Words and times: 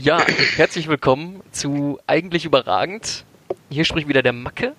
Ja, 0.00 0.24
herzlich 0.54 0.86
willkommen 0.86 1.42
zu 1.50 1.98
Eigentlich 2.06 2.44
Überragend. 2.44 3.24
Hier 3.68 3.84
spricht 3.84 4.06
wieder 4.06 4.22
der 4.22 4.32
Macke. 4.32 4.74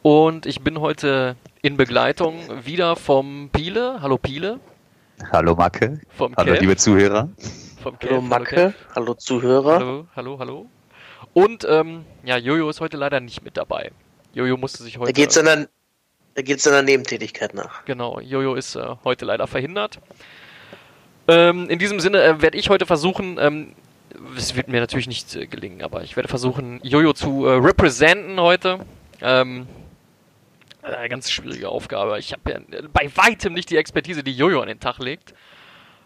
Und 0.00 0.46
ich 0.46 0.62
bin 0.62 0.80
heute 0.80 1.36
in 1.60 1.76
Begleitung 1.76 2.40
wieder 2.64 2.96
vom 2.96 3.50
Piele. 3.52 3.98
Hallo 4.00 4.16
Piele. 4.16 4.58
Hallo 5.30 5.54
Macke. 5.54 6.00
Vom 6.16 6.34
Hallo 6.34 6.52
Kev. 6.52 6.60
liebe 6.62 6.76
Zuhörer. 6.76 7.28
Vom 7.82 7.98
Hallo 8.00 8.20
Kev. 8.20 8.20
Macke, 8.22 8.54
Kev. 8.54 8.74
hallo 8.96 9.12
Zuhörer. 9.12 9.74
Hallo, 9.78 10.06
hallo, 10.16 10.38
hallo. 10.38 10.66
Und 11.34 11.66
ähm, 11.68 12.06
ja, 12.24 12.38
Jojo 12.38 12.70
ist 12.70 12.80
heute 12.80 12.96
leider 12.96 13.20
nicht 13.20 13.44
mit 13.44 13.58
dabei. 13.58 13.92
Jojo 14.32 14.56
musste 14.56 14.82
sich 14.82 14.94
Da 14.94 15.00
heute. 15.00 15.12
geht's 15.12 15.34
seiner, 15.34 15.66
da 16.36 16.40
geht's 16.42 16.62
seiner 16.62 16.80
Nebentätigkeit 16.80 17.52
nach. 17.52 17.84
Genau, 17.84 18.18
Jojo 18.18 18.54
ist 18.54 18.76
äh, 18.76 18.96
heute 19.04 19.26
leider 19.26 19.46
verhindert. 19.46 19.98
Ähm, 21.28 21.68
in 21.68 21.78
diesem 21.78 22.00
Sinne 22.00 22.22
äh, 22.22 22.40
werde 22.40 22.56
ich 22.56 22.70
heute 22.70 22.86
versuchen, 22.86 23.36
ähm, 23.38 23.74
es 24.36 24.56
wird 24.56 24.68
mir 24.68 24.80
natürlich 24.80 25.06
nicht 25.06 25.34
äh, 25.34 25.46
gelingen, 25.46 25.82
aber 25.82 26.02
ich 26.02 26.16
werde 26.16 26.28
versuchen, 26.28 26.80
Jojo 26.82 27.12
zu 27.12 27.46
äh, 27.46 27.52
representen 27.54 28.40
heute. 28.40 28.80
Ähm, 29.20 29.66
äh, 30.82 31.08
ganz 31.08 31.30
schwierige 31.30 31.68
Aufgabe. 31.68 32.18
Ich 32.18 32.32
habe 32.32 32.50
ja 32.50 32.56
äh, 32.56 32.82
bei 32.92 33.10
weitem 33.14 33.52
nicht 33.52 33.70
die 33.70 33.76
Expertise, 33.76 34.22
die 34.24 34.32
Jojo 34.32 34.60
an 34.60 34.68
den 34.68 34.80
Tag 34.80 34.98
legt. 34.98 35.32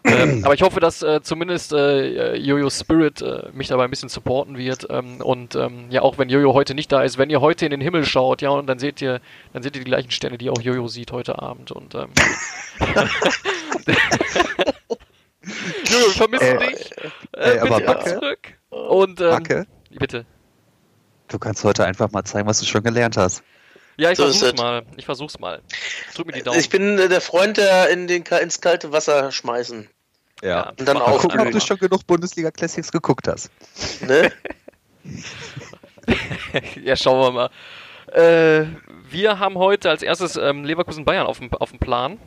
ähm, 0.03 0.41
aber 0.45 0.53
ich 0.53 0.61
hoffe, 0.61 0.79
dass 0.79 1.01
äh, 1.01 1.21
zumindest 1.21 1.73
äh, 1.73 2.35
Jojo 2.35 2.69
Spirit 2.69 3.21
äh, 3.21 3.49
mich 3.53 3.69
dabei 3.69 3.85
ein 3.85 3.89
bisschen 3.89 4.09
supporten 4.09 4.57
wird. 4.57 4.87
Ähm, 4.89 5.21
und 5.21 5.55
ähm, 5.55 5.87
ja, 5.89 6.01
auch 6.03 6.17
wenn 6.17 6.29
Jojo 6.29 6.53
heute 6.53 6.75
nicht 6.75 6.91
da 6.91 7.01
ist, 7.01 7.17
wenn 7.17 7.29
ihr 7.29 7.41
heute 7.41 7.65
in 7.65 7.71
den 7.71 7.81
Himmel 7.81 8.05
schaut, 8.05 8.41
ja, 8.41 8.49
und 8.49 8.67
dann 8.67 8.79
seht 8.79 9.01
ihr, 9.01 9.19
dann 9.53 9.63
seht 9.63 9.75
ihr 9.75 9.83
die 9.83 9.89
gleichen 9.89 10.11
Sterne, 10.11 10.37
die 10.37 10.49
auch 10.49 10.61
Jojo 10.61 10.87
sieht 10.87 11.11
heute 11.11 11.41
Abend. 11.41 11.71
Und 11.71 11.95
Jojo, 15.91 16.05
wir 16.07 16.13
vermissen 16.13 16.45
Äh, 16.61 16.67
dich. 16.75 16.91
Äh, 17.35 17.55
äh, 17.55 17.59
aber 17.59 17.69
bitte 17.77 17.85
komm 17.85 17.95
Backe? 17.95 18.09
zurück. 18.13 18.39
Und 18.69 19.21
ähm, 19.21 19.29
Macke, 19.29 19.67
bitte. 19.91 20.25
du 21.29 21.39
kannst 21.39 21.63
heute 21.63 21.85
einfach 21.85 22.11
mal 22.11 22.23
zeigen, 22.23 22.47
was 22.47 22.59
du 22.59 22.65
schon 22.65 22.83
gelernt 22.83 23.17
hast. 23.17 23.43
Ja, 23.97 24.11
ich 24.11 24.17
So 24.17 24.23
versuch's 24.25 24.51
es. 24.53 24.61
mal. 24.61 24.83
Ich 24.95 25.05
versuch's 25.05 25.39
mal. 25.39 25.61
Drück 26.13 26.27
mir 26.27 26.33
die 26.33 26.43
Daumen. 26.43 26.59
Ich 26.59 26.69
bin 26.69 26.99
äh, 26.99 27.09
der 27.09 27.21
Freund, 27.21 27.57
der 27.57 27.89
in 27.89 28.07
den, 28.07 28.23
ins 28.23 28.61
kalte 28.61 28.91
Wasser 28.91 29.31
schmeißen. 29.31 29.89
Ja. 30.43 30.69
Und 30.77 30.87
dann 30.87 30.97
auch 30.97 31.19
gucken, 31.19 31.39
ob 31.39 31.49
du 31.51 31.59
schon 31.59 31.77
genug 31.79 32.05
Bundesliga 32.05 32.51
Classics 32.51 32.91
geguckt 32.91 33.27
hast. 33.27 33.49
Ne? 34.01 34.31
ja, 36.83 36.95
schauen 36.95 37.19
wir 37.19 37.31
mal. 37.31 37.49
Äh, 38.13 38.67
wir 39.09 39.39
haben 39.39 39.55
heute 39.57 39.89
als 39.89 40.03
erstes 40.03 40.35
ähm, 40.35 40.63
Leverkusen 40.63 41.05
Bayern 41.05 41.25
auf 41.25 41.39
dem, 41.39 41.51
auf 41.53 41.71
dem 41.71 41.79
Plan. 41.79 42.19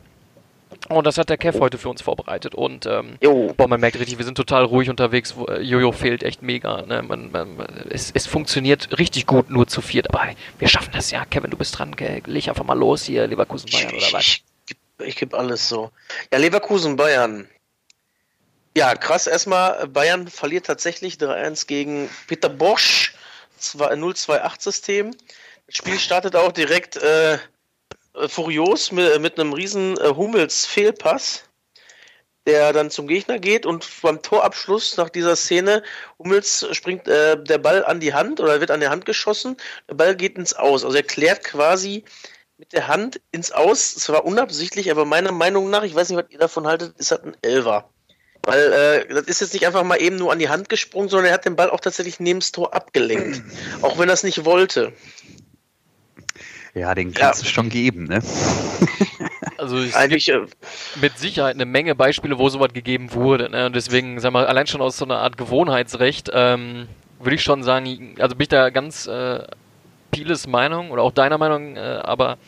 Und 0.89 1.05
das 1.07 1.17
hat 1.17 1.29
der 1.29 1.37
Kev 1.37 1.59
heute 1.59 1.77
für 1.77 1.89
uns 1.89 2.01
vorbereitet. 2.01 2.53
Und 2.55 2.85
ähm, 2.85 3.17
boah, 3.55 3.67
man 3.67 3.79
merkt 3.79 3.97
richtig, 3.99 4.17
wir 4.17 4.25
sind 4.25 4.35
total 4.35 4.65
ruhig 4.65 4.89
unterwegs. 4.89 5.33
Äh, 5.47 5.61
Jojo 5.61 5.91
fehlt 5.91 6.23
echt 6.23 6.41
mega. 6.41 6.81
Ne? 6.81 7.01
Man, 7.01 7.31
man, 7.31 7.59
es, 7.89 8.11
es 8.13 8.27
funktioniert 8.27 8.97
richtig 8.99 9.25
gut 9.25 9.49
nur 9.49 9.67
zu 9.67 9.81
viert. 9.81 10.09
Aber 10.09 10.27
wir 10.59 10.67
schaffen 10.67 10.91
das 10.93 11.11
ja. 11.11 11.23
Kevin, 11.25 11.51
du 11.51 11.57
bist 11.57 11.77
dran. 11.77 11.95
Leg 12.25 12.47
einfach 12.49 12.63
mal 12.65 12.77
los 12.77 13.03
hier, 13.03 13.27
Leverkusen 13.27 13.67
Ich, 13.69 13.75
Bayern 13.75 13.95
oder 13.95 14.05
ich, 14.07 14.13
was? 14.13 14.21
ich, 14.25 14.43
geb- 14.67 15.05
ich 15.07 15.15
gebe 15.15 15.37
alles 15.37 15.69
so. 15.69 15.91
Ja, 16.33 16.39
Leverkusen, 16.39 16.95
Bayern. 16.95 17.47
Ja, 18.75 18.95
krass. 18.95 19.27
Erstmal, 19.27 19.87
Bayern 19.87 20.27
verliert 20.27 20.65
tatsächlich 20.65 21.15
3-1 21.15 21.67
gegen 21.67 22.09
Peter 22.27 22.49
Bosch. 22.49 23.13
0-2-8-System. 23.59 25.11
Das 25.67 25.75
Spiel 25.75 25.99
startet 25.99 26.35
auch 26.35 26.51
direkt 26.51 26.97
äh, 26.97 27.37
äh, 28.15 28.27
furios 28.27 28.91
mit, 28.91 29.21
mit 29.21 29.39
einem 29.39 29.53
riesen 29.53 29.97
äh, 29.97 30.09
Hummels-Fehlpass, 30.09 31.43
der 32.47 32.73
dann 32.73 32.89
zum 32.89 33.07
Gegner 33.07 33.39
geht 33.39 33.65
und 33.65 33.87
beim 34.01 34.21
Torabschluss 34.21 34.97
nach 34.97 35.09
dieser 35.09 35.35
Szene, 35.35 35.83
Hummels 36.17 36.65
springt 36.71 37.07
äh, 37.07 37.41
der 37.41 37.57
Ball 37.59 37.85
an 37.85 37.99
die 37.99 38.13
Hand 38.13 38.39
oder 38.39 38.59
wird 38.59 38.71
an 38.71 38.79
der 38.79 38.89
Hand 38.89 39.05
geschossen, 39.05 39.57
der 39.89 39.95
Ball 39.95 40.15
geht 40.15 40.37
ins 40.37 40.53
Aus. 40.53 40.83
Also 40.83 40.97
er 40.97 41.03
klärt 41.03 41.43
quasi 41.43 42.03
mit 42.57 42.73
der 42.73 42.87
Hand 42.87 43.21
ins 43.31 43.51
Aus. 43.51 43.95
Es 43.95 44.09
war 44.09 44.25
unabsichtlich, 44.25 44.91
aber 44.91 45.05
meiner 45.05 45.31
Meinung 45.31 45.69
nach, 45.69 45.83
ich 45.83 45.95
weiß 45.95 46.09
nicht, 46.09 46.17
was 46.17 46.31
ihr 46.31 46.39
davon 46.39 46.67
haltet, 46.67 46.97
ist 46.97 47.11
das 47.11 47.23
ein 47.23 47.35
Elfer. 47.41 47.89
Weil 48.43 48.73
äh, 48.73 49.13
das 49.13 49.25
ist 49.25 49.41
jetzt 49.41 49.53
nicht 49.53 49.67
einfach 49.67 49.83
mal 49.83 50.01
eben 50.01 50.15
nur 50.15 50.31
an 50.31 50.39
die 50.39 50.49
Hand 50.49 50.67
gesprungen, 50.67 51.09
sondern 51.09 51.27
er 51.27 51.33
hat 51.33 51.45
den 51.45 51.55
Ball 51.55 51.69
auch 51.69 51.79
tatsächlich 51.79 52.19
neben 52.19 52.39
das 52.39 52.51
Tor 52.51 52.73
abgelenkt. 52.73 53.41
auch 53.81 53.99
wenn 53.99 54.09
er 54.09 54.13
es 54.13 54.23
nicht 54.23 54.45
wollte. 54.45 54.93
Ja, 56.73 56.95
den 56.95 57.13
kannst 57.13 57.43
du 57.43 57.47
schon 57.47 57.69
geben, 57.69 58.05
ne? 58.05 58.21
Also 59.57 59.77
es 59.77 59.85
gibt 59.85 59.97
Eigentlich, 59.97 60.29
äh, 60.29 60.39
mit 61.01 61.19
Sicherheit 61.19 61.53
eine 61.53 61.65
Menge 61.65 61.93
Beispiele, 61.93 62.39
wo 62.39 62.49
sowas 62.49 62.73
gegeben 62.73 63.13
wurde. 63.13 63.47
Ne? 63.47 63.67
Und 63.67 63.75
deswegen, 63.75 64.19
sag 64.19 64.33
mal, 64.33 64.47
allein 64.47 64.65
schon 64.65 64.81
aus 64.81 64.97
so 64.97 65.05
einer 65.05 65.19
Art 65.19 65.37
Gewohnheitsrecht, 65.37 66.31
ähm, 66.33 66.87
würde 67.19 67.35
ich 67.35 67.43
schon 67.43 67.61
sagen, 67.61 68.15
also 68.17 68.35
bin 68.35 68.43
ich 68.43 68.49
da 68.49 68.71
ganz 68.71 69.05
äh, 69.05 69.43
Pieles 70.09 70.47
Meinung 70.47 70.89
oder 70.89 71.03
auch 71.03 71.11
deiner 71.11 71.37
Meinung, 71.37 71.75
äh, 71.75 71.79
aber 71.79 72.39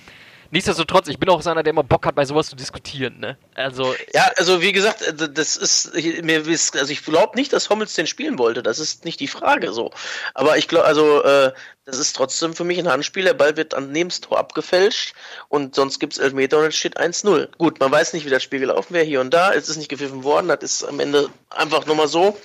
nichtsdestotrotz, 0.53 1.07
ich 1.07 1.19
bin 1.19 1.29
auch 1.29 1.41
so 1.41 1.49
einer, 1.49 1.63
der 1.63 1.71
immer 1.71 1.83
Bock 1.83 2.05
hat, 2.05 2.15
bei 2.15 2.25
sowas 2.25 2.47
zu 2.47 2.55
diskutieren. 2.55 3.19
Ne? 3.19 3.37
Also, 3.55 3.93
ja, 4.13 4.31
also 4.37 4.61
wie 4.61 4.71
gesagt, 4.71 5.01
äh, 5.01 5.29
das 5.29 5.57
ist 5.57 5.93
mir 6.23 6.43
also 6.45 6.91
ich 6.91 7.03
glaube 7.03 7.35
nicht, 7.35 7.51
dass 7.51 7.69
Hommels 7.69 7.93
den 7.93 8.07
spielen 8.07 8.37
wollte. 8.37 8.63
Das 8.63 8.79
ist 8.79 9.03
nicht 9.03 9.19
die 9.19 9.27
Frage 9.27 9.73
so. 9.73 9.91
Aber 10.33 10.57
ich 10.57 10.67
glaube, 10.67 10.85
also 10.85 11.23
äh, 11.23 11.51
das 11.85 11.97
ist 11.97 12.15
trotzdem 12.15 12.53
für 12.53 12.63
mich 12.63 12.79
ein 12.79 12.87
Handspiel. 12.87 13.23
Der 13.23 13.33
Ball 13.33 13.57
wird 13.57 13.73
an 13.73 13.91
neben 13.91 14.09
das 14.09 14.21
Tor 14.21 14.37
abgefälscht 14.37 15.15
und 15.49 15.75
sonst 15.75 15.99
gibt 15.99 16.13
es 16.13 16.19
Elfmeter 16.19 16.59
und 16.59 16.65
es 16.65 16.75
steht 16.75 16.99
1-0. 16.99 17.49
Gut, 17.57 17.79
man 17.79 17.91
weiß 17.91 18.13
nicht, 18.13 18.25
wie 18.25 18.29
das 18.29 18.43
Spiel 18.43 18.59
gelaufen 18.59 18.93
wäre 18.93 19.05
hier 19.05 19.21
und 19.21 19.33
da. 19.33 19.53
Es 19.53 19.69
ist 19.69 19.77
nicht 19.77 19.89
gepfiffen 19.89 20.23
worden. 20.23 20.47
Das 20.47 20.63
ist 20.63 20.83
am 20.83 20.99
Ende 20.99 21.29
einfach 21.49 21.85
nur 21.85 21.95
mal 21.95 22.07
so. 22.07 22.37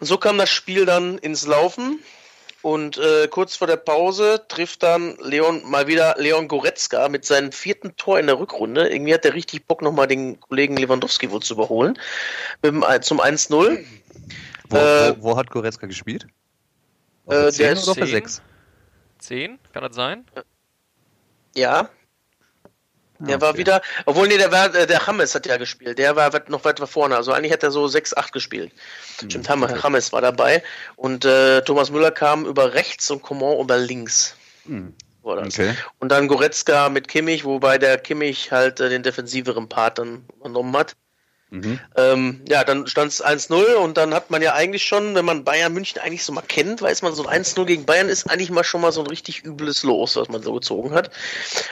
Und 0.00 0.06
so 0.06 0.18
kam 0.18 0.36
das 0.36 0.50
Spiel 0.50 0.84
dann 0.84 1.18
ins 1.18 1.46
Laufen. 1.46 2.00
Und 2.62 2.96
äh, 2.96 3.26
kurz 3.28 3.56
vor 3.56 3.66
der 3.66 3.76
Pause 3.76 4.44
trifft 4.48 4.82
dann 4.84 5.16
Leon 5.20 5.68
mal 5.68 5.88
wieder 5.88 6.14
Leon 6.18 6.46
Goretzka 6.46 7.08
mit 7.08 7.24
seinem 7.24 7.50
vierten 7.50 7.96
Tor 7.96 8.20
in 8.20 8.26
der 8.26 8.38
Rückrunde. 8.38 8.88
Irgendwie 8.88 9.12
hat 9.12 9.24
er 9.24 9.34
richtig 9.34 9.66
Bock, 9.66 9.82
nochmal 9.82 10.06
den 10.06 10.38
Kollegen 10.38 10.76
Lewandowski 10.76 11.30
wohl 11.32 11.40
zu 11.42 11.54
überholen. 11.54 11.98
Mit 12.62 12.72
dem, 12.72 12.84
ein- 12.84 13.02
zum 13.02 13.20
1-0. 13.20 13.84
Wo, 14.68 14.76
Äh, 14.76 15.16
wo, 15.18 15.22
wo 15.32 15.36
hat 15.36 15.50
Goretzka 15.50 15.86
gespielt? 15.88 16.26
Auf 17.26 17.34
äh, 17.34 17.36
der 17.36 17.42
der 17.42 17.50
10 17.52 17.72
ist 17.72 17.82
oder 17.84 17.90
auf 17.90 17.96
der 17.98 18.06
zehn. 18.06 18.12
6? 18.14 18.42
10, 19.18 19.58
kann 19.72 19.82
das 19.82 19.94
sein? 19.96 20.24
Ja, 21.56 21.88
der 23.26 23.40
war 23.40 23.56
wieder, 23.56 23.82
obwohl 24.06 24.28
nee, 24.28 24.38
der 24.38 24.52
war, 24.52 24.74
äh, 24.74 24.86
der 24.86 25.06
Hammes 25.06 25.34
hat 25.34 25.46
ja 25.46 25.56
gespielt, 25.56 25.98
der 25.98 26.16
war 26.16 26.30
noch 26.48 26.64
weiter 26.64 26.86
vorne, 26.86 27.16
also 27.16 27.32
eigentlich 27.32 27.52
hat 27.52 27.62
er 27.62 27.70
so 27.70 27.84
6-8 27.84 28.32
gespielt. 28.32 28.72
Stimmt, 29.16 29.48
Hammes, 29.48 30.12
war 30.12 30.20
dabei 30.20 30.62
und 30.96 31.24
äh, 31.24 31.62
Thomas 31.62 31.90
Müller 31.90 32.10
kam 32.10 32.46
über 32.46 32.74
rechts 32.74 33.10
und 33.10 33.22
Coman 33.22 33.58
über 33.60 33.78
links. 33.78 34.36
Hm. 34.66 34.94
War 35.22 35.36
das. 35.36 35.54
Okay. 35.54 35.74
Und 36.00 36.10
dann 36.10 36.26
Goretzka 36.26 36.88
mit 36.88 37.06
Kimmich, 37.06 37.44
wobei 37.44 37.78
der 37.78 37.98
Kimmich 37.98 38.50
halt 38.50 38.80
äh, 38.80 38.88
den 38.88 39.02
defensiveren 39.02 39.68
Part 39.68 39.98
dann 39.98 40.24
übernommen 40.40 40.76
hat. 40.76 40.96
Mhm. 41.52 41.78
Ähm, 41.96 42.40
ja, 42.48 42.64
dann 42.64 42.86
stand 42.86 43.12
es 43.12 43.22
1-0 43.22 43.74
und 43.74 43.98
dann 43.98 44.14
hat 44.14 44.30
man 44.30 44.40
ja 44.40 44.54
eigentlich 44.54 44.84
schon, 44.84 45.14
wenn 45.14 45.26
man 45.26 45.44
Bayern 45.44 45.74
München 45.74 46.00
eigentlich 46.00 46.24
so 46.24 46.32
mal 46.32 46.40
kennt, 46.40 46.80
weiß 46.80 47.02
man, 47.02 47.12
so 47.12 47.26
ein 47.26 47.44
1-0 47.44 47.66
gegen 47.66 47.84
Bayern 47.84 48.08
ist 48.08 48.30
eigentlich 48.30 48.50
mal 48.50 48.64
schon 48.64 48.80
mal 48.80 48.90
so 48.90 49.02
ein 49.02 49.06
richtig 49.06 49.44
übles 49.44 49.82
Los, 49.82 50.16
was 50.16 50.30
man 50.30 50.42
so 50.42 50.54
gezogen 50.54 50.94
hat. 50.94 51.10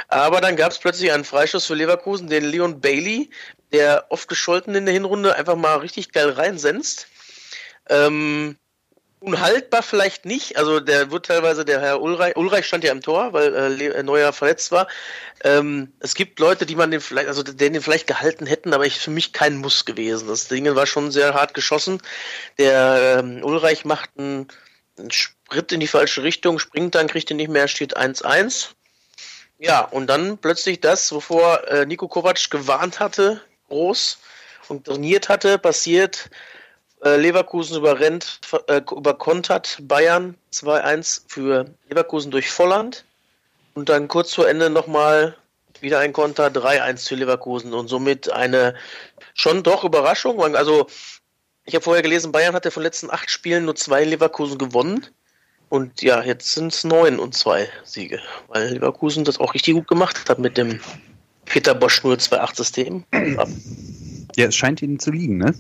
Aber 0.09 0.43
dann 0.43 0.57
gab 0.57 0.71
es 0.73 0.79
plötzlich 0.79 1.11
einen 1.13 1.25
Freischuss 1.25 1.65
für 1.65 1.75
Leverkusen, 1.75 2.29
den 2.29 2.45
Leon 2.45 2.83
Bailey, 2.83 3.31
der 3.73 4.05
oft 4.11 4.29
gescholten 4.29 4.75
in 4.75 4.85
der 4.85 4.93
Hinrunde 4.93 5.35
einfach 5.35 5.57
mal 5.57 5.77
richtig 5.79 6.13
geil 6.13 6.29
reinsenzt. 6.29 7.07
Ähm, 7.89 8.59
unhaltbar 9.21 9.83
vielleicht 9.83 10.25
nicht, 10.25 10.57
also 10.57 10.81
der 10.81 11.11
wird 11.11 11.27
teilweise 11.27 11.65
der 11.65 11.81
Herr 11.81 12.01
Ulreich, 12.01 12.37
Ulreich 12.37 12.67
stand 12.67 12.85
ja 12.85 12.91
im 12.91 13.03
Tor, 13.03 13.35
weil 13.35 13.55
äh, 13.55 13.87
äh, 13.89 14.03
Neuer 14.03 14.33
verletzt 14.33 14.73
war. 14.73 14.89
Ähm, 15.45 15.93
es 16.01 16.15
gibt 16.15 16.41
Leute, 16.41 16.65
die 16.65 16.75
man 16.75 16.91
den 16.91 17.03
vielleicht, 17.03 17.29
also 17.29 17.43
den, 17.43 17.75
den 17.75 17.83
vielleicht 17.83 18.07
gehalten 18.07 18.47
hätten, 18.47 18.73
aber 18.73 18.87
ich 18.87 18.99
für 18.99 19.11
mich 19.11 19.33
kein 19.33 19.57
Muss 19.57 19.85
gewesen. 19.85 20.27
Das 20.27 20.49
Ding 20.49 20.75
war 20.75 20.87
schon 20.87 21.11
sehr 21.11 21.35
hart 21.35 21.53
geschossen. 21.53 22.03
Der 22.59 23.19
ähm, 23.21 23.45
Ulreich 23.45 23.85
macht 23.85 24.11
einen, 24.17 24.49
einen 24.99 25.11
Sprit 25.11 25.71
in 25.71 25.81
die 25.81 25.87
falsche 25.87 26.23
Richtung, 26.23 26.59
springt 26.59 26.95
dann, 26.95 27.07
kriegt 27.07 27.31
ihn 27.31 27.37
nicht 27.37 27.51
mehr, 27.51 27.69
steht 27.69 27.97
1-1. 27.97 28.69
Ja, 29.59 29.83
und 29.83 30.07
dann 30.07 30.39
plötzlich 30.39 30.81
das, 30.81 31.13
wovor 31.13 31.69
äh, 31.69 31.85
Nico 31.85 32.09
Kovac 32.09 32.51
gewarnt 32.51 33.01
hatte, 33.01 33.43
groß 33.69 34.19
und 34.69 34.87
trainiert 34.87 35.29
hatte, 35.29 35.59
passiert. 35.59 36.31
Äh, 37.03 37.17
Leverkusen 37.17 37.77
überrennt, 37.77 38.41
äh, 38.67 38.83
überkontert 38.91 39.79
Bayern 39.83 40.35
2-1 40.53 41.23
für 41.29 41.67
Leverkusen 41.89 42.31
durch 42.31 42.51
Volland. 42.51 43.05
Und 43.75 43.89
dann 43.89 44.09
kurz 44.09 44.35
vor 44.35 44.49
Ende 44.49 44.69
nochmal 44.69 45.37
wieder 45.81 46.01
ein 46.01 46.13
Konter 46.13 46.49
3-1 46.49 47.09
für 47.09 47.15
Leverkusen 47.15 47.73
und 47.73 47.89
somit 47.89 48.31
eine 48.31 48.75
schon 49.35 49.63
doch 49.63 49.85
Überraschung. 49.85 50.41
Also, 50.55 50.89
ich 51.65 51.75
habe 51.75 51.85
vorher 51.85 52.03
gelesen, 52.03 52.33
Bayern 52.33 52.55
hatte 52.55 52.71
von 52.71 52.83
den 52.83 52.89
letzten 52.89 53.11
acht 53.11 53.31
Spielen 53.31 53.65
nur 53.65 53.77
zwei 53.77 54.05
Leverkusen 54.05 54.59
gewonnen. 54.59 55.07
Und 55.71 56.03
ja, 56.03 56.23
jetzt 56.23 56.53
sind 56.53 56.73
es 56.73 56.85
neun 56.85 57.19
und 57.21 57.35
zwei 57.35 57.69
Siege, 57.85 58.21
weil 58.49 58.71
Leverkusen 58.75 59.25
das 59.25 59.39
auch 59.39 59.55
richtig 59.55 59.75
gut 59.75 59.87
gemacht 59.87 60.29
hat 60.29 60.41
mit 60.41 60.59
dem 60.59 60.81
Peter 61.45 61.75
Bosch 61.75 62.01
028-System. 62.01 63.05
Ja, 64.37 64.47
es 64.47 64.57
scheint 64.57 64.83
ihnen 64.83 64.99
zu 64.99 65.13
liegen, 65.13 65.39
ne? 65.39 65.55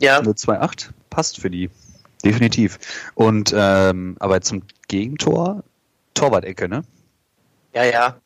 Ja, 0.00 0.20
028 0.20 0.90
passt 1.10 1.40
für 1.40 1.50
die. 1.50 1.70
definitiv. 2.24 2.78
Und 3.14 3.52
ähm, 3.56 4.16
aber 4.20 4.40
zum 4.40 4.62
Gegentor, 4.88 5.62
Torwart-Ecke, 6.14 6.68
ne? 6.68 6.84
Ja, 7.74 7.84
ja. 7.84 8.20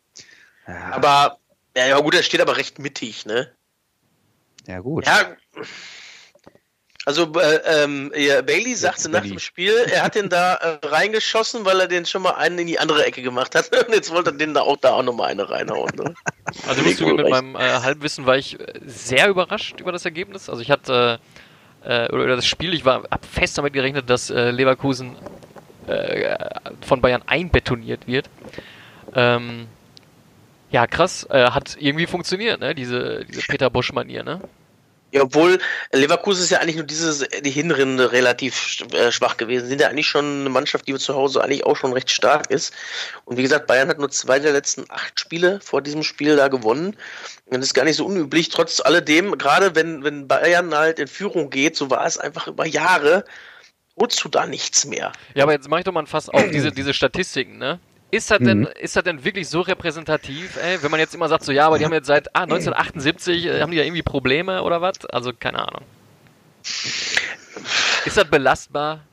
Ja, 0.67 0.93
Aber, 0.93 1.39
ja, 1.77 1.87
ja, 1.89 2.01
gut, 2.01 2.15
er 2.15 2.23
steht 2.23 2.41
aber 2.41 2.57
recht 2.57 2.79
mittig, 2.79 3.27
ne? 3.27 3.51
ja 4.67 4.79
gut. 4.81 5.07
Ja. 5.07 5.37
Also 7.07 7.33
äh, 7.33 7.61
ähm, 7.65 8.13
ja, 8.15 8.43
Bailey 8.43 8.75
sagte 8.75 9.09
nach 9.09 9.23
dem 9.23 9.39
Spiel, 9.39 9.75
er 9.91 10.03
hat 10.03 10.15
den 10.15 10.29
da 10.29 10.55
äh, 10.55 10.87
reingeschossen, 10.87 11.65
weil 11.65 11.81
er 11.81 11.89
den 11.89 12.05
schon 12.05 12.23
mal 12.23 12.33
einen 12.33 12.59
in 12.59 12.67
die 12.67 12.79
andere 12.79 13.05
Ecke 13.05 13.23
gemacht 13.23 13.55
hat. 13.55 13.75
Und 13.87 13.95
jetzt 13.95 14.11
wollte 14.11 14.31
er 14.31 14.37
den 14.37 14.55
da 14.55 14.61
auch 14.61 14.77
da 14.77 14.93
auch 14.93 15.03
nochmal 15.03 15.31
eine 15.31 15.49
reinhauen. 15.49 15.91
Ne? 15.97 16.15
Also 16.69 16.83
ich 16.83 17.01
muss 17.01 17.13
mit 17.15 17.29
meinem 17.29 17.57
äh, 17.57 17.59
Halbwissen 17.59 18.27
war 18.27 18.37
ich 18.37 18.61
äh, 18.61 18.67
sehr 18.87 19.29
überrascht 19.29 19.81
über 19.81 19.93
das 19.93 20.05
Ergebnis. 20.05 20.51
Also 20.51 20.61
ich 20.61 20.71
hatte, 20.71 21.21
äh, 21.85 22.11
oder 22.13 22.37
das 22.37 22.47
Spiel, 22.47 22.75
ich 22.75 22.85
war 22.85 23.03
fest 23.23 23.59
damit 23.59 23.73
gerechnet, 23.73 24.09
dass 24.11 24.31
äh, 24.31 24.51
Leverkusen 24.51 25.17
äh, 25.87 26.37
von 26.81 27.01
Bayern 27.01 27.23
einbetoniert 27.27 28.07
wird. 28.07 28.29
Ähm, 29.15 29.67
ja, 30.71 30.87
krass, 30.87 31.27
äh, 31.31 31.51
hat 31.51 31.77
irgendwie 31.81 32.07
funktioniert, 32.07 32.61
ne? 32.61 32.75
Diese, 32.75 33.25
diese 33.25 33.43
Peter 33.43 33.71
Bosch-Manier, 33.71 34.23
ne? 34.23 34.41
Ja, 35.13 35.23
obwohl 35.23 35.59
Leverkusen 35.93 36.45
ist 36.45 36.51
ja 36.51 36.59
eigentlich 36.59 36.77
nur 36.77 36.85
dieses, 36.85 37.27
die 37.43 37.51
Hinrinde 37.51 38.13
relativ 38.13 38.85
äh, 38.93 39.11
schwach 39.11 39.37
gewesen. 39.37 39.69
Sind 39.69 39.81
ja 39.81 39.89
eigentlich 39.89 40.07
schon 40.07 40.41
eine 40.41 40.51
Mannschaft, 40.51 40.87
die 40.87 40.95
zu 40.95 41.15
Hause 41.15 41.43
eigentlich 41.43 41.65
auch 41.65 41.77
schon 41.77 41.93
recht 41.93 42.11
stark 42.11 42.51
ist. 42.51 42.73
Und 43.25 43.37
wie 43.37 43.43
gesagt, 43.43 43.67
Bayern 43.67 43.89
hat 43.89 43.99
nur 43.99 44.11
zwei 44.11 44.39
der 44.39 44.53
letzten 44.53 44.85
acht 44.89 45.19
Spiele 45.19 45.61
vor 45.63 45.83
diesem 45.83 46.03
Spiel 46.03 46.37
da 46.37 46.49
gewonnen. 46.49 46.97
Und 47.47 47.59
das 47.59 47.67
ist 47.67 47.75
gar 47.75 47.85
nicht 47.85 47.97
so 47.97 48.07
unüblich. 48.07 48.51
Trotz 48.51 48.81
alledem, 48.81 49.37
gerade 49.37 49.75
wenn, 49.75 50.05
wenn 50.05 50.29
Bayern 50.29 50.75
halt 50.75 51.01
in 51.01 51.09
Führung 51.09 51.51
geht, 51.51 51.77
so 51.77 51.91
war 51.91 52.07
es 52.07 52.17
einfach 52.17 52.47
über 52.47 52.67
Jahre, 52.67 53.25
holst 53.97 54.23
du 54.25 54.29
da 54.29 54.47
nichts 54.47 54.87
mehr. 54.87 55.13
Ja, 55.35 55.45
aber 55.45 55.53
jetzt 55.53 55.69
mach 55.69 55.79
ich 55.79 55.85
doch 55.85 55.93
mal 55.93 56.03
ein 56.03 56.07
Fass 56.07 56.29
auf 56.29 56.51
diese, 56.51 56.71
diese 56.73 56.95
Statistiken, 56.95 57.59
ne? 57.59 57.81
Ist 58.11 58.31
das, 58.31 58.39
denn, 58.39 58.65
ist 58.65 58.97
das 58.97 59.05
denn 59.05 59.25
wirklich 59.25 59.49
so 59.49 59.61
repräsentativ, 59.61 60.57
ey? 60.57 60.83
Wenn 60.83 60.91
man 60.91 60.99
jetzt 60.99 61.15
immer 61.15 61.29
sagt, 61.29 61.45
so, 61.45 61.53
ja, 61.53 61.67
aber 61.67 61.79
die 61.79 61.85
haben 61.85 61.93
jetzt 61.93 62.07
seit 62.07 62.35
ah, 62.35 62.43
1978, 62.43 63.47
äh, 63.47 63.61
haben 63.61 63.71
die 63.71 63.77
ja 63.77 63.85
irgendwie 63.85 64.03
Probleme 64.03 64.63
oder 64.63 64.81
was? 64.81 65.05
Also, 65.07 65.33
keine 65.33 65.61
Ahnung. 65.67 65.83
Ist 68.05 68.17
das 68.17 68.25
belastbar? 68.25 69.05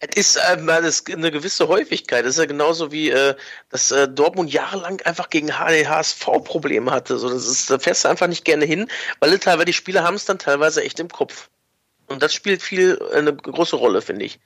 Es 0.00 0.16
ist 0.16 0.40
ähm, 0.50 0.68
eine 0.68 1.30
gewisse 1.30 1.68
Häufigkeit. 1.68 2.24
Das 2.24 2.32
ist 2.32 2.38
ja 2.38 2.46
genauso 2.46 2.90
wie, 2.90 3.10
äh, 3.10 3.34
dass 3.70 3.90
äh, 3.90 4.08
Dortmund 4.08 4.52
jahrelang 4.52 5.00
einfach 5.02 5.30
gegen 5.30 5.56
HSV 5.58 6.24
Probleme 6.44 6.90
hatte. 6.90 7.18
So, 7.18 7.28
das 7.28 7.46
ist, 7.46 7.70
da 7.70 7.78
fährst 7.78 8.04
du 8.04 8.08
einfach 8.08 8.26
nicht 8.26 8.44
gerne 8.44 8.64
hin, 8.64 8.88
weil 9.20 9.38
teilweise 9.38 9.66
die 9.66 9.72
Spieler 9.72 10.02
haben 10.02 10.14
es 10.14 10.24
dann 10.24 10.38
teilweise 10.38 10.82
echt 10.82 10.98
im 11.00 11.08
Kopf. 11.08 11.48
Und 12.06 12.22
das 12.22 12.34
spielt 12.34 12.62
viel 12.62 12.98
äh, 13.12 13.18
eine 13.18 13.34
große 13.34 13.76
Rolle, 13.76 14.02
finde 14.02 14.24
ich. 14.24 14.40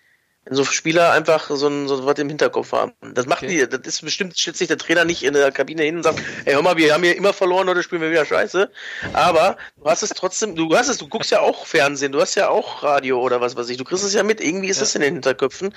Wenn 0.47 0.55
so 0.57 0.65
Spieler 0.65 1.11
einfach 1.11 1.51
so, 1.51 1.67
ein, 1.67 1.89
so 1.89 2.07
was 2.07 2.19
im 2.21 2.29
Hinterkopf 2.29 2.71
haben. 2.71 2.93
Das 3.15 3.27
macht 3.27 3.43
Okay. 3.43 3.67
die, 3.67 3.69
das 3.69 3.81
ist 3.85 4.03
bestimmt, 4.03 4.39
stellt 4.39 4.57
sich 4.57 4.69
der 4.69 4.79
Trainer 4.79 5.05
nicht 5.05 5.25
in 5.25 5.35
der 5.35 5.51
Kabine 5.51 5.83
hin 5.83 5.97
und 5.97 6.03
sagt, 6.05 6.23
ey, 6.45 6.55
hör 6.55 6.63
mal, 6.63 6.77
wir 6.77 6.95
haben 6.95 7.03
hier 7.03 7.17
immer 7.17 7.33
verloren, 7.33 7.69
heute 7.69 7.83
spielen 7.83 8.01
wir 8.01 8.13
wieder 8.13 8.25
scheiße. 8.25 8.71
Aber 9.13 9.57
du 9.77 9.85
hast 9.91 10.03
es 10.05 10.11
trotzdem, 10.11 10.55
du 10.55 10.77
hast 10.77 10.89
es, 10.89 10.99
du 10.99 11.09
guckst 11.09 11.33
ja 11.33 11.41
auch 11.41 11.67
Fernsehen, 11.67 12.13
du 12.13 12.21
hast 12.21 12.37
ja 12.37 12.49
auch 12.49 12.85
Radio 12.85 13.21
oder 13.21 13.41
was 13.41 13.57
weiß 13.57 13.69
ich, 13.71 13.77
du 13.77 13.83
kriegst 13.85 14.05
es 14.05 14.15
ja 14.15 14.23
mit, 14.23 14.41
irgendwie 14.41 14.69
ist 14.69 14.77
Ja. 14.79 14.85
es 14.85 14.95
in 14.95 15.01
den 15.03 15.15
Hinterköpfen. 15.15 15.75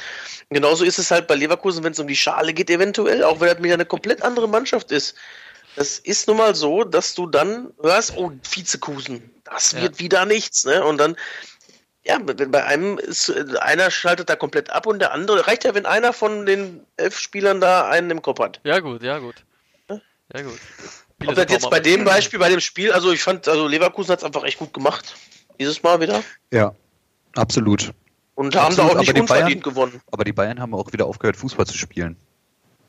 Genauso 0.51 0.85
ist 0.85 0.99
es 0.99 1.09
halt 1.09 1.25
bei 1.27 1.33
Leverkusen, 1.35 1.83
wenn 1.83 1.93
es 1.93 1.99
um 1.99 2.07
die 2.07 2.15
Schale 2.15 2.53
geht, 2.53 2.69
eventuell, 2.69 3.23
auch 3.23 3.39
wenn 3.39 3.49
das 3.49 3.63
wieder 3.63 3.73
eine 3.73 3.85
komplett 3.85 4.21
andere 4.21 4.47
Mannschaft 4.47 4.91
ist. 4.91 5.15
Das 5.75 5.97
ist 5.97 6.27
nun 6.27 6.37
mal 6.37 6.53
so, 6.53 6.83
dass 6.83 7.15
du 7.15 7.25
dann 7.25 7.71
hörst, 7.81 8.13
oh, 8.17 8.31
Vizekusen, 8.51 9.31
das 9.45 9.71
Ja. 9.71 9.81
wird 9.81 9.97
wieder 9.99 10.25
nichts, 10.25 10.65
ne? 10.65 10.83
Und 10.83 10.97
dann, 10.99 11.15
ja, 12.09 12.17
wenn 12.25 12.49
bei 12.49 12.65
einem 12.65 12.97
ist, 12.97 13.29
äh, 13.29 13.45
einer 13.59 13.91
schaltet 13.91 14.29
da 14.29 14.35
komplett 14.35 14.71
ab 14.71 14.87
und 14.87 14.99
der 14.99 15.13
andere, 15.13 15.45
reicht 15.45 15.63
ja, 15.63 15.75
wenn 15.75 15.85
einer 15.85 16.11
von 16.11 16.47
den 16.47 16.81
elf 16.97 17.19
Spielern 17.19 17.61
da 17.61 17.87
einen 17.87 18.09
im 18.09 18.21
Kopf 18.23 18.39
hat. 18.39 18.59
Ja, 18.63 18.79
gut, 18.79 19.03
ja, 19.03 19.19
gut. 19.19 19.35
Ja, 19.89 20.41
gut. 20.41 20.59
Ob 21.25 21.35
das 21.35 21.51
jetzt 21.51 21.69
bei 21.69 21.79
dem 21.79 22.05
Beispiel, 22.05 22.39
bei 22.39 22.49
dem 22.49 22.59
Spiel, 22.59 22.91
also 22.91 23.11
ich 23.11 23.21
fand, 23.21 23.47
also 23.47 23.67
Leverkusen 23.67 24.11
hat 24.11 24.19
es 24.19 24.23
einfach 24.25 24.43
echt 24.43 24.57
gut 24.57 24.73
gemacht. 24.73 25.15
Dieses 25.59 25.83
Mal 25.83 25.99
wieder. 25.99 26.23
Ja, 26.51 26.73
absolut. 27.35 27.93
Und 28.35 28.55
haben 28.55 28.67
Absolut, 28.67 28.91
da 28.91 28.95
auch 28.95 28.99
nicht 28.99 29.09
aber 29.09 29.15
die 29.15 29.21
unverdient 29.21 29.63
gewonnen. 29.63 30.01
Aber 30.11 30.23
die 30.23 30.31
Bayern 30.31 30.59
haben 30.59 30.73
auch 30.73 30.91
wieder 30.93 31.05
aufgehört, 31.05 31.35
Fußball 31.35 31.67
zu 31.67 31.77
spielen. 31.77 32.15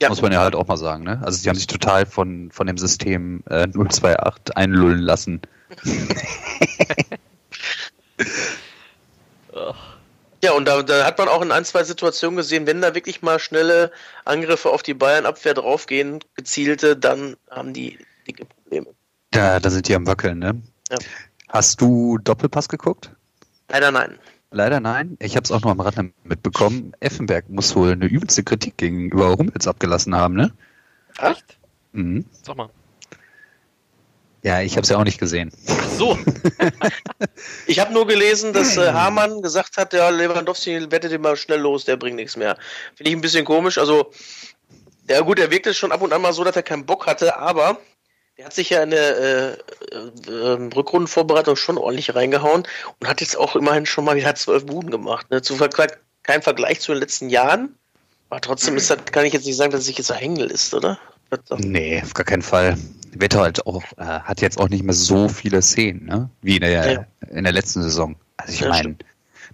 Ja. 0.01 0.09
Muss 0.09 0.23
man 0.23 0.33
ja 0.33 0.41
halt 0.41 0.55
auch 0.55 0.67
mal 0.67 0.77
sagen, 0.77 1.03
ne? 1.03 1.21
Also 1.25 1.43
die 1.43 1.49
haben 1.49 1.57
sich 1.57 1.67
total 1.67 2.07
von, 2.07 2.51
von 2.53 2.67
dem 2.67 2.79
System 2.79 3.43
äh, 3.51 3.67
028 3.67 4.57
einlullen 4.57 5.01
lassen. 5.01 5.43
Ja, 10.43 10.53
und 10.53 10.67
da, 10.67 10.83
da 10.83 11.05
hat 11.05 11.19
man 11.19 11.29
auch 11.29 11.43
in 11.43 11.53
ein, 11.53 11.65
zwei 11.65 11.85
Situationen 11.85 12.37
gesehen, 12.37 12.67
wenn 12.67 12.81
da 12.81 12.95
wirklich 12.95 13.21
mal 13.21 13.39
schnelle 13.39 13.93
Angriffe 14.25 14.71
auf 14.71 14.83
die 14.83 14.95
Bayern-Abwehr 14.95 15.55
draufgehen, 15.55 16.21
gezielte, 16.35 16.97
dann 16.97 17.37
haben 17.51 17.75
die 17.75 17.99
dicke 18.27 18.47
Probleme. 18.47 18.87
Da, 19.33 19.61
da 19.61 19.71
sind 19.71 19.87
die 19.89 19.95
am 19.95 20.07
Wackeln, 20.07 20.39
ne? 20.39 20.63
Ja. 20.91 20.99
Hast 21.49 21.81
du 21.81 22.19
Doppelpass 22.19 22.69
geguckt? 22.69 23.11
Leider 23.69 23.91
nein. 23.91 24.19
Leider 24.51 24.81
nein. 24.81 25.17
Ich 25.21 25.37
habe 25.37 25.45
es 25.45 25.53
auch 25.53 25.61
noch 25.61 25.71
am 25.71 25.81
Rande 25.81 26.13
mitbekommen. 26.25 26.93
Effenberg 27.01 27.49
muss 27.51 27.77
wohl 27.77 27.93
eine 27.93 28.07
übelste 28.07 28.43
Kritik 28.43 28.79
gegenüber 28.79 29.37
Hummels 29.37 29.67
abgelassen 29.69 30.15
haben, 30.15 30.35
ne? 30.35 30.53
Echt? 31.19 31.59
Mhm. 31.93 32.25
Sag 32.43 32.57
mal. 32.57 32.71
Ja, 34.43 34.61
ich 34.61 34.73
habe 34.73 34.83
es 34.83 34.89
ja 34.89 34.97
auch 34.97 35.05
nicht 35.05 35.19
gesehen. 35.19 35.51
Ach 35.69 35.89
so. 35.91 36.19
Ich 37.67 37.79
habe 37.79 37.93
nur 37.93 38.07
gelesen, 38.07 38.53
dass 38.53 38.77
äh, 38.77 38.93
Hamann 38.93 39.43
gesagt 39.43 39.77
hat, 39.77 39.93
ja, 39.93 40.09
Lewandowski 40.09 40.91
wettet 40.91 41.13
ihn 41.13 41.21
mal 41.21 41.37
schnell 41.37 41.61
los, 41.61 41.85
der 41.85 41.97
bringt 41.97 42.17
nichts 42.17 42.37
mehr. 42.37 42.57
Finde 42.95 43.11
ich 43.11 43.17
ein 43.17 43.21
bisschen 43.21 43.45
komisch. 43.45 43.79
Also, 43.79 44.11
ja 45.09 45.21
gut, 45.21 45.39
er 45.39 45.51
wirkt 45.51 45.67
es 45.67 45.77
schon 45.77 45.93
ab 45.93 46.03
und 46.03 46.13
an 46.13 46.21
mal 46.21 46.33
so, 46.33 46.45
dass 46.45 46.57
er 46.57 46.63
keinen 46.63 46.85
Bock 46.85 47.07
hatte, 47.07 47.37
aber 47.39 47.79
der 48.41 48.47
hat 48.47 48.55
sich 48.55 48.71
ja 48.71 48.83
in 48.83 48.91
der 48.91 49.19
äh, 49.19 49.53
äh, 49.53 50.31
äh, 50.31 50.69
Rückrundenvorbereitung 50.75 51.57
schon 51.57 51.79
ordentlich 51.79 52.15
reingehauen 52.15 52.67
und 52.99 53.09
hat 53.09 53.21
jetzt 53.21 53.37
auch 53.37 53.55
immerhin 53.55 53.87
schon 53.87 54.05
mal 54.05 54.17
wieder 54.17 54.35
zwölf 54.35 54.67
Buden 54.67 54.91
gemacht. 54.91 55.31
Ne? 55.31 55.43
Zu 55.43 55.57
Vergleich, 55.57 55.91
kein 56.23 56.43
Vergleich 56.43 56.81
zu 56.81 56.93
den 56.93 57.01
letzten 57.01 57.29
Jahren, 57.29 57.79
aber 58.31 58.41
trotzdem 58.41 58.77
ist 58.77 58.91
das, 58.91 58.99
kann 59.13 59.25
ich 59.25 59.33
jetzt 59.33 59.47
nicht 59.47 59.57
sagen, 59.57 59.73
dass 59.73 59.81
es 59.81 59.87
sich 59.87 59.99
jetzt 59.99 60.11
ein 60.11 60.19
Hängel 60.19 60.51
ist, 60.51 60.73
oder? 60.75 60.99
Nee, 61.59 62.03
auf 62.03 62.15
gar 62.15 62.25
keinen 62.25 62.43
Fall. 62.43 62.77
Wetter 63.13 63.41
halt 63.41 63.67
auch, 63.67 63.83
äh, 63.97 64.05
hat 64.05 64.41
jetzt 64.41 64.59
auch 64.59 64.69
nicht 64.69 64.85
mehr 64.85 64.95
so 64.95 65.29
viele 65.29 65.63
Szenen, 65.63 66.07
ne? 66.07 66.31
Wie 66.43 66.57
in 66.57 66.61
der, 66.63 66.93
Ja. 66.93 67.07
in 67.29 67.45
der 67.45 67.53
letzten 67.53 67.83
Saison. 67.83 68.17
Also 68.37 68.53
ich 68.53 68.61
Ja, 68.61 68.69
meine, 68.69 68.97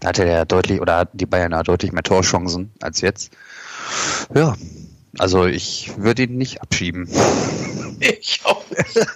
da 0.00 0.08
hatte 0.08 0.24
er 0.24 0.44
deutlich, 0.44 0.80
oder 0.80 0.98
hat 0.98 1.10
die 1.14 1.26
Bayern 1.26 1.52
da 1.52 1.62
deutlich 1.62 1.92
mehr 1.92 2.02
Torchancen 2.02 2.70
als 2.80 3.00
jetzt. 3.00 3.32
Ja. 4.34 4.54
Also 5.18 5.46
ich 5.46 5.92
würde 5.96 6.24
ihn 6.24 6.36
nicht 6.36 6.60
abschieben. 6.62 7.08
Ich 7.98 8.42
auch 8.44 8.62
nicht. 8.68 9.06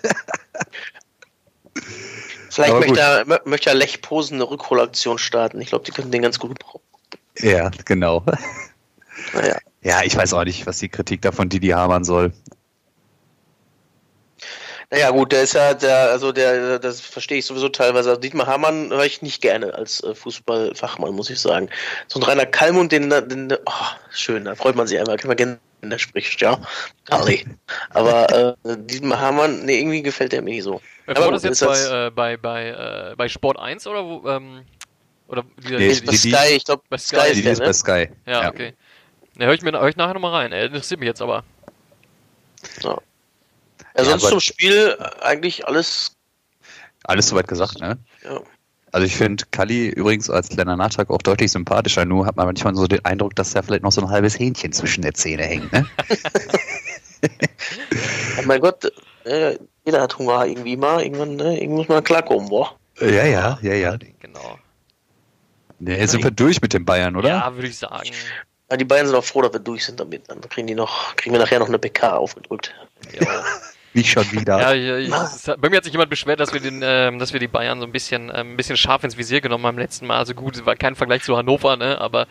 Vielleicht 2.48 2.70
Aber 2.70 2.80
möchte 2.80 2.98
er, 3.00 3.26
mö- 3.26 3.40
möchte 3.48 3.68
er 3.68 3.74
Lech 3.74 4.00
Posen 4.00 4.36
eine 4.36 4.48
Rückholaktion 4.50 5.18
starten. 5.18 5.60
Ich 5.60 5.68
glaube, 5.68 5.84
die 5.84 5.92
könnten 5.92 6.10
den 6.10 6.22
ganz 6.22 6.38
gut 6.38 6.58
brauchen. 6.58 6.80
Ja, 7.38 7.70
genau. 7.84 8.24
Naja. 9.34 9.58
Ja, 9.82 10.02
ich 10.02 10.16
weiß 10.16 10.34
auch 10.34 10.44
nicht, 10.44 10.66
was 10.66 10.78
die 10.78 10.88
Kritik 10.88 11.22
davon 11.22 11.48
Didi 11.48 11.68
Hamann 11.68 12.04
soll. 12.04 12.32
Naja, 14.92 15.10
gut, 15.10 15.30
der 15.30 15.42
ist 15.42 15.54
ja, 15.54 15.72
der, 15.72 16.10
also 16.10 16.32
der, 16.32 16.80
das 16.80 17.00
verstehe 17.00 17.38
ich 17.38 17.46
sowieso 17.46 17.68
teilweise. 17.68 18.08
Also 18.10 18.20
Dietmar 18.20 18.48
Hamann 18.48 18.90
höre 18.90 19.04
ich 19.04 19.22
nicht 19.22 19.40
gerne 19.40 19.72
als 19.72 20.02
äh, 20.02 20.16
Fußballfachmann, 20.16 21.14
muss 21.14 21.30
ich 21.30 21.38
sagen. 21.38 21.68
So 22.08 22.18
ein 22.18 22.24
reiner 22.24 22.44
Kalmund, 22.44 22.90
den, 22.90 23.08
den 23.08 23.52
oh, 23.66 23.72
schön, 24.10 24.46
da 24.46 24.56
freut 24.56 24.74
man 24.74 24.88
sich 24.88 24.98
einmal, 24.98 25.16
kann 25.16 25.28
man 25.28 25.36
gerne, 25.36 25.60
wenn 25.80 25.90
der 25.90 25.98
spricht, 25.98 26.40
ja. 26.40 26.60
Kali. 27.04 27.46
Aber 27.90 28.56
äh, 28.64 28.76
Dietmar 28.78 29.20
Hamann, 29.20 29.64
nee, 29.64 29.78
irgendwie 29.78 30.02
gefällt 30.02 30.32
der 30.32 30.42
mir 30.42 30.54
nicht 30.54 30.64
so. 30.64 30.80
Äh, 31.06 31.12
Aber 31.12 31.26
war 31.26 31.32
das 31.32 31.44
jetzt 31.44 31.62
ist 31.62 31.68
bei, 31.68 32.06
äh, 32.06 32.10
bei, 32.10 32.36
bei, 32.36 33.10
äh, 33.12 33.14
bei 33.16 33.28
Sport 33.28 33.60
1 33.60 33.86
oder 33.86 34.04
wo, 34.04 34.28
ähm, 34.28 34.62
oder 35.28 35.44
wie 35.58 35.76
Nee, 35.76 35.86
Ist 35.86 36.04
bei 36.04 36.12
Didi- 36.12 36.34
Sky, 36.34 36.56
ich 36.56 36.64
glaube, 36.64 36.82
bei 36.90 36.98
Sky, 36.98 37.16
Sky 37.20 37.30
ist 37.30 37.44
der, 37.44 37.52
ist 37.52 37.58
bei 37.60 37.66
ne? 37.66 37.74
Sky. 37.74 38.08
Ja, 38.26 38.48
okay. 38.48 38.74
Ne, 39.40 39.46
höre 39.46 39.54
ich, 39.54 39.62
mir- 39.62 39.72
hör 39.72 39.88
ich 39.88 39.96
nachher 39.96 40.12
nochmal 40.12 40.32
rein. 40.34 40.52
Äh, 40.52 40.66
interessiert 40.66 41.00
mich 41.00 41.06
jetzt 41.06 41.22
aber. 41.22 41.44
Ja, 42.82 42.98
sonst 43.96 44.22
aber- 44.24 44.28
zum 44.28 44.40
Spiel 44.40 44.98
eigentlich 45.22 45.66
alles, 45.66 46.14
Alles 47.04 47.28
soweit 47.28 47.48
gesagt, 47.48 47.80
ne? 47.80 47.96
ja. 48.22 48.40
Also 48.92 49.06
ich 49.06 49.16
finde 49.16 49.44
Kalli 49.52 49.88
übrigens 49.88 50.28
als 50.28 50.48
kleiner 50.48 50.76
Nachtrag 50.76 51.08
auch 51.10 51.22
deutlich 51.22 51.52
sympathischer. 51.52 52.04
Nur 52.04 52.26
hat 52.26 52.34
man 52.36 52.46
manchmal 52.46 52.74
so 52.74 52.86
den 52.88 53.02
Eindruck, 53.04 53.34
dass 53.36 53.52
da 53.52 53.62
vielleicht 53.62 53.84
noch 53.84 53.92
so 53.92 54.00
ein 54.02 54.10
halbes 54.10 54.36
Hähnchen 54.38 54.72
zwischen 54.72 55.02
der 55.02 55.14
Zähne 55.14 55.44
hängt, 55.44 55.72
ne? 55.72 55.86
Oh 58.38 58.42
mein 58.46 58.60
Gott, 58.60 58.90
äh, 59.24 59.56
jeder 59.84 60.02
hat 60.02 60.18
Hunger 60.18 60.44
irgendwie 60.46 60.76
mal. 60.76 61.02
Irgendwann, 61.02 61.36
ne? 61.36 61.54
Irgendwann 61.56 61.76
muss 61.76 61.88
man 61.88 62.02
klarkommen, 62.04 62.48
boah. 62.48 62.74
ja, 63.00 63.24
ja, 63.26 63.58
ja, 63.62 63.74
ja. 63.74 63.96
Genau. 64.20 64.58
Ne, 65.78 65.98
jetzt 65.98 66.10
sind 66.10 66.24
wir 66.24 66.30
durch 66.30 66.60
mit 66.60 66.72
den 66.72 66.84
Bayern, 66.84 67.14
oder? 67.16 67.28
Ja, 67.28 67.54
würde 67.54 67.68
ich 67.68 67.78
sagen. 67.78 68.10
Ja, 68.70 68.76
die 68.76 68.84
Bayern 68.84 69.06
sind 69.06 69.16
auch 69.16 69.24
froh, 69.24 69.42
dass 69.42 69.52
wir 69.52 69.60
durch 69.60 69.84
sind 69.84 69.98
damit. 69.98 70.28
Dann 70.28 70.40
kriegen 70.42 70.66
die 70.66 70.74
noch, 70.74 71.16
kriegen 71.16 71.34
wir 71.34 71.40
nachher 71.40 71.58
noch 71.58 71.68
eine 71.68 71.78
PK 71.78 72.16
aufgedrückt. 72.16 72.72
Jo. 73.12 73.26
Nicht 73.92 74.12
schon 74.12 74.30
wieder. 74.30 74.60
Ja, 74.60 74.72
ich, 74.72 75.08
ich, 75.08 75.12
hat- 75.12 75.60
bei 75.60 75.68
mir 75.68 75.78
hat 75.78 75.84
sich 75.84 75.92
jemand 75.92 76.10
beschwert, 76.10 76.38
dass 76.38 76.52
wir, 76.52 76.60
den, 76.60 76.80
ähm, 76.84 77.18
dass 77.18 77.32
wir 77.32 77.40
die 77.40 77.48
Bayern 77.48 77.80
so 77.80 77.86
ein 77.86 77.90
bisschen, 77.90 78.28
ähm, 78.32 78.52
ein 78.52 78.56
bisschen 78.56 78.76
scharf 78.76 79.02
ins 79.02 79.16
Visier 79.16 79.40
genommen 79.40 79.66
haben 79.66 79.78
letzten 79.78 80.06
Mal. 80.06 80.18
Also 80.18 80.32
gut, 80.34 80.54
es 80.56 80.64
war 80.64 80.76
kein 80.76 80.94
Vergleich 80.94 81.24
zu 81.24 81.36
Hannover, 81.36 81.76
ne? 81.76 82.00
aber 82.00 82.28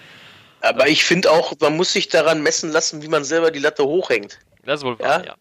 Aber 0.61 0.87
ich 0.87 1.03
finde 1.03 1.29
auch, 1.29 1.51
man 1.59 1.75
muss 1.75 1.91
sich 1.91 2.07
daran 2.07 2.41
messen 2.43 2.71
lassen, 2.71 3.01
wie 3.01 3.09
man 3.09 3.25
selber 3.25 3.51
die 3.51 3.59
Latte 3.59 3.83
hochhängt. 3.83 4.39
das 4.63 4.79
ist 4.79 4.85
wohl 4.85 4.97
wahr, 4.99 5.19
Ja? 5.19 5.25
ja. 5.25 5.35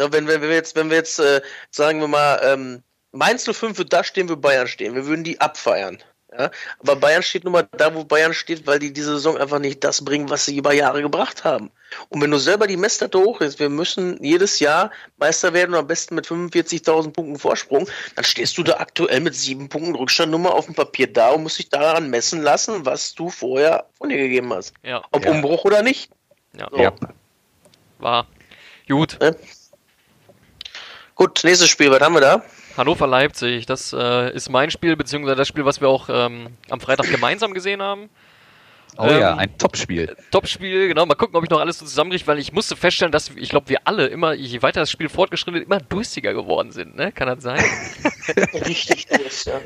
Ja, 0.00 0.12
wenn, 0.12 0.26
wenn 0.26 0.42
wir 0.42 0.48
jetzt, 0.50 0.74
wenn 0.74 0.90
wir 0.90 0.96
jetzt, 0.96 1.20
äh, 1.20 1.40
sagen 1.70 2.00
wir 2.00 2.08
mal, 2.08 2.40
ähm, 2.42 2.82
Mainz 3.12 3.44
05 3.44 3.78
wird 3.78 3.92
da 3.92 4.02
stehen, 4.02 4.28
wo 4.28 4.34
Bayern 4.34 4.66
stehen. 4.66 4.94
Wir 4.96 5.06
würden 5.06 5.22
die 5.22 5.40
abfeiern. 5.40 5.98
Ja? 6.40 6.50
Aber 6.80 6.96
Bayern 6.96 7.22
steht 7.22 7.44
nun 7.44 7.52
mal 7.52 7.68
da, 7.76 7.94
wo 7.94 8.04
Bayern 8.04 8.34
steht, 8.34 8.66
weil 8.66 8.78
die 8.78 8.92
diese 8.92 9.12
Saison 9.12 9.36
einfach 9.36 9.58
nicht 9.58 9.84
das 9.84 10.04
bringen, 10.04 10.30
was 10.30 10.44
sie 10.44 10.56
über 10.56 10.72
Jahre 10.72 11.02
gebracht 11.02 11.44
haben. 11.44 11.70
Und 12.08 12.22
wenn 12.22 12.30
du 12.30 12.38
selber 12.38 12.66
die 12.66 12.76
Messlatte 12.76 13.18
hoch 13.18 13.40
ist, 13.40 13.58
wir 13.58 13.68
müssen 13.68 14.22
jedes 14.22 14.60
Jahr 14.60 14.90
Meister 15.18 15.52
werden 15.52 15.74
und 15.74 15.80
am 15.80 15.86
besten 15.86 16.14
mit 16.14 16.26
45.000 16.26 17.12
Punkten 17.12 17.38
Vorsprung, 17.38 17.88
dann 18.14 18.24
stehst 18.24 18.56
du 18.58 18.62
da 18.62 18.74
aktuell 18.74 19.20
mit 19.20 19.34
sieben 19.34 19.68
Punkten 19.68 19.94
Rückstandnummer 19.94 20.54
auf 20.54 20.66
dem 20.66 20.74
Papier 20.74 21.12
da 21.12 21.30
und 21.30 21.42
musst 21.42 21.58
dich 21.58 21.68
daran 21.68 22.10
messen 22.10 22.42
lassen, 22.42 22.86
was 22.86 23.14
du 23.14 23.28
vorher 23.28 23.86
von 23.98 24.08
dir 24.08 24.18
gegeben 24.18 24.52
hast. 24.52 24.72
Ja, 24.82 25.02
Ob 25.12 25.24
Ja. 25.24 25.32
Umbruch 25.32 25.64
oder 25.64 25.82
nicht. 25.82 26.10
ja, 26.56 26.68
So. 26.70 26.78
Ja. 26.78 26.92
war. 27.98 28.26
Gut, 28.88 29.18
Gut, 31.14 31.44
nächstes 31.44 31.68
Spiel, 31.68 31.90
was 31.90 32.00
haben 32.00 32.14
wir 32.14 32.20
da? 32.22 32.42
Hannover-Leipzig, 32.76 33.66
das 33.66 33.92
äh, 33.92 34.32
ist 34.34 34.48
mein 34.48 34.70
Spiel, 34.70 34.96
beziehungsweise 34.96 35.36
das 35.36 35.48
Spiel, 35.48 35.64
was 35.64 35.80
wir 35.80 35.88
auch 35.88 36.08
ähm, 36.10 36.48
am 36.68 36.80
Freitag 36.80 37.10
gemeinsam 37.10 37.54
gesehen 37.54 37.82
haben. 37.82 38.08
Oh 38.96 39.06
ja, 39.06 39.32
Ähm, 39.32 39.38
ein 39.38 39.58
Topspiel. 39.58 40.16
Top-Spiel, 40.30 40.88
genau. 40.88 41.06
Mal 41.06 41.14
gucken, 41.14 41.36
ob 41.36 41.44
ich 41.44 41.50
noch 41.50 41.60
alles 41.60 41.78
so 41.78 41.86
zusammenkriege, 41.86 42.26
weil 42.26 42.38
ich 42.38 42.52
musste 42.52 42.76
feststellen, 42.76 43.12
dass 43.12 43.30
ich 43.36 43.48
glaube, 43.48 43.68
wir 43.68 43.78
alle 43.84 44.06
immer, 44.06 44.32
je 44.34 44.62
weiter 44.62 44.80
das 44.80 44.90
Spiel 44.90 45.08
fortgeschritten 45.08 45.60
ist, 45.60 45.66
immer 45.66 45.80
durstiger 45.80 46.34
geworden 46.34 46.72
sind. 46.72 46.96
Ne? 46.96 47.12
Kann 47.12 47.28
das 47.28 47.42
sein? 47.42 47.62
Richtig 48.66 49.06
durch, 49.06 49.44
ja. 49.44 49.60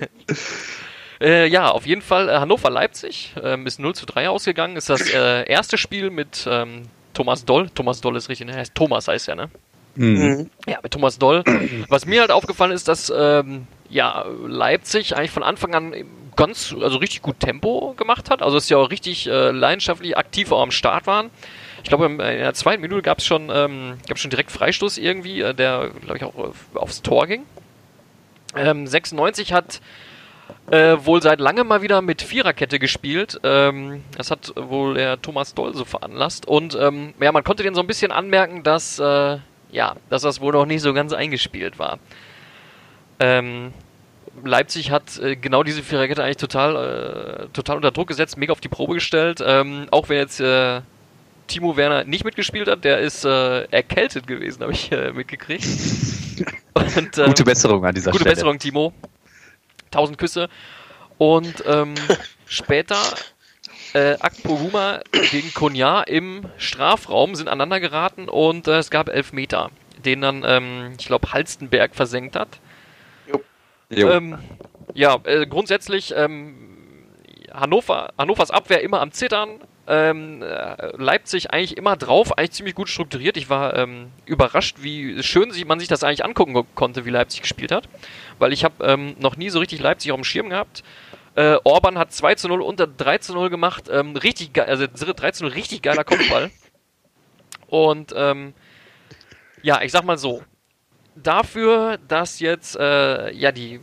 äh, 1.20 1.46
ja, 1.46 1.70
auf 1.70 1.86
jeden 1.86 2.02
Fall 2.02 2.28
äh, 2.28 2.38
Hannover-Leipzig 2.38 3.34
ähm, 3.42 3.66
ist 3.66 3.80
0 3.80 3.94
zu 3.94 4.06
3 4.06 4.28
ausgegangen. 4.28 4.76
Ist 4.76 4.90
das 4.90 5.08
äh, 5.10 5.48
erste 5.48 5.78
Spiel 5.78 6.10
mit 6.10 6.46
ähm, 6.48 6.82
Thomas 7.14 7.44
Doll. 7.44 7.70
Thomas 7.70 8.00
Doll 8.00 8.16
ist 8.16 8.28
richtig, 8.28 8.46
ne? 8.46 8.54
Heißt 8.54 8.74
Thomas 8.74 9.08
heißt 9.08 9.28
er, 9.28 9.36
ne? 9.36 9.50
Mhm. 9.96 10.06
Mhm. 10.06 10.50
Ja, 10.66 10.78
mit 10.82 10.92
Thomas 10.92 11.18
Doll. 11.18 11.44
Was 11.88 12.06
mir 12.06 12.20
halt 12.20 12.30
aufgefallen 12.30 12.72
ist, 12.72 12.88
dass 12.88 13.12
ähm, 13.16 13.66
ja, 13.88 14.24
Leipzig 14.46 15.16
eigentlich 15.16 15.30
von 15.30 15.42
Anfang 15.42 15.74
an 15.74 15.94
ganz, 16.36 16.74
also 16.80 16.98
richtig 16.98 17.22
gut 17.22 17.40
Tempo 17.40 17.94
gemacht 17.96 18.30
hat. 18.30 18.42
Also 18.42 18.56
dass 18.56 18.66
sie 18.66 18.74
auch 18.74 18.90
richtig 18.90 19.26
äh, 19.28 19.50
leidenschaftlich 19.50 20.16
aktiv 20.16 20.50
auch 20.52 20.62
am 20.62 20.70
Start 20.70 21.06
waren. 21.06 21.30
Ich 21.82 21.88
glaube, 21.88 22.06
in 22.06 22.18
der 22.18 22.54
zweiten 22.54 22.80
Minute 22.80 23.02
gab 23.02 23.18
es 23.18 23.26
schon, 23.26 23.50
ähm, 23.52 23.98
gab's 24.08 24.20
schon 24.20 24.30
direkt 24.30 24.50
Freistoß 24.50 24.98
irgendwie, 24.98 25.42
äh, 25.42 25.54
der, 25.54 25.90
glaube 26.00 26.16
ich, 26.16 26.24
auch 26.24 26.34
auf, 26.34 26.56
aufs 26.74 27.02
Tor 27.02 27.26
ging. 27.26 27.42
Ähm, 28.56 28.86
96 28.86 29.52
hat 29.52 29.80
äh, 30.70 30.96
wohl 31.00 31.20
seit 31.22 31.40
langem 31.40 31.66
mal 31.66 31.82
wieder 31.82 32.00
mit 32.00 32.22
Viererkette 32.22 32.78
gespielt. 32.78 33.38
Ähm, 33.42 34.02
das 34.16 34.30
hat 34.30 34.52
wohl 34.56 34.94
der 34.94 35.20
Thomas 35.20 35.54
Doll 35.54 35.74
so 35.74 35.84
veranlasst. 35.84 36.46
Und 36.46 36.74
ähm, 36.74 37.14
ja, 37.20 37.32
man 37.32 37.44
konnte 37.44 37.62
den 37.62 37.74
so 37.74 37.80
ein 37.80 37.86
bisschen 37.86 38.12
anmerken, 38.12 38.62
dass, 38.62 38.98
äh, 38.98 39.38
ja, 39.74 39.96
dass 40.08 40.22
das 40.22 40.40
wohl 40.40 40.52
noch 40.52 40.66
nicht 40.66 40.82
so 40.82 40.94
ganz 40.94 41.12
eingespielt 41.12 41.78
war. 41.78 41.98
Ähm, 43.18 43.72
Leipzig 44.44 44.90
hat 44.90 45.18
äh, 45.18 45.36
genau 45.36 45.62
diese 45.62 45.82
Viererkette 45.82 46.22
eigentlich 46.22 46.36
total, 46.36 47.46
äh, 47.46 47.48
total 47.52 47.76
unter 47.76 47.90
Druck 47.90 48.08
gesetzt, 48.08 48.36
mega 48.36 48.52
auf 48.52 48.60
die 48.60 48.68
Probe 48.68 48.94
gestellt. 48.94 49.42
Ähm, 49.44 49.86
auch 49.90 50.08
wenn 50.08 50.18
jetzt 50.18 50.40
äh, 50.40 50.80
Timo 51.48 51.76
Werner 51.76 52.04
nicht 52.04 52.24
mitgespielt 52.24 52.68
hat, 52.68 52.84
der 52.84 53.00
ist 53.00 53.24
äh, 53.24 53.64
erkältet 53.64 54.26
gewesen, 54.26 54.62
habe 54.62 54.72
ich 54.72 54.90
äh, 54.92 55.12
mitgekriegt. 55.12 55.64
Und, 56.74 57.18
ähm, 57.18 57.26
Gute 57.26 57.44
Besserung 57.44 57.84
an 57.84 57.94
dieser 57.94 58.12
Gute 58.12 58.22
Stelle. 58.22 58.34
Besserung, 58.34 58.58
Timo. 58.58 58.92
Tausend 59.90 60.18
Küsse. 60.18 60.48
Und 61.18 61.64
ähm, 61.66 61.94
später 62.46 62.96
äh, 63.94 64.16
Akpoguma 64.20 65.00
gegen 65.30 65.54
Konya 65.54 66.02
im 66.02 66.44
Strafraum 66.58 67.34
sind 67.34 67.48
aneinander 67.48 67.80
geraten 67.80 68.28
und 68.28 68.68
äh, 68.68 68.76
es 68.78 68.90
gab 68.90 69.08
elf 69.08 69.32
Meter, 69.32 69.70
den 70.04 70.20
dann, 70.20 70.44
ähm, 70.46 70.92
ich 70.98 71.06
glaube, 71.06 71.32
Halstenberg 71.32 71.94
versenkt 71.94 72.36
hat. 72.36 72.60
Jo. 73.90 74.10
Ähm, 74.10 74.38
ja, 74.94 75.18
äh, 75.24 75.46
grundsätzlich 75.46 76.12
ähm, 76.16 76.54
Hannover, 77.52 78.12
Hannovers 78.18 78.50
Abwehr 78.50 78.82
immer 78.82 79.00
am 79.00 79.12
Zittern. 79.12 79.60
Ähm, 79.86 80.40
äh, 80.40 80.96
Leipzig 80.96 81.50
eigentlich 81.50 81.76
immer 81.76 81.94
drauf, 81.94 82.38
eigentlich 82.38 82.52
ziemlich 82.52 82.74
gut 82.74 82.88
strukturiert. 82.88 83.36
Ich 83.36 83.50
war 83.50 83.76
ähm, 83.76 84.10
überrascht, 84.24 84.78
wie 84.80 85.22
schön 85.22 85.50
sich, 85.50 85.66
man 85.66 85.78
sich 85.78 85.88
das 85.88 86.02
eigentlich 86.02 86.24
angucken 86.24 86.54
ko- 86.54 86.66
konnte, 86.74 87.04
wie 87.04 87.10
Leipzig 87.10 87.42
gespielt 87.42 87.70
hat. 87.70 87.86
Weil 88.38 88.54
ich 88.54 88.64
habe 88.64 88.82
ähm, 88.82 89.14
noch 89.20 89.36
nie 89.36 89.50
so 89.50 89.58
richtig 89.58 89.80
Leipzig 89.80 90.10
auf 90.10 90.16
dem 90.18 90.24
Schirm 90.24 90.48
gehabt. 90.48 90.82
Äh, 91.36 91.56
Orban 91.64 91.98
hat 91.98 92.12
2 92.12 92.36
zu 92.36 92.48
0 92.48 92.62
unter 92.62 92.86
3 92.86 93.18
zu 93.18 93.34
0 93.34 93.50
gemacht. 93.50 93.88
Ähm, 93.90 94.16
richtig 94.16 94.52
geil, 94.52 94.66
also 94.66 94.86
3 94.86 95.30
zu 95.32 95.44
0 95.44 95.52
richtig 95.52 95.82
geiler 95.82 96.04
Kopfball. 96.04 96.50
Und 97.66 98.12
ähm, 98.16 98.54
ja, 99.62 99.82
ich 99.82 99.90
sag 99.90 100.04
mal 100.04 100.18
so, 100.18 100.42
dafür, 101.16 101.98
dass 102.08 102.40
jetzt 102.40 102.76
äh, 102.76 103.32
ja 103.32 103.52
die, 103.52 103.80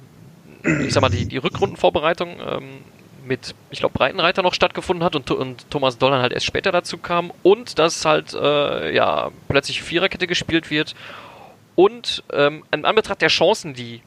ich 0.63 0.93
sag 0.93 1.01
mal, 1.01 1.10
die, 1.10 1.25
die 1.25 1.38
Rückrundenvorbereitung 1.38 2.39
ähm, 2.39 2.70
mit, 3.25 3.55
ich 3.70 3.79
glaube, 3.79 3.98
Breitenreiter 3.98 4.43
noch 4.43 4.53
stattgefunden 4.53 5.03
hat 5.03 5.15
und, 5.15 5.29
und 5.31 5.70
Thomas 5.70 5.98
Dollan 5.98 6.22
halt 6.22 6.34
erst 6.34 6.46
später 6.46 6.72
dazu 6.72 6.98
kam 6.98 7.31
und 7.43 7.79
dass 7.79 8.05
halt 8.05 8.34
äh, 8.34 8.93
ja 8.93 9.31
plötzlich 9.48 9.81
Viererkette 9.81 10.27
gespielt 10.27 10.70
wird 10.70 10.96
und 11.75 12.24
ähm, 12.34 12.63
in 12.72 12.86
Anbetracht 12.86 13.22
der 13.22 13.29
Chancen, 13.29 13.74
die 13.74 14.01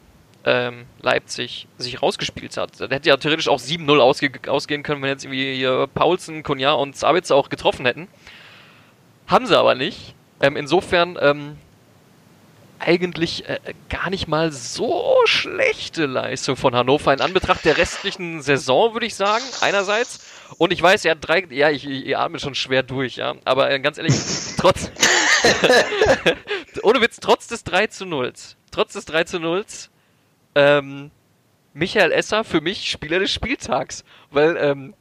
ähm, 0.44 0.86
Leipzig 1.00 1.66
sich 1.78 2.02
rausgespielt 2.02 2.56
hat, 2.56 2.80
da 2.80 2.88
hätte 2.88 3.08
ja 3.08 3.16
theoretisch 3.16 3.48
auch 3.48 3.60
7-0 3.60 3.98
ausge 3.98 4.30
ausgehen 4.48 4.82
können, 4.82 5.02
wenn 5.02 5.10
jetzt 5.10 5.24
irgendwie 5.24 5.54
hier 5.54 5.86
Paulsen, 5.86 6.42
Konja 6.42 6.72
und 6.72 6.96
Sabitzer 6.96 7.34
auch 7.34 7.48
getroffen 7.48 7.86
hätten. 7.86 8.08
Haben 9.26 9.46
sie 9.46 9.58
aber 9.58 9.74
nicht. 9.74 10.14
Ähm, 10.40 10.56
insofern 10.56 11.16
ähm, 11.20 11.56
eigentlich 12.78 13.48
äh, 13.48 13.58
gar 13.88 14.10
nicht 14.10 14.28
mal 14.28 14.52
so 14.52 15.14
schlechte 15.24 16.06
Leistung 16.06 16.56
von 16.56 16.74
Hannover 16.74 17.12
in 17.12 17.20
Anbetracht 17.20 17.64
der 17.64 17.78
restlichen 17.78 18.42
Saison, 18.42 18.92
würde 18.92 19.06
ich 19.06 19.14
sagen, 19.14 19.44
einerseits. 19.60 20.26
Und 20.58 20.72
ich 20.72 20.82
weiß, 20.82 21.04
er 21.04 21.12
hat 21.12 21.18
drei, 21.20 21.46
ja, 21.50 21.70
ich, 21.70 21.88
ich, 21.88 22.06
ich 22.06 22.16
atme 22.16 22.38
schon 22.38 22.54
schwer 22.54 22.82
durch, 22.82 23.16
ja, 23.16 23.34
aber 23.44 23.70
äh, 23.70 23.80
ganz 23.80 23.98
ehrlich, 23.98 24.14
trotz, 24.58 24.90
ohne 26.82 27.00
Witz, 27.00 27.18
trotz 27.20 27.46
des 27.46 27.64
3 27.64 27.86
zu 27.88 28.06
0, 28.06 28.32
trotz 28.70 28.92
des 28.92 29.04
3 29.06 29.24
zu 29.24 29.40
0, 29.40 29.64
ähm, 30.54 31.10
Michael 31.72 32.12
Esser 32.12 32.44
für 32.44 32.60
mich 32.60 32.90
Spieler 32.90 33.18
des 33.18 33.32
Spieltags, 33.32 34.04
weil, 34.30 34.56
ähm, 34.56 34.94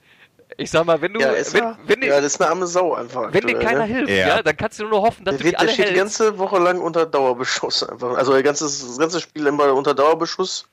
ich 0.57 0.69
sag 0.72 0.86
mal, 0.86 1.01
wenn 1.01 1.13
du, 1.13 1.19
Ja, 1.19 1.31
ist 1.31 1.53
wenn, 1.53 1.63
er? 1.63 1.77
wenn, 1.86 2.01
dir- 2.01 2.07
ja, 2.10 2.15
das 2.22 2.33
ist 2.33 2.41
eine 2.41 2.50
arme 2.51 2.67
Sau 2.67 2.93
einfach. 2.93 3.33
wenn 3.33 3.45
dir 3.48 3.57
keiner 3.60 3.88
ne? 3.88 3.93
hilft, 3.93 4.12
Ja. 4.12 4.27
ja. 4.27 4.43
dann 4.43 4.55
kannst 4.57 4.79
du 4.79 4.86
nur 4.88 5.01
hoffen, 5.01 5.25
dass 5.25 5.33
Der, 5.36 5.38
du 5.39 5.43
die 5.43 5.45
wird, 5.51 5.53
der 5.53 5.60
alle 5.62 5.72
steht 5.74 5.89
die 5.89 5.93
ganze 5.95 6.38
Woche 6.38 6.60
lang 6.60 6.79
unter 6.79 7.05
Dauerbeschuss 7.05 7.83
einfach. 7.89 8.15
Also 8.17 8.33
der 8.33 8.43
ganze, 8.43 8.65
das 8.65 8.98
ganze 9.00 9.19
Spiel 9.19 9.48
immer 9.48 9.74
unter 9.74 9.93
Dauerbeschuss. 9.95 10.67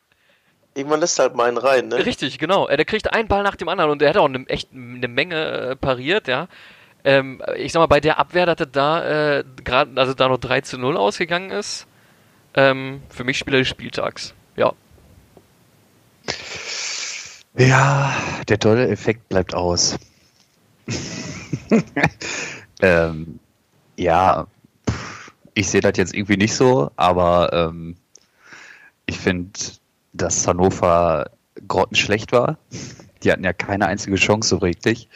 Irgendwann 0.75 1.00
lässt 1.00 1.18
halt 1.18 1.34
mal 1.34 1.49
einen 1.49 1.58
rein, 1.58 1.88
ne? 1.88 2.04
Richtig, 2.06 2.38
genau. 2.38 2.68
Der 2.68 2.84
kriegt 2.84 3.12
einen 3.12 3.26
Ball 3.26 3.42
nach 3.42 3.56
dem 3.56 3.68
anderen 3.68 3.90
und 3.90 4.00
der 4.00 4.10
hat 4.10 4.16
auch 4.18 4.26
eine, 4.26 4.46
echt 4.49 4.68
eine 4.72 5.08
Menge 5.08 5.70
äh, 5.70 5.76
pariert, 5.76 6.28
ja. 6.28 6.46
Ähm, 7.02 7.42
ich 7.56 7.72
sag 7.72 7.80
mal, 7.80 7.87
bei 7.87 7.99
der 8.00 8.18
Abwehr, 8.18 8.46
dass 8.46 8.60
er 8.60 8.66
da 8.66 9.38
äh, 9.38 9.44
gerade, 9.64 9.90
also 10.00 10.14
da 10.14 10.28
noch 10.28 10.38
3 10.38 10.60
zu 10.60 10.78
0 10.78 10.96
ausgegangen 10.96 11.50
ist, 11.50 11.87
ähm, 12.54 13.02
für 13.08 13.25
mich 13.25 13.38
Spieler 13.38 13.58
des 13.58 13.68
Spieltags. 13.68 14.34
Ja. 14.57 14.73
Ja, 17.57 18.14
der 18.49 18.59
tolle 18.59 18.88
Effekt 18.88 19.28
bleibt 19.28 19.54
aus. 19.54 19.99
ähm, 22.83 23.38
ja, 23.97 24.47
ich 25.54 25.69
sehe 25.69 25.80
das 25.80 25.92
jetzt 25.97 26.14
irgendwie 26.14 26.37
nicht 26.37 26.54
so, 26.54 26.90
aber 26.97 27.52
ähm, 27.52 27.97
ich 29.07 29.19
finde, 29.19 29.59
dass 30.12 30.47
Hannover 30.47 31.30
grottenschlecht 31.66 32.33
war. 32.33 32.59
Die 33.23 33.30
hatten 33.30 33.45
ja 33.45 33.52
keine 33.52 33.87
einzige 33.87 34.16
Chance 34.16 34.49
so 34.49 34.57
richtig. 34.59 35.09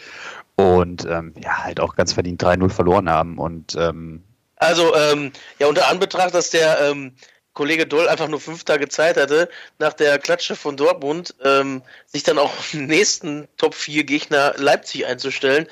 Und 0.57 1.05
ähm, 1.07 1.35
ja, 1.43 1.65
halt 1.65 1.81
auch 1.81 1.97
ganz 1.97 2.13
verdient 2.13 2.43
3-0 2.43 2.69
verloren 2.69 3.09
haben. 3.09 3.39
Und 3.39 3.75
ähm, 3.77 4.23
Also, 4.57 4.95
ähm, 4.95 5.33
ja, 5.59 5.67
unter 5.67 5.89
Anbetracht, 5.89 6.35
dass 6.35 6.51
der 6.51 6.79
ähm, 6.91 7.13
Kollege 7.55 7.87
Doll 7.87 8.09
einfach 8.09 8.29
nur 8.29 8.41
fünf 8.41 8.65
Tage 8.65 8.89
Zeit 8.89 9.17
hatte, 9.17 9.49
nach 9.79 9.93
der 9.93 10.19
Klatsche 10.19 10.57
von 10.57 10.77
Dortmund, 10.77 11.35
ähm, 11.43 11.83
sich 12.07 12.25
dann 12.25 12.39
auch 12.39 12.53
den 12.73 12.87
nächsten 12.87 13.49
Top 13.57 13.75
4 13.75 14.05
Gegner 14.05 14.55
Leipzig 14.57 15.07
einzustellen. 15.07 15.69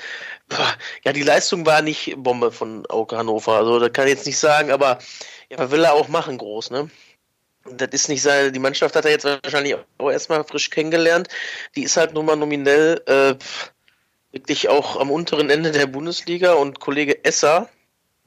Boah, 0.49 0.75
ja, 1.05 1.13
die 1.13 1.23
Leistung 1.23 1.67
war 1.67 1.83
nicht 1.83 2.15
Bombe 2.17 2.53
von 2.53 2.87
Auke 2.87 3.17
Hannover. 3.17 3.57
Also, 3.57 3.81
das 3.81 3.93
kann 3.93 4.07
ich 4.07 4.15
jetzt 4.15 4.27
nicht 4.27 4.39
sagen, 4.39 4.71
aber 4.71 4.99
ja, 5.51 5.59
was 5.59 5.71
will 5.71 5.85
er 5.85 5.95
auch 5.95 6.09
machen, 6.09 6.39
groß, 6.39 6.71
ne? 6.71 6.89
Das 7.65 7.91
ist 7.93 8.09
nicht 8.09 8.23
seine, 8.23 8.51
die 8.51 8.59
Mannschaft 8.59 8.97
hat 8.97 9.05
er 9.05 9.13
jetzt 9.13 9.25
wahrscheinlich 9.25 9.77
auch 9.99 10.11
erstmal 10.11 10.43
frisch 10.45 10.71
kennengelernt. 10.71 11.29
Die 11.77 11.85
ist 11.85 11.97
halt 11.97 12.13
nur 12.13 12.25
mal 12.25 12.37
nominell 12.37 13.01
äh, 13.07 13.35
wirklich 14.33 14.69
auch 14.69 14.99
am 14.99 15.11
unteren 15.11 15.51
Ende 15.51 15.71
der 15.71 15.87
Bundesliga 15.87 16.55
und 16.55 16.81
Kollege 16.81 17.25
Esser, 17.25 17.69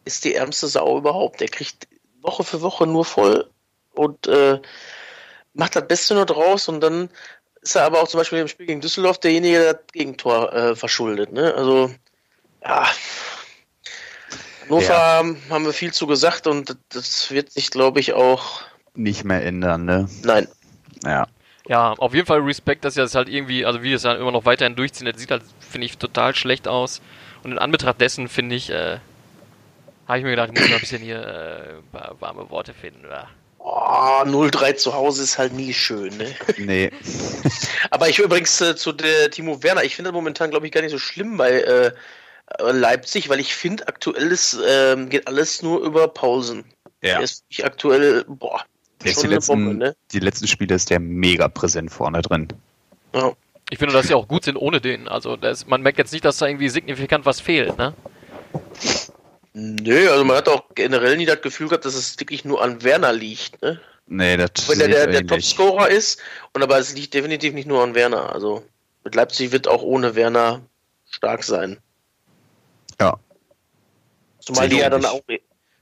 ist 0.05 0.23
die 0.23 0.35
ärmste 0.35 0.67
Sau 0.67 0.97
überhaupt. 0.97 1.41
Der 1.41 1.49
kriegt 1.49 1.87
Woche 2.25 2.43
für 2.43 2.61
Woche 2.61 2.87
nur 2.87 3.05
voll 3.05 3.49
und 3.93 4.27
äh, 4.27 4.59
macht 5.53 5.75
das 5.75 5.87
Beste 5.87 6.15
nur 6.15 6.25
draus 6.25 6.67
und 6.67 6.81
dann 6.81 7.09
ist 7.61 7.75
er 7.75 7.83
aber 7.83 8.01
auch 8.01 8.07
zum 8.07 8.19
Beispiel 8.19 8.39
im 8.39 8.47
Spiel 8.47 8.67
gegen 8.67 8.81
Düsseldorf 8.81 9.19
derjenige, 9.19 9.59
der 9.59 9.73
das 9.73 9.83
Gegentor 9.91 10.53
äh, 10.53 10.75
verschuldet. 10.75 11.31
Ne? 11.31 11.53
Also, 11.55 11.91
ja. 12.63 12.87
Hannover 14.63 14.83
Ja. 14.93 15.23
haben 15.49 15.65
wir 15.65 15.73
viel 15.73 15.93
zu 15.93 16.07
gesagt 16.07 16.47
und 16.47 16.77
das 16.89 17.31
wird 17.31 17.51
sich, 17.51 17.71
glaube 17.71 17.99
ich, 17.99 18.13
auch. 18.13 18.61
Nicht 18.93 19.23
mehr 19.23 19.43
ändern, 19.43 19.85
ne? 19.85 20.09
Nein. 20.23 20.47
Ja. 21.03 21.27
Ja, 21.67 21.93
auf 21.93 22.13
jeden 22.13 22.27
Fall 22.27 22.39
Respekt, 22.41 22.85
dass 22.85 22.93
sie 22.93 23.01
das 23.01 23.15
halt 23.15 23.27
irgendwie, 23.27 23.65
also 23.65 23.81
wie 23.81 23.91
das 23.91 24.05
halt 24.05 24.19
immer 24.19 24.31
noch 24.31 24.45
weiterhin 24.45 24.75
durchziehen. 24.75 25.07
Das 25.07 25.19
sieht 25.19 25.31
halt, 25.31 25.41
finde 25.59 25.85
ich, 25.85 25.97
total 25.97 26.35
schlecht 26.35 26.67
aus. 26.67 27.01
Und 27.43 27.51
in 27.51 27.57
Anbetracht 27.57 27.99
dessen, 27.99 28.27
finde 28.27 28.55
ich, 28.55 28.69
äh, 28.69 28.99
habe 30.07 30.19
ich 30.19 30.23
mir 30.23 30.31
gedacht, 30.31 30.51
ich 30.53 30.59
muss 30.59 30.69
mal 30.69 30.75
ein 30.75 30.81
bisschen 30.81 31.01
hier 31.01 31.21
äh, 31.21 31.77
ein 31.77 31.87
paar 31.91 32.15
warme 32.19 32.49
Worte 32.49 32.73
finden. 32.73 33.05
Ja. 33.09 33.27
Oh, 33.59 34.21
0-3 34.23 34.75
zu 34.75 34.93
Hause 34.93 35.23
ist 35.23 35.39
halt 35.39 35.53
nie 35.53 35.73
schön. 35.73 36.15
Ne? 36.17 36.35
Nee. 36.57 36.91
Aber 37.89 38.07
ich 38.07 38.19
übrigens 38.19 38.61
äh, 38.61 38.75
zu 38.75 38.91
der 38.91 39.31
Timo 39.31 39.63
Werner, 39.63 39.83
ich 39.83 39.95
finde 39.95 40.11
das 40.11 40.15
momentan, 40.15 40.51
glaube 40.51 40.67
ich, 40.67 40.71
gar 40.71 40.81
nicht 40.81 40.91
so 40.91 40.99
schlimm 40.99 41.37
bei 41.37 41.51
äh, 41.51 41.87
äh, 41.87 42.71
Leipzig, 42.71 43.29
weil 43.29 43.39
ich 43.39 43.55
finde, 43.55 43.87
aktuell 43.87 44.31
ist, 44.31 44.57
ähm, 44.67 45.09
geht 45.09 45.27
alles 45.27 45.63
nur 45.63 45.81
über 45.81 46.07
Pausen. 46.07 46.65
Ja. 47.01 47.15
Der 47.15 47.21
ist 47.21 47.43
nicht 47.49 47.65
aktuell, 47.65 48.23
boah, 48.27 48.63
schon 49.03 49.13
die, 49.13 49.19
eine 49.19 49.35
letzten, 49.35 49.51
Bombe, 49.51 49.73
ne? 49.75 49.95
die 50.11 50.19
letzten 50.19 50.47
Spiele 50.47 50.75
ist 50.75 50.89
der 50.89 50.99
mega 50.99 51.47
präsent 51.47 51.91
vorne 51.91 52.21
drin. 52.21 52.47
Ja. 53.13 53.33
Ich 53.71 53.79
finde, 53.79 53.93
dass 53.93 54.07
sie 54.07 54.13
auch 54.13 54.27
gut 54.27 54.45
sind 54.45 54.57
ohne 54.57 54.79
den. 54.79 55.07
Also 55.07 55.37
das, 55.37 55.65
man 55.65 55.81
merkt 55.81 55.97
jetzt 55.97 56.13
nicht, 56.13 56.23
dass 56.23 56.37
da 56.37 56.45
irgendwie 56.45 56.69
signifikant 56.69 57.25
was 57.25 57.39
fehlt, 57.39 57.75
ne? 57.79 57.95
Nö, 59.57 60.09
also 60.11 60.25
man 60.25 60.35
hat 60.35 60.49
auch 60.49 60.65
generell 60.75 61.15
nie 61.15 61.25
das 61.25 61.41
Gefühl 61.41 61.69
gehabt, 61.69 61.85
dass 61.85 61.95
es 61.95 62.19
wirklich 62.19 62.43
nur 62.43 62.61
an 62.61 62.83
Werner 62.83 63.13
liegt, 63.13 63.61
ne? 63.61 63.79
Nee, 64.05 64.35
das 64.35 64.51
Wenn 64.67 64.79
der, 64.79 64.87
sehe 64.87 64.95
der, 64.95 65.07
der. 65.07 65.27
Topscorer 65.27 65.87
ist, 65.89 66.19
und 66.53 66.61
aber 66.61 66.77
es 66.77 66.93
liegt 66.93 67.13
definitiv 67.13 67.53
nicht 67.53 67.65
nur 67.65 67.81
an 67.81 67.95
Werner. 67.95 68.33
Also 68.33 68.65
mit 69.05 69.15
Leipzig 69.15 69.53
wird 69.53 69.69
auch 69.69 69.81
ohne 69.81 70.13
Werner 70.15 70.61
stark 71.09 71.43
sein. 71.45 71.77
Ja. 72.99 73.17
Zumal 74.39 74.67
die 74.67 74.79
ja 74.79 74.89
dann 74.89 75.05
auch, 75.05 75.21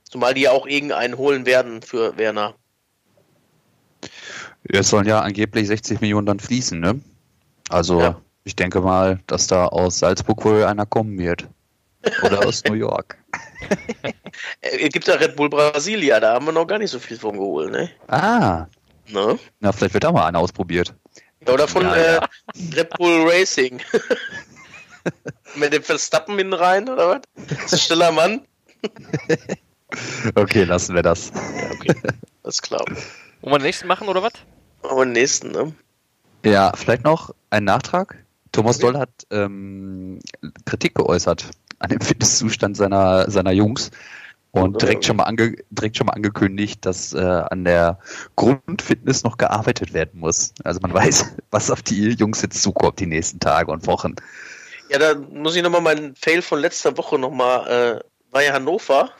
zumal 0.08 0.34
die 0.34 0.42
ja 0.42 0.52
auch 0.52 0.66
irgendeinen 0.66 1.18
holen 1.18 1.44
werden 1.44 1.82
für 1.82 2.16
Werner. 2.16 2.54
Es 4.62 4.88
sollen 4.88 5.06
ja 5.08 5.20
angeblich 5.20 5.66
60 5.66 6.00
Millionen 6.00 6.26
dann 6.26 6.38
fließen, 6.38 6.78
ne? 6.78 7.00
Also, 7.70 8.00
Ja. 8.00 8.20
ich 8.44 8.54
denke 8.54 8.80
mal, 8.80 9.18
dass 9.26 9.48
da 9.48 9.66
aus 9.66 9.98
Salzburg 9.98 10.44
wohl 10.44 10.62
einer 10.62 10.86
kommen 10.86 11.18
wird. 11.18 11.48
Oder 12.22 12.46
aus 12.46 12.64
New 12.64 12.74
York. 12.74 13.16
Es 14.60 14.92
gibt 14.92 15.06
ja 15.06 15.14
Red 15.14 15.36
Bull 15.36 15.48
Brasilia, 15.48 16.20
da 16.20 16.34
haben 16.34 16.46
wir 16.46 16.52
noch 16.52 16.66
gar 16.66 16.78
nicht 16.78 16.90
so 16.90 16.98
viel 16.98 17.18
von 17.18 17.32
geholt, 17.34 17.70
ne? 17.70 17.90
Ah, 18.08 18.66
ne? 19.08 19.38
na, 19.60 19.72
vielleicht 19.72 19.94
wird 19.94 20.04
da 20.04 20.12
mal 20.12 20.26
einer 20.26 20.38
ausprobiert. 20.38 20.94
Oder 21.46 21.68
von 21.68 21.82
Ja, 21.82 21.94
äh, 21.94 22.14
ja. 22.14 22.28
Red 22.74 22.90
Bull 22.90 23.28
Racing. 23.28 23.80
Mit 25.56 25.72
dem 25.72 25.82
Verstappen 25.82 26.36
hinten 26.38 26.54
rein, 26.54 26.88
oder 26.88 27.08
was? 27.10 27.20
Das 27.48 27.64
ist 27.64 27.72
ein 27.72 27.78
stiller 27.78 28.12
Mann. 28.12 28.40
Okay, 30.34 30.64
lassen 30.64 30.94
wir 30.94 31.02
das. 31.02 31.30
Ja, 31.34 31.70
okay. 31.70 31.94
Das 32.42 32.56
ist 32.56 32.62
klar. 32.62 32.84
Wollen 32.86 32.98
wir 33.42 33.58
den 33.58 33.66
nächsten 33.66 33.86
machen 33.86 34.08
oder 34.08 34.22
was? 34.22 34.32
Aber 34.82 35.04
den 35.04 35.12
nächsten, 35.12 35.52
ne? 35.52 35.72
Ja, 36.44 36.72
vielleicht 36.74 37.04
noch 37.04 37.34
ein 37.50 37.64
Nachtrag. 37.64 38.24
Thomas 38.52 38.76
Okay. 38.76 38.86
Doll 38.86 38.98
hat 38.98 39.10
ähm, 39.30 40.20
Kritik 40.64 40.94
geäußert 40.94 41.50
an 41.84 41.90
dem 41.90 42.00
Fitnesszustand 42.00 42.76
seiner, 42.76 43.30
seiner 43.30 43.52
Jungs 43.52 43.90
und 44.54 44.80
direkt 44.80 45.04
schon 45.04 45.16
mal, 45.16 45.24
ange, 45.24 45.56
direkt 45.70 45.96
schon 45.96 46.06
mal 46.06 46.12
angekündigt, 46.12 46.86
dass 46.86 47.12
äh, 47.12 47.18
an 47.18 47.64
der 47.64 47.98
Grundfitness 48.36 49.24
noch 49.24 49.36
gearbeitet 49.36 49.92
werden 49.92 50.20
muss. 50.20 50.54
Also 50.62 50.78
man 50.80 50.94
weiß, 50.94 51.34
was 51.50 51.72
auf 51.72 51.82
die 51.82 52.10
Jungs 52.10 52.40
jetzt 52.40 52.62
zukommt 52.62 53.00
die 53.00 53.06
nächsten 53.06 53.40
Tage 53.40 53.72
und 53.72 53.86
Wochen. 53.88 54.14
Ja, 54.90 54.98
da 54.98 55.14
muss 55.16 55.56
ich 55.56 55.62
nochmal 55.62 55.80
meinen 55.80 56.14
Fail 56.14 56.40
von 56.40 56.60
letzter 56.60 56.96
Woche 56.96 57.18
nochmal, 57.18 58.00
äh, 58.00 58.32
war 58.32 58.44
ja 58.44 58.52
Hannover. 58.52 59.10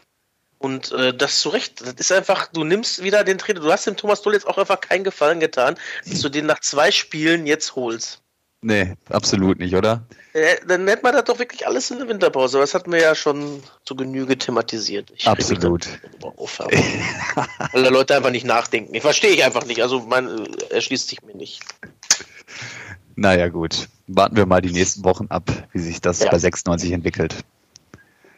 Und 0.59 0.93
äh, 0.93 1.13
das 1.13 1.41
zu 1.41 1.49
Recht, 1.49 1.81
das 1.81 1.95
ist 1.95 2.13
einfach, 2.13 2.47
du 2.53 2.63
nimmst 2.63 3.03
wieder 3.03 3.25
den 3.25 3.37
Trainer, 3.37 3.61
du 3.61 3.73
hast 3.73 3.87
dem 3.87 3.97
Thomas 3.97 4.23
Doll 4.23 4.35
jetzt 4.35 4.47
auch 4.47 4.57
einfach 4.57 4.81
keinen 4.81 5.05
Gefallen 5.05 5.41
getan, 5.41 5.75
dass 6.09 6.21
du 6.21 6.29
den 6.29 6.47
nach 6.47 6.61
zwei 6.61 6.93
Spielen 6.93 7.45
jetzt 7.45 7.75
holst. 7.75 8.24
Nee, 8.67 8.95
absolut 9.11 9.59
nicht, 9.59 9.75
oder? 9.77 10.07
Äh, 10.33 10.57
dann 10.67 10.87
nennt 10.87 11.03
man 11.03 11.13
das 11.13 11.25
doch 11.25 11.39
wirklich 11.39 11.67
alles 11.67 11.91
in 11.91 11.99
der 11.99 12.09
Winterpause, 12.09 12.59
das 12.59 12.73
hatten 12.73 12.91
wir 12.93 12.99
ja 13.03 13.15
schon 13.15 13.63
zu 13.85 13.95
Genüge 13.95 14.39
thematisiert. 14.39 15.13
Ich 15.15 15.29
Absolut. 15.29 15.87
auf, 16.23 16.61
Weil 16.61 17.83
da 17.83 17.91
Leute 17.91 18.17
einfach 18.17 18.31
nicht 18.31 18.47
nachdenken. 18.47 18.95
Ich 18.95 19.03
verstehe 19.03 19.33
ich 19.33 19.45
einfach 19.45 19.67
nicht, 19.67 19.83
also 19.83 20.01
mein, 20.01 20.27
äh, 20.71 20.75
erschließt 20.77 21.09
sich 21.11 21.23
mir 21.23 21.37
nicht. 21.37 21.63
Naja, 23.17 23.49
gut. 23.49 23.87
Warten 24.07 24.37
wir 24.37 24.47
mal 24.47 24.63
die 24.63 24.73
nächsten 24.73 25.05
Wochen 25.05 25.27
ab, 25.29 25.51
wie 25.75 25.79
sich 25.81 26.01
das 26.01 26.21
Ja. 26.21 26.31
bei 26.31 26.39
96 26.39 26.93
entwickelt. 26.93 27.37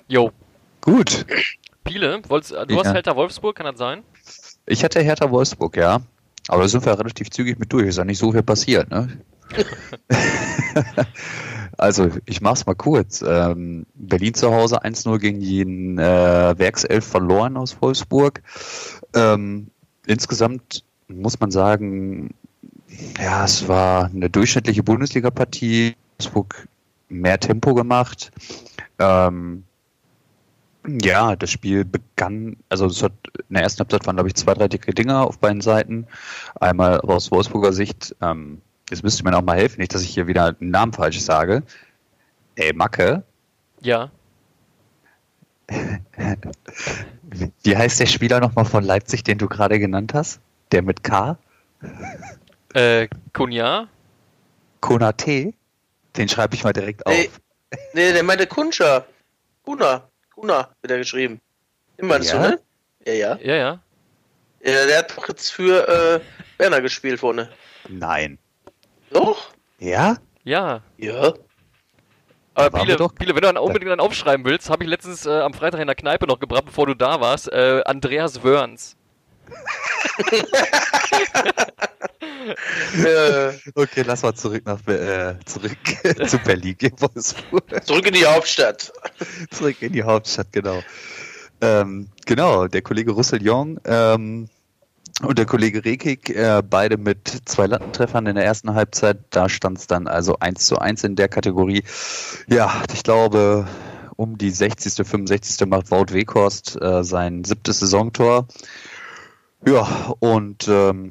Jo. 0.09 0.33
Gut. 0.81 1.25
Äh, 1.31 1.43
du 1.85 1.95
Ja. 1.95 2.85
hast 2.85 2.93
Hertha 2.95 3.15
Wolfsburg, 3.15 3.55
kann 3.55 3.67
das 3.67 3.79
sein? 3.79 4.03
Ich 4.67 4.83
hatte 4.83 5.01
Hertha 5.01 5.31
Wolfsburg, 5.31 5.77
ja. 5.77 6.01
Aber 6.49 6.63
da 6.63 6.69
sind 6.69 6.85
wir 6.85 6.99
relativ 6.99 7.31
zügig 7.31 7.61
mit 7.61 7.73
durch. 7.73 7.87
Ist 7.87 7.99
ja 7.99 8.05
nicht 8.05 8.19
so 8.19 8.33
viel 8.33 8.43
passiert, 8.43 8.91
ne? 8.91 9.09
also, 11.79 12.11
ich 12.25 12.41
mach's 12.41 12.67
mal 12.67 12.75
kurz. 12.75 13.23
Ähm, 13.27 13.87
Berlin 13.95 14.35
zu 14.35 14.53
Hause 14.53 14.85
1-0 14.85 15.19
gegen 15.19 15.41
den 15.41 15.99
äh, 15.99 16.59
Werkself 16.59 17.05
verloren 17.07 17.57
aus 17.57 17.81
Wolfsburg. 17.81 18.43
Ähm, 19.15 19.69
insgesamt 20.07 20.85
muss 21.09 21.39
man 21.41 21.51
sagen, 21.51 22.35
ja, 23.21 23.45
es 23.45 23.69
war 23.69 24.07
eine 24.07 24.31
durchschnittliche 24.31 24.83
Bundesliga-Partie. 24.83 25.95
Wolfsburg 26.19 26.69
mehr 27.09 27.39
Tempo 27.39 27.75
gemacht. 27.75 28.31
Ähm, 28.99 29.65
ja, 30.87 31.35
das 31.37 31.51
Spiel 31.51 31.85
begann, 31.85 32.57
also 32.69 32.87
es 32.87 33.03
hat 33.03 33.13
in 33.49 33.55
der 33.55 33.65
ersten 33.65 33.81
Halbzeit 33.81 34.07
waren, 34.07 34.17
glaube 34.17 34.29
ich, 34.29 34.37
zwei, 34.37 34.55
drei 34.55 34.69
dicke 34.69 34.93
Dinger 34.93 35.27
auf 35.27 35.39
beiden 35.39 35.61
Seiten. 35.61 36.07
Einmal 36.61 37.01
aus 37.01 37.31
Wolfsburger 37.31 37.73
Sicht, 37.73 38.15
ähm, 38.23 38.63
jetzt 38.91 39.03
müsste 39.03 39.25
mir 39.25 39.31
noch 39.33 39.43
mal 39.43 39.57
helfen, 39.57 39.81
nicht, 39.81 39.95
dass 39.95 40.03
ich 40.03 40.11
hier 40.11 40.27
wieder 40.27 40.57
einen 40.61 40.71
Namen 40.71 40.93
falsch 40.93 41.21
sage. 41.21 41.63
Ey, 42.57 42.73
Macke, 42.73 43.23
Ja. 43.81 44.11
wie 47.63 47.77
heißt 47.77 47.99
der 48.01 48.07
Spieler 48.07 48.41
nochmal 48.41 48.65
von 48.65 48.85
Leipzig, 48.85 49.25
den 49.25 49.39
du 49.39 49.49
gerade 49.49 49.79
genannt 49.79 50.15
hast? 50.15 50.41
Der 50.73 50.83
mit 50.83 51.03
K? 51.03 51.37
Äh, 52.75 53.09
Kunja? 53.33 53.89
Konate? 54.81 55.53
Den 56.17 56.29
schreibe 56.29 56.55
ich 56.55 56.65
mal 56.65 56.73
direkt 56.73 57.05
auf. 57.07 57.13
Nee, 57.13 57.31
nee, 57.95 58.13
der 58.13 58.23
meinte 58.23 58.47
Kunscher. 58.47 59.07
Kuna. 59.65 60.09
Kuna 60.35 60.69
wird 60.81 60.91
er 60.93 60.99
geschrieben. 60.99 61.41
Den 61.99 62.07
meinst 62.09 62.33
Ja? 62.33 62.43
du, 62.43 62.49
ne? 62.51 62.61
Ja, 63.07 63.13
ja. 63.13 63.37
Ja, 63.43 63.55
ja. 63.55 63.81
ja. 64.65 64.87
Der 64.87 64.99
hat 64.99 65.17
doch 65.17 65.29
jetzt 65.29 65.51
für 65.51 65.87
äh, 65.89 66.21
Werner 66.59 66.81
gespielt 66.81 67.21
vorne. 67.21 67.49
Nein. 67.89 68.39
Doch? 69.11 69.51
Ja? 69.79 70.17
Ja. 70.45 70.81
Ja. 70.97 71.35
Aber 72.55 72.85
doch. 72.97 73.15
Piele, 73.15 73.35
wenn 73.35 73.43
du 73.43 73.49
dann 73.53 73.59
unbedingt 73.59 73.91
dann 73.91 74.01
aufschreiben 74.01 74.47
willst, 74.47 74.71
habe 74.71 74.85
ich 74.85 74.91
letztens 74.91 75.27
äh, 75.27 75.41
am 75.41 75.53
Freitag 75.53 75.81
in 75.81 75.87
der 75.87 75.97
Kneipe 75.97 76.27
noch 76.27 76.41
gebracht, 76.41 76.65
bevor 76.67 76.87
du 76.87 76.95
da 76.95 77.21
warst, 77.21 77.53
äh, 77.53 77.83
Andreas 77.85 78.43
Wörns. 78.43 78.97
äh, 83.05 83.53
Okay, 83.75 84.03
lass 84.07 84.23
mal 84.23 84.35
zurück 84.35 84.65
nach 84.65 84.85
äh, 84.89 85.35
zurück 85.45 85.77
zu 86.29 86.39
Berlin, 86.39 86.77
gehen 86.79 86.95
Wolfsburg. 86.99 87.85
zurück 87.85 88.07
in 88.07 88.15
die 88.15 88.25
Hauptstadt. 88.27 88.91
Zurück 89.51 89.83
in 89.83 89.93
die 89.93 90.03
Hauptstadt, 90.03 90.51
genau. 90.53 90.81
Ähm, 91.61 92.09
genau, 92.25 92.67
der 92.69 92.83
Kollege 92.83 93.13
Roussillon 93.13 93.79
ähm, 93.85 94.49
und 95.23 95.39
der 95.39 95.47
Kollege 95.47 95.85
Rekik, 95.85 96.31
äh, 96.31 96.63
beide 96.69 96.99
mit 96.99 97.43
zwei 97.47 97.67
Lattentreffern 97.67 98.27
in 98.27 98.37
der 98.37 98.45
ersten 98.45 98.75
Halbzeit. 98.75 99.19
Da 99.31 99.49
stand 99.49 99.79
es 99.79 99.87
dann 99.87 100.07
also 100.09 100.39
1 100.39 100.67
zu 100.67 100.79
1 100.79 101.05
in 101.05 101.17
der 101.17 101.29
Kategorie. 101.29 101.85
Ja, 102.49 102.83
ich 102.93 103.03
glaube, 103.03 103.67
um 104.17 104.37
die 104.37 104.51
60., 104.51 105.07
65. 105.07 105.67
macht 105.67 105.91
Wout 105.91 106.13
Weghorst 106.13 106.81
äh, 106.81 107.03
sein 107.03 107.45
siebtes 107.45 107.81
Saisontor. 107.81 108.47
Ja, 109.67 110.15
und 110.21 110.69
ähm, 110.69 111.11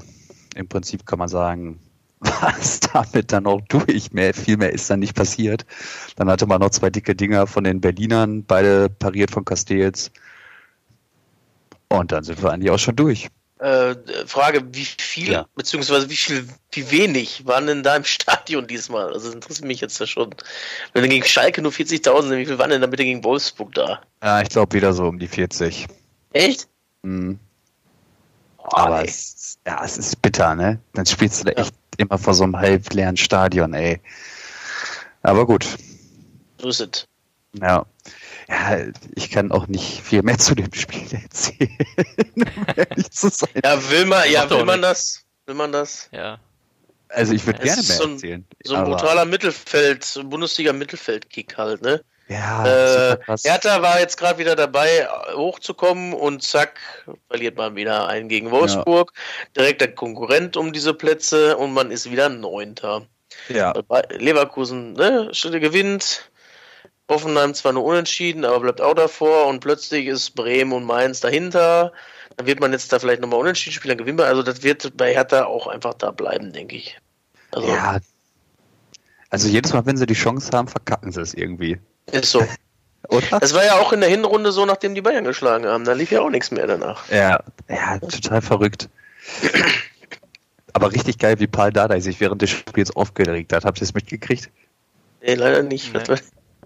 im 0.55 0.67
Prinzip 0.67 1.05
kann 1.05 1.19
man 1.19 1.27
sagen, 1.27 1.79
was 2.19 2.79
damit 2.79 3.31
dann 3.31 3.47
auch 3.47 3.61
durch. 3.67 4.11
Mehr, 4.11 4.33
viel 4.33 4.57
mehr 4.57 4.71
ist 4.71 4.89
dann 4.89 4.99
nicht 4.99 5.15
passiert. 5.15 5.65
Dann 6.15 6.29
hatte 6.29 6.45
man 6.45 6.61
noch 6.61 6.69
zwei 6.69 6.89
dicke 6.89 7.15
Dinger 7.15 7.47
von 7.47 7.63
den 7.63 7.81
Berlinern, 7.81 8.43
beide 8.43 8.89
pariert 8.89 9.31
von 9.31 9.45
Castells. 9.45 10.11
Und 11.89 12.11
dann 12.11 12.23
sind 12.23 12.41
wir 12.41 12.51
eigentlich 12.51 12.71
auch 12.71 12.79
schon 12.79 12.95
durch. 12.95 13.29
Äh, 13.59 13.95
Frage, 14.27 14.63
wie 14.73 14.83
viel, 14.83 15.31
Ja. 15.31 15.47
beziehungsweise 15.55 16.09
wie 16.09 16.15
viel, 16.17 16.45
wie 16.73 16.91
wenig 16.91 17.45
waren 17.45 17.67
denn 17.67 17.83
da 17.83 17.95
im 17.95 18.03
Stadion 18.05 18.67
diesmal? 18.67 19.13
Also 19.13 19.27
das 19.27 19.35
interessiert 19.35 19.65
mich 19.67 19.79
jetzt 19.79 19.97
ja 19.99 20.05
schon. 20.07 20.35
Wenn 20.93 21.03
dann 21.03 21.09
gegen 21.09 21.25
Schalke 21.25 21.61
nur 21.61 21.71
40.000 21.71 22.21
sind, 22.27 22.37
wie 22.37 22.45
viel 22.45 22.59
waren 22.59 22.69
denn 22.69 22.81
da 22.81 22.87
bitte 22.87 23.05
gegen 23.05 23.23
Wolfsburg 23.23 23.73
da? 23.73 24.01
Ja, 24.21 24.41
ich 24.41 24.49
glaube 24.49 24.75
wieder 24.75 24.91
so 24.93 25.05
um 25.05 25.19
die 25.19 25.27
40. 25.29 25.87
Echt? 26.33 26.67
Hm. 27.03 27.39
Aber 28.57 29.01
nee. 29.03 29.07
es, 29.07 29.57
ja, 29.65 29.81
es 29.85 29.97
ist 29.97 30.21
bitter, 30.21 30.55
ne? 30.55 30.79
Dann 30.93 31.05
spielst 31.05 31.41
du 31.41 31.45
da 31.45 31.51
Ja. 31.51 31.57
echt 31.59 31.73
immer 31.97 32.17
vor 32.17 32.33
so 32.33 32.43
einem 32.43 32.57
halbleeren 32.57 33.15
Stadion, 33.15 33.73
ey. 33.73 34.01
Aber 35.21 35.45
gut. 35.45 35.65
So 36.59 36.69
ist 36.69 36.81
es. 36.81 37.07
Ja. 37.61 37.85
Ja, 38.47 38.77
ich 39.15 39.31
kann 39.31 39.51
auch 39.51 39.67
nicht 39.67 40.01
viel 40.01 40.21
mehr 40.21 40.37
zu 40.37 40.53
dem 40.55 40.71
Spiel 40.73 41.07
erzählen, 41.11 41.77
um 42.35 42.45
ehrlich 42.75 43.11
zu 43.11 43.29
sein. 43.29 43.49
Ja, 43.63 43.89
will 43.89 44.05
man, 44.05 44.29
ja, 44.31 44.49
will 44.49 44.65
man 44.65 44.81
das? 44.81 45.23
Will 45.45 45.55
man 45.55 45.71
das? 45.71 46.09
Ja. 46.11 46.39
Also 47.09 47.33
ich 47.33 47.45
würde 47.45 47.59
Es 47.61 47.65
gerne 47.65 47.87
mehr 47.87 47.97
so 47.97 48.03
ein- 48.03 48.11
erzählen. 48.13 48.45
So 48.63 48.75
ein 48.75 48.81
aber- 48.81 48.91
brutaler 48.91 49.25
Mittelfeld, 49.25 50.03
so 50.03 50.19
ein 50.21 50.29
Bundesliga-Mittelfeld-Kick 50.29 51.57
halt, 51.57 51.81
ne? 51.81 52.01
Ja, 52.27 52.65
Äh. 53.13 53.17
Hertha 53.43 53.81
war 53.83 53.99
jetzt 53.99 54.17
gerade 54.17 54.39
wieder 54.39 54.55
dabei, 54.55 55.07
hochzukommen 55.35 56.13
und 56.13 56.41
zack, 56.41 56.79
verliert 57.29 57.55
man 57.55 57.75
wieder 57.75 58.07
einen 58.07 58.29
gegen 58.29 58.49
Wolfsburg. 58.49 59.11
Direkt 59.55 59.81
der 59.81 59.93
Konkurrent 59.93 60.57
um 60.57 60.73
diese 60.73 60.95
Plätze 60.95 61.55
und 61.57 61.73
man 61.73 61.91
ist 61.91 62.09
wieder 62.11 62.29
Neunter. 62.29 63.05
ja. 63.49 63.73
Leverkusen 64.09 64.93
ne, 64.93 65.29
Schritte 65.33 65.59
gewinnt. 65.59 66.31
Hoffenheim 67.09 67.53
zwar 67.53 67.73
nur 67.73 67.83
unentschieden, 67.83 68.45
aber 68.45 68.59
bleibt 68.61 68.81
auch 68.81 68.95
davor 68.95 69.47
und 69.47 69.59
plötzlich 69.59 70.07
ist 70.07 70.31
Bremen 70.31 70.73
und 70.73 70.85
Mainz 70.85 71.19
dahinter. 71.19 71.93
Dann 72.37 72.47
wird 72.47 72.59
man 72.59 72.71
jetzt 72.71 72.91
da 72.91 72.99
vielleicht 72.99 73.21
nochmal 73.21 73.39
unentschieden 73.39 73.73
spielen, 73.73 73.97
dann 73.97 73.97
gewinnen 73.99 74.17
wir. 74.17 74.25
Also 74.25 74.43
das 74.43 74.63
wird 74.63 74.97
bei 74.97 75.13
Hertha 75.13 75.45
auch 75.45 75.67
einfach 75.67 75.93
da 75.93 76.11
bleiben, 76.11 76.51
denke 76.51 76.75
ich. 76.75 76.97
Also 77.51 77.67
ja. 77.67 77.99
Also 79.29 79.47
jedes 79.47 79.73
Mal, 79.73 79.85
wenn 79.85 79.97
sie 79.97 80.05
die 80.05 80.13
Chance 80.13 80.49
haben, 80.53 80.67
verkacken 80.67 81.11
sie 81.11 81.21
es 81.21 81.33
irgendwie. 81.33 81.79
ist 82.11 82.31
so. 82.31 82.45
Oder? 83.09 83.39
Das 83.39 83.53
war 83.53 83.63
ja 83.63 83.75
auch 83.75 83.93
in 83.93 83.99
der 83.99 84.09
Hinrunde 84.09 84.51
so, 84.51 84.65
nachdem 84.65 84.95
die 84.95 85.01
Bayern 85.01 85.25
geschlagen 85.25 85.65
haben. 85.67 85.85
Da 85.85 85.93
lief 85.93 86.11
ja 86.11 86.21
auch 86.21 86.29
nichts 86.31 86.49
mehr 86.49 86.65
danach. 86.65 87.07
Ja, 87.09 87.43
ja, 87.69 87.99
total 87.99 88.41
verrückt. 88.41 88.89
Aber 90.73 90.91
richtig 90.91 91.19
geil, 91.19 91.39
wie 91.39 91.47
Paul 91.47 91.71
Dardai 91.71 91.99
sich 91.99 92.19
während 92.19 92.41
des 92.41 92.49
Spiels 92.49 92.95
aufgeregt 92.95 93.53
hat. 93.53 93.63
Habt 93.63 93.77
ihr 93.79 93.83
es 93.83 93.93
mitgekriegt? 93.93 94.49
Nee, 95.21 95.35
leider 95.35 95.63
nicht. 95.63 95.93
Nee. 95.93 96.15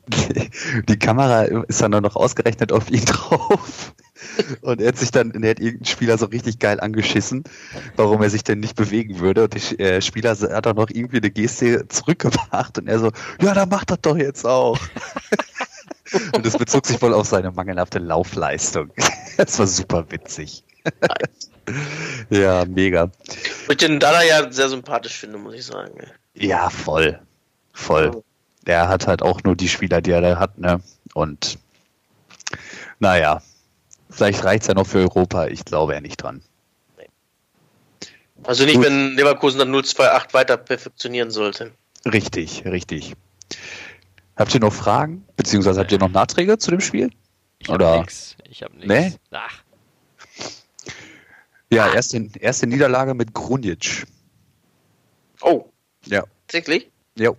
Die 0.89 1.00
Kamera 1.00 1.43
ist 1.43 1.82
dann 1.82 1.91
noch 1.91 2.15
ausgerechnet 2.15 2.72
auf 2.72 2.89
ihn 2.89 3.06
drauf. 3.06 3.93
Und 4.62 4.82
er 4.82 4.89
hat 4.89 4.98
sich 4.98 5.12
dann, 5.12 5.32
er 5.32 5.52
hat 5.52 5.60
irgendeinen 5.60 5.86
Spieler 5.86 6.17
so 6.17 6.26
richtig 6.26 6.60
geil 6.60 6.80
angeschissen, 6.80 7.43
warum 7.95 8.22
er 8.22 8.30
sich 8.30 8.43
denn 8.43 8.60
nicht 8.60 8.76
bewegen 8.76 9.19
würde. 9.19 9.45
Und 9.45 9.80
der 9.80 9.95
äh, 9.95 10.02
Spieler 10.02 10.38
hat 10.38 10.67
auch 10.67 10.76
noch 10.76 10.89
irgendwie 10.89 11.17
eine 11.17 11.32
Geste 11.32 11.88
zurückgemacht 11.88 12.78
und 12.78 12.88
er 12.88 13.00
so, 13.00 13.12
ja, 13.41 13.54
dann 13.54 13.69
macht 13.69 13.91
das 13.91 14.02
doch 14.02 14.17
jetzt 14.17 14.45
auch. 14.45 14.80
Und 16.34 16.43
das 16.43 16.58
bezog 16.58 16.88
sich 16.88 17.00
wohl 17.04 17.13
auf 17.13 17.28
seine 17.28 17.52
mangelhafte 17.52 18.00
Laufleistung. 18.00 18.91
Das 19.38 19.60
war 19.60 19.67
super 19.67 20.10
witzig. 20.10 20.63
Ja, 22.32 22.65
mega. 22.65 23.12
Wo 23.67 23.72
ich 23.72 23.78
den 23.78 24.00
Dada 24.00 24.24
ja 24.24 24.52
sehr 24.52 24.69
sympathisch 24.69 25.19
finde, 25.19 25.38
muss 25.38 25.54
ich 25.54 25.65
sagen. 25.65 26.00
Ja, 26.34 26.72
voll. 26.72 27.19
Voll. 27.74 28.24
Der 28.69 28.88
hat 28.88 29.08
halt 29.08 29.23
auch 29.23 29.41
nur 29.43 29.55
die 29.55 29.67
Spieler, 29.67 29.99
die 29.99 30.12
er 30.12 30.21
da 30.21 30.38
hat, 30.38 30.60
ne? 30.60 30.79
Und 31.15 31.58
naja, 32.99 33.41
vielleicht 34.12 34.43
reicht's 34.43 34.67
ja 34.67 34.75
noch 34.75 34.86
für 34.86 34.99
Europa. 34.99 35.47
Ich 35.47 35.65
glaube 35.65 35.93
ja 35.95 36.01
nicht 36.01 36.17
dran. 36.21 36.43
Also 38.43 38.65
nicht, 38.65 38.75
Gut. 38.75 38.86
wenn 38.86 39.15
Leverkusen 39.15 39.58
dann 39.58 39.73
0-2-8 39.73 40.36
weiter 40.36 40.55
perfektionieren 40.58 41.32
sollte. 41.32 41.71
Richtig, 42.05 42.63
richtig. 42.63 43.15
Habt 44.38 44.53
ihr 44.53 44.60
noch 44.60 44.71
Fragen? 44.71 45.25
Beziehungsweise 45.36 45.79
habt 45.79 45.91
ihr 45.91 45.97
noch 45.97 46.10
Nachträge 46.10 46.60
zu 46.60 46.69
dem 46.69 46.79
Spiel? 46.79 47.10
Ich 47.58 47.69
hab 47.69 47.75
Oder- 47.75 47.99
nix. 48.01 48.36
Ich 48.43 48.62
hab 48.62 48.71
nix. 48.75 48.86
Nee? 48.88 49.13
Ach, 49.32 49.63
Ja, 51.71 51.91
erste, 51.91 52.29
erste 52.39 52.67
Niederlage 52.67 53.15
mit 53.15 53.34
Grunic. 53.34 54.05
Oh, 55.41 55.65
Ja. 56.05 56.23
tatsächlich? 56.45 56.91
Jo. 57.15 57.36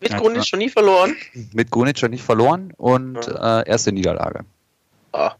Mit 0.00 0.10
Ja, 0.10 0.18
ist 0.32 0.48
schon 0.48 0.58
nie 0.58 0.68
verloren. 0.70 1.16
Mit 1.52 1.70
Grunic 1.70 1.98
schon 1.98 2.10
nicht 2.10 2.22
verloren 2.24 2.72
und 2.76 3.16
äh, 3.26 3.66
erste 3.68 3.92
Niederlage. 3.92 4.44
Ah, 5.12 5.32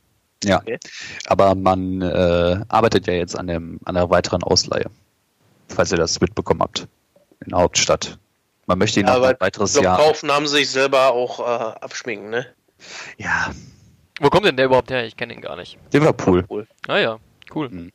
Ja. 0.45 0.59
Okay. 0.61 0.79
Aber 1.27 1.55
man 1.55 2.01
äh, 2.03 2.61
arbeitet 2.69 3.07
ja 3.07 3.14
jetzt 3.14 3.37
an, 3.38 3.47
dem, 3.47 3.81
an 3.85 3.95
der 3.95 4.09
weiteren 4.11 4.43
Ausleihe. 4.43 4.87
Falls 5.69 5.90
ihr 5.93 5.99
das 5.99 6.21
mitbekommen 6.21 6.61
habt. 6.61 6.87
In 7.45 7.51
der 7.51 7.59
Hauptstadt. 7.59 8.19
Man 8.67 8.79
möchte 8.79 9.01
ihn 9.01 9.07
Ja, 9.07 9.12
noch 9.12 9.19
aber 9.19 9.29
ein 9.31 9.37
weiteres 9.40 9.73
glaube, 9.73 9.85
Jahr. 9.85 9.99
kaufen 9.99 10.31
haben 10.31 10.47
sie 10.47 10.57
sich 10.59 10.71
selber 10.71 11.12
auch 11.12 11.40
äh, 11.40 11.43
abschminken, 11.81 12.31
ne? 12.31 12.47
Ja, 13.19 13.51
wo 14.21 14.31
kommt 14.31 14.47
denn 14.47 14.57
der 14.57 14.67
überhaupt 14.67 14.90
her? 14.90 15.05
Ich 15.05 15.17
kenne 15.17 15.35
ihn 15.35 15.40
gar 15.40 15.57
nicht. 15.57 15.77
Liverpool. 15.93 16.45
Cool. 16.49 16.67
Ah 16.88 16.99
ja, 16.99 17.19
cool. 17.55 17.69
Mhm. 17.69 17.93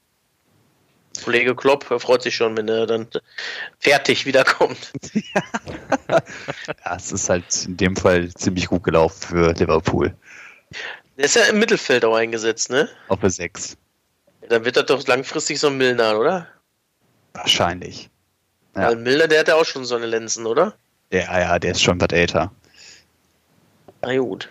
Kollege 1.23 1.55
Klopp 1.55 1.89
er 1.89 1.99
freut 1.99 2.21
sich 2.21 2.35
schon, 2.35 2.57
wenn 2.57 2.67
er 2.67 2.85
dann 2.87 3.07
fertig 3.79 4.25
wiederkommt. 4.25 4.91
Ja, 6.85 6.95
es 6.95 7.11
ist 7.11 7.29
halt 7.29 7.65
in 7.65 7.77
dem 7.77 7.95
Fall 7.95 8.33
ziemlich 8.33 8.67
gut 8.67 8.83
gelaufen 8.83 9.27
für 9.27 9.53
Liverpool. 9.53 10.15
Der 11.17 11.25
ist 11.25 11.35
ja 11.35 11.43
im 11.43 11.59
Mittelfeld 11.59 12.03
auch 12.03 12.15
eingesetzt, 12.15 12.71
ne? 12.71 12.89
Auf 13.09 13.19
der 13.19 13.29
6. 13.29 13.77
Dann 14.47 14.65
wird 14.65 14.75
das 14.75 14.85
doch 14.85 15.05
langfristig 15.05 15.59
so 15.59 15.67
ein 15.67 15.77
Milner, 15.77 16.19
oder? 16.19 16.47
Wahrscheinlich. 17.33 18.09
Ja. 18.75 18.87
Weil 18.87 18.95
Milner, 18.95 19.27
der 19.27 19.41
hat 19.41 19.47
ja 19.47 19.55
auch 19.55 19.65
schon 19.65 19.85
so 19.85 19.95
eine 19.95 20.07
Lenzen, 20.07 20.45
oder? 20.45 20.75
Ja, 21.11 21.39
ja, 21.39 21.59
der 21.59 21.71
ist 21.71 21.83
schon 21.83 21.99
was 22.01 22.09
älter. 22.11 22.51
Na 24.01 24.17
gut. 24.17 24.49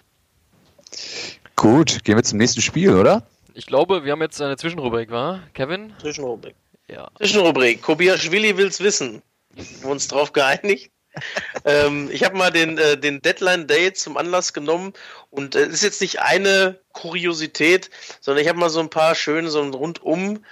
Gut, 1.56 2.04
gehen 2.04 2.16
wir 2.16 2.22
zum 2.22 2.38
nächsten 2.38 2.60
Spiel, 2.60 2.94
oder? 2.94 3.26
Ich 3.58 3.66
glaube, 3.66 4.04
wir 4.04 4.12
haben 4.12 4.22
jetzt 4.22 4.40
eine 4.40 4.56
Zwischenrubrik, 4.56 5.10
war? 5.10 5.42
Kevin? 5.52 5.92
Zwischenrubrik. 6.00 6.54
Ja. 6.86 7.10
Zwischenrubrik. 7.16 7.82
Kobiaschwili 7.82 8.56
will's 8.56 8.78
wissen. 8.78 9.20
Haben 9.56 9.82
wir 9.82 9.90
uns 9.90 10.06
drauf 10.06 10.32
geeinigt. 10.32 10.92
ähm, 11.64 12.08
ich 12.12 12.22
habe 12.22 12.36
mal 12.36 12.52
den, 12.52 12.78
äh, 12.78 12.96
den 12.96 13.20
Deadline 13.20 13.66
Day 13.66 13.92
zum 13.94 14.16
Anlass 14.16 14.52
genommen 14.52 14.92
und 15.30 15.56
es 15.56 15.70
ist 15.70 15.82
jetzt 15.82 16.00
nicht 16.00 16.20
eine 16.20 16.78
Kuriosität, 16.92 17.90
sondern 18.20 18.44
ich 18.44 18.48
habe 18.48 18.60
mal 18.60 18.70
so 18.70 18.78
ein 18.78 18.90
paar 18.90 19.16
schöne, 19.16 19.50
so 19.50 19.60
ein 19.60 19.74
rundum 19.74 20.44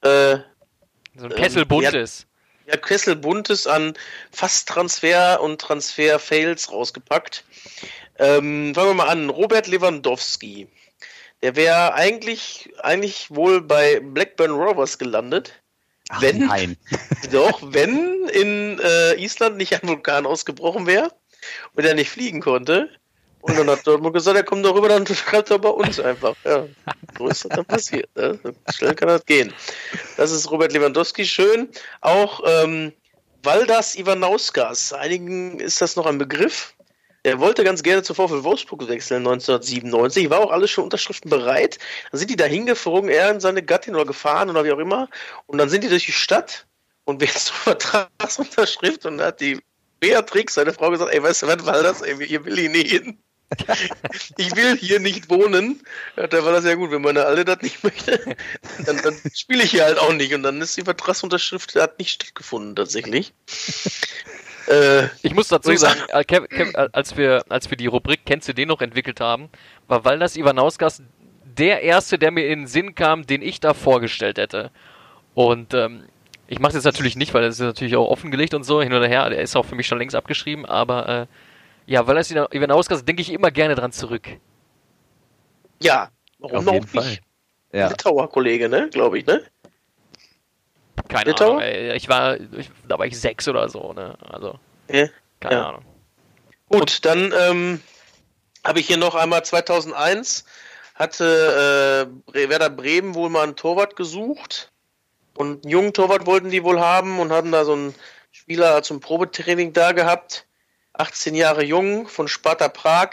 äh, 0.00 0.38
So 1.14 1.26
ein 1.26 1.32
Ähm, 1.32 1.36
Kessel 1.36 1.66
buntes. 1.66 2.26
ja, 2.66 2.78
Kessel 2.78 3.16
Buntes 3.16 3.66
an 3.66 3.92
fast 4.32 4.66
Transfer 4.66 5.42
und 5.42 5.60
Transfer-Fails 5.60 6.72
rausgepackt. 6.72 7.44
Ähm, 8.18 8.74
fangen 8.74 8.88
wir 8.88 8.94
mal 8.94 9.08
an. 9.08 9.28
Robert 9.28 9.66
Lewandowski. 9.66 10.68
Der 11.42 11.56
wäre 11.56 11.94
eigentlich, 11.94 12.70
eigentlich 12.82 13.30
wohl 13.30 13.62
bei 13.62 14.00
Blackburn 14.00 14.50
Rovers 14.50 14.98
gelandet. 14.98 15.54
Ach, 16.10 16.20
Wenn? 16.20 16.46
nein. 16.46 16.76
Doch, 17.32 17.60
wenn 17.62 18.28
in 18.28 18.78
äh, 18.80 19.14
Island 19.14 19.56
nicht 19.56 19.72
ein 19.72 19.88
Vulkan 19.88 20.26
ausgebrochen 20.26 20.86
wäre 20.86 21.12
und 21.74 21.84
er 21.84 21.94
nicht 21.94 22.10
fliegen 22.10 22.40
konnte. 22.40 22.90
Und 23.42 23.56
dann 23.56 23.70
hat 23.70 23.86
Dortmund 23.86 24.12
gesagt, 24.12 24.36
er 24.36 24.42
kommt 24.42 24.66
doch 24.66 24.74
rüber, 24.74 24.90
dann 24.90 25.06
schreibt 25.06 25.50
er 25.50 25.58
bei 25.58 25.70
uns 25.70 25.98
einfach. 25.98 26.36
Ja, 26.44 26.66
so 27.16 27.26
ist 27.28 27.44
das 27.44 27.56
dann 27.56 27.64
passiert. 27.64 28.14
Ne? 28.14 28.38
Schnell 28.74 28.94
kann 28.94 29.08
das 29.08 29.24
gehen. 29.24 29.52
Das 30.18 30.30
ist 30.30 30.50
Robert 30.50 30.72
Lewandowski 30.72 31.24
schön. 31.24 31.68
Auch 32.02 32.42
ähm, 32.44 32.92
Valdas 33.42 33.96
Ivanauskas. 33.96 34.92
Einigen 34.92 35.58
ist 35.58 35.80
das 35.80 35.96
noch 35.96 36.04
ein 36.04 36.18
Begriff. 36.18 36.74
Er 37.22 37.38
wollte 37.38 37.64
ganz 37.64 37.82
gerne 37.82 38.02
zu 38.02 38.14
VfL 38.14 38.44
Wolfsburg 38.44 38.88
wechseln 38.88 39.26
1997, 39.26 40.30
war 40.30 40.40
auch 40.40 40.50
alles 40.50 40.70
schon 40.70 40.84
Unterschriften 40.84 41.28
bereit. 41.30 41.78
Dann 42.10 42.18
sind 42.18 42.30
die 42.30 42.36
da 42.36 42.46
hingeflogen, 42.46 43.10
er 43.10 43.34
und 43.34 43.40
seine 43.40 43.62
Gattin 43.62 43.94
oder 43.94 44.06
gefahren 44.06 44.48
oder 44.48 44.64
wie 44.64 44.72
auch 44.72 44.78
immer. 44.78 45.08
Und 45.46 45.58
dann 45.58 45.68
sind 45.68 45.84
die 45.84 45.88
durch 45.88 46.06
die 46.06 46.12
Stadt 46.12 46.66
und 47.04 47.20
wer 47.20 47.28
zur 47.28 47.54
Vertragsunterschrift 47.78 49.04
und 49.04 49.18
dann 49.18 49.28
hat 49.28 49.40
die 49.40 49.60
Beatrix, 50.00 50.54
seine 50.54 50.72
Frau, 50.72 50.90
gesagt, 50.90 51.12
ey, 51.12 51.22
weißt 51.22 51.42
du 51.42 51.46
was, 51.48 51.66
war 51.66 51.82
das, 51.82 52.00
ey, 52.00 52.26
hier 52.26 52.44
will 52.46 52.58
ich 52.58 52.70
nicht 52.70 52.90
hin. 52.90 53.18
ich 54.36 54.54
will 54.56 54.76
hier 54.76 55.00
nicht 55.00 55.28
wohnen. 55.28 55.82
Ja, 56.16 56.26
da 56.26 56.44
war 56.44 56.52
das 56.52 56.64
ja 56.64 56.74
gut, 56.74 56.90
wenn 56.90 57.02
meine 57.02 57.26
Alte 57.26 57.44
das 57.44 57.60
nicht 57.62 57.82
möchte, 57.82 58.36
dann, 58.86 58.96
dann 59.02 59.20
spiele 59.34 59.64
ich 59.64 59.72
hier 59.72 59.84
halt 59.84 59.98
auch 59.98 60.12
nicht. 60.12 60.32
Und 60.32 60.42
dann 60.42 60.60
ist 60.60 60.76
die 60.76 60.84
Vertragsunterschrift, 60.84 61.74
hat 61.74 61.98
nicht 61.98 62.12
stattgefunden 62.12 62.76
tatsächlich. 62.76 63.34
Äh, 64.68 65.08
Ich 65.22 65.34
muss 65.34 65.48
dazu 65.48 65.74
sagen, 65.76 66.00
äh, 66.08 66.24
Kev, 66.24 66.46
Kev, 66.48 66.72
äh, 66.74 66.88
als, 66.92 67.16
wir, 67.16 67.44
als 67.48 67.70
wir 67.70 67.76
die 67.76 67.86
Rubrik 67.86 68.20
Kennst 68.26 68.48
du 68.48 68.54
den 68.54 68.68
noch 68.68 68.80
entwickelt 68.80 69.20
haben, 69.20 69.48
war 69.88 70.04
Waldas 70.04 70.36
Ivanauskas 70.36 71.02
der 71.44 71.82
erste, 71.82 72.18
der 72.18 72.30
mir 72.30 72.46
in 72.46 72.60
den 72.60 72.66
Sinn 72.66 72.94
kam, 72.94 73.26
den 73.26 73.42
ich 73.42 73.60
da 73.60 73.74
vorgestellt 73.74 74.38
hätte. 74.38 74.70
Und 75.34 75.74
ähm, 75.74 76.04
ich 76.46 76.58
mache 76.58 76.72
das 76.72 76.84
jetzt 76.84 76.92
natürlich 76.94 77.16
nicht, 77.16 77.34
weil 77.34 77.42
das 77.42 77.54
ist 77.56 77.60
natürlich 77.60 77.96
auch 77.96 78.08
offengelegt 78.08 78.54
und 78.54 78.64
so, 78.64 78.80
hin 78.82 78.92
oder 78.92 79.08
her. 79.08 79.28
Der 79.30 79.40
ist 79.40 79.56
auch 79.56 79.64
für 79.64 79.74
mich 79.74 79.86
schon 79.86 79.98
längst 79.98 80.16
abgeschrieben, 80.16 80.64
aber 80.66 81.08
äh, 81.08 81.26
ja, 81.86 82.06
Waldas 82.06 82.30
Ivanauskas 82.30 83.04
denke 83.04 83.22
ich 83.22 83.32
immer 83.32 83.50
gerne 83.50 83.74
dran 83.74 83.92
zurück. 83.92 84.28
ja, 85.82 86.10
warum 86.38 86.68
Auf 86.68 86.74
jeden 86.74 86.84
auch 86.84 86.88
Fall. 86.88 87.04
nicht? 87.08 87.22
Ja. 87.72 87.88
Litauer 87.88 88.28
Kollege, 88.30 88.68
ne? 88.68 88.88
Glaube 88.90 89.18
ich, 89.18 89.26
ne? 89.26 89.42
Keine 91.08 91.30
Litauer? 91.30 91.50
Ahnung, 91.50 91.60
ey. 91.62 91.96
Ich 91.96 92.08
war, 92.08 92.38
ich, 92.38 92.70
da 92.88 92.98
war 92.98 93.06
ich 93.06 93.18
sechs 93.18 93.48
oder 93.48 93.68
so, 93.68 93.92
ne? 93.92 94.16
Also, 94.30 94.58
Ja. 94.88 95.06
keine 95.40 95.54
Ja. 95.54 95.68
Ahnung. 95.68 95.84
Gut, 96.68 97.04
dann 97.04 97.32
ähm, 97.36 97.80
habe 98.64 98.80
ich 98.80 98.86
hier 98.86 98.96
noch 98.96 99.14
einmal 99.14 99.44
2001 99.44 100.44
hatte 101.00 102.12
äh, 102.34 102.48
Werder 102.50 102.68
Bremen 102.68 103.14
wohl 103.14 103.30
mal 103.30 103.44
einen 103.44 103.56
Torwart 103.56 103.96
gesucht. 103.96 104.70
Und 105.34 105.64
einen 105.64 105.70
jungen 105.70 105.92
Torwart 105.94 106.26
wollten 106.26 106.50
die 106.50 106.62
wohl 106.62 106.78
haben 106.78 107.18
und 107.18 107.32
hatten 107.32 107.52
da 107.52 107.64
so 107.64 107.72
einen 107.72 107.94
Spieler 108.32 108.82
zum 108.82 109.00
Probetraining 109.00 109.72
da 109.72 109.92
gehabt. 109.92 110.46
18 110.92 111.34
Jahre 111.34 111.64
jung 111.64 112.06
von 112.06 112.28
Sparta 112.28 112.68
Prag. 112.68 113.12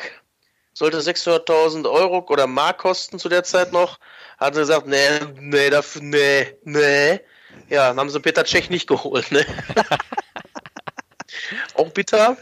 Sollte 0.73 0.99
600.000 0.99 1.89
Euro 1.89 2.25
oder 2.27 2.45
Mark 2.45 2.79
kosten 2.79 3.19
zu 3.19 3.29
der 3.29 3.45
Zeit 3.45 3.71
noch. 3.71 3.99
Hat 4.37 4.53
sie 4.53 4.59
gesagt, 4.61 4.85
nee, 4.87 5.19
nee, 5.39 5.69
dafür, 5.69 6.01
nee, 6.01 6.57
nee. 6.65 7.21
Ja, 7.69 7.89
dann 7.89 7.99
haben 7.99 8.09
sie 8.09 8.19
Peter 8.19 8.43
Tschech 8.43 8.69
nicht 8.69 8.87
geholt, 8.87 9.31
ne? 9.31 9.45
auch 11.75 11.89
bitter. 11.89 12.37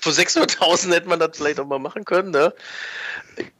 Für 0.00 0.10
600.000 0.10 0.92
hätte 0.94 1.08
man 1.08 1.18
das 1.18 1.36
vielleicht 1.36 1.58
auch 1.58 1.66
mal 1.66 1.80
machen 1.80 2.04
können, 2.04 2.30
ne? 2.30 2.54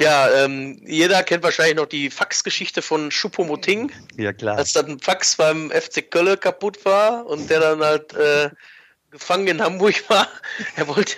Ja, 0.00 0.30
ähm, 0.30 0.80
jeder 0.86 1.22
kennt 1.22 1.42
wahrscheinlich 1.42 1.76
noch 1.76 1.86
die 1.86 2.10
Faxgeschichte 2.10 2.82
von 2.82 3.10
Schuppomoting. 3.10 3.92
Ja, 4.16 4.32
klar. 4.32 4.56
Als 4.56 4.72
dann 4.72 4.86
ein 4.86 4.98
Fax 5.00 5.36
beim 5.36 5.70
FC 5.70 6.10
Kölle 6.10 6.36
kaputt 6.36 6.84
war 6.84 7.26
und 7.26 7.50
der 7.50 7.60
dann 7.60 7.80
halt 7.80 8.12
äh, 8.14 8.50
gefangen 9.10 9.46
in 9.46 9.62
Hamburg 9.62 10.08
war. 10.08 10.28
Er 10.76 10.88
wollte, 10.88 11.16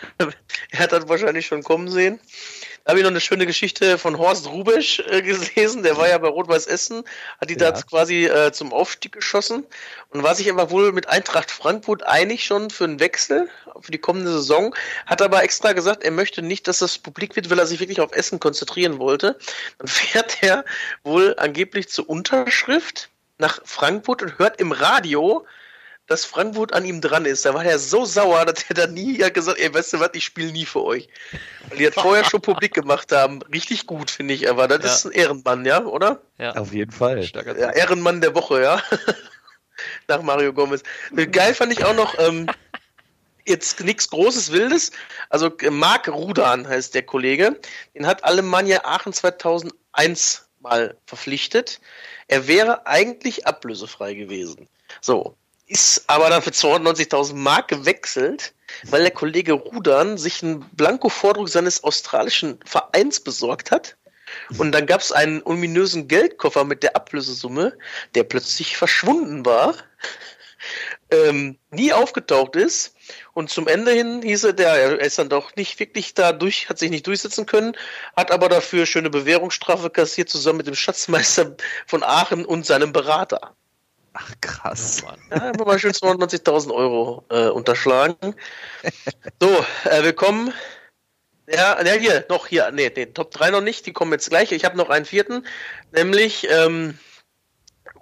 er 0.70 0.78
hat 0.78 0.92
das 0.92 1.08
wahrscheinlich 1.08 1.46
schon 1.46 1.62
kommen 1.62 1.88
sehen. 1.90 2.20
Da 2.84 2.90
habe 2.90 3.00
ich 3.00 3.04
noch 3.04 3.10
eine 3.10 3.20
schöne 3.20 3.46
Geschichte 3.46 3.98
von 3.98 4.18
Horst 4.18 4.48
Rubesch 4.48 5.00
äh, 5.00 5.22
gelesen. 5.22 5.82
Der 5.82 5.96
war 5.96 6.08
ja 6.08 6.18
bei 6.18 6.28
Rot-Weiß 6.28 6.66
Essen, 6.66 7.04
hat 7.40 7.50
die 7.50 7.54
Ja. 7.58 7.72
da 7.72 7.82
quasi 7.82 8.26
äh, 8.26 8.52
zum 8.52 8.72
Aufstieg 8.72 9.12
geschossen 9.12 9.66
und 10.10 10.22
war 10.22 10.34
sich 10.34 10.50
aber 10.50 10.70
wohl 10.70 10.92
mit 10.92 11.08
Eintracht 11.08 11.50
Frankfurt 11.50 12.02
einig 12.02 12.44
schon 12.44 12.70
für 12.70 12.84
einen 12.84 13.00
Wechsel 13.00 13.48
für 13.80 13.92
die 13.92 13.98
kommende 13.98 14.32
Saison. 14.32 14.74
Hat 15.06 15.22
aber 15.22 15.42
extra 15.42 15.72
gesagt, 15.72 16.02
er 16.02 16.10
möchte 16.10 16.42
nicht, 16.42 16.68
dass 16.68 16.78
das 16.78 16.98
publik 16.98 17.36
wird, 17.36 17.50
weil 17.50 17.58
er 17.58 17.66
sich 17.66 17.80
wirklich 17.80 18.00
auf 18.00 18.12
Essen 18.12 18.40
konzentrieren 18.40 18.98
wollte. 18.98 19.38
Dann 19.78 19.88
fährt 19.88 20.42
er 20.42 20.64
wohl 21.02 21.34
angeblich 21.38 21.88
zur 21.88 22.08
Unterschrift 22.08 23.10
nach 23.38 23.60
Frankfurt 23.64 24.22
und 24.22 24.38
hört 24.38 24.60
im 24.60 24.72
Radio, 24.72 25.46
dass 26.10 26.24
Frankfurt 26.24 26.72
an 26.72 26.84
ihm 26.84 27.00
dran 27.00 27.24
ist. 27.24 27.44
Da 27.46 27.54
war 27.54 27.64
er 27.64 27.78
so 27.78 28.04
sauer, 28.04 28.44
dass 28.44 28.64
er 28.68 28.74
dann 28.74 28.94
nie 28.94 29.22
hat 29.22 29.32
gesagt, 29.32 29.60
ey, 29.60 29.72
weißt 29.72 29.92
du 29.92 30.00
was, 30.00 30.10
ich 30.14 30.24
spiele 30.24 30.50
nie 30.50 30.66
für 30.66 30.82
euch. 30.82 31.08
Weil 31.68 31.78
die 31.78 31.84
das 31.84 31.94
vorher 31.94 32.24
schon 32.24 32.42
publik 32.42 32.74
gemacht 32.74 33.12
haben. 33.12 33.40
Richtig 33.42 33.86
gut, 33.86 34.10
finde 34.10 34.34
ich, 34.34 34.50
aber 34.50 34.66
das 34.66 34.84
Ja. 34.84 34.92
ist 34.92 35.04
ein 35.06 35.12
Ehrenmann, 35.12 35.64
ja, 35.64 35.84
oder? 35.84 36.20
Ja, 36.38 36.56
Auf 36.56 36.72
jeden 36.72 36.90
Fall. 36.90 37.22
Ja, 37.22 37.70
Ehrenmann 37.70 38.20
der 38.20 38.34
Woche, 38.34 38.60
ja. 38.60 38.82
Nach 40.08 40.20
Mario 40.20 40.52
Gomez. 40.52 40.82
Geil 41.30 41.54
fand 41.54 41.72
ich 41.72 41.84
auch 41.84 41.94
noch, 41.94 42.18
ähm, 42.18 42.48
jetzt 43.46 43.78
nichts 43.80 44.10
Großes 44.10 44.50
Wildes. 44.50 44.90
Also 45.28 45.56
äh, 45.58 45.70
Marc 45.70 46.08
Rudan 46.08 46.66
heißt 46.66 46.92
der 46.92 47.02
Kollege. 47.04 47.60
Den 47.94 48.04
hat 48.08 48.24
Alemannia 48.24 48.84
Aachen 48.84 49.12
2001 49.12 50.48
mal 50.58 50.96
verpflichtet. 51.06 51.80
Er 52.26 52.48
wäre 52.48 52.84
eigentlich 52.88 53.46
ablösefrei 53.46 54.14
gewesen. 54.14 54.68
So. 55.00 55.36
Ist 55.70 56.02
aber 56.08 56.30
dann 56.30 56.42
für 56.42 56.50
290.000 56.50 57.34
Mark 57.34 57.68
gewechselt, 57.68 58.54
weil 58.88 59.02
der 59.02 59.12
Kollege 59.12 59.52
Rudan 59.52 60.18
sich 60.18 60.42
einen 60.42 60.68
Blanko-Vordruck 60.72 61.48
seines 61.48 61.84
australischen 61.84 62.58
Vereins 62.64 63.20
besorgt 63.20 63.70
hat. 63.70 63.96
Und 64.58 64.72
dann 64.72 64.86
gab 64.86 65.00
es 65.00 65.12
einen 65.12 65.42
ominösen 65.44 66.08
Geldkoffer 66.08 66.64
mit 66.64 66.82
der 66.82 66.96
Ablösesumme, 66.96 67.78
der 68.16 68.24
plötzlich 68.24 68.76
verschwunden 68.76 69.46
war, 69.46 69.76
ähm, 71.12 71.56
nie 71.70 71.92
aufgetaucht 71.92 72.56
ist. 72.56 72.96
Und 73.32 73.48
zum 73.48 73.68
Ende 73.68 73.92
hin 73.92 74.22
hieß 74.22 74.42
er, 74.42 74.52
der 74.54 74.74
er 74.74 74.98
ist 74.98 75.20
dann 75.20 75.28
doch 75.28 75.54
nicht 75.54 75.78
wirklich 75.78 76.14
da 76.14 76.32
durch, 76.32 76.68
hat 76.68 76.80
sich 76.80 76.90
nicht 76.90 77.06
durchsetzen 77.06 77.46
können, 77.46 77.76
hat 78.16 78.32
aber 78.32 78.48
dafür 78.48 78.86
schöne 78.86 79.10
Bewährungsstrafe 79.10 79.88
kassiert, 79.88 80.30
zusammen 80.30 80.58
mit 80.58 80.66
dem 80.66 80.74
Schatzmeister 80.74 81.56
von 81.86 82.02
Aachen 82.02 82.44
und 82.44 82.66
seinem 82.66 82.92
Berater. 82.92 83.54
Ach, 84.12 84.32
krass. 84.40 85.02
Mann. 85.02 85.20
Ja, 85.30 85.40
haben 85.40 85.58
wir 85.58 85.66
mal 85.66 85.78
schön 85.78 85.92
290.000 85.92 86.74
Euro 86.74 87.24
äh, 87.30 87.48
unterschlagen. 87.48 88.34
So, 89.40 89.64
äh, 89.84 90.02
willkommen. 90.02 90.52
Ja, 91.48 91.82
ja, 91.84 91.92
hier, 91.94 92.26
noch 92.28 92.46
hier, 92.46 92.70
nee, 92.70 92.92
nee, 92.94 93.06
Top 93.06 93.30
3 93.32 93.50
noch 93.50 93.60
nicht, 93.60 93.86
die 93.86 93.92
kommen 93.92 94.12
jetzt 94.12 94.30
gleich. 94.30 94.52
Ich 94.52 94.64
habe 94.64 94.76
noch 94.76 94.88
einen 94.88 95.04
vierten, 95.04 95.46
nämlich 95.92 96.46
ähm, 96.48 96.98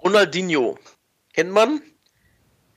Ronaldinho. 0.03 0.77
Kennt 1.33 1.51
man? 1.51 1.81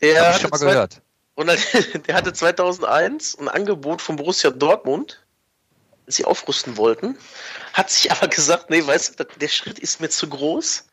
Der 0.00 0.28
Hab 0.28 0.36
ich 0.36 0.40
schon 0.40 0.50
mal 0.50 0.58
gehört. 0.58 1.02
Ronald- 1.36 2.06
der 2.06 2.14
hatte 2.14 2.32
2001 2.32 3.38
ein 3.38 3.48
Angebot 3.48 4.00
von 4.02 4.16
Borussia 4.16 4.50
Dortmund, 4.50 5.24
sie 6.06 6.24
aufrüsten 6.24 6.76
wollten, 6.76 7.18
hat 7.72 7.90
sich 7.90 8.10
aber 8.12 8.28
gesagt, 8.28 8.70
nee, 8.70 8.86
weißt 8.86 9.20
du, 9.20 9.24
der 9.24 9.48
Schritt 9.48 9.78
ist 9.78 10.00
mir 10.00 10.08
zu 10.08 10.28
groß, 10.28 10.86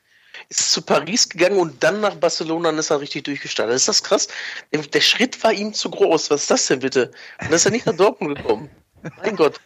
ist 0.49 0.71
zu 0.71 0.81
Paris 0.81 1.29
gegangen 1.29 1.59
und 1.59 1.83
dann 1.83 2.01
nach 2.01 2.15
Barcelona 2.15 2.69
und 2.69 2.79
ist 2.79 2.89
er 2.89 2.99
richtig 2.99 3.23
durchgestartet. 3.25 3.75
Ist 3.75 3.87
das 3.87 4.03
krass? 4.03 4.27
Der, 4.71 5.01
Schritt 5.01 5.41
war 5.43 5.53
ihm 5.53 5.73
zu 5.73 5.91
groß. 5.91 6.31
Was 6.31 6.41
ist 6.41 6.51
das 6.51 6.67
denn 6.67 6.79
bitte? 6.79 7.11
Und 7.39 7.51
ist 7.51 7.65
er 7.65 7.71
nicht 7.71 7.85
nach 7.85 7.95
Dortmund 7.95 8.37
gekommen. 8.37 8.69
Mein 9.17 9.35
Gott. 9.35 9.61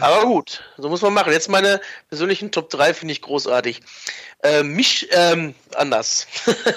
Aber 0.00 0.26
gut, 0.26 0.62
so 0.78 0.88
muss 0.88 1.02
man 1.02 1.12
machen. 1.12 1.32
Jetzt 1.32 1.48
meine 1.48 1.80
persönlichen 2.08 2.52
Top 2.52 2.70
3 2.70 2.94
finde 2.94 3.12
ich 3.12 3.22
großartig. 3.22 3.80
Äh, 4.42 4.62
mich, 4.62 5.08
ähm, 5.10 5.54
anders. 5.74 6.26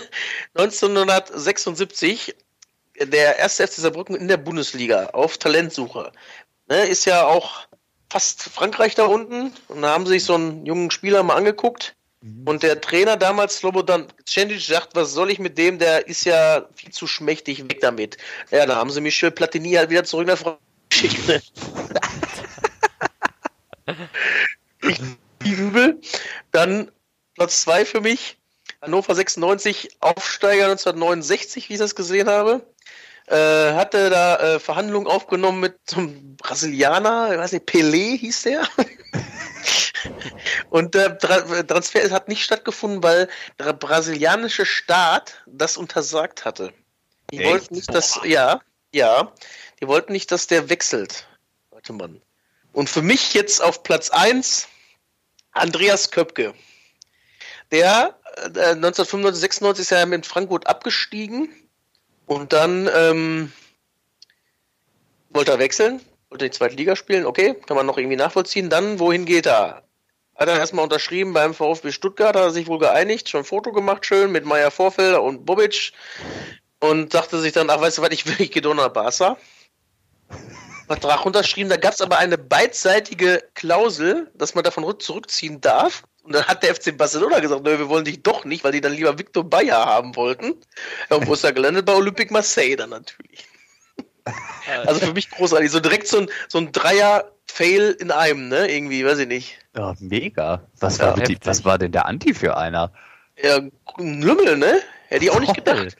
1976, 0.56 2.36
der 3.00 3.38
erste 3.38 3.68
FC 3.68 3.74
Saarbrücken 3.76 4.16
in 4.16 4.28
der 4.28 4.38
Bundesliga 4.38 5.08
auf 5.08 5.38
Talentsuche. 5.38 6.12
Ne, 6.68 6.86
ist 6.88 7.06
ja 7.06 7.26
auch 7.26 7.68
fast 8.12 8.44
Frankreich 8.44 8.96
da 8.96 9.06
unten. 9.06 9.54
Und 9.68 9.82
da 9.82 9.90
haben 9.90 10.06
sie 10.06 10.14
sich 10.14 10.24
so 10.24 10.36
einen 10.36 10.66
jungen 10.66 10.92
Spieler 10.92 11.24
mal 11.24 11.36
angeguckt. 11.36 11.96
Und 12.22 12.64
der 12.64 12.82
Trainer 12.82 13.16
damals, 13.16 13.58
Slobodan 13.58 14.08
Cendic, 14.26 14.62
sagt, 14.62 14.94
was 14.94 15.14
soll 15.14 15.32
ich 15.32 15.40
mit 15.40 15.58
dem? 15.58 15.80
Der 15.80 16.06
ist 16.08 16.26
ja 16.26 16.68
viel 16.76 16.92
zu 16.92 17.08
schmächtig, 17.08 17.64
weg 17.64 17.80
damit. 17.80 18.18
Ja, 18.52 18.66
da 18.66 18.76
haben 18.76 18.90
sie 18.90 19.00
Michel 19.00 19.32
Platini 19.32 19.72
halt 19.74 19.90
wieder 19.90 20.04
zurück 20.04 20.28
nach 20.28 20.38
Frankreich 20.38 20.60
geschickt. 20.90 21.28
Ne? 21.28 21.42
Übel. 25.46 26.02
Dann 26.52 26.92
Platz 27.36 27.62
2 27.62 27.86
für 27.86 28.02
mich. 28.02 28.38
Hannover 28.82 29.16
96, 29.16 29.98
Aufsteiger 30.00 30.66
1969, 30.66 31.70
wie 31.70 31.74
ich 31.74 31.80
das 31.80 31.96
gesehen 31.96 32.30
habe. 32.30 32.66
Äh, 33.28 33.74
hatte 33.74 34.10
da 34.10 34.38
äh, 34.38 34.60
Verhandlungen 34.60 35.08
aufgenommen 35.08 35.60
mit 35.60 35.76
so 35.90 35.98
einem 35.98 36.36
Brasilianer, 36.38 37.32
ich 37.32 37.38
weiß 37.38 37.52
nicht, 37.52 37.70
Pelé 37.70 38.18
hieß 38.18 38.44
der. 38.44 38.64
Und 40.70 40.96
der 40.96 41.18
Tra 41.18 41.42
Transfer 41.64 42.10
hat 42.12 42.28
nicht 42.28 42.44
stattgefunden, 42.44 43.04
weil 43.04 43.30
der 43.58 43.74
brasilianische 43.74 44.66
Staat 44.66 45.44
das 45.46 45.78
untersagt 45.78 46.46
hatte. 46.46 46.74
Die 47.32 47.40
Echt? 47.40 47.50
wollten 47.50 47.76
nicht, 47.76 47.94
dass, 47.94 48.20
ja, 48.24 48.62
ja, 48.94 49.32
die 49.82 49.88
wollten 49.88 50.14
nicht, 50.14 50.32
dass 50.32 50.48
der 50.48 50.70
wechselt. 50.70 51.28
Warte 51.70 51.94
mal. 51.94 52.22
Und 52.72 52.90
für 52.90 53.02
mich 53.02 53.34
jetzt 53.34 53.62
auf 53.62 53.84
Platz 53.84 54.10
1 54.10 54.68
Andreas 55.52 56.12
Köpke. 56.12 56.54
Der 57.72 58.20
äh, 58.36 58.76
1995, 58.76 59.42
96 59.42 59.82
ist 59.84 59.92
er 59.92 60.06
mit 60.06 60.26
Frankfurt 60.26 60.68
abgestiegen 60.68 61.50
und 62.26 62.54
dann 62.54 62.90
ähm, 62.94 63.52
wollte 65.30 65.52
er 65.52 65.60
wechseln, 65.60 66.02
wollte 66.30 66.46
die 66.46 66.52
zweite 66.52 66.76
Liga 66.76 66.96
spielen, 66.96 67.26
okay, 67.26 67.56
kann 67.68 67.78
man 67.78 67.86
noch 67.86 67.98
irgendwie 67.98 68.16
nachvollziehen. 68.18 68.70
Dann, 68.70 69.00
wohin 69.00 69.26
geht 69.26 69.46
er? 69.46 69.84
Hat 70.40 70.48
er 70.48 70.58
erstmal 70.58 70.84
unterschrieben 70.84 71.34
beim 71.34 71.54
VfB 71.54 71.92
Stuttgart, 71.92 72.34
hat 72.34 72.44
er 72.44 72.52
sich 72.52 72.68
wohl 72.68 72.80
geeinigt, 72.80 73.28
schon 73.28 73.42
ein 73.42 73.46
Foto 73.46 73.74
gemacht, 73.74 74.06
schön 74.06 74.32
mit 74.32 74.46
Meier 74.46 74.72
Vorfelder 74.72 75.22
und 75.22 75.46
Bobic 75.46 75.92
und 76.80 77.14
dachte 77.14 77.40
sich 77.40 77.52
dann, 77.52 77.70
ach, 77.70 77.82
weißt 77.82 77.98
du 77.98 78.02
was, 78.02 78.12
ich 78.12 78.26
will, 78.26 78.36
ich 78.40 78.52
gehe 78.52 78.74
nach 78.74 78.88
Barca. 78.88 79.36
Vertrag 80.88 81.26
unterschrieben, 81.26 81.70
da 81.70 81.76
gab 81.76 81.94
es 81.94 82.00
aber 82.00 82.18
eine 82.18 82.38
beidseitige 82.38 83.44
Klausel, 83.54 84.32
dass 84.34 84.56
man 84.56 84.64
davon 84.64 84.86
rück- 84.86 85.02
zurückziehen 85.02 85.60
darf. 85.60 86.04
Und 86.24 86.34
dann 86.34 86.46
hat 86.46 86.64
der 86.64 86.74
FC 86.74 86.98
Barcelona 86.98 87.40
gesagt, 87.40 87.64
nö, 87.64 87.78
wir 87.78 87.90
wollen 87.90 88.06
dich 88.06 88.24
doch 88.24 88.46
nicht, 88.46 88.64
weil 88.64 88.72
die 88.72 88.82
dann 88.82 88.94
lieber 88.94 89.20
Victor 89.20 89.44
Bayer 89.44 89.86
haben 89.86 90.16
wollten. 90.16 90.56
Ja, 91.10 91.18
und 91.18 91.28
wo 91.28 91.34
ist 91.34 91.44
er 91.44 91.52
gelandet? 91.52 91.86
Bei 91.86 91.94
Olympique 91.94 92.32
Marseille 92.32 92.78
dann 92.78 92.92
natürlich. 92.92 93.49
Also 94.86 95.00
für 95.02 95.14
mich 95.14 95.30
großartig. 95.32 95.72
So 95.72 95.80
direkt 95.80 96.08
so 96.08 96.20
ein, 96.20 96.30
so 96.48 96.58
ein 96.60 96.72
Dreier-Fail 96.72 97.98
in 98.00 98.12
einem, 98.12 98.50
ne? 98.50 98.72
Irgendwie, 98.72 99.06
weiß 99.06 99.20
ich 99.20 99.28
nicht. 99.28 99.60
Ja, 99.76 99.96
mega. 100.00 100.62
Was, 100.80 100.98
Ja, 100.98 101.18
war 101.18 101.24
die, 101.24 101.38
was 101.44 101.66
war 101.66 101.78
denn 101.78 101.92
der 101.92 102.06
Anti 102.06 102.34
für 102.34 102.58
einer? 102.58 102.92
Ja, 103.42 103.58
ein 103.98 104.22
Lümmel, 104.22 104.58
ne? 104.58 104.82
Hätte 105.08 105.26
ich 105.26 105.32
auch 105.32 105.40
nicht 105.40 105.56
gedacht. 105.56 105.98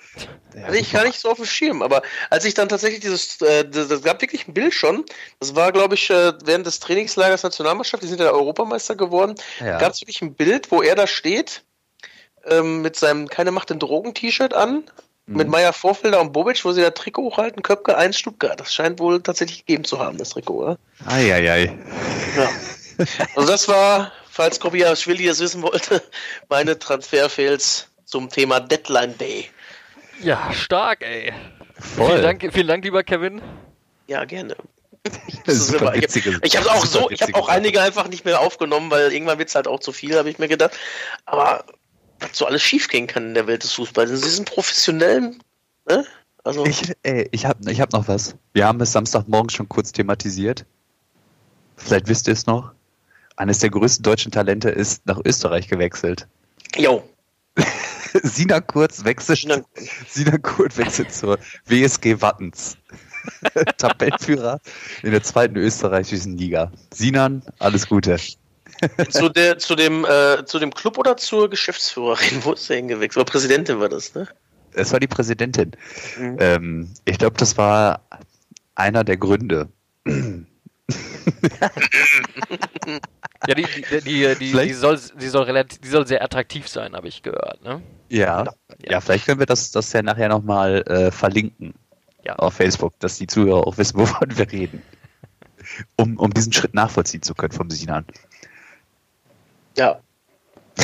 Hatte 0.62 0.78
ich 0.78 0.92
gar 0.92 1.04
nicht 1.04 1.20
so 1.20 1.32
auf 1.32 1.38
dem 1.38 1.46
Schirm. 1.46 1.82
Aber 1.82 2.04
als 2.30 2.46
ich 2.46 2.54
dann 2.54 2.70
tatsächlich 2.70 3.00
dieses, 3.00 3.42
äh, 3.42 3.68
das, 3.68 3.88
das 3.88 4.04
gab 4.04 4.22
wirklich 4.22 4.48
ein 4.48 4.54
Bild 4.54 4.74
schon. 4.74 5.04
Das 5.40 5.56
war, 5.56 5.72
glaube 5.72 5.96
ich, 5.96 6.12
äh, 6.12 6.34
während 6.44 6.68
des 6.68 6.80
Trainingslagers 6.80 7.42
Nationalmannschaft. 7.42 8.04
Die 8.04 8.08
sind 8.08 8.20
ja 8.20 8.30
Europameister 8.30 8.96
geworden. 8.96 9.34
Ja. 9.60 9.80
Gab 9.80 9.94
es 9.94 10.02
wirklich 10.02 10.22
ein 10.22 10.36
Bild, 10.36 10.72
wo 10.72 10.84
er 10.84 10.96
da 10.96 11.08
steht 11.08 11.64
ähm, 12.46 12.84
mit 12.84 12.96
seinem 12.96 13.28
Keine 13.28 13.52
Macht 13.52 13.72
den 13.72 13.80
Drogen-T-Shirt 13.80 14.54
an. 14.54 14.84
Mit 15.32 15.48
Mhm. 15.48 15.52
Meier 15.52 15.74
Vorfelder 15.74 16.20
und 16.22 16.34
Bobic, 16.34 16.64
wo 16.66 16.72
sie 16.72 16.82
da 16.82 16.90
Trikot 16.90 17.24
hochhalten, 17.24 17.62
Köpke 17.62 17.96
1 17.98 18.18
Stuttgart. 18.18 18.60
Das 18.60 18.74
scheint 18.74 19.00
wohl 19.00 19.22
tatsächlich 19.22 19.66
gegeben 19.66 19.84
zu 19.84 20.00
haben, 20.00 20.18
das 20.18 20.30
Trikot, 20.30 20.54
oder? 20.64 20.78
Eieiei. 21.06 21.78
Ja. 22.36 22.50
Also 23.36 23.48
das 23.52 23.68
war, 23.68 24.12
falls 24.30 24.60
Kobiaschwili 24.60 25.26
das 25.26 25.40
wissen 25.40 25.62
wollte, 25.62 26.02
meine 26.50 26.78
Transferfails 26.80 27.88
zum 28.06 28.30
Thema 28.30 28.60
Deadline 28.60 29.18
Day. 29.18 29.50
Ja, 30.22 30.52
stark, 30.52 31.02
ey. 31.04 31.32
Voll. 31.96 32.08
Vielen 32.10 32.24
Dank, 32.24 32.50
vielen 32.52 32.68
Dank, 32.68 32.84
lieber 32.84 33.04
Kevin. 33.04 33.42
Ja, 34.08 34.26
gerne. 34.26 34.56
Das 35.46 35.68
super 35.68 35.94
witzige- 35.94 36.40
Ich 36.44 36.58
habe 36.58 36.70
auch 36.72 36.86
so, 36.86 37.10
ich 37.10 37.22
habe 37.22 37.34
auch 37.36 37.48
einige 37.48 37.82
einfach 37.82 38.08
nicht 38.10 38.26
mehr 38.26 38.40
aufgenommen, 38.42 38.92
weil 38.92 39.14
irgendwann 39.14 39.38
wird 39.40 39.48
es 39.50 39.56
halt 39.56 39.68
auch 39.68 39.80
zu 39.80 39.92
viel, 39.94 40.18
habe 40.18 40.30
ich 40.30 40.40
mir 40.40 40.48
gedacht. 40.50 40.78
Aber 41.26 41.64
was 42.20 42.38
so 42.38 42.46
alles 42.46 42.62
schiefgehen 42.64 43.08
kann 43.08 43.28
in 43.28 43.34
der 43.34 43.48
Welt 43.48 43.64
des 43.64 43.74
Fußballs. 43.74 44.10
Sie 44.10 44.30
sind 44.30 44.50
professionell, 44.50 45.36
ne? 45.88 46.06
Also, 46.44 46.66
Ich, 46.66 46.94
ey, 47.04 47.28
ich 47.32 47.46
habe 47.46 47.70
ich 47.72 47.82
hab 47.82 47.92
noch 47.94 48.08
was. 48.08 48.36
Wir 48.54 48.66
haben 48.66 48.80
es 48.82 48.92
Samstagmorgen 48.94 49.50
schon 49.50 49.68
kurz 49.70 49.92
thematisiert. 49.92 50.66
Vielleicht 51.76 52.08
wisst 52.08 52.28
ihr 52.28 52.34
es 52.34 52.46
noch. 52.46 52.72
Eines 53.36 53.60
der 53.60 53.70
größten 53.70 54.04
deutschen 54.04 54.32
Talente 54.32 54.70
ist 54.70 55.06
nach 55.06 55.20
Österreich 55.26 55.68
gewechselt. 55.68 56.28
yo, 56.76 57.04
Sina 58.24 58.60
Kurz 58.62 59.04
wechselt, 59.04 59.40
Sina- 59.40 59.64
Sina 60.08 60.38
Kurz 60.38 60.78
wechselt 60.78 61.14
zur 61.14 61.38
WSG 61.66 62.22
Wattens. 62.22 62.78
Tabellenführer 63.78 64.60
in 65.04 65.12
der 65.12 65.22
zweiten 65.24 65.58
österreichischen 65.58 66.38
Liga. 66.38 66.72
Sinan, 66.94 67.44
alles 67.60 67.88
Gute. 67.88 68.18
Zu, 69.10 69.30
der, 69.30 69.58
zu, 69.60 69.76
dem, 69.76 70.06
äh, 70.06 70.46
zu 70.46 70.60
dem 70.60 70.74
Club 70.74 70.98
oder 70.98 71.18
zur 71.18 71.50
Geschäftsführerin? 71.50 72.44
Wo 72.44 72.54
ist 72.54 72.70
der 72.70 72.78
hingewechselt? 72.78 73.18
Oder 73.24 73.32
Präsidentin 73.32 73.80
war 73.80 73.90
das, 73.90 74.14
ne? 74.16 74.28
Es 74.74 74.92
war 74.92 75.00
die 75.00 75.08
Präsidentin. 75.08 75.72
Mhm. 76.18 76.38
Ähm, 76.40 76.90
ich 77.06 77.18
glaube, 77.18 77.38
das 77.38 77.58
war 77.58 78.02
einer 78.76 79.04
der 79.04 79.18
Gründe. 79.18 79.68
Ja, 83.48 83.56
die, 83.56 83.64
die, 83.64 84.02
die, 84.02 84.36
die, 84.36 84.52
die, 84.52 84.74
soll, 84.74 85.00
die, 85.20 85.28
soll 85.28 85.44
relativ, 85.44 85.80
die 85.80 85.88
soll 85.88 86.06
sehr 86.06 86.24
attraktiv 86.24 86.68
sein, 86.68 86.94
habe 86.94 87.08
ich 87.08 87.24
gehört. 87.24 87.64
Ne? 87.64 87.82
Ja. 88.10 88.46
Ja, 88.84 89.00
vielleicht 89.02 89.26
können 89.26 89.40
wir 89.40 89.46
das, 89.46 89.72
das 89.72 89.94
ja 89.94 90.02
nachher 90.02 90.30
nochmal 90.30 90.82
äh, 90.88 91.12
verlinken 91.12 91.74
Ja. 92.24 92.36
auf 92.36 92.56
Facebook, 92.56 93.00
dass 93.00 93.18
die 93.18 93.28
Zuhörer 93.28 93.66
auch 93.66 93.78
wissen, 93.78 93.98
wovon 94.00 94.38
wir 94.38 94.52
reden. 94.52 94.82
Um, 95.98 96.18
um 96.18 96.34
diesen 96.34 96.52
Schritt 96.52 96.74
nachvollziehen 96.74 97.22
zu 97.22 97.36
können 97.36 97.52
vom 97.54 97.70
Sinan. 97.70 98.06
Ja. 99.80 100.00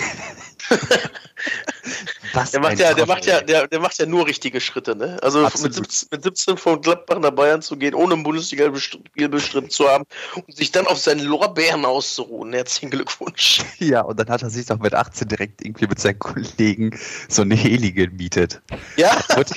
Was 2.34 2.52
Der 2.52 2.60
macht 2.60 2.80
ja, 2.80 2.94
der 2.94 3.06
macht 3.06 3.26
ja, 3.26 3.42
der, 3.42 3.68
der 3.68 3.80
macht 3.80 3.98
ja 3.98 4.06
nur 4.06 4.26
richtige 4.26 4.60
Schritte, 4.62 4.96
ne? 4.96 5.18
Also 5.22 5.40
mit 5.40 5.48
Absolut. 5.48 5.74
17, 5.76 6.08
mit 6.12 6.24
17 6.24 6.58
von 6.58 6.82
Gladbach 6.82 7.20
nach 7.20 7.32
Bayern 7.32 7.62
zu 7.62 7.78
gehen, 7.78 7.94
ohne 7.94 8.14
ein 8.14 8.24
Bundesliga-Spiel 8.24 9.30
bestritten 9.30 9.70
zu 9.70 9.88
haben 9.88 10.06
und 10.36 10.56
sich 10.56 10.72
dann 10.72 10.88
auf 10.88 10.98
seinen 10.98 11.26
Lorbeeren 11.26 11.86
auszuruhen. 11.86 12.54
Herzlichen 12.54 12.90
Glückwunsch. 12.90 13.62
Ja, 13.80 14.02
und 14.02 14.18
dann 14.20 14.30
hat 14.30 14.42
er 14.42 14.50
sich 14.50 14.66
doch 14.66 14.80
mit 14.80 14.94
18 14.96 15.28
direkt 15.28 15.62
irgendwie 15.64 15.88
mit 15.88 16.00
seinen 16.00 16.20
Kollegen 16.20 16.98
so 17.28 17.42
eine 17.42 17.56
Heli 17.56 17.92
gemietet. 17.92 18.62
Ja, 18.96 19.22
Und, 19.38 19.52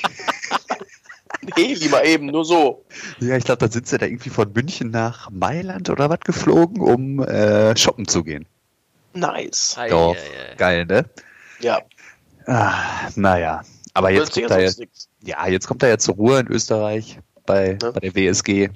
nee, 1.57 1.74
lieber 1.74 2.05
eben, 2.05 2.27
nur 2.27 2.44
so. 2.44 2.85
ja, 3.20 3.37
ich 3.37 3.44
glaube, 3.44 3.59
dann 3.59 3.70
sind 3.70 3.87
sie 3.87 3.98
da 3.98 4.07
irgendwie 4.07 4.31
von 4.31 4.53
München 4.53 4.90
nach 4.90 5.31
Mailand 5.31 5.88
oder 5.88 6.11
was 6.11 6.20
geflogen, 6.20 6.81
um 6.81 7.22
äh, 7.22 7.77
shoppen 7.77 8.09
zu 8.09 8.24
gehen. 8.24 8.46
Nice. 9.14 9.77
Doch, 9.88 10.14
ei, 10.14 10.51
ei. 10.53 10.55
geil, 10.57 10.87
ne? 10.87 11.05
Ja, 11.61 11.81
Ah, 12.47 13.11
naja, 13.14 13.61
aber 13.92 14.09
jetzt 14.11 14.33
kommt, 14.33 14.51
er, 14.51 14.73
ja, 15.23 15.47
jetzt 15.49 15.66
kommt 15.66 15.83
er 15.83 15.90
ja 15.90 15.99
zur 15.99 16.14
Ruhe 16.14 16.40
in 16.40 16.47
Österreich 16.49 17.18
bei, 17.44 17.77
Ja. 17.83 17.90
bei 17.90 18.01
der 18.01 18.14
WSG. 18.14 18.71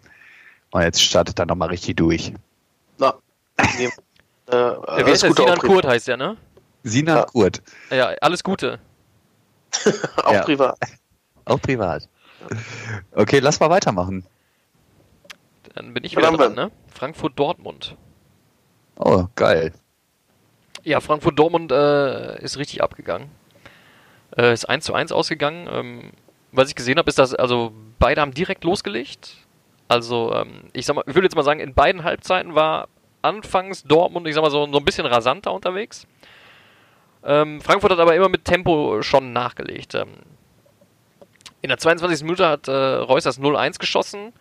Und 0.73 0.83
jetzt 0.83 1.01
startet 1.03 1.38
er 1.38 1.47
nochmal 1.47 1.68
richtig 1.68 1.97
durch. 1.97 2.35
Na, 2.99 3.14
nee. 3.79 3.87
äh, 3.87 3.90
der? 4.51 5.05
Gute 5.05 5.42
Sinan 5.42 5.59
auch, 5.59 5.62
Kurt 5.62 5.87
heißt 5.87 6.09
der, 6.09 6.16
ne? 6.18 6.37
Sinan 6.83 7.16
Ja. 7.18 7.25
Kurt, 7.25 7.62
Ja, 7.90 8.09
alles 8.21 8.42
Gute. 8.45 8.79
auch 10.25 10.33
Ja. 10.33 10.42
privat. 10.42 10.79
auch 11.47 11.61
privat. 11.62 12.09
Okay, 13.12 13.38
lass 13.38 13.59
mal 13.61 13.71
weitermachen. 13.71 14.27
Dann 15.75 15.95
bin 15.95 16.05
ich 16.05 16.14
wieder 16.14 16.31
dran, 16.31 16.57
wir. 16.57 16.64
ne? 16.64 16.71
Frankfurt-Dortmund. 16.88 17.97
Oh, 18.97 19.27
geil. 19.35 19.73
Ja, 20.85 21.01
Frankfurt-Dortmund 21.01 21.71
äh, 21.71 22.42
ist 22.42 22.59
richtig 22.59 22.83
abgegangen. 22.83 23.31
Äh, 24.37 24.53
ist 24.53 24.68
1 24.68 24.85
zu 24.85 24.95
1 24.95 25.12
ausgegangen. 25.12 25.68
Ähm, 25.71 26.11
was 26.51 26.68
ich 26.68 26.75
gesehen 26.75 26.99
habe, 26.99 27.09
ist, 27.09 27.18
dass 27.18 27.35
also 27.35 27.73
beide 27.99 28.21
haben 28.21 28.35
direkt 28.35 28.64
losgelegt. 28.64 29.37
Also, 29.88 30.35
ähm, 30.35 30.64
ich 30.73 30.87
sag 30.87 30.97
mal, 30.97 31.05
ich 31.07 31.14
würde 31.14 31.27
jetzt 31.27 31.37
mal 31.37 31.42
sagen, 31.42 31.61
in 31.61 31.75
beiden 31.75 32.03
Halbzeiten 32.05 32.55
war 32.55 32.88
anfangs 33.21 33.85
Dortmund, 33.85 34.27
ich 34.27 34.35
sag 34.35 34.42
mal, 34.42 34.51
so, 34.51 34.66
so 34.71 34.79
ein 34.79 34.85
bisschen 34.85 35.07
rasanter 35.07 35.53
unterwegs. 35.53 36.07
Ähm, 37.25 37.61
Frankfurt 37.61 37.92
hat 37.92 38.01
aber 38.01 38.16
immer 38.16 38.29
mit 38.29 38.45
Tempo 38.45 39.03
schon 39.03 39.33
nachgelegt. 39.33 39.95
Ähm, 39.95 40.09
in 41.61 41.68
der 41.68 41.79
22. 41.79 42.23
Minute 42.23 42.49
hat 42.49 42.66
äh, 42.66 42.73
Reus 42.73 43.23
das 43.23 43.40
0-1 43.40 43.79
geschossen. 43.79 44.33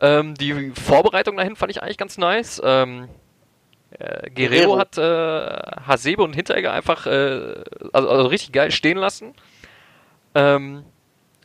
Ähm, 0.00 0.34
die 0.34 0.72
Vorbereitung 0.72 1.36
dahin 1.36 1.56
fand 1.56 1.70
ich 1.70 1.82
eigentlich 1.82 1.98
ganz 1.98 2.18
nice. 2.18 2.60
Äh, 3.98 4.30
Guerrero 4.30 4.76
Guerrero. 4.76 4.78
hat 4.78 4.98
äh, 4.98 5.80
Hasebe 5.86 6.22
und 6.22 6.32
Hinteregger 6.34 6.72
einfach 6.72 7.06
äh, 7.06 7.62
also, 7.92 8.08
also 8.08 8.26
richtig 8.28 8.52
geil 8.52 8.70
stehen 8.70 8.96
lassen. 8.98 9.34
Ähm, 10.34 10.84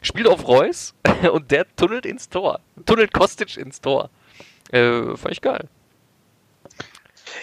spielt 0.01 0.27
auf 0.27 0.47
Reus 0.47 0.93
und 1.31 1.49
der 1.51 1.65
tunnelt 1.75 2.05
ins 2.05 2.29
Tor. 2.29 2.59
Tunnelt 2.85 3.13
Kostic 3.13 3.57
ins 3.57 3.81
Tor. 3.81 4.09
Äh, 4.71 5.15
fand 5.15 5.31
ich 5.31 5.41
geil. 5.41 5.67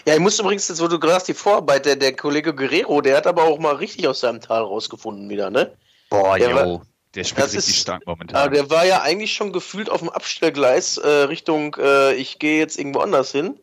Ja, 0.06 0.14
ich 0.14 0.20
muss 0.20 0.38
übrigens, 0.38 0.68
jetzt, 0.68 0.80
wo 0.80 0.88
du 0.88 0.98
gerade 0.98 1.14
hast, 1.16 1.28
die 1.28 1.34
Vorarbeit, 1.34 1.86
der, 1.86 1.96
der 1.96 2.14
Kollege 2.16 2.54
Guerrero, 2.54 3.00
der 3.00 3.16
hat 3.16 3.26
aber 3.26 3.44
auch 3.44 3.58
mal 3.58 3.74
richtig 3.76 4.06
aus 4.08 4.20
seinem 4.20 4.40
Tal 4.40 4.62
rausgefunden 4.62 5.28
wieder, 5.28 5.50
ne? 5.50 5.72
Boah, 6.10 6.38
Der 6.38 6.54
war- 6.54 6.66
jo. 6.66 6.82
Der 7.14 7.24
spielt 7.24 7.44
richtig 7.48 7.58
ist- 7.68 7.76
stark 7.82 8.06
momentan. 8.06 8.50
der 8.52 8.70
war 8.70 8.86
ja 8.86 9.02
eigentlich 9.02 9.34
schon 9.34 9.52
gefühlt 9.52 9.90
auf 9.90 9.98
dem 10.00 10.08
Abstellgleis 10.08 10.96
äh, 10.96 11.06
Richtung, 11.08 11.76
äh, 11.78 12.14
ich 12.14 12.38
gehe 12.38 12.58
jetzt 12.58 12.78
irgendwo 12.78 13.00
anders 13.00 13.32
hin. 13.32 13.58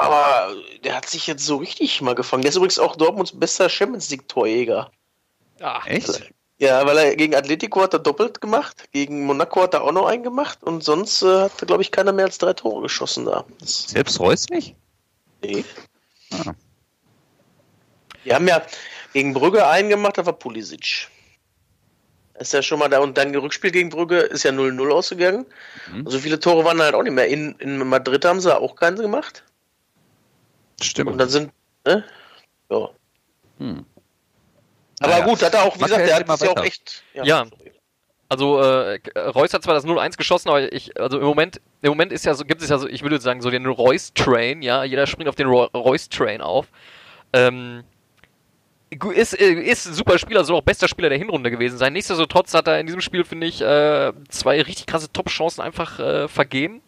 Aber 0.00 0.54
der 0.82 0.96
hat 0.96 1.08
sich 1.08 1.26
jetzt 1.26 1.44
so 1.44 1.56
richtig 1.56 2.00
mal 2.00 2.14
gefangen. 2.14 2.42
Der 2.42 2.48
ist 2.48 2.56
übrigens 2.56 2.78
auch 2.78 2.96
Dortmunds 2.96 3.38
bester 3.38 3.68
Champions 3.68 4.08
League-Torjäger. 4.10 4.90
Ah, 5.60 5.82
Echt? 5.84 6.32
Ja, 6.58 6.84
weil 6.86 6.98
er 6.98 7.16
gegen 7.16 7.34
Atletico 7.34 7.82
hat 7.82 7.94
er 7.94 8.00
doppelt 8.00 8.40
gemacht, 8.40 8.84
gegen 8.92 9.24
Monaco 9.24 9.62
hat 9.62 9.74
er 9.74 9.82
auch 9.82 9.92
noch 9.92 10.06
einen 10.06 10.22
gemacht 10.22 10.62
und 10.62 10.84
sonst 10.84 11.22
äh, 11.22 11.44
hat, 11.44 11.66
glaube 11.66 11.82
ich, 11.82 11.90
keiner 11.90 12.12
mehr 12.12 12.26
als 12.26 12.36
drei 12.36 12.52
Tore 12.52 12.82
geschossen 12.82 13.24
da. 13.24 13.44
Das, 13.60 13.88
Selbst 13.88 14.20
Reus 14.20 14.46
nicht? 14.50 14.74
nee. 15.42 15.64
Ah. 16.32 16.52
Die 18.24 18.34
haben 18.34 18.46
ja 18.46 18.62
gegen 19.14 19.32
Brügge 19.32 19.66
einen 19.66 19.88
gemacht, 19.88 20.18
das 20.18 20.26
war 20.26 20.34
Pulisic. 20.34 21.08
Ist 22.38 22.52
ja 22.52 22.62
schon 22.62 22.78
mal 22.78 22.88
da 22.88 23.00
und 23.00 23.16
dann 23.18 23.34
Rückspiel 23.34 23.70
gegen 23.70 23.90
Brügge 23.90 24.18
ist 24.18 24.44
ja 24.44 24.50
0-0 24.50 24.90
ausgegangen. 24.90 25.46
Mhm. 25.92 26.08
So 26.08 26.18
viele 26.18 26.40
Tore 26.40 26.64
waren 26.64 26.80
halt 26.80 26.94
auch 26.94 27.02
nicht 27.02 27.12
mehr. 27.12 27.28
In, 27.28 27.54
in 27.58 27.78
Madrid 27.86 28.24
haben 28.24 28.40
sie 28.40 28.54
auch 28.54 28.76
keinen 28.76 28.96
gemacht. 28.96 29.44
Stimmt. 30.82 31.10
Und 31.12 31.18
dann 31.18 31.28
sind, 31.28 31.52
ne? 31.86 32.04
Ja. 32.70 32.88
Hm. 33.58 33.84
Aber 35.00 35.12
Naja. 35.12 35.24
gut, 35.24 35.42
hat 35.42 35.54
er 35.54 35.62
auch, 35.64 35.76
wie 35.76 35.82
gesagt, 35.84 36.00
ja 36.00 36.06
der 36.06 36.16
hat 36.16 36.28
mal 36.28 36.34
es 36.34 36.40
ja 36.40 36.50
auch 36.50 36.64
echt. 36.64 37.02
Ja. 37.14 37.46
Also 38.28 38.60
äh, 38.60 39.00
Reus 39.18 39.52
hat 39.52 39.64
zwar 39.64 39.74
das 39.74 39.84
0-1 39.84 40.16
geschossen, 40.16 40.50
aber 40.50 40.72
ich, 40.72 40.98
also 41.00 41.18
im 41.18 41.24
Moment, 41.24 41.60
im 41.82 41.88
Moment 41.88 42.12
ist 42.12 42.24
ja 42.24 42.34
so, 42.34 42.44
gibt 42.44 42.62
es 42.62 42.68
ja 42.68 42.78
so, 42.78 42.86
ich 42.86 43.02
würde 43.02 43.20
sagen, 43.20 43.42
so 43.42 43.50
den 43.50 43.66
Reus-Train, 43.66 44.62
ja, 44.62 44.84
jeder 44.84 45.06
springt 45.08 45.28
auf 45.28 45.34
den 45.34 45.48
Reus-Train 45.48 46.40
auf. 46.40 46.68
Ähm, 47.32 47.82
ist, 49.14 49.40
äh, 49.40 49.52
ist 49.52 49.86
ein 49.86 49.94
super 49.94 50.16
Spieler, 50.18 50.44
soll 50.44 50.56
auch 50.56 50.62
bester 50.62 50.86
Spieler 50.86 51.08
der 51.08 51.18
Hinrunde 51.18 51.50
gewesen 51.50 51.76
sein. 51.76 51.92
Nichtsdestotrotz 51.92 52.54
hat 52.54 52.68
er 52.68 52.78
in 52.78 52.86
diesem 52.86 53.00
Spiel, 53.00 53.24
finde 53.24 53.48
ich, 53.48 53.62
äh, 53.62 54.12
zwei 54.28 54.62
richtig 54.62 54.86
krasse 54.86 55.12
Top-Chancen 55.12 55.62
einfach 55.62 55.98
äh, 55.98 56.28
vergeben. 56.28 56.82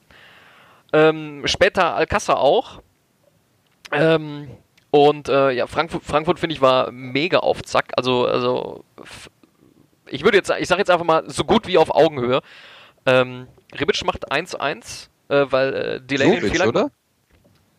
Ähm, 0.93 1.43
später 1.47 1.97
Alcázar 1.97 2.39
auch. 2.39 2.83
Ähm, 3.93 4.49
und 4.91 5.29
äh, 5.29 5.53
ja, 5.53 5.67
Frankfurt, 5.67 6.05
Frankfurt 6.05 6.39
finde 6.39 6.55
ich 6.55 6.61
war 6.61 6.91
mega 6.91 7.39
auf 7.39 7.63
Zack. 7.63 7.93
Also, 7.97 8.27
also 8.27 8.85
ich 10.07 10.23
würde 10.23 10.37
jetzt, 10.37 10.51
ich 10.59 10.69
sage 10.69 10.81
jetzt 10.81 10.91
einfach 10.91 11.05
mal 11.05 11.29
so 11.29 11.45
gut 11.45 11.67
wie 11.67 11.79
auf 11.79 11.95
Augenhöhe. 11.95 12.43
Ähm, 13.07 13.49
Rebic 13.75 14.05
macht 14.05 14.31
1-1, 14.31 15.09
äh, 15.29 15.47
weil 15.51 15.75
äh, 15.75 16.01
Delaney 16.01 16.33
einen 16.33 16.41
Jovic, 16.43 16.53
Fehler 16.53 16.69
oder? 16.69 16.91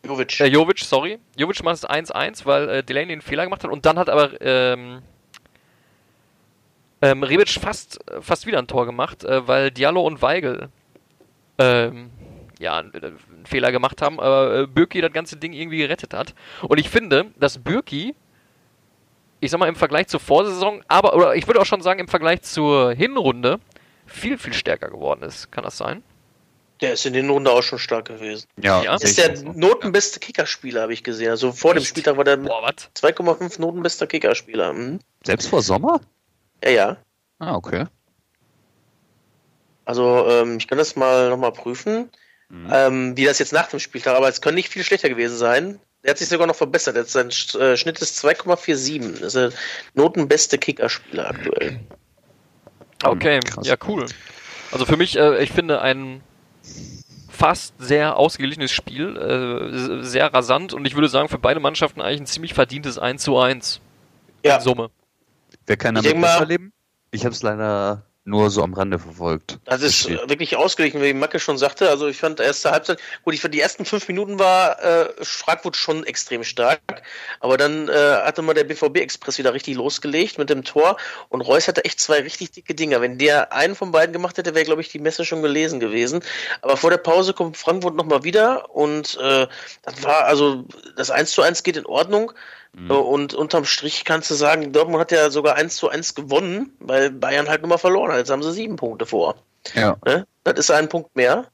Jovic. 0.05 0.39
äh, 0.39 0.47
Jovic, 0.47 0.79
sorry. 0.79 1.19
Jovic 1.37 1.63
macht 1.63 1.75
es 1.75 1.87
1-1, 1.87 2.45
weil 2.45 2.69
äh, 2.69 2.83
Delaney 2.83 3.13
einen 3.13 3.21
Fehler 3.21 3.43
gemacht 3.43 3.63
hat 3.63 3.71
und 3.71 3.85
dann 3.85 3.99
hat 3.99 4.09
aber 4.09 4.41
ähm, 4.41 5.01
ähm, 7.01 7.23
Rebic 7.23 7.49
fast, 7.49 7.99
fast 8.21 8.47
wieder 8.47 8.59
ein 8.59 8.67
Tor 8.67 8.85
gemacht, 8.85 9.23
äh, 9.23 9.47
weil 9.47 9.71
Diallo 9.71 10.01
und 10.01 10.21
Weigel 10.21 10.69
ähm, 11.59 12.09
ja, 12.59 12.77
einen, 12.77 12.93
einen 12.93 13.45
Fehler 13.45 13.71
gemacht 13.71 14.01
haben, 14.01 14.19
aber 14.19 14.61
äh, 14.61 14.67
Bürki 14.67 15.01
das 15.01 15.11
ganze 15.13 15.37
Ding 15.37 15.53
irgendwie 15.53 15.77
gerettet 15.77 16.13
hat. 16.13 16.33
Und 16.61 16.79
ich 16.79 16.89
finde, 16.89 17.25
dass 17.37 17.57
Bürki, 17.57 18.15
ich 19.39 19.51
sag 19.51 19.59
mal 19.59 19.67
im 19.67 19.75
Vergleich 19.75 20.07
zur 20.07 20.19
Vorsaison, 20.19 20.83
aber, 20.87 21.15
oder 21.15 21.35
ich 21.35 21.47
würde 21.47 21.59
auch 21.59 21.65
schon 21.65 21.81
sagen, 21.81 21.99
im 21.99 22.07
Vergleich 22.07 22.41
zur 22.43 22.93
Hinrunde 22.93 23.59
viel, 24.05 24.37
viel 24.37 24.53
stärker 24.53 24.89
geworden 24.89 25.23
ist. 25.23 25.51
Kann 25.51 25.63
das 25.63 25.77
sein? 25.77 26.03
Der 26.81 26.93
ist 26.93 27.05
in 27.05 27.13
den 27.13 27.29
Runde 27.29 27.51
auch 27.51 27.61
schon 27.61 27.79
stark 27.79 28.05
gewesen. 28.05 28.45
Ja, 28.61 28.83
Ja? 28.83 28.95
Ist 28.95 29.17
der 29.17 29.41
notenbeste 29.43 30.19
Kickerspieler, 30.19 30.81
habe 30.81 30.93
ich 30.93 31.03
gesehen. 31.03 31.29
Also 31.29 31.51
vor 31.51 31.73
dem 31.73 31.77
Echt? 31.79 31.87
Spieltag 31.87 32.17
war 32.17 32.23
der 32.23 32.37
mit 32.37 32.47
Boah, 32.49 32.63
was? 32.63 32.89
2,5 33.01 33.61
notenbester 33.61 34.07
Kickerspieler. 34.07 34.73
Mhm. 34.73 34.99
Selbst 35.23 35.47
vor 35.47 35.61
Sommer? 35.61 36.01
Ja, 36.63 36.69
ja. 36.69 36.97
Ah, 37.39 37.55
okay. 37.55 37.85
Also 39.85 40.25
ähm, 40.29 40.57
ich 40.57 40.67
kann 40.67 40.77
das 40.77 40.95
mal 40.95 41.29
nochmal 41.29 41.51
prüfen, 41.51 42.09
Mhm. 42.53 42.69
ähm, 42.71 43.17
wie 43.17 43.25
das 43.25 43.39
jetzt 43.39 43.51
nach 43.51 43.67
dem 43.67 43.79
Spieltag, 43.79 44.15
aber 44.15 44.29
es 44.29 44.39
kann 44.39 44.53
nicht 44.53 44.69
viel 44.69 44.83
schlechter 44.83 45.09
gewesen 45.09 45.37
sein. 45.37 45.79
Der 46.03 46.11
hat 46.11 46.19
sich 46.19 46.27
sogar 46.29 46.45
noch 46.45 46.55
verbessert. 46.55 46.95
Jetzt 46.95 47.13
sein 47.13 47.29
äh, 47.29 47.77
Schnitt 47.77 47.99
ist 47.99 48.23
2,47. 48.23 49.13
Das 49.21 49.33
ist 49.33 49.35
der 49.35 49.51
notenbeste 49.95 50.57
Kickerspieler 50.59 51.29
aktuell. 51.29 51.79
Okay, 53.03 53.39
Krass. 53.39 53.65
ja, 53.65 53.75
cool. 53.87 54.05
Also 54.71 54.85
für 54.85 54.97
mich, 54.97 55.17
äh, 55.17 55.41
ich 55.43 55.51
finde 55.51 55.81
ein 55.81 56.21
fast 57.29 57.73
sehr 57.79 58.17
ausgeglichenes 58.17 58.71
Spiel, 58.71 59.17
äh, 59.17 60.03
sehr 60.03 60.31
rasant 60.33 60.73
und 60.73 60.85
ich 60.85 60.93
würde 60.95 61.07
sagen, 61.09 61.29
für 61.29 61.39
beide 61.39 61.59
Mannschaften 61.59 62.01
eigentlich 62.01 62.21
ein 62.21 62.27
ziemlich 62.27 62.53
verdientes 62.53 62.99
1 62.99 63.23
zu 63.23 63.37
1 63.39 63.81
Ja, 64.45 64.57
in 64.57 64.61
Summe. 64.61 64.91
Wer 65.65 65.77
kann 65.77 65.95
Ich 65.95 66.01
damit 66.03 66.11
denk 66.11 66.21
mal- 66.21 66.33
besser 66.33 66.45
leben? 66.45 66.71
Ich 67.11 67.25
habe 67.25 67.33
es 67.33 67.41
leider 67.41 68.03
nur 68.25 68.49
so 68.49 68.63
am 68.63 68.73
Rande 68.73 68.99
verfolgt. 68.99 69.59
Das 69.65 69.81
ist 69.81 70.07
äh, 70.07 70.17
wirklich 70.29 70.55
ausgeglichen, 70.55 71.01
wie 71.01 71.13
Macke 71.13 71.39
schon 71.39 71.57
sagte. 71.57 71.89
Also 71.89 72.07
ich 72.07 72.17
fand 72.17 72.39
erste 72.39 72.71
Halbzeit, 72.71 72.99
gut, 73.23 73.33
ich 73.33 73.41
fand 73.41 73.53
die 73.53 73.59
ersten 73.59 73.83
fünf 73.83 74.07
Minuten 74.07 74.39
war 74.39 74.81
äh, 74.81 75.09
Frankfurt 75.21 75.75
schon 75.75 76.05
extrem 76.05 76.43
stark, 76.45 76.79
aber 77.41 77.57
dann 77.57 77.89
äh, 77.89 77.91
hatte 77.91 78.41
mal 78.41 78.53
der 78.53 78.63
BVB 78.63 78.97
Express 78.97 79.37
wieder 79.37 79.53
richtig 79.53 79.75
losgelegt 79.75 80.37
mit 80.37 80.49
dem 80.49 80.63
Tor 80.63 80.95
und 81.29 81.41
Reus 81.41 81.67
hatte 81.67 81.83
echt 81.83 81.99
zwei 81.99 82.21
richtig 82.21 82.51
dicke 82.51 82.73
Dinger. 82.73 83.01
Wenn 83.01 83.17
der 83.17 83.51
einen 83.51 83.75
von 83.75 83.91
beiden 83.91 84.13
gemacht 84.13 84.37
hätte, 84.37 84.55
wäre 84.55 84.65
glaube 84.65 84.81
ich 84.81 84.89
die 84.89 84.99
Messe 84.99 85.25
schon 85.25 85.41
gelesen 85.41 85.81
gewesen. 85.81 86.23
Aber 86.61 86.77
vor 86.77 86.91
der 86.91 86.97
Pause 86.97 87.33
kommt 87.33 87.57
Frankfurt 87.57 87.95
nochmal 87.95 88.23
wieder 88.23 88.73
und 88.73 89.17
äh, 89.21 89.47
das 89.81 90.03
war 90.03 90.23
also 90.25 90.63
das 90.95 91.11
1 91.11 91.31
zu 91.31 91.41
1 91.41 91.63
geht 91.63 91.75
in 91.75 91.85
Ordnung. 91.85 92.31
Mhm. 92.75 92.87
So, 92.87 93.01
Und 93.01 93.33
unterm 93.33 93.65
Strich 93.65 94.03
kannst 94.05 94.29
du 94.31 94.35
sagen, 94.35 94.71
Dortmund 94.73 94.99
hat 94.99 95.11
ja 95.11 95.29
sogar 95.29 95.55
1 95.55 95.75
zu 95.75 95.89
1 95.89 96.15
gewonnen, 96.15 96.73
weil 96.79 97.11
Bayern 97.11 97.47
halt 97.49 97.61
nur 97.61 97.69
mal 97.69 97.77
verloren 97.77 98.11
hat. 98.11 98.17
Jetzt 98.17 98.31
haben 98.31 98.43
sie 98.43 98.51
sieben 98.51 98.75
Punkte 98.75 99.05
vor. 99.05 99.35
Ja. 99.75 99.97
Ne? 100.05 100.25
Das 100.43 100.57
ist 100.59 100.71
ein 100.71 100.89
Punkt 100.89 101.15
mehr. 101.15 101.47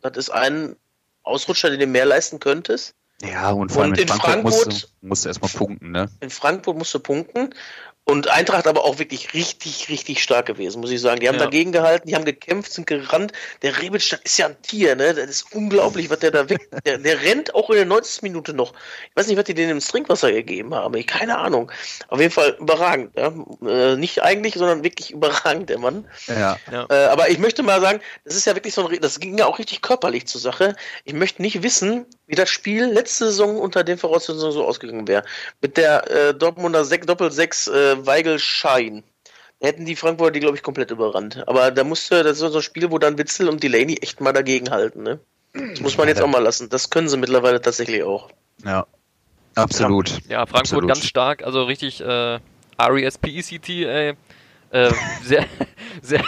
Das 0.00 0.16
ist 0.16 0.30
ein 0.30 0.76
Ausrutscher, 1.24 1.70
den 1.70 1.80
du 1.80 1.86
mehr 1.86 2.06
leisten 2.06 2.38
könntest. 2.38 2.94
Ja, 3.20 3.50
und 3.50 3.72
vor 3.72 3.82
allem 3.82 3.90
Und 3.92 3.98
in 3.98 4.02
in 4.02 4.08
Frankfurt, 4.08 4.42
musst, 4.44 4.62
Frankfurt- 4.62 4.82
du, 5.02 5.06
musst 5.08 5.24
du 5.24 5.28
erstmal 5.28 5.50
punkten, 5.50 5.90
ne? 5.90 6.08
In 6.20 6.30
Frankfurt 6.30 6.78
musst 6.78 6.94
du 6.94 7.00
punkten. 7.00 7.52
Und 8.10 8.28
Eintracht 8.28 8.66
aber 8.66 8.86
auch 8.86 8.98
wirklich 8.98 9.34
richtig, 9.34 9.90
richtig 9.90 10.22
stark 10.22 10.46
gewesen, 10.46 10.80
muss 10.80 10.90
ich 10.90 10.98
sagen. 10.98 11.20
Die 11.20 11.28
haben 11.28 11.34
Ja. 11.36 11.44
dagegen 11.44 11.72
gehalten, 11.72 12.08
die 12.08 12.14
haben 12.14 12.24
gekämpft, 12.24 12.72
sind 12.72 12.86
gerannt. 12.86 13.32
Der 13.60 13.72
das 13.72 14.12
ist 14.24 14.38
ja 14.38 14.46
ein 14.46 14.56
Tier, 14.62 14.96
ne? 14.96 15.12
Das 15.12 15.28
ist 15.28 15.52
unglaublich, 15.54 16.08
was 16.08 16.20
der 16.20 16.30
da 16.30 16.48
weg. 16.48 16.70
Der, 16.86 16.96
der 16.96 17.20
rennt 17.22 17.54
auch 17.54 17.68
in 17.68 17.76
der 17.76 17.84
90. 17.84 18.22
Minute 18.22 18.54
noch. 18.54 18.72
Ich 19.10 19.16
weiß 19.16 19.26
nicht, 19.26 19.36
was 19.36 19.44
die 19.44 19.52
denen 19.52 19.72
ins 19.72 19.88
Trinkwasser 19.88 20.32
gegeben 20.32 20.74
haben. 20.74 20.94
Ich, 20.94 21.06
keine 21.06 21.36
Ahnung. 21.36 21.70
Auf 22.08 22.18
jeden 22.18 22.32
Fall 22.32 22.56
überragend. 22.58 23.14
Ja? 23.14 23.30
Äh, 23.66 23.96
nicht 23.96 24.22
eigentlich, 24.22 24.54
sondern 24.54 24.84
wirklich 24.84 25.10
überragend, 25.10 25.68
der 25.68 25.78
Mann. 25.78 26.08
Ja. 26.28 26.56
Äh, 26.88 26.94
aber 27.08 27.28
ich 27.28 27.38
möchte 27.38 27.62
mal 27.62 27.80
sagen, 27.82 28.00
das 28.24 28.36
ist 28.36 28.46
ja 28.46 28.54
wirklich 28.54 28.72
so 28.72 28.88
ein, 28.88 29.00
das 29.00 29.20
ging 29.20 29.36
ja 29.36 29.44
auch 29.44 29.58
richtig 29.58 29.82
körperlich 29.82 30.26
zur 30.26 30.40
Sache. 30.40 30.76
Ich 31.04 31.12
möchte 31.12 31.42
nicht 31.42 31.62
wissen, 31.62 32.06
wie 32.28 32.36
das 32.36 32.48
Spiel 32.50 32.84
letzte 32.84 33.26
Saison 33.26 33.58
unter 33.58 33.82
den 33.82 33.98
Voraussetzungen 33.98 34.52
so 34.52 34.64
ausgegangen 34.64 35.08
wäre. 35.08 35.24
Mit 35.60 35.76
der 35.76 36.10
äh, 36.10 36.34
Dortmunder 36.34 36.84
Sek 36.84 37.06
Doppel-6 37.06 37.72
äh, 37.72 38.06
Weigel-Schein. 38.06 39.02
Da 39.60 39.66
hätten 39.66 39.86
die 39.86 39.96
Frankfurter 39.96 40.30
die, 40.32 40.40
glaube 40.40 40.56
ich, 40.56 40.62
komplett 40.62 40.90
überrannt. 40.92 41.42
Aber 41.48 41.72
da 41.72 41.82
musste, 41.82 42.22
das 42.22 42.40
ist 42.40 42.52
so 42.52 42.58
ein 42.58 42.62
Spiel, 42.62 42.90
wo 42.92 42.98
dann 42.98 43.18
Witzel 43.18 43.48
und 43.48 43.62
Delaney 43.62 43.96
echt 44.00 44.20
mal 44.20 44.32
dagegen 44.32 44.70
halten. 44.70 45.02
Ne? 45.02 45.18
Das 45.52 45.80
muss 45.80 45.96
man 45.96 46.06
jetzt 46.06 46.22
auch 46.22 46.28
mal 46.28 46.42
lassen. 46.42 46.68
Das 46.68 46.90
können 46.90 47.08
sie 47.08 47.16
mittlerweile 47.16 47.60
tatsächlich 47.60 48.04
auch. 48.04 48.30
Ja. 48.64 48.86
Absolut. 49.54 50.10
Ja, 50.28 50.46
Frankfurt 50.46 50.60
Absolut. 50.60 50.88
ganz 50.88 51.04
stark, 51.04 51.42
also 51.42 51.64
richtig 51.64 52.00
äh, 52.00 52.38
R-E-S-P-E-C-T, 52.78 53.84
ey. 53.84 54.14
Äh, 54.70 54.92
sehr, 55.22 55.46
sehr, 56.02 56.22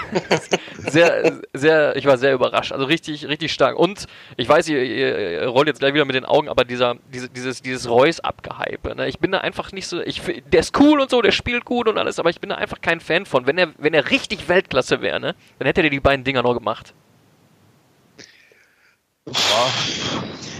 sehr, 0.79 1.41
sehr, 1.53 1.97
ich 1.97 2.07
war 2.07 2.17
sehr 2.17 2.33
überrascht. 2.33 2.73
Also 2.73 2.87
richtig, 2.87 3.29
richtig 3.29 3.53
stark. 3.53 3.79
Und 3.79 4.07
ich 4.37 4.49
weiß, 4.49 4.69
ihr, 4.69 4.83
ihr, 4.83 5.47
rollt 5.47 5.69
jetzt 5.69 5.81
gleich 5.81 5.93
wieder 5.93 6.07
mit 6.07 6.15
den 6.15 6.25
Augen, 6.25 6.49
aber 6.49 6.65
dieser, 6.65 6.97
diese, 7.13 7.29
dieses, 7.29 7.61
dieses 7.61 7.89
Reus 7.89 8.21
abgehype, 8.21 8.95
ne? 8.95 9.09
Ich 9.09 9.19
bin 9.19 9.33
da 9.33 9.39
einfach 9.39 9.73
nicht 9.73 9.87
so, 9.87 10.01
ich, 10.01 10.23
der 10.53 10.61
ist 10.61 10.79
cool 10.79 11.01
und 11.01 11.11
so, 11.11 11.21
der 11.21 11.33
spielt 11.33 11.65
gut 11.65 11.89
und 11.89 11.99
alles, 11.99 12.19
aber 12.19 12.31
ich 12.31 12.41
bin 12.41 12.51
da 12.51 12.57
einfach 12.57 12.81
kein 12.81 13.01
Fan 13.01 13.27
von. 13.27 13.47
Wenn 13.47 13.59
er, 13.59 13.73
wenn 13.79 13.93
er 13.93 14.11
richtig 14.11 14.49
Weltklasse 14.49 15.03
wäre, 15.03 15.21
ne, 15.21 15.35
dann 15.59 15.67
hätte 15.67 15.83
er 15.83 15.91
die 15.91 16.01
beiden 16.01 16.25
Dinger 16.25 16.43
noch 16.43 16.55
gemacht. 16.55 16.95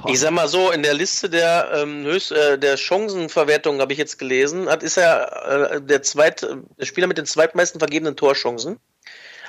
Ich 0.09 0.21
sag 0.21 0.31
mal 0.31 0.49
so, 0.49 0.71
in 0.71 0.83
der 0.83 0.95
Liste 0.95 1.29
der, 1.29 1.71
ähm, 1.75 2.05
höchst, 2.05 2.33
äh, 2.33 2.59
der 2.59 2.77
Chancenverwertung 2.77 3.81
habe 3.81 3.93
ich 3.93 3.99
jetzt 3.99 4.19
gelesen, 4.19 4.69
hat, 4.69 4.83
ist 4.83 4.97
er 4.97 5.73
äh, 5.75 5.83
der, 5.83 6.03
zweit, 6.03 6.47
der 6.79 6.87
Spieler 6.87 7.07
mit 7.07 7.19
den 7.19 7.27
zweitmeisten 7.27 7.79
vergebenen 7.79 8.17
Torchancen. 8.17 8.79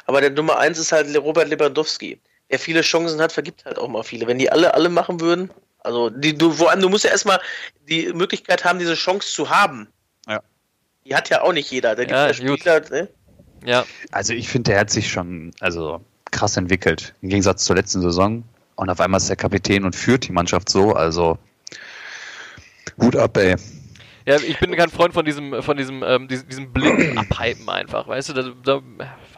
Aber 0.06 0.20
der 0.20 0.32
Nummer 0.32 0.58
eins 0.58 0.78
ist 0.78 0.92
halt 0.92 1.16
Robert 1.16 1.48
Lewandowski. 1.48 2.20
Wer 2.50 2.60
viele 2.60 2.82
Chancen 2.82 3.22
hat, 3.22 3.32
vergibt 3.32 3.64
halt 3.64 3.78
auch 3.78 3.88
mal 3.88 4.04
viele. 4.04 4.28
Wenn 4.28 4.40
die 4.40 4.52
alle 4.52 4.74
alle 4.74 4.90
machen 4.90 5.22
würden, 5.22 5.52
also 5.80 6.10
die, 6.10 6.38
du, 6.38 6.52
vor 6.52 6.70
allem, 6.70 6.82
du 6.82 6.90
musst 6.90 7.06
ja 7.06 7.12
erstmal 7.12 7.40
die 7.88 8.12
Möglichkeit 8.14 8.66
haben, 8.66 8.80
diese 8.80 8.96
Chance 8.96 9.32
zu 9.34 9.50
haben. 9.50 9.88
Ja. 10.28 10.42
Die 11.06 11.16
hat 11.16 11.30
ja 11.30 11.42
auch 11.44 11.54
nicht 11.54 11.72
jeder. 11.72 11.96
Da 11.96 12.04
gibt 12.04 12.12
Ja, 12.12 12.30
es 12.30 12.40
ja 12.40 12.58
Spieler, 12.58 12.82
ne? 12.90 13.08
Ja, 13.64 13.86
Also 14.12 14.34
ich 14.34 14.50
finde, 14.50 14.72
der 14.72 14.80
hat 14.82 14.90
sich 14.90 15.10
schon 15.12 15.52
also 15.60 16.02
krass 16.32 16.58
entwickelt. 16.58 17.14
Im 17.22 17.30
Gegensatz 17.30 17.64
zur 17.64 17.76
letzten 17.76 18.02
Saison. 18.02 18.44
Und 18.82 18.90
auf 18.90 19.00
einmal 19.00 19.20
ist 19.20 19.30
er 19.30 19.36
Kapitän 19.36 19.86
und 19.86 19.96
führt 19.96 20.28
die 20.28 20.32
Mannschaft 20.32 20.68
so. 20.68 20.94
Also 20.94 21.38
Hut 23.00 23.16
ab, 23.16 23.38
ey. 23.38 23.56
Ja, 24.26 24.38
ich 24.38 24.58
bin 24.60 24.76
kein 24.76 24.90
Freund 24.90 25.14
von 25.14 25.24
diesem, 25.24 25.62
von 25.62 25.78
diesem, 25.78 26.02
ähm, 26.02 26.28
diesem, 26.28 26.48
diesem 26.50 26.74
blinden 26.74 27.16
Abhypen 27.20 27.70
einfach, 27.70 28.08
weißt 28.08 28.30
du, 28.30 28.34
da, 28.34 28.42
da 28.64 28.82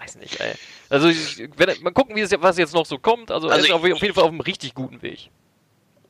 weiß 0.01 0.15
nicht, 0.15 0.39
ey. 0.39 0.53
Also 0.89 1.09
ich, 1.09 1.49
wenn, 1.57 1.69
mal 1.81 1.91
gucken, 1.91 2.15
wie 2.15 2.21
es, 2.21 2.31
was 2.39 2.57
jetzt 2.57 2.73
noch 2.73 2.85
so 2.85 2.97
kommt. 2.99 3.31
Also, 3.31 3.47
er 3.47 3.53
Also 3.55 3.63
ist 3.65 3.67
ich- 3.67 3.73
auf, 3.73 3.81
auf 3.83 4.01
jeden 4.01 4.13
Fall 4.13 4.23
auf 4.23 4.29
einem 4.29 4.39
richtig 4.39 4.73
guten 4.75 5.01
Weg. 5.01 5.29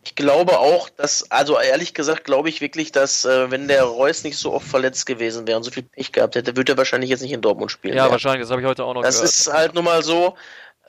Ich 0.06 0.14
glaube 0.16 0.60
auch, 0.60 0.90
dass, 0.90 1.32
also 1.32 1.58
ehrlich 1.60 1.96
gesagt, 1.96 2.26
glaube 2.26 2.50
ich 2.50 2.62
wirklich, 2.62 2.92
dass 2.92 3.26
äh, 3.26 3.50
wenn 3.50 3.68
der 3.68 3.84
Reus 3.86 4.24
nicht 4.24 4.38
so 4.38 4.54
oft 4.54 4.68
verletzt 4.68 5.08
gewesen 5.08 5.48
wäre 5.48 5.58
und 5.58 5.64
so 5.64 5.72
viel 5.72 5.84
Pech 5.84 6.12
gehabt 6.12 6.36
hätte, 6.36 6.56
würde 6.56 6.74
er 6.74 6.78
wahrscheinlich 6.78 7.10
jetzt 7.10 7.22
nicht 7.22 7.32
in 7.32 7.42
Dortmund 7.42 7.72
spielen. 7.72 7.96
Ja, 7.96 8.04
mehr. 8.04 8.12
wahrscheinlich, 8.12 8.42
das 8.42 8.52
habe 8.52 8.62
ich 8.62 8.68
heute 8.68 8.84
auch 8.84 8.94
noch 8.94 9.02
Das 9.02 9.16
gehört. 9.16 9.30
ist 9.34 9.52
halt 9.52 9.74
nun 9.74 9.86
mal 9.86 10.04
so. 10.04 10.36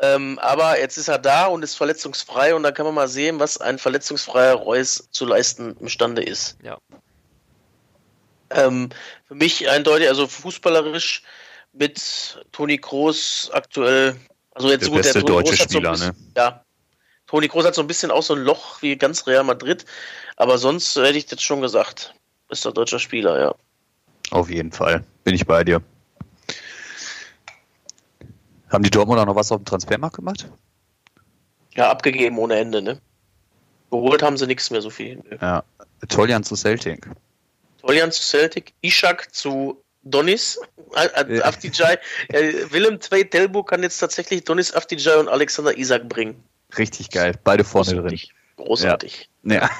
Ähm, 0.01 0.39
aber 0.41 0.81
jetzt 0.81 0.97
ist 0.97 1.09
er 1.09 1.19
da 1.19 1.47
und 1.47 1.63
ist 1.63 1.77
verletzungsfrei 1.77 2.55
und 2.55 2.65
da 2.65 2.73
kann 2.73 2.85
man 2.85 2.95
mal 2.95 3.09
sehen, 3.09 3.39
was 3.39 3.59
ein 3.59 3.79
verletzungsfreier 3.79 4.55
Reus 4.55 5.09
zu 5.11 5.25
leisten 5.25 5.77
imstande 5.79 6.23
ist. 6.23 6.59
Ja. 6.63 6.79
Ähm, 8.51 8.91
für 9.27 9.35
mich 9.35 9.69
eindeutig, 9.69 10.09
also 10.09 10.27
fußballerisch 10.27 11.23
mit 11.73 12.45
Toni 12.53 12.79
Kroos 12.79 13.51
aktuell, 13.53 14.17
also 14.53 14.69
jetzt 14.69 14.83
Der 14.83 14.89
gut, 14.89 15.03
beste 15.03 15.21
Toni 15.21 15.27
deutsche 15.27 15.57
Kroos 15.57 15.61
hat 15.61 15.71
so 15.71 15.79
ein 15.79 15.83
Spieler, 15.83 15.91
bisschen, 15.93 16.09
ne? 16.09 16.33
Ja. 16.37 16.65
Toni 17.27 17.49
Kroos 17.49 17.65
hat 17.65 17.75
so 17.75 17.81
ein 17.81 17.87
bisschen 17.87 18.11
auch 18.11 18.23
so 18.23 18.35
ein 18.35 18.41
Loch 18.41 18.83
wie 18.83 18.97
ganz 18.97 19.27
Real 19.27 19.45
Madrid, 19.45 19.85
aber 20.37 20.59
sonst 20.59 20.97
hätte 20.97 21.19
ich 21.19 21.31
jetzt 21.31 21.43
schon 21.43 21.61
gesagt, 21.61 22.15
ist 22.49 22.65
der 22.65 22.73
deutscher 22.73 22.99
Spieler, 22.99 23.41
ja. 23.41 23.55
Auf 24.31 24.51
jeden 24.51 24.73
Fall. 24.73 25.05
Bin 25.23 25.35
ich 25.35 25.47
bei 25.47 25.63
dir. 25.65 25.81
Haben 28.71 28.85
die 28.85 28.91
Dortmunder 28.91 29.27
noch 29.27 29.37
was 29.37 29.53
auf 29.53 29.59
dem 29.59 29.65
Transfermarkt 29.65 30.17
gemacht? 30.17 30.49
Ja, 31.75 31.91
abgegeben 31.91 32.39
ohne 32.39 32.57
Ende, 32.57 32.83
ne? 32.83 33.01
Geholt 33.91 34.23
haben 34.23 34.37
sie 34.37 34.47
nichts 34.47 34.71
mehr 34.71 34.83
so 34.83 34.91
viel. 34.91 35.17
Ne? 35.17 35.39
Ja. 35.41 35.65
Toljan 36.09 36.43
zu 36.43 36.57
Celtic. 36.57 37.09
Toljan 37.81 38.13
zu 38.13 38.23
Celtic, 38.23 38.73
Ishak 38.83 39.35
zu 39.35 39.81
Donis, 40.05 40.61
Ja. 40.95 41.11
Äh, 42.29 42.71
Willem 42.71 43.01
Tveit 43.01 43.33
Delbo 43.33 43.63
kann 43.63 43.83
jetzt 43.83 43.99
tatsächlich 43.99 44.45
Donis 44.45 44.75
Avdijay 44.75 45.19
und 45.19 45.29
Alexander 45.29 45.77
Isak 45.77 46.09
bringen. 46.09 46.43
Richtig 46.77 47.11
geil. 47.11 47.35
Beide 47.45 47.65
vorne 47.65 47.91
drin. 47.91 48.03
Großartig. 48.03 48.35
Großartig. 48.57 49.31
Ja. 49.45 49.71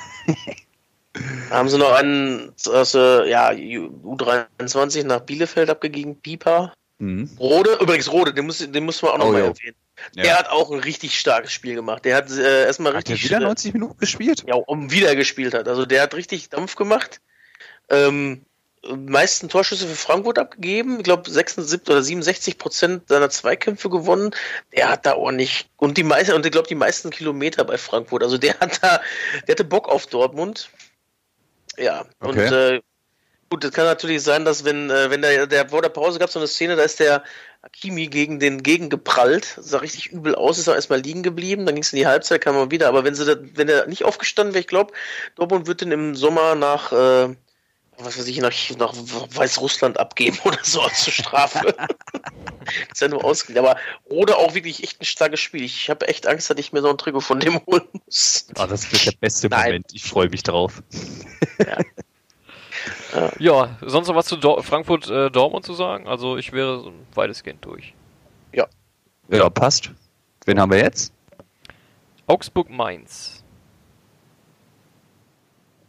Da 1.51 1.51
haben 1.51 1.69
sie 1.69 1.79
noch 1.79 1.93
einen 1.93 2.53
also, 2.71 3.23
ja, 3.25 3.51
U23 3.51 5.05
nach 5.05 5.21
Bielefeld 5.21 5.71
abgegeben, 5.71 6.17
Pieper. 6.17 6.73
Mhm. 6.99 7.29
Rode, 7.39 7.79
übrigens 7.81 8.11
Rode, 8.11 8.33
den 8.33 8.47
muss, 8.47 8.59
den 8.59 8.85
muss 8.85 9.03
man 9.03 9.13
auch 9.13 9.19
noch 9.19 9.27
Oh, 9.27 9.33
erwähnen. 9.35 9.75
Ja. 10.15 10.23
Der 10.23 10.39
hat 10.39 10.49
auch 10.49 10.71
ein 10.73 10.81
richtig 10.81 11.19
starkes 11.19 11.53
Spiel 11.53 11.75
gemacht. 11.75 12.05
Der 12.05 12.17
hat 12.17 12.31
äh, 12.31 12.65
erstmal 12.67 12.95
Hat 12.95 13.09
der 13.09 13.15
richtig 13.15 13.31
wieder 13.31 13.39
schnell- 13.39 13.49
90 13.49 13.73
Minuten 13.75 13.99
gespielt? 13.99 14.45
ja, 14.47 14.55
um 14.55 14.91
wieder 14.91 15.15
gespielt 15.17 15.55
hat. 15.55 15.69
Also 15.69 15.87
der 15.87 16.03
hat 16.03 16.15
richtig 16.15 16.49
Dampf 16.51 16.75
gemacht. 16.77 17.21
Ähm, 17.91 18.45
meisten 18.97 19.49
Torschüsse 19.49 19.87
für 19.87 19.95
Frankfurt 19.97 20.39
abgegeben. 20.39 20.99
Ich 20.99 21.05
glaube 21.05 21.29
76 21.31 21.89
oder 21.89 22.03
67 22.03 22.59
Prozent 22.59 23.09
seiner 23.09 23.31
Zweikämpfe 23.31 23.89
gewonnen. 23.89 24.31
Der 24.77 24.89
hat 24.91 25.07
da 25.07 25.15
ordentlich 25.17 25.69
und 25.77 25.97
die 25.97 26.03
meisten 26.03 26.33
und 26.35 26.45
ich 26.45 26.53
glaube 26.53 26.69
die 26.69 26.75
meisten 26.75 27.11
Kilometer 27.11 27.65
bei 27.65 27.79
Frankfurt. 27.79 28.23
Also 28.23 28.37
der 28.39 28.59
hat 28.61 28.83
da, 28.83 29.01
der 29.47 29.53
hatte 29.55 29.65
Bock 29.65 29.89
auf 29.89 30.07
Dortmund. 30.07 30.71
Ja 31.79 32.05
und 32.21 32.39
Okay. 32.39 32.77
äh, 32.77 32.81
Gut, 33.51 33.65
das 33.65 33.73
kann 33.73 33.85
natürlich 33.85 34.23
sein, 34.23 34.45
dass 34.45 34.65
wenn, 34.65 34.91
äh, 34.91 35.11
wenn 35.11 35.23
der, 35.23 35.47
der 35.47 35.69
vor 35.69 35.83
der 35.83 35.89
Pause 35.89 36.19
gab 36.19 36.29
es 36.29 36.33
so 36.33 36.41
eine 36.41 36.49
Szene, 36.49 36.77
da 36.77 36.83
ist 36.83 37.01
der 37.01 37.23
Akimi 37.63 38.09
gegen 38.09 38.41
den 38.41 38.63
Gegen 38.63 38.91
geprallt, 38.91 39.59
sah 39.61 39.79
richtig 39.79 40.13
übel 40.13 40.35
aus, 40.35 40.59
ist 40.59 40.69
auch 40.69 40.75
erstmal 40.75 41.01
liegen 41.01 41.23
geblieben, 41.23 41.67
dann 41.67 41.75
ging 41.75 41.83
es 41.83 41.93
in 41.93 41.99
die 41.99 42.07
Halbzeit, 42.07 42.41
kam 42.41 42.57
er 42.57 42.71
wieder. 42.71 42.89
Aber 42.89 43.05
wenn 43.05 43.15
sie 43.15 43.25
da, 43.25 43.37
wenn 43.55 43.69
er 43.69 43.87
nicht 43.87 44.05
aufgestanden 44.05 44.55
wäre, 44.55 44.61
ich 44.61 44.67
glaube, 44.67 44.93
Dortmund 45.37 45.67
wird 45.67 45.81
den 45.81 45.93
im 45.93 46.15
Sommer 46.15 46.55
nach 46.55 46.93
äh, 46.93 47.35
was 47.99 48.19
weiß 48.19 48.27
ich, 48.27 48.39
nach, 48.39 48.53
nach 48.79 48.95
Weißrussland 48.95 49.99
abgeben 49.99 50.39
oder 50.45 50.59
so 50.63 50.81
zur 50.89 51.13
Strafe. 51.13 51.75
ist 52.93 53.01
ja 53.01 53.09
nur 53.09 53.25
ausgelegt. 53.25 53.65
Aber 53.65 53.79
oder 54.05 54.39
auch 54.39 54.55
wirklich 54.55 54.83
echt 54.83 55.01
ein 55.01 55.05
starkes 55.05 55.41
Spiel. 55.41 55.63
Ich 55.63 55.91
habe 55.91 56.09
echt 56.09 56.27
Angst, 56.27 56.51
dass 56.51 56.59
ich 56.59 56.73
mir 56.73 56.83
so 56.83 56.91
ein 56.91 56.99
Trikot 56.99 57.21
von 57.21 57.41
dem 57.41 57.61
holen 57.67 57.89
muss. 58.07 58.47
Oh, 58.59 58.67
das 58.67 58.91
wird 58.91 59.07
der 59.07 59.13
beste 59.21 59.49
Nein. 59.49 59.67
Moment. 59.67 59.87
Ich 59.93 60.05
freue 60.05 60.29
mich 60.29 60.43
drauf. 60.43 60.83
Ja. 61.59 61.79
Ja, 63.39 63.77
sonst 63.81 64.09
noch 64.09 64.17
was 64.17 64.27
zu 64.27 64.37
Dor 64.37 64.63
Frankfurt 64.63 65.09
äh, 65.09 65.31
Dortmund 65.31 65.65
zu 65.65 65.75
sagen? 65.75 66.07
Also 66.09 66.37
ich 66.37 66.53
wäre 66.53 66.81
so 66.81 66.93
weitestgehend 67.15 67.65
durch. 67.65 67.95
Ja. 68.53 68.67
Ja, 69.29 69.49
passt. 69.51 69.91
Wen 70.45 70.61
haben 70.61 70.73
wir 70.73 70.79
jetzt? 70.79 71.13
Augsburg 72.27 72.71
Mainz. 72.71 73.43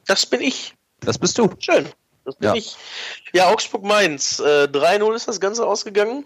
Das 0.07 0.25
bin 0.25 0.41
ich. 0.41 0.75
Das 0.99 1.17
bist 1.17 1.37
du. 1.37 1.49
Schön. 1.59 1.87
Das 2.25 2.35
bin 2.35 2.49
ja. 2.49 2.55
ich. 2.55 2.75
Ja, 3.33 3.49
Augsburg 3.49 3.83
Mainz. 3.83 4.39
Äh, 4.39 4.65
3-0 4.65 5.15
ist 5.15 5.27
das 5.27 5.39
Ganze 5.39 5.65
ausgegangen. 5.65 6.25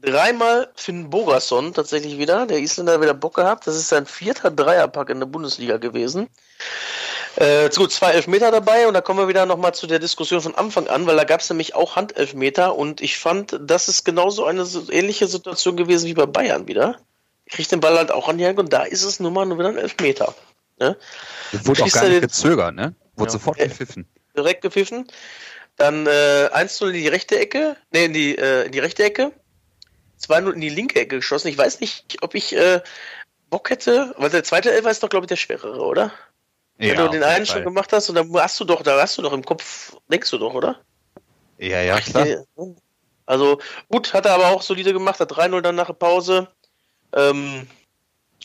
Dreimal 0.00 0.70
Finn 0.74 1.10
Bogason 1.10 1.74
tatsächlich 1.74 2.18
wieder. 2.18 2.46
Der 2.46 2.58
Isländer 2.58 2.94
hat 2.94 3.02
wieder 3.02 3.14
Bock 3.14 3.34
gehabt. 3.34 3.66
Das 3.66 3.76
ist 3.76 3.88
sein 3.88 4.06
vierter 4.06 4.50
Dreierpack 4.50 5.10
in 5.10 5.20
der 5.20 5.26
Bundesliga 5.26 5.76
gewesen. 5.76 6.28
Äh, 7.36 7.70
gut, 7.70 7.92
zwei 7.92 8.12
Elfmeter 8.12 8.50
dabei 8.50 8.88
und 8.88 8.94
da 8.94 9.00
kommen 9.00 9.20
wir 9.20 9.28
wieder 9.28 9.46
nochmal 9.46 9.74
zu 9.74 9.86
der 9.86 9.98
Diskussion 9.98 10.40
von 10.40 10.54
Anfang 10.54 10.88
an, 10.88 11.06
weil 11.06 11.16
da 11.16 11.24
gab 11.24 11.40
es 11.40 11.50
nämlich 11.50 11.74
auch 11.74 11.96
Handelfmeter 11.96 12.76
und 12.76 13.00
ich 13.00 13.18
fand, 13.18 13.58
das 13.60 13.88
ist 13.88 14.04
genauso 14.04 14.44
eine 14.44 14.66
ähnliche 14.90 15.26
Situation 15.28 15.76
gewesen 15.76 16.06
wie 16.06 16.14
bei 16.14 16.26
Bayern 16.26 16.66
wieder. 16.66 16.96
Kriegt 17.48 17.70
den 17.70 17.80
Ball 17.80 17.96
halt 17.96 18.10
auch 18.10 18.28
an 18.28 18.38
die 18.38 18.46
Hand 18.46 18.58
und 18.58 18.72
da 18.72 18.82
ist 18.82 19.04
es 19.04 19.20
nun 19.20 19.32
mal 19.32 19.46
nur 19.46 19.58
wieder 19.58 19.68
ein 19.68 19.78
Elfmeter. 19.78 20.34
Ne? 20.78 20.96
Wurde 21.52 21.84
auch 21.84 21.90
gar 21.90 22.08
nicht 22.08 22.22
gezögert, 22.22 22.74
ne? 22.74 22.94
Wurde 23.16 23.28
ja. 23.28 23.32
sofort 23.32 23.58
gepfiffen. 23.58 24.06
Direkt 24.36 24.62
gepfiffen. 24.62 25.08
Dann 25.76 26.06
äh, 26.06 26.50
1-0 26.52 26.88
in 26.88 26.92
die 26.94 27.08
rechte 27.08 27.38
Ecke, 27.38 27.76
ne, 27.92 28.04
in 28.04 28.12
die, 28.12 28.36
äh, 28.36 28.66
in 28.66 28.72
die 28.72 28.78
rechte 28.80 29.04
Ecke. 29.04 29.32
2-0 30.20 30.52
in 30.52 30.60
die 30.60 30.68
linke 30.68 31.00
Ecke 31.00 31.16
geschossen. 31.16 31.48
Ich 31.48 31.58
weiß 31.58 31.80
nicht, 31.80 32.16
ob 32.22 32.34
ich 32.34 32.54
äh, 32.56 32.80
Bock 33.50 33.70
hätte, 33.70 34.14
weil 34.18 34.30
der 34.30 34.44
zweite 34.44 34.72
Elfer 34.72 34.90
ist 34.90 35.02
doch, 35.02 35.08
glaube 35.08 35.24
ich, 35.24 35.28
der 35.28 35.36
schwerere, 35.36 35.80
oder? 35.80 36.12
Wenn 36.78 36.94
ja, 36.94 37.06
du 37.06 37.08
den 37.08 37.24
einen 37.24 37.44
schon 37.44 37.64
gemacht 37.64 37.92
hast, 37.92 38.08
und 38.08 38.14
dann 38.14 38.32
hast 38.34 38.58
du 38.60 38.64
doch, 38.64 38.82
da 38.82 39.00
hast 39.00 39.18
du 39.18 39.22
doch 39.22 39.32
im 39.32 39.44
Kopf, 39.44 39.96
denkst 40.10 40.30
du 40.30 40.38
doch, 40.38 40.54
oder? 40.54 40.80
Ja, 41.58 41.82
ja, 41.82 42.00
klar. 42.00 42.26
Also 43.26 43.58
gut, 43.90 44.14
hat 44.14 44.26
er 44.26 44.34
aber 44.34 44.48
auch 44.48 44.62
solide 44.62 44.92
gemacht, 44.92 45.18
hat 45.18 45.32
3-0 45.32 45.60
dann 45.60 45.74
nach 45.74 45.88
der 45.88 45.94
Pause. 45.94 46.48
Ähm, 47.12 47.66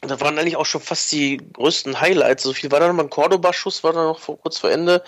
da 0.01 0.19
waren 0.19 0.37
eigentlich 0.37 0.57
auch 0.57 0.65
schon 0.65 0.81
fast 0.81 1.11
die 1.11 1.37
größten 1.37 2.01
Highlights. 2.01 2.43
So 2.43 2.53
viel 2.53 2.71
war 2.71 2.79
da 2.79 2.91
noch 2.91 3.03
ein 3.03 3.09
Cordoba-Schuss, 3.09 3.83
war 3.83 3.93
da 3.93 4.03
noch 4.03 4.19
vor, 4.19 4.39
kurz 4.39 4.57
vor 4.57 4.71
Ende. 4.71 5.03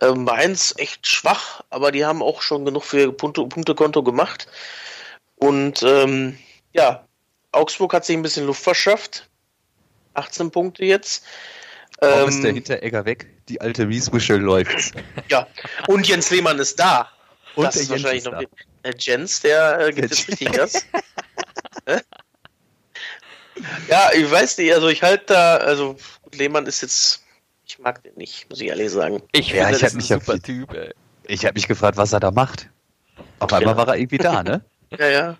Ähm, 0.00 0.24
Mainz 0.24 0.74
echt 0.78 1.06
schwach, 1.06 1.62
aber 1.70 1.92
die 1.92 2.04
haben 2.04 2.22
auch 2.22 2.42
schon 2.42 2.64
genug 2.64 2.84
für 2.84 3.12
Punkte, 3.12 3.46
Punktekonto 3.46 4.02
gemacht. 4.02 4.48
Und 5.36 5.82
ähm, 5.82 6.38
ja, 6.72 7.06
Augsburg 7.52 7.92
hat 7.92 8.04
sich 8.04 8.16
ein 8.16 8.22
bisschen 8.22 8.46
Luft 8.46 8.62
verschafft. 8.62 9.28
18 10.14 10.50
Punkte 10.50 10.84
jetzt. 10.84 11.24
Warum 12.02 12.22
ähm, 12.22 12.28
ist 12.30 12.42
der 12.42 12.52
Hinteregger 12.52 13.04
weg? 13.04 13.28
Die 13.48 13.60
alte 13.60 13.88
Wiesbuschel 13.88 14.40
läuft. 14.40 14.92
Ja, 15.28 15.46
und 15.86 16.06
Jens 16.06 16.30
Lehmann 16.30 16.58
ist 16.58 16.78
da. 16.78 17.08
Und 17.54 17.64
das 17.64 17.76
ist 17.76 17.90
wahrscheinlich 17.90 18.24
ist 18.24 18.30
noch. 18.30 18.42
Der 18.84 18.94
Jens, 18.98 19.40
der 19.40 19.78
äh, 19.78 19.92
gibt 19.92 20.10
jetzt 20.10 20.28
richtig 20.28 20.52
Gas. 20.52 20.84
ja, 23.88 24.10
ich 24.14 24.28
weiß 24.28 24.58
nicht, 24.58 24.74
also 24.74 24.88
ich 24.88 25.02
halte 25.02 25.26
da, 25.26 25.56
also 25.58 25.96
Lehmann 26.32 26.66
ist 26.66 26.82
jetzt, 26.82 27.22
ich 27.64 27.78
mag 27.78 28.02
den 28.02 28.14
nicht, 28.16 28.50
muss 28.50 28.60
ich 28.60 28.66
ehrlich 28.66 28.90
sagen. 28.90 29.22
Ich 29.30 29.50
ja, 29.50 29.66
finde, 29.66 29.76
ich 29.76 29.80
das 29.82 29.94
ist 29.94 30.10
ein 30.10 30.20
super 30.20 30.40
Typ, 30.40 30.74
ey. 30.74 30.92
Ich 31.28 31.44
habe 31.44 31.54
mich 31.54 31.68
gefragt, 31.68 31.96
was 31.96 32.12
er 32.12 32.20
da 32.20 32.32
macht. 32.32 32.68
Auf 33.38 33.52
einmal 33.52 33.74
ja. 33.74 33.76
war 33.76 33.88
er 33.88 33.96
irgendwie 33.96 34.18
da, 34.18 34.42
ne? 34.42 34.64
ja, 34.98 35.08
ja. 35.08 35.38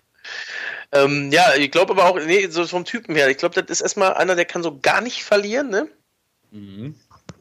Ähm, 0.93 1.29
ja, 1.33 1.55
ich 1.55 1.71
glaube 1.71 1.91
aber 1.91 2.05
auch, 2.05 2.17
nee, 2.19 2.47
so 2.47 2.65
vom 2.65 2.85
Typen 2.85 3.15
her, 3.15 3.29
ich 3.29 3.37
glaube, 3.37 3.61
das 3.61 3.69
ist 3.69 3.81
erstmal 3.81 4.13
einer, 4.13 4.35
der 4.35 4.45
kann 4.45 4.63
so 4.63 4.79
gar 4.79 5.01
nicht 5.01 5.25
verlieren, 5.25 5.69
ne? 5.69 5.89
Mhm. 6.53 6.95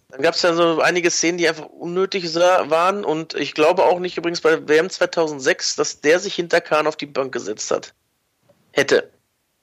Dann 0.09 0.23
gab 0.23 0.35
es 0.35 0.43
ja 0.43 0.55
so 0.55 0.81
einige 0.81 1.11
Szenen, 1.11 1.39
die 1.39 1.49
einfach 1.49 1.67
unnötig 1.67 2.35
waren 2.35 3.05
und 3.05 3.35
ich 3.35 3.55
glaube 3.55 3.85
auch 3.85 3.99
nicht 3.99 4.17
übrigens 4.19 4.41
bei 4.41 4.69
WM 4.69 4.91
2006, 4.91 5.77
dass 5.77 6.01
der 6.01 6.19
sich 6.19 6.35
hinter 6.35 6.61
Kahn 6.61 6.87
auf 6.87 6.97
die 6.97 7.07
Bank 7.07 7.33
gesetzt 7.33 7.71
hat. 7.71 7.95
Hätte. 8.73 9.11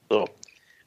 So. 0.08 0.28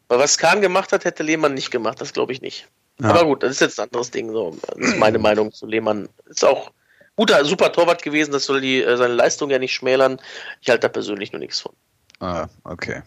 Aber 0.08 0.20
was 0.20 0.38
Kahn 0.38 0.62
gemacht 0.62 0.92
hat, 0.92 1.06
hätte 1.06 1.24
Lehmann 1.24 1.54
nicht 1.54 1.72
gemacht, 1.72 2.02
das 2.02 2.14
glaube 2.14 2.34
ich 2.34 2.42
nicht. 2.42 2.68
Ja. 3.00 3.10
Aber 3.10 3.26
gut, 3.26 3.44
das 3.44 3.52
ist 3.52 3.62
jetzt 3.62 3.80
ein 3.80 3.86
anderes 3.86 4.12
Ding. 4.12 4.32
So. 4.32 4.58
Das 4.68 4.78
ist 4.78 4.98
meine 4.98 5.20
Meinung 5.20 5.52
zu 5.52 5.66
Lehmann. 5.66 6.10
Ist 6.26 6.46
auch 6.46 6.72
guter, 7.16 7.44
super 7.46 7.72
Torwart 7.72 8.02
gewesen, 8.02 8.32
das 8.32 8.46
soll 8.46 8.62
die, 8.62 8.82
äh, 8.82 8.98
seine 8.98 9.14
Leistung 9.14 9.50
ja 9.50 9.60
nicht 9.60 9.74
schmälern. 9.74 10.22
Ich 10.62 10.70
halte 10.70 10.82
da 10.82 10.90
persönlich 10.90 11.32
nur 11.32 11.40
nichts 11.40 11.60
von. 11.60 11.74
Ah, 12.20 12.48
okay. 12.64 13.02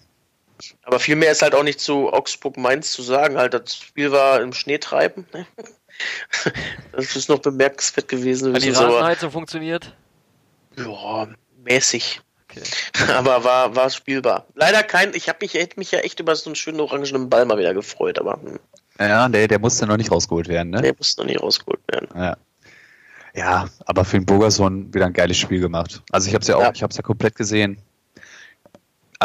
Aber 0.82 0.98
viel 0.98 1.16
mehr 1.16 1.32
ist 1.32 1.42
halt 1.42 1.54
auch 1.54 1.62
nicht 1.62 1.80
zu 1.80 2.12
Augsburg 2.12 2.56
Mainz 2.56 2.92
zu 2.92 3.02
sagen. 3.02 3.36
Halt, 3.36 3.54
das 3.54 3.76
Spiel 3.76 4.12
war 4.12 4.40
im 4.40 4.52
Schneetreiben. 4.52 5.26
Ne? 5.32 5.46
Das 6.92 7.16
ist 7.16 7.30
noch 7.30 7.38
bemerkenswert 7.38 8.08
gewesen. 8.08 8.52
Hat 8.52 8.62
die 8.62 8.68
Rasenheizung 8.68 9.30
funktioniert? 9.30 9.96
Ja, 10.76 11.26
mäßig. 11.64 12.20
Okay. 12.50 12.60
Aber 13.14 13.44
war, 13.44 13.74
war 13.74 13.88
spielbar. 13.88 14.46
Leider 14.54 14.82
kein, 14.82 15.14
ich 15.14 15.30
habe 15.30 15.38
mich, 15.40 15.54
hätte 15.54 15.78
mich 15.78 15.90
ja 15.92 16.00
echt 16.00 16.20
über 16.20 16.36
so 16.36 16.50
einen 16.50 16.54
schönen 16.54 16.80
orangenen 16.80 17.30
Ball 17.30 17.46
mal 17.46 17.58
wieder 17.58 17.74
gefreut, 17.74 18.18
aber. 18.18 18.34
Hm. 18.42 18.58
Ja, 18.98 19.28
der, 19.28 19.48
der 19.48 19.58
musste 19.58 19.86
noch 19.86 19.96
nicht 19.96 20.10
rausgeholt 20.10 20.48
werden, 20.48 20.70
ne? 20.70 20.82
Der 20.82 20.94
musste 20.96 21.20
noch 21.20 21.26
nicht 21.26 21.42
rausgeholt 21.42 21.80
werden. 21.90 22.08
Ja. 22.14 22.36
Ja, 23.34 23.68
aber 23.84 24.06
für 24.06 24.18
den 24.18 24.24
Burgerson 24.24 24.92
wieder 24.94 25.04
ein 25.04 25.12
geiles 25.12 25.36
Spiel 25.36 25.60
gemacht. 25.60 26.02
Also 26.10 26.28
ich 26.28 26.34
habe 26.34 26.40
es 26.40 26.48
ja 26.48 26.56
auch, 26.56 26.62
ja. 26.62 26.72
ich 26.74 26.82
habe 26.82 26.90
es 26.90 26.96
ja 26.96 27.02
komplett 27.02 27.34
gesehen. 27.34 27.78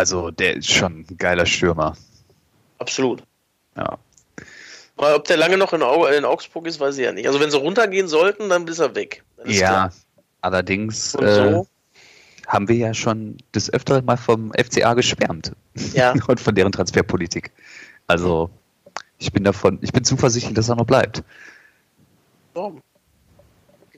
Also 0.01 0.31
der 0.31 0.55
ist 0.55 0.71
schon 0.71 1.01
ein 1.01 1.17
geiler 1.17 1.45
Stürmer. 1.45 1.95
Absolut. 2.79 3.21
Ja. 3.77 3.99
Aber 4.97 5.15
ob 5.15 5.25
der 5.25 5.37
lange 5.37 5.59
noch 5.59 5.73
in, 5.73 5.83
Au 5.83 6.07
in, 6.07 6.25
Augsburg 6.25 6.65
ist, 6.65 6.79
weiß 6.79 6.97
ich 6.97 7.05
ja 7.05 7.11
nicht. 7.11 7.27
Also 7.27 7.39
wenn 7.39 7.51
sie 7.51 7.57
runtergehen 7.59 8.07
sollten, 8.07 8.49
dann 8.49 8.67
ist 8.67 8.79
er 8.79 8.95
weg. 8.95 9.23
Ist 9.43 9.59
ja, 9.59 9.67
klar. 9.67 9.93
allerdings 10.41 11.13
äh, 11.13 11.61
haben 12.47 12.67
wir 12.67 12.75
ja 12.77 12.95
schon 12.95 13.37
des 13.53 13.71
Öfteren 13.71 14.03
mal 14.03 14.17
vom 14.17 14.51
FCA 14.53 14.95
geschwärmt. 14.95 15.51
Ja. 15.93 16.15
Und 16.27 16.39
von 16.39 16.55
deren 16.55 16.71
Transferpolitik. 16.71 17.51
Also 18.07 18.49
ich 19.19 19.31
bin 19.31 19.43
davon, 19.43 19.77
ich 19.83 19.93
bin 19.93 20.03
zuversichtlich, 20.03 20.55
dass 20.55 20.67
er 20.67 20.77
noch 20.77 20.87
bleibt. 20.87 21.21
Oh. 22.55 22.73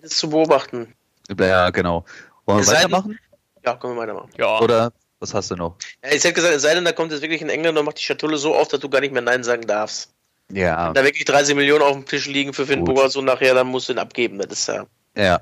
Das 0.01 0.12
ist 0.12 0.18
zu 0.18 0.30
beobachten. 0.30 0.93
Ja, 1.39 1.70
genau. 1.70 2.04
Wollen 2.45 2.60
wir 2.60 2.68
weitermachen? 2.68 3.18
Ja, 3.64 3.78
können 3.78 3.95
wir 3.95 4.01
weitermachen. 4.01 4.32
Ja. 4.38 4.60
Oder 4.60 4.91
was 5.24 5.34
hast 5.34 5.50
du 5.50 5.56
noch? 5.56 5.78
Ja, 6.04 6.12
ich 6.12 6.24
hätte 6.24 6.34
gesagt, 6.34 6.54
es 6.54 6.62
sei 6.62 6.76
denn, 6.76 6.86
da 6.86 6.92
kommt 6.92 7.12
jetzt 7.12 7.22
wirklich 7.22 7.42
ein 7.42 7.50
Engländer 7.50 7.80
und 7.80 7.86
macht 7.86 7.98
die 7.98 8.04
Schatulle 8.04 8.38
so 8.38 8.54
auf, 8.54 8.68
dass 8.68 8.82
du 8.82 8.90
gar 8.90 9.00
nicht 9.00 9.14
mehr 9.14 9.22
Nein 9.22 9.44
sagen 9.44 9.66
darfst. 9.66 10.12
Ja. 10.52 10.88
Wenn 10.88 10.94
da 10.94 11.04
wirklich 11.04 11.26
30 11.26 11.56
Millionen 11.56 11.82
auf 11.82 11.94
dem 11.94 12.06
Tisch 12.06 12.28
liegen 12.28 12.54
für 12.54 12.68
Finn 12.68 12.84
Bogas 12.84 13.16
und 13.16 13.26
nachher, 13.26 13.56
dann 13.56 13.68
musst 13.68 13.88
du 13.88 13.94
ihn 13.94 14.00
abgeben. 14.00 14.38
Das 14.38 14.52
ist 14.52 14.68
ja. 14.68 14.86
Ja. 15.16 15.40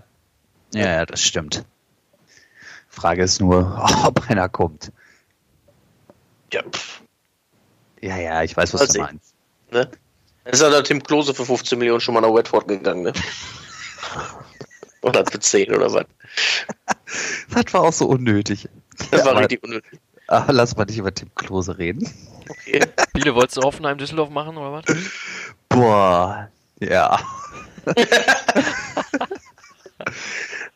Ja, 0.73 0.87
ja, 0.87 1.05
das 1.05 1.21
stimmt. 1.21 1.65
Frage 2.87 3.23
ist 3.23 3.41
nur, 3.41 3.83
ob 4.05 4.29
einer 4.29 4.47
kommt. 4.47 4.91
Ja. 6.53 6.61
Ja, 8.01 8.17
ja, 8.17 8.43
ich 8.43 8.55
weiß, 8.55 8.73
was 8.73 8.81
also 8.81 8.93
du 8.93 8.99
meinst. 8.99 9.33
Ne? 9.71 9.89
Dann 10.43 10.53
ist 10.53 10.61
ja 10.61 10.69
der 10.69 10.83
Tim 10.83 11.01
Klose 11.01 11.33
für 11.33 11.45
15 11.45 11.77
Millionen 11.77 12.01
schon 12.01 12.13
mal 12.13 12.21
nach 12.21 12.33
Redford 12.33 12.67
gegangen, 12.67 13.03
ne? 13.03 13.13
oder 15.01 15.25
für 15.25 15.39
10 15.39 15.73
oder 15.73 15.91
was? 15.91 16.05
das 17.49 17.73
war 17.73 17.81
auch 17.81 17.93
so 17.93 18.05
unnötig. 18.07 18.69
Das 19.11 19.25
war 19.25 19.37
richtig 19.37 19.63
unnötig. 19.63 19.99
Aber 20.27 20.53
lass 20.53 20.75
mal 20.77 20.85
nicht 20.85 20.97
über 20.97 21.13
Tim 21.13 21.33
Klose 21.35 21.77
reden. 21.77 22.09
Okay. 22.47 22.81
Biele, 23.13 23.35
wolltest 23.35 23.57
du 23.57 23.61
Hoffenheim 23.63 23.97
Düsseldorf 23.97 24.29
machen 24.29 24.55
oder 24.57 24.71
was? 24.73 24.85
Boah, 25.67 26.49
ja. 26.79 27.19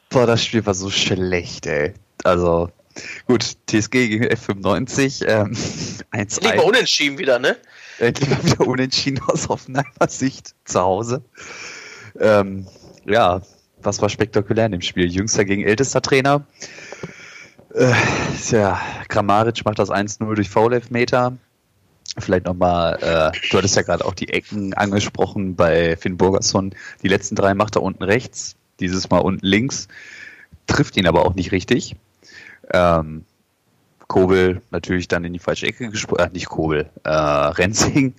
Boah, 0.10 0.26
das 0.28 0.44
Spiel 0.44 0.66
war 0.66 0.74
so 0.74 0.90
schlecht, 0.90 1.68
ey. 1.68 1.94
Also, 2.24 2.70
gut, 3.28 3.58
TSG 3.68 3.92
gegen 3.92 4.26
F95, 4.26 5.26
ähm, 5.26 5.58
1 6.12 6.42
Lieber 6.42 6.66
unentschieden 6.66 7.18
wieder, 7.18 7.40
ne? 7.40 7.58
Endlich 8.00 8.30
mal 8.30 8.44
wieder 8.44 8.68
unentschieden 8.68 9.22
aus 9.28 9.48
Hoffenheimer 9.48 10.08
Sicht 10.08 10.54
zu 10.66 10.82
Hause. 10.82 11.24
Ähm, 12.20 12.68
ja, 13.06 13.42
was 13.82 14.02
war 14.02 14.10
spektakulär 14.10 14.66
in 14.66 14.74
dem 14.74 14.82
Spiel? 14.82 15.10
Jüngster 15.12 15.46
gegen 15.46 15.64
ältester 15.64 16.02
Trainer. 16.02 16.46
Äh, 17.76 17.94
ja, 18.52 18.80
Kramaric 19.10 19.66
macht 19.66 19.80
das 19.80 19.90
1-0 19.90 20.34
durch 20.34 20.50
Foul-Elfmeter. 20.50 21.38
Vielleicht 22.18 22.46
nochmal, 22.46 22.96
äh, 23.02 23.50
du 23.50 23.58
hattest 23.58 23.76
ja 23.76 23.82
gerade 23.82 24.06
auch 24.06 24.14
die 24.14 24.30
Ecken 24.30 24.74
angesprochen 24.74 25.56
bei 25.56 25.98
Finn 25.98 26.16
Burgerson. 26.16 26.74
Die 27.04 27.10
letzten 27.10 27.36
drei 27.36 27.54
macht 27.54 27.76
er 27.76 27.84
unten 27.84 28.04
rechts, 28.04 28.56
dieses 28.80 29.10
Mal 29.10 29.20
unten 29.20 29.46
links. 29.46 29.90
trifft 30.68 30.96
ihn 30.96 31.06
aber 31.06 31.26
auch 31.26 31.36
nicht 31.36 31.52
richtig. 31.52 31.98
Ähm, 32.72 33.26
Kobel 34.08 34.62
natürlich 34.72 35.10
dann 35.10 35.26
in 35.26 35.34
die 35.34 35.40
falsche 35.40 35.68
Ecke 35.68 35.90
gesprungen, 35.90 36.26
äh, 36.26 36.30
nicht 36.32 36.48
Kobel, 36.48 36.90
äh, 37.04 37.10
Rensing. 37.10 38.14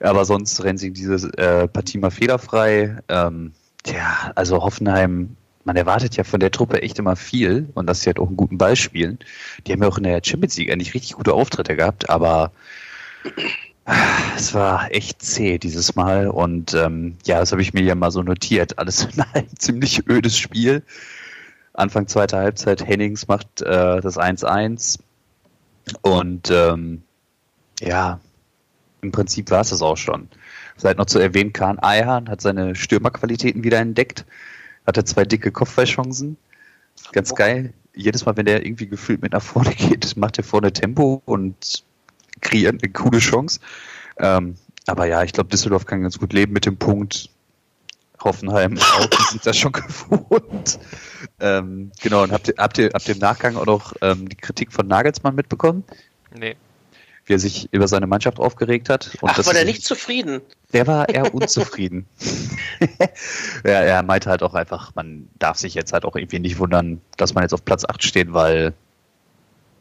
Aber 0.00 0.24
sonst 0.24 0.64
Rensing 0.64 0.94
diese 0.94 1.32
äh, 1.38 1.68
Partie 1.68 1.98
mal 1.98 2.10
fehlerfrei. 2.10 2.98
Ähm, 3.08 3.52
tja, 3.84 4.32
also 4.34 4.62
Hoffenheim, 4.62 5.36
man 5.64 5.76
erwartet 5.76 6.16
ja 6.16 6.24
von 6.24 6.40
der 6.40 6.50
Truppe 6.50 6.82
echt 6.82 6.98
immer 6.98 7.16
viel 7.16 7.68
und 7.74 7.86
dass 7.86 8.00
sie 8.00 8.06
halt 8.06 8.18
auch 8.18 8.28
einen 8.28 8.36
guten 8.36 8.58
Ball 8.58 8.76
spielen. 8.76 9.18
Die 9.66 9.72
haben 9.72 9.82
ja 9.82 9.88
auch 9.88 9.98
in 9.98 10.04
der 10.04 10.20
Champions 10.22 10.56
League 10.56 10.70
eigentlich 10.70 10.94
richtig 10.94 11.14
gute 11.14 11.32
Auftritte 11.32 11.76
gehabt, 11.76 12.10
aber 12.10 12.52
es 14.36 14.54
war 14.54 14.90
echt 14.92 15.22
zäh 15.22 15.58
dieses 15.58 15.94
Mal 15.94 16.28
und 16.28 16.74
ähm, 16.74 17.16
ja, 17.24 17.40
das 17.40 17.52
habe 17.52 17.62
ich 17.62 17.74
mir 17.74 17.82
ja 17.82 17.94
mal 17.94 18.10
so 18.10 18.22
notiert. 18.22 18.78
Alles 18.78 19.04
in 19.04 19.22
ein 19.32 19.48
ziemlich 19.58 20.08
ödes 20.08 20.38
Spiel. 20.38 20.82
Anfang 21.74 22.06
zweiter 22.06 22.38
Halbzeit, 22.38 22.86
Hennings 22.86 23.26
macht 23.26 23.62
äh, 23.62 24.00
das 24.00 24.16
1-1 24.16 25.00
und 26.02 26.50
ähm, 26.50 27.02
ja, 27.80 28.20
im 29.02 29.12
Prinzip 29.12 29.50
war 29.50 29.60
es 29.60 29.70
das 29.70 29.82
auch 29.82 29.96
schon. 29.96 30.28
Seid 30.76 30.98
noch 30.98 31.06
zu 31.06 31.18
erwähnen, 31.18 31.52
Kahn 31.52 31.78
Eihan 31.78 32.28
hat 32.28 32.40
seine 32.40 32.74
Stürmerqualitäten 32.74 33.64
wieder 33.64 33.78
entdeckt, 33.78 34.24
hatte 34.86 35.04
zwei 35.04 35.24
dicke 35.24 35.50
Kopfballchancen. 35.50 36.36
Ganz 37.12 37.32
oh. 37.32 37.34
geil. 37.34 37.72
Jedes 37.94 38.26
Mal, 38.26 38.36
wenn 38.36 38.46
der 38.46 38.64
irgendwie 38.66 38.88
gefühlt 38.88 39.22
mit 39.22 39.32
nach 39.32 39.42
vorne 39.42 39.70
geht, 39.76 40.16
macht 40.16 40.38
er 40.38 40.44
vorne 40.44 40.72
Tempo 40.72 41.22
und 41.24 41.84
kreiert 42.40 42.82
eine 42.82 42.92
coole 42.92 43.18
Chance. 43.18 43.60
Ähm, 44.18 44.56
aber 44.86 45.06
ja, 45.06 45.22
ich 45.22 45.32
glaube, 45.32 45.48
Düsseldorf 45.50 45.86
kann 45.86 46.02
ganz 46.02 46.18
gut 46.18 46.32
leben 46.32 46.52
mit 46.52 46.66
dem 46.66 46.76
Punkt. 46.76 47.30
Hoffenheim 48.22 48.78
auch, 48.78 49.30
sind 49.30 49.44
das 49.44 49.56
schon 49.56 49.72
gewohnt. 49.72 50.78
Ähm, 51.40 51.92
genau, 52.00 52.22
und 52.22 52.32
habt 52.32 52.48
ihr, 52.48 52.54
habt, 52.56 52.78
ihr, 52.78 52.90
habt 52.92 53.06
ihr 53.06 53.14
im 53.14 53.20
Nachgang 53.20 53.56
auch 53.56 53.66
noch 53.66 53.94
ähm, 54.00 54.28
die 54.28 54.36
Kritik 54.36 54.72
von 54.72 54.86
Nagelsmann 54.86 55.34
mitbekommen? 55.34 55.84
Nee. 56.34 56.56
Wie 57.26 57.34
er 57.34 57.38
sich 57.38 57.72
über 57.72 57.88
seine 57.88 58.06
Mannschaft 58.06 58.38
aufgeregt 58.38 58.90
hat. 58.90 59.16
Und 59.20 59.30
Ach, 59.30 59.46
war 59.46 59.54
der 59.54 59.64
nicht 59.64 59.84
zufrieden? 59.84 60.42
Der 60.72 60.86
war 60.86 61.08
eher 61.08 61.34
unzufrieden. 61.34 62.06
ja, 63.64 63.70
er 63.70 64.02
meinte 64.02 64.28
halt 64.28 64.42
auch 64.42 64.54
einfach, 64.54 64.94
man 64.94 65.28
darf 65.38 65.56
sich 65.56 65.74
jetzt 65.74 65.92
halt 65.92 66.04
auch 66.04 66.16
irgendwie 66.16 66.38
nicht 66.38 66.58
wundern, 66.58 67.00
dass 67.16 67.34
man 67.34 67.42
jetzt 67.42 67.54
auf 67.54 67.64
Platz 67.64 67.84
8 67.84 68.02
steht, 68.02 68.32
weil 68.32 68.74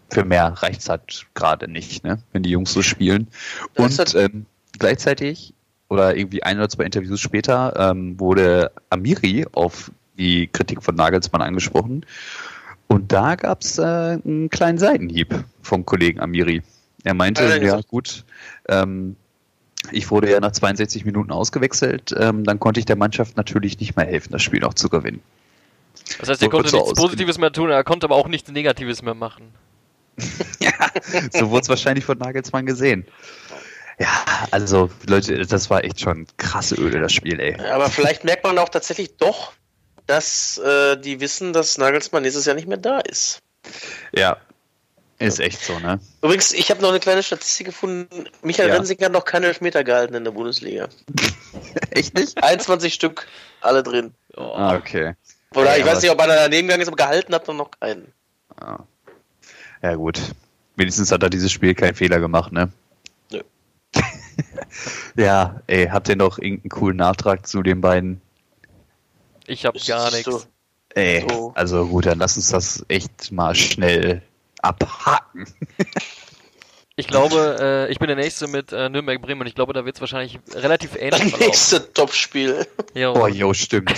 für 0.10 0.24
mehr 0.24 0.48
reicht 0.48 0.82
es 0.82 0.89
halt 0.89 1.26
gerade 1.34 1.68
nicht, 1.68 2.04
ne? 2.04 2.20
wenn 2.32 2.44
die 2.44 2.52
Jungs 2.52 2.72
so 2.72 2.82
spielen. 2.82 3.28
Und 3.76 4.16
ähm, 4.16 4.46
gleichzeitig 4.78 5.54
oder 5.89 6.16
irgendwie 6.16 6.44
ein 6.44 6.58
oder 6.58 6.70
zwei 6.70 6.86
Interviews 6.86 7.20
später 7.20 7.74
ähm, 7.78 8.20
wurde 8.20 8.72
Amiri 8.89 9.46
auf 9.52 9.91
die 10.18 10.48
Kritik 10.48 10.84
von 10.84 10.96
Nagelsmann 10.96 11.41
angesprochen. 11.41 12.06
Und 12.88 13.12
da 13.12 13.36
gab 13.36 13.62
es 13.62 13.78
äh, 13.78 13.82
einen 13.82 14.50
kleinen 14.50 14.78
Seitenhieb 14.78 15.44
vom 15.62 15.86
Kollegen 15.86 16.20
Amiri. 16.20 16.62
Er 17.04 17.14
meinte, 17.14 17.43
ja, 17.43 17.56
ja 17.58 17.82
gut, 17.82 18.24
ähm, 18.70 19.16
ich 19.91 20.10
wurde 20.10 20.32
ja 20.32 20.39
nach 20.39 20.51
62 20.51 21.06
Minuten 21.06 21.32
ausgewechselt, 21.32 22.16
ähm, 22.18 22.43
dann 22.43 22.60
konnte 22.60 22.80
ich 22.80 22.86
der 22.86 22.95
Mannschaft 22.95 23.36
natürlich 23.36 23.80
nicht 23.80 23.95
mehr 23.95 24.06
helfen, 24.06 24.32
das 24.32 24.41
Spiel 24.41 24.62
noch 24.62 24.74
zu 24.74 24.89
gewinnen. 24.89 25.22
Das 26.20 26.30
heißt, 26.30 26.41
er 26.41 26.49
konnte 26.49 26.72
nichts 26.72 26.80
ausgehen. 26.80 26.95
Positives 26.95 27.38
mehr 27.38 27.51
tun, 27.51 27.70
er 27.70 27.84
konnte 27.84 28.06
aber 28.06 28.16
auch 28.16 28.28
nichts 28.28 28.49
Negatives 28.49 29.01
mehr 29.01 29.14
machen. 29.14 29.54
ja, 30.60 30.72
so 31.32 31.49
wurde 31.49 31.64
es 31.64 31.70
wahrscheinlich 31.70 32.06
von 32.06 32.18
Nagelsmann 32.18 32.66
gesehen. 32.66 33.06
Ja, 33.99 34.10
also 34.51 34.89
Leute, 35.08 35.45
das 35.45 35.70
war 35.70 35.84
echt 35.84 35.99
schon 35.99 36.28
krasse 36.38 36.76
Öle, 36.76 36.99
das 36.99 37.14
Spiel, 37.14 37.39
ey. 37.39 37.60
Aber 37.60 37.89
vielleicht 37.89 38.24
merkt 38.24 38.43
man 38.43 38.58
auch 38.58 38.70
tatsächlich 38.70 39.18
doch, 39.18 39.54
dass 40.08 40.58
äh, 40.58 40.97
die 40.97 41.20
wissen, 41.20 41.54
dass 41.54 41.78
Nagelsmann 41.78 42.24
nächstes 42.24 42.45
Jahr 42.45 42.56
nicht 42.56 42.68
mehr 42.68 42.78
da 42.78 42.99
ist. 42.99 43.39
Ja, 44.14 44.38
ist 45.20 45.39
echt 45.39 45.61
so, 45.61 45.80
ne? 45.80 45.99
Übrigens, 46.22 46.51
ich 46.51 46.70
habe 46.70 46.82
noch 46.82 46.89
eine 46.89 46.99
kleine 46.99 47.24
Statistik 47.24 47.68
gefunden. 47.68 48.26
Michael 48.41 48.70
ja. 48.70 48.76
Rensing 48.76 48.99
hat 49.03 49.11
noch 49.11 49.26
keine 49.26 49.47
Elfmeter 49.47 49.84
gehalten 49.84 50.16
in 50.16 50.24
der 50.24 50.32
Bundesliga. 50.32 50.89
echt 51.91 52.16
nicht? 52.16 52.43
21 52.43 52.93
Stück, 52.93 53.28
alle 53.61 53.84
drin. 53.84 54.14
Oh. 54.36 54.53
Ah, 54.55 54.76
okay. 54.76 55.14
Oder 55.55 55.78
ja, 55.78 55.78
ich 55.78 55.86
weiß 55.86 56.01
nicht, 56.01 56.11
ob 56.11 56.20
einer 56.20 56.36
daneben 56.36 56.68
gegangen 56.68 56.82
ist, 56.82 56.88
aber 56.88 56.97
gehalten 56.97 57.34
hat 57.34 57.47
er 57.47 57.53
noch 57.53 57.72
keinen. 57.72 58.11
Ah. 58.59 58.80
Ja, 59.82 59.95
gut. 59.95 60.20
Wenigstens 60.76 61.11
hat 61.11 61.22
er 61.22 61.30
dieses 61.30 61.51
Spiel 61.51 61.76
keinen 61.76 61.95
Fehler 61.95 62.20
gemacht, 62.20 62.51
ne? 62.51 62.72
Nö. 63.32 63.41
ja, 65.16 65.61
ey, 65.68 65.88
habt 65.88 66.09
ihr 66.09 66.16
noch 66.16 66.39
irgendeinen 66.39 66.70
coolen 66.70 66.97
Nachtrag 66.97 67.45
zu 67.45 67.61
den 67.61 67.82
beiden? 67.82 68.22
Ich 69.45 69.66
hab 69.66 69.76
gar 69.86 70.11
nichts. 70.11 70.47
Ey, 70.95 71.26
so. 71.28 71.51
also 71.55 71.88
gut, 71.88 72.05
dann 72.05 72.20
lass 72.20 72.38
uns 72.38 72.49
das 72.49 72.86
echt 72.88 73.32
mal 73.32 73.55
schnell 73.55 74.22
abhaken. 74.64 75.45
Ich 76.95 77.07
glaube, 77.07 77.57
äh, 77.59 77.91
ich 77.91 77.97
bin 77.97 78.05
der 78.05 78.16
Nächste 78.16 78.45
mit 78.47 78.72
äh, 78.72 78.88
Nürnberg-Bremen 78.88 79.41
und 79.41 79.47
ich 79.47 79.55
glaube, 79.55 79.74
da 79.74 79.84
wird 79.84 79.95
es 79.95 80.01
wahrscheinlich 80.01 80.39
relativ 80.53 80.95
ähnlich 80.99 81.32
Das 81.32 81.39
nächste 81.39 81.91
Topspiel. 81.91 82.68
Oh, 82.95 83.28
jo, 83.28 83.53
stimmt. 83.53 83.91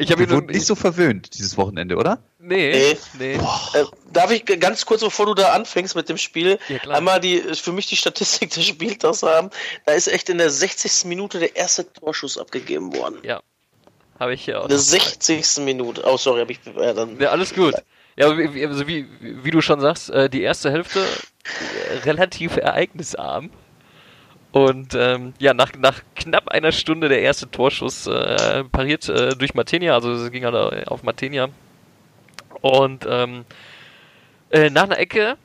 Ich 0.00 0.12
habe 0.12 0.22
ihn 0.22 0.46
nicht 0.46 0.64
so 0.64 0.76
verwöhnt 0.76 1.34
dieses 1.34 1.56
Wochenende, 1.56 1.96
oder? 1.96 2.22
Nee. 2.38 2.70
nee. 2.70 2.98
nee. 3.18 3.34
Äh, 3.34 3.84
darf 4.12 4.30
ich 4.30 4.44
ganz 4.44 4.86
kurz, 4.86 5.00
bevor 5.00 5.26
du 5.26 5.34
da 5.34 5.52
anfängst 5.54 5.96
mit 5.96 6.08
dem 6.08 6.18
Spiel, 6.18 6.60
ja, 6.68 6.78
einmal 6.90 7.18
die 7.18 7.40
für 7.40 7.72
mich 7.72 7.88
die 7.88 7.96
Statistik 7.96 8.50
des 8.50 8.64
Spieltags 8.64 9.24
haben? 9.24 9.50
Da 9.86 9.92
ist 9.94 10.06
echt 10.06 10.28
in 10.28 10.38
der 10.38 10.50
60. 10.50 11.06
Minute 11.06 11.40
der 11.40 11.56
erste 11.56 11.92
Torschuss 11.92 12.38
abgegeben 12.38 12.94
worden. 12.94 13.16
Ja. 13.24 13.42
Habe 14.20 14.34
ich 14.34 14.44
hier 14.44 14.60
auch. 14.60 14.64
In 14.64 14.68
der 14.68 14.78
60. 14.78 15.58
Minute. 15.58 16.04
Oh, 16.04 16.16
sorry, 16.16 16.40
habe 16.42 16.52
ich. 16.52 16.60
Ja, 16.76 16.92
dann 16.92 17.18
ja, 17.18 17.30
alles 17.30 17.52
gut. 17.52 17.74
Ja, 18.18 18.36
wie, 18.36 18.66
also 18.66 18.88
wie, 18.88 19.06
wie 19.20 19.52
du 19.52 19.60
schon 19.60 19.78
sagst, 19.78 20.10
äh, 20.10 20.28
die 20.28 20.42
erste 20.42 20.72
Hälfte 20.72 20.98
äh, 20.98 21.98
relativ 21.98 22.56
ereignisarm. 22.56 23.50
Und 24.50 24.94
ähm, 24.94 25.34
ja, 25.38 25.54
nach, 25.54 25.72
nach 25.78 26.02
knapp 26.16 26.48
einer 26.48 26.72
Stunde 26.72 27.08
der 27.08 27.22
erste 27.22 27.48
Torschuss 27.48 28.08
äh, 28.08 28.64
pariert 28.64 29.08
äh, 29.08 29.36
durch 29.36 29.54
Martinia, 29.54 29.94
also 29.94 30.10
es 30.10 30.32
ging 30.32 30.44
halt 30.44 30.88
auf 30.88 31.04
Martinia. 31.04 31.48
Und 32.60 33.06
ähm, 33.08 33.44
äh, 34.50 34.68
nach 34.68 34.84
einer 34.84 34.98
Ecke 34.98 35.36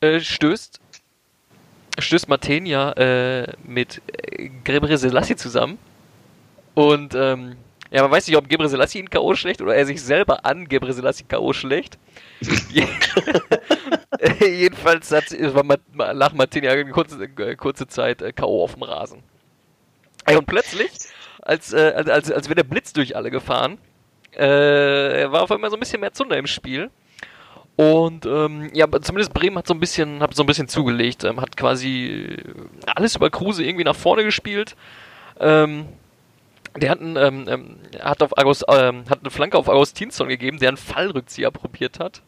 äh, 0.00 0.20
stößt 0.20 0.80
stößt 1.98 2.28
Martinia 2.28 2.92
äh, 2.92 3.52
mit 3.62 4.00
Grebre 4.64 4.96
Selassie 4.96 5.36
zusammen. 5.36 5.76
Und 6.74 7.14
ähm, 7.14 7.56
ja, 7.90 8.02
man 8.02 8.10
weiß 8.10 8.26
nicht, 8.26 8.36
ob 8.36 8.48
Gebre 8.48 8.68
Selassie 8.68 8.98
ihn 8.98 9.08
K.O. 9.08 9.34
schlägt 9.34 9.62
oder 9.62 9.74
er 9.74 9.86
sich 9.86 10.02
selber 10.02 10.44
an 10.44 10.68
Gebre 10.68 10.92
Selassie 10.92 11.24
K.O. 11.24 11.52
schlägt. 11.52 11.98
Jedenfalls 14.40 15.10
hat, 15.10 15.30
war 15.54 15.64
nach 16.14 16.32
Martinia 16.34 16.72
eine 16.72 16.90
kurze, 16.90 17.22
äh, 17.24 17.56
kurze 17.56 17.86
Zeit 17.86 18.20
äh, 18.20 18.32
K.O. 18.32 18.62
auf 18.62 18.74
dem 18.74 18.82
Rasen. 18.82 19.22
Und 20.26 20.46
plötzlich, 20.46 20.90
als, 21.40 21.72
äh, 21.72 21.92
als, 21.94 22.30
als 22.30 22.48
wäre 22.48 22.56
der 22.56 22.64
Blitz 22.64 22.92
durch 22.92 23.16
alle 23.16 23.30
gefahren, 23.30 23.78
äh, 24.32 25.30
war 25.30 25.42
auf 25.42 25.50
einmal 25.50 25.70
so 25.70 25.76
ein 25.76 25.80
bisschen 25.80 26.00
mehr 26.00 26.12
Zunder 26.12 26.36
im 26.36 26.46
Spiel. 26.46 26.90
Und 27.76 28.26
ähm, 28.26 28.70
ja, 28.74 28.86
zumindest 29.00 29.32
Bremen 29.32 29.56
hat 29.56 29.66
so 29.66 29.72
ein 29.72 29.80
bisschen, 29.80 30.20
hat 30.20 30.34
so 30.34 30.42
ein 30.42 30.46
bisschen 30.46 30.68
zugelegt, 30.68 31.24
ähm, 31.24 31.40
hat 31.40 31.56
quasi 31.56 32.36
alles 32.86 33.14
über 33.16 33.30
Kruse 33.30 33.64
irgendwie 33.64 33.84
nach 33.84 33.94
vorne 33.94 34.24
gespielt. 34.24 34.74
Ähm, 35.38 35.86
der 36.76 36.90
hat, 36.90 37.00
einen, 37.00 37.16
ähm, 37.16 37.46
ähm, 37.48 37.78
hat, 38.00 38.22
auf 38.22 38.36
August, 38.36 38.64
ähm, 38.68 39.04
hat 39.08 39.20
eine 39.20 39.30
Flanke 39.30 39.58
auf 39.58 39.68
Augustinsson 39.68 40.28
gegeben, 40.28 40.58
der 40.58 40.68
einen 40.68 40.76
Fallrückzieher 40.76 41.50
probiert 41.50 41.98
hat. 41.98 42.22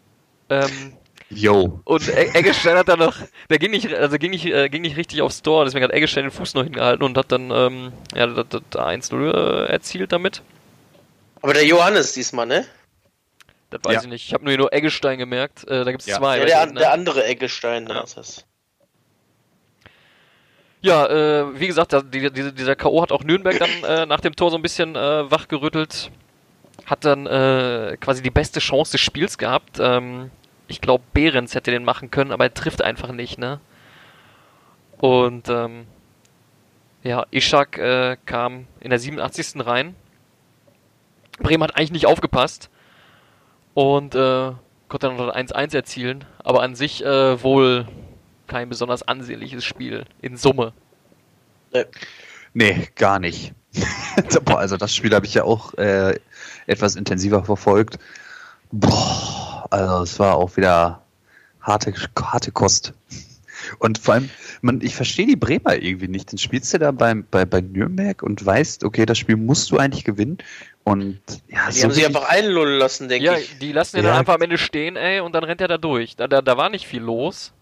Ähm, 0.48 0.94
Yo. 1.32 1.80
Und 1.84 2.08
e 2.08 2.30
Eggestein 2.34 2.76
hat 2.76 2.88
dann 2.88 2.98
noch, 2.98 3.16
der 3.48 3.58
ging 3.58 3.70
nicht, 3.70 3.92
also 3.94 4.18
ging 4.18 4.32
nicht, 4.32 4.46
äh, 4.46 4.68
ging 4.68 4.82
nicht 4.82 4.96
richtig 4.96 5.22
aufs 5.22 5.42
Tor, 5.42 5.64
deswegen 5.64 5.84
hat 5.84 5.92
Eggestein 5.92 6.24
den 6.24 6.32
Fuß 6.32 6.54
noch 6.54 6.64
hingehalten 6.64 7.04
und 7.04 7.16
hat 7.16 7.30
dann 7.30 7.52
ähm, 7.52 7.92
ja, 8.14 8.26
das, 8.26 8.46
das 8.48 8.62
1-0 8.72 9.32
äh, 9.32 9.66
erzielt 9.70 10.10
damit. 10.10 10.42
Aber 11.40 11.54
der 11.54 11.64
Johannes 11.64 12.12
diesmal, 12.12 12.46
ne? 12.46 12.66
Das 13.70 13.80
weiß 13.84 13.94
ja. 13.94 14.00
ich 14.02 14.08
nicht. 14.08 14.26
Ich 14.26 14.34
habe 14.34 14.44
nur, 14.44 14.56
nur 14.56 14.72
Eggestein 14.72 15.18
gemerkt. 15.18 15.66
Äh, 15.68 15.84
da 15.84 15.90
gibt 15.92 16.00
es 16.00 16.08
ja. 16.08 16.18
zwei. 16.18 16.38
Ja, 16.38 16.44
der, 16.44 16.66
ne? 16.66 16.80
der 16.80 16.92
andere 16.92 17.24
Eggestein, 17.24 17.86
ja. 17.86 18.00
das 18.00 18.16
ist. 18.16 18.46
Ja, 20.82 21.06
äh, 21.06 21.60
wie 21.60 21.66
gesagt, 21.66 21.94
die, 22.14 22.30
die, 22.30 22.54
dieser 22.54 22.74
K.O. 22.74 23.02
hat 23.02 23.12
auch 23.12 23.22
Nürnberg 23.22 23.58
dann 23.58 23.70
äh, 23.86 24.06
nach 24.06 24.20
dem 24.20 24.34
Tor 24.34 24.50
so 24.50 24.56
ein 24.56 24.62
bisschen 24.62 24.96
äh, 24.96 25.30
wachgerüttelt. 25.30 26.10
Hat 26.86 27.04
dann 27.04 27.26
äh, 27.26 27.96
quasi 28.00 28.22
die 28.22 28.30
beste 28.30 28.60
Chance 28.60 28.92
des 28.92 29.00
Spiels 29.00 29.36
gehabt. 29.36 29.78
Ähm, 29.78 30.30
ich 30.68 30.80
glaube, 30.80 31.04
Behrens 31.12 31.54
hätte 31.54 31.70
den 31.70 31.84
machen 31.84 32.10
können, 32.10 32.32
aber 32.32 32.44
er 32.44 32.54
trifft 32.54 32.82
einfach 32.82 33.12
nicht, 33.12 33.38
ne? 33.38 33.60
Und 34.98 35.48
ähm, 35.48 35.86
ja, 37.02 37.26
Ishak 37.30 37.78
äh, 37.78 38.16
kam 38.24 38.66
in 38.80 38.90
der 38.90 38.98
87. 38.98 39.66
rein. 39.66 39.94
Bremen 41.38 41.62
hat 41.62 41.76
eigentlich 41.76 41.92
nicht 41.92 42.06
aufgepasst 42.06 42.70
und 43.74 44.14
äh, 44.14 44.52
konnte 44.88 45.06
dann 45.06 45.16
noch 45.16 45.34
1-1 45.34 45.74
erzielen, 45.74 46.24
aber 46.44 46.62
an 46.62 46.74
sich 46.74 47.04
äh, 47.04 47.42
wohl 47.42 47.86
kein 48.50 48.68
besonders 48.68 49.02
ansehnliches 49.02 49.64
Spiel 49.64 50.04
in 50.20 50.36
Summe. 50.36 50.72
Nee, 51.72 51.84
nee 52.52 52.88
gar 52.96 53.18
nicht. 53.20 53.54
also 54.46 54.76
das 54.76 54.94
Spiel 54.94 55.14
habe 55.14 55.24
ich 55.24 55.34
ja 55.34 55.44
auch 55.44 55.74
äh, 55.74 56.18
etwas 56.66 56.96
intensiver 56.96 57.44
verfolgt. 57.44 57.98
Boah, 58.72 59.66
also 59.70 60.02
es 60.02 60.18
war 60.18 60.34
auch 60.36 60.56
wieder 60.56 61.02
harte, 61.60 61.94
harte 62.20 62.50
Kost. 62.50 62.92
Und 63.78 63.98
vor 63.98 64.14
allem, 64.14 64.30
man, 64.62 64.80
ich 64.80 64.96
verstehe 64.96 65.26
die 65.26 65.36
Bremer 65.36 65.76
irgendwie 65.80 66.08
nicht. 66.08 66.32
Dann 66.32 66.38
spielst 66.38 66.72
du 66.74 66.78
da 66.78 66.90
bei, 66.90 67.14
bei, 67.14 67.44
bei 67.44 67.60
Nürnberg 67.60 68.22
und 68.22 68.44
weißt, 68.44 68.84
okay, 68.84 69.06
das 69.06 69.18
Spiel 69.18 69.36
musst 69.36 69.70
du 69.70 69.76
eigentlich 69.76 70.04
gewinnen. 70.04 70.38
Und 70.82 71.20
ja, 71.48 71.68
Die 71.68 71.72
so 71.74 71.84
haben 71.84 71.92
sich 71.92 72.06
einfach 72.06 72.28
einlullen 72.28 72.78
lassen, 72.78 73.08
denke 73.08 73.26
Ja, 73.26 73.34
ich. 73.36 73.58
die 73.58 73.72
lassen 73.72 73.96
den 73.96 74.06
Ja. 74.06 74.12
dann 74.12 74.20
einfach 74.20 74.34
am 74.34 74.42
Ende 74.42 74.58
stehen, 74.58 74.96
ey, 74.96 75.20
und 75.20 75.34
dann 75.34 75.44
rennt 75.44 75.60
er 75.60 75.68
da 75.68 75.78
durch. 75.78 76.16
Da, 76.16 76.26
da, 76.26 76.40
da 76.42 76.56
war 76.56 76.70
nicht 76.70 76.86
viel 76.86 77.02
los. 77.02 77.52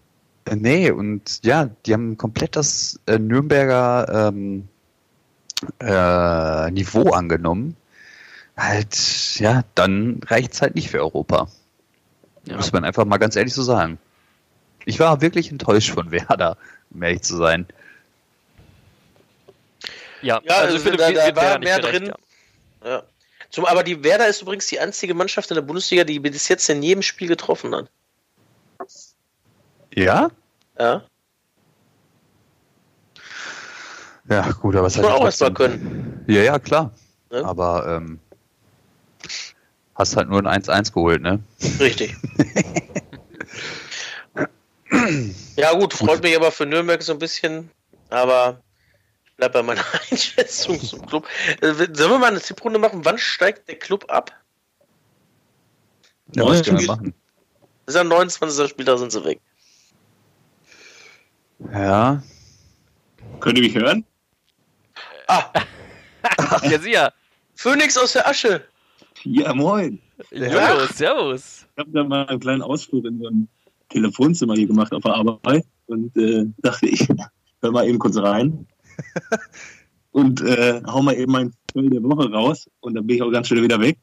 Äh, 0.49 0.55
Nee, 0.55 0.91
und 0.91 1.43
ja, 1.45 1.69
die 1.85 1.93
haben 1.93 2.17
komplett 2.17 2.55
das 2.55 2.99
äh, 3.05 3.17
Nürnberger 3.19 4.29
ähm, 4.33 4.67
äh, 5.79 6.71
Niveau 6.71 7.11
angenommen. 7.11 7.75
Halt, 8.57 9.39
ja, 9.39 9.63
dann 9.75 10.19
reicht's 10.25 10.61
halt 10.61 10.75
nicht 10.75 10.89
für 10.89 10.99
Europa. 10.99 11.47
Ja. 12.45 12.55
Muss 12.57 12.71
man 12.73 12.83
einfach 12.83 13.05
mal 13.05 13.17
ganz 13.17 13.35
ehrlich 13.35 13.53
so 13.53 13.63
sagen. 13.63 13.97
Ich 14.85 14.99
war 14.99 15.21
wirklich 15.21 15.51
enttäuscht 15.51 15.91
von 15.91 16.11
Werder, 16.11 16.57
um 16.91 17.03
ehrlich 17.03 17.21
zu 17.21 17.37
sein. 17.37 17.65
Ja, 20.21 20.41
Ja, 20.43 20.57
also 20.57 20.79
Philipp, 20.79 20.99
da- 20.99 21.07
wird- 21.09 21.17
da 21.17 21.35
war 21.35 21.59
mehr 21.59 21.79
drin. 21.79 22.05
ja. 22.07 22.15
Ja. 22.89 23.03
Zum, 23.49 23.65
aber 23.65 23.83
die 23.83 24.03
Werder 24.03 24.27
ist 24.27 24.41
übrigens 24.41 24.67
die 24.67 24.79
einzige 24.79 25.13
Mannschaft 25.13 25.49
in 25.51 25.55
der 25.55 25.61
Bundesliga, 25.63 26.03
die 26.03 26.19
bis 26.19 26.47
jetzt 26.49 26.69
in 26.69 26.83
jedem 26.83 27.01
Spiel 27.01 27.27
getroffen 27.27 27.73
hat. 27.75 27.89
Ja? 30.03 30.29
Ja. 30.79 31.03
Ja, 34.29 34.51
gut, 34.51 34.75
aber 34.75 34.85
was 34.85 34.95
Muss 34.95 35.03
man 35.03 35.11
heißt 35.11 35.21
auch 35.21 35.25
erst 35.25 35.41
mal 35.41 35.53
trotzdem? 35.53 35.81
können. 35.81 36.25
Ja, 36.27 36.41
ja, 36.43 36.59
klar. 36.59 36.91
Ne? 37.31 37.43
Aber 37.43 37.85
ähm, 37.87 38.19
hast 39.95 40.15
halt 40.15 40.29
nur 40.29 40.45
ein 40.45 40.61
1-1 40.63 40.93
geholt, 40.93 41.21
ne? 41.21 41.39
Richtig. 41.79 42.15
ja, 45.57 45.73
gut, 45.73 45.93
freut 45.93 46.23
mich 46.23 46.35
aber 46.35 46.51
für 46.51 46.65
Nürnberg 46.65 47.01
so 47.01 47.13
ein 47.13 47.19
bisschen, 47.19 47.69
aber 48.09 48.61
ich 49.25 49.33
bleib 49.35 49.53
bei 49.53 49.63
meiner 49.63 49.83
Einschätzung 50.11 50.79
zum 50.81 51.05
Club. 51.07 51.27
Äh, 51.61 51.73
Sollen 51.73 52.11
wir 52.11 52.19
mal 52.19 52.27
eine 52.27 52.39
Tipprunde 52.39 52.79
machen? 52.79 53.03
Wann 53.03 53.17
steigt 53.17 53.67
der 53.67 53.77
Club 53.77 54.05
ab? 54.07 54.31
Ja, 56.35 56.45
was 56.45 56.63
können 56.63 56.79
wir 56.79 56.87
machen? 56.87 57.13
Das 57.85 57.95
ist 57.95 58.01
am 58.01 58.07
29. 58.07 58.69
Spiel, 58.69 58.85
da 58.85 58.97
sind 58.97 59.11
sie 59.11 59.23
weg. 59.25 59.39
Ja. 61.59 62.23
Könnt 63.39 63.57
ihr 63.57 63.63
mich 63.63 63.75
hören? 63.75 64.05
Ah, 65.27 65.51
Ja, 66.63 66.79
sieh 66.79 66.93
ja. 66.93 67.11
Phoenix 67.55 67.97
aus 67.97 68.13
der 68.13 68.27
Asche. 68.27 68.63
Ja, 69.23 69.53
moin. 69.53 69.99
Jojo, 70.31 70.85
servus. 70.93 71.65
Ich 71.73 71.79
habe 71.79 71.91
da 71.91 72.03
mal 72.03 72.25
einen 72.27 72.39
kleinen 72.39 72.61
Ausflug 72.61 73.05
in 73.05 73.19
so 73.19 73.27
ein 73.27 73.47
Telefonzimmer 73.89 74.55
hier 74.55 74.67
gemacht 74.67 74.93
auf 74.93 75.03
der 75.03 75.13
Arbeit 75.15 75.65
und 75.87 76.15
äh, 76.17 76.45
dachte 76.59 76.87
ich, 76.87 77.07
hör 77.61 77.71
mal 77.71 77.87
eben 77.87 77.99
kurz 77.99 78.17
rein 78.17 78.65
und 80.11 80.41
äh, 80.41 80.81
hau 80.85 81.01
mal 81.01 81.15
eben 81.15 81.31
mein 81.31 81.53
Film 81.71 81.89
der 81.89 82.03
Woche 82.03 82.31
raus 82.31 82.69
und 82.79 82.95
dann 82.95 83.07
bin 83.07 83.17
ich 83.17 83.23
auch 83.23 83.31
ganz 83.31 83.47
schnell 83.47 83.63
wieder 83.63 83.79
weg. 83.79 83.97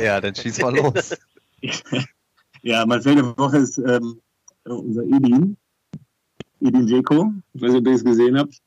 Ja, 0.00 0.20
dann 0.20 0.34
schieß 0.34 0.60
mal 0.62 0.74
los. 0.74 1.14
Ja, 2.62 2.84
mein 2.86 3.02
Film 3.02 3.16
der 3.16 3.38
Woche 3.38 3.58
ist 3.58 3.78
ähm, 3.78 4.20
unser 4.64 5.02
Edin, 5.04 5.56
Edin 6.60 6.86
Dzeko. 6.86 7.32
Ich 7.52 7.62
weiß 7.62 7.72
nicht, 7.72 7.80
ob 7.80 7.86
ihr 7.86 7.94
es 7.94 8.04
gesehen 8.04 8.38
habt. 8.38 8.58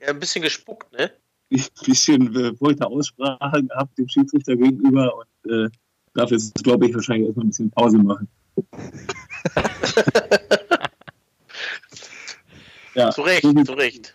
Ja, 0.00 0.08
ein 0.08 0.18
bisschen 0.20 0.42
gespuckt, 0.42 0.92
ne? 0.92 1.12
Ein 1.50 1.64
bisschen 1.84 2.34
äh, 2.36 2.54
feuchte 2.56 2.86
Aussprache 2.86 3.64
gehabt 3.64 3.98
dem 3.98 4.08
Schiedsrichter 4.08 4.56
gegenüber 4.56 5.14
und 5.16 5.26
äh, 5.50 5.68
darf 6.14 6.30
jetzt, 6.30 6.54
glaube 6.62 6.86
ich, 6.86 6.94
wahrscheinlich 6.94 7.26
erstmal 7.26 7.46
ein 7.46 7.50
bisschen 7.50 7.70
Pause 7.70 7.98
machen. 7.98 8.28
ja, 12.94 13.10
Zu 13.10 13.22
Recht, 13.22 13.42
so 13.42 13.52
zu 13.52 13.72
Recht. 13.72 14.14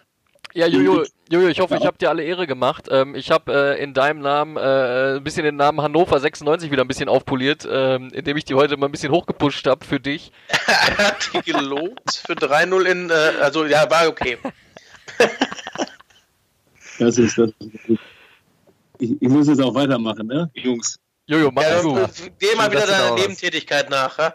Ja, 0.59 0.67
Jojo, 0.67 1.05
Jojo, 1.29 1.47
ich 1.47 1.59
hoffe, 1.61 1.75
Ja. 1.75 1.79
ich 1.79 1.85
habe 1.85 1.97
dir 1.97 2.09
alle 2.09 2.21
Ehre 2.23 2.45
gemacht. 2.45 2.87
Ähm, 2.91 3.15
ich 3.15 3.31
habe 3.31 3.77
äh, 3.77 3.81
in 3.81 3.93
deinem 3.93 4.19
Namen 4.19 4.57
äh, 4.57 5.15
ein 5.15 5.23
bisschen 5.23 5.45
den 5.45 5.55
Namen 5.55 5.81
Hannover 5.81 6.19
96 6.19 6.69
wieder 6.69 6.83
ein 6.83 6.87
bisschen 6.89 7.07
aufpoliert, 7.07 7.65
ähm, 7.71 8.09
indem 8.13 8.35
ich 8.35 8.43
die 8.43 8.55
heute 8.55 8.75
mal 8.75 8.87
ein 8.87 8.91
bisschen 8.91 9.11
hochgepusht 9.13 9.65
habe 9.67 9.85
für 9.85 10.01
dich. 10.01 10.33
Er 10.49 10.97
hat 11.07 11.29
die 11.33 11.51
gelobt 11.53 12.23
für 12.25 12.33
3-0 12.33 12.81
in, 12.83 13.09
äh, 13.09 13.13
also 13.41 13.65
ja, 13.65 13.89
war 13.89 14.07
okay. 14.09 14.37
Das 16.99 17.17
ist 17.17 17.37
das. 17.37 17.51
Ich, 18.97 19.21
ich 19.21 19.29
muss 19.29 19.47
jetzt 19.47 19.61
auch 19.61 19.73
weitermachen, 19.73 20.27
ne, 20.27 20.51
Jungs? 20.53 20.99
Jojo, 21.27 21.49
mach 21.51 21.63
Ja, 21.63 21.81
du. 21.81 21.95
geh 22.37 22.53
mal 22.57 22.69
wieder 22.69 22.85
deiner. 22.85 23.15
Nebentätigkeit 23.15 23.89
nach, 23.89 24.17
ja? 24.17 24.33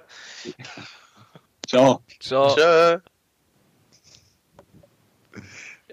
Ciao. 1.68 2.03
Ciao. 2.20 2.55
Tschö. 2.55 2.99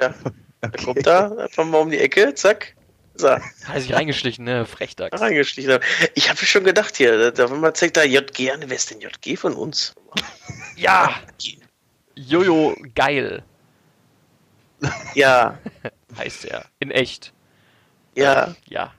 Ja, 0.01 0.13
er 0.61 0.71
kommt 0.71 1.05
da 1.05 1.31
einfach 1.37 1.65
mal 1.65 1.77
um 1.79 1.89
die 1.91 1.99
Ecke, 1.99 2.33
zack. 2.35 2.75
So, 3.15 3.29
Hat 3.29 3.81
sich 3.81 3.93
reingeschlichen, 3.93 4.45
ne? 4.45 4.65
Frechdachs. 4.65 5.19
reingeschlichen. 5.21 5.79
Ich 6.15 6.29
habe 6.29 6.39
schon 6.45 6.63
gedacht 6.63 6.95
hier, 6.95 7.31
da 7.31 7.51
wenn 7.51 7.59
man 7.59 7.75
zeigt 7.75 7.97
da 7.97 8.03
JG 8.03 8.51
an, 8.51 8.63
wer 8.67 8.75
ist 8.77 8.89
denn 8.89 8.99
JG 9.01 9.37
von 9.37 9.53
uns? 9.53 9.93
Ja! 10.77 11.13
Jojo, 12.15 12.75
geil, 12.95 13.43
Ja, 15.15 15.59
heißt 16.17 16.45
er. 16.45 16.65
In 16.79 16.89
echt. 16.89 17.33
ja. 18.15 18.55
Ja. 18.67 18.93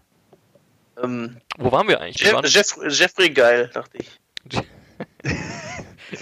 Ähm, 1.03 1.39
Wo 1.59 1.73
waren 1.73 1.89
wir 1.89 2.01
eigentlich? 2.01 2.21
Wir 2.21 2.27
Jeff, 2.27 2.35
waren, 2.35 2.45
Jeff, 2.87 3.01
Jeffrey 3.01 3.31
geil, 3.31 3.71
dachte 3.73 3.97
ich. 3.99 4.11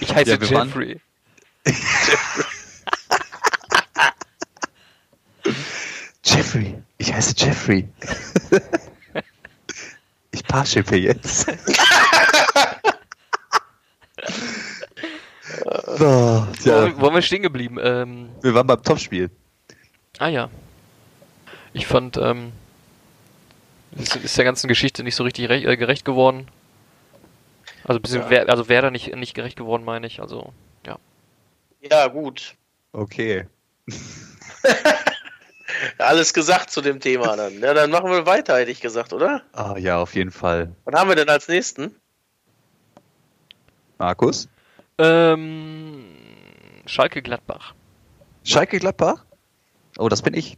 ich 0.00 0.14
heiße 0.14 0.30
Ja, 0.30 0.40
wir 0.40 0.50
waren- 0.52 0.68
Jeffrey. 0.68 1.00
Jeffrey. 6.50 6.82
Ich 6.98 7.12
heiße 7.14 7.34
Jeffrey. 7.36 7.88
ich 10.32 10.44
paarschippe 10.44 10.96
jetzt. 10.96 11.46
so, 15.96 16.04
Wo, 16.04 16.46
tja, 16.60 16.92
wo 16.96 17.02
waren 17.02 17.14
wir 17.14 17.22
stehen 17.22 17.42
geblieben? 17.42 17.78
Ähm, 17.80 18.30
wir 18.42 18.52
waren 18.52 18.66
beim 18.66 18.82
Topspiel. 18.82 19.30
ah 20.18 20.26
ja. 20.26 20.50
Ich 21.72 21.86
fand, 21.86 22.16
ähm, 22.16 22.50
ist, 23.96 24.16
ist 24.16 24.36
der 24.36 24.44
ganzen 24.44 24.66
Geschichte 24.66 25.04
nicht 25.04 25.14
so 25.14 25.22
richtig 25.22 25.48
äh, 25.48 25.76
gerecht 25.76 26.04
geworden. 26.04 26.48
Also, 27.84 28.00
ein 28.00 28.02
bisschen 28.02 28.22
Ja. 28.22 28.30
wer, 28.30 28.48
also 28.48 28.68
Werder 28.68 28.90
nicht, 28.90 29.14
nicht 29.14 29.34
gerecht 29.34 29.56
geworden, 29.56 29.84
meine 29.84 30.08
ich. 30.08 30.20
Also, 30.20 30.52
ja. 30.84 30.98
Ja, 31.80 32.08
gut. 32.08 32.56
Okay. 32.90 33.46
Alles 36.00 36.34
gesagt 36.34 36.70
zu 36.70 36.80
dem 36.80 37.00
Thema 37.00 37.36
dann. 37.36 37.60
Ja, 37.60 37.74
dann 37.74 37.90
machen 37.90 38.10
wir 38.10 38.26
weiter, 38.26 38.58
hätte 38.58 38.70
ich 38.70 38.80
gesagt, 38.80 39.12
oder? 39.12 39.42
Ah 39.52 39.76
ja, 39.78 39.98
auf 39.98 40.14
jeden 40.14 40.30
Fall. 40.30 40.74
Was 40.84 40.98
haben 40.98 41.08
wir 41.08 41.16
denn 41.16 41.28
als 41.28 41.48
nächsten? 41.48 41.94
Markus? 43.98 44.48
Ähm, 44.98 46.04
Schalke 46.86 47.22
Gladbach. 47.22 47.74
Schalke 48.44 48.78
Gladbach? 48.78 49.24
Oh, 49.98 50.08
das 50.08 50.22
bin 50.22 50.34
ich. 50.34 50.56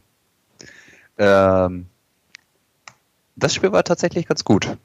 Ähm, 1.17 1.87
das 3.35 3.53
Spiel 3.53 3.71
war 3.71 3.83
tatsächlich 3.83 4.27
ganz 4.27 4.43
gut. 4.43 4.77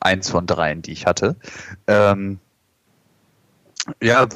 Eins 0.00 0.30
von 0.30 0.46
dreien, 0.46 0.82
die 0.82 0.92
ich 0.92 1.06
hatte. 1.06 1.36
Ähm, 1.86 2.40
ja, 4.02 4.26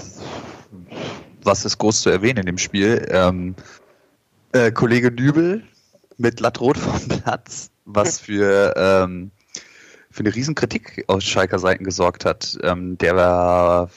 was 1.42 1.64
ist 1.64 1.78
groß 1.78 2.02
zu 2.02 2.10
erwähnen 2.10 2.40
in 2.40 2.46
dem 2.46 2.58
Spiel? 2.58 3.06
Ähm, 3.10 3.54
äh, 4.54 4.72
Kollege 4.72 5.10
Nübel 5.10 5.62
mit 6.16 6.40
Lattrot 6.40 6.78
vom 6.78 7.06
Platz, 7.08 7.68
was 7.84 8.18
für, 8.20 8.72
ähm, 8.76 9.32
für 10.10 10.20
eine 10.20 10.34
Riesenkritik 10.34 11.04
aus 11.08 11.24
Schalker 11.24 11.58
Seiten 11.58 11.84
gesorgt 11.84 12.24
hat. 12.24 12.56
Ähm, 12.62 12.96
der 12.96 13.16
war 13.16 13.90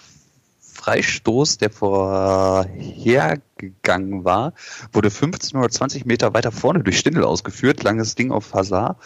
Freistoß, 0.60 1.60
der 1.60 1.70
vorhergegangen 1.70 4.26
war, 4.26 4.54
wurde 4.92 5.12
15 5.12 5.60
oder 5.60 5.70
20 5.70 6.06
Meter 6.06 6.34
weiter 6.34 6.52
vorne 6.52 6.82
durch 6.82 6.98
Stindel 6.98 7.24
ausgeführt, 7.24 7.84
langes 7.84 8.16
Ding 8.16 8.32
auf 8.32 8.56
Hazard 8.56 8.98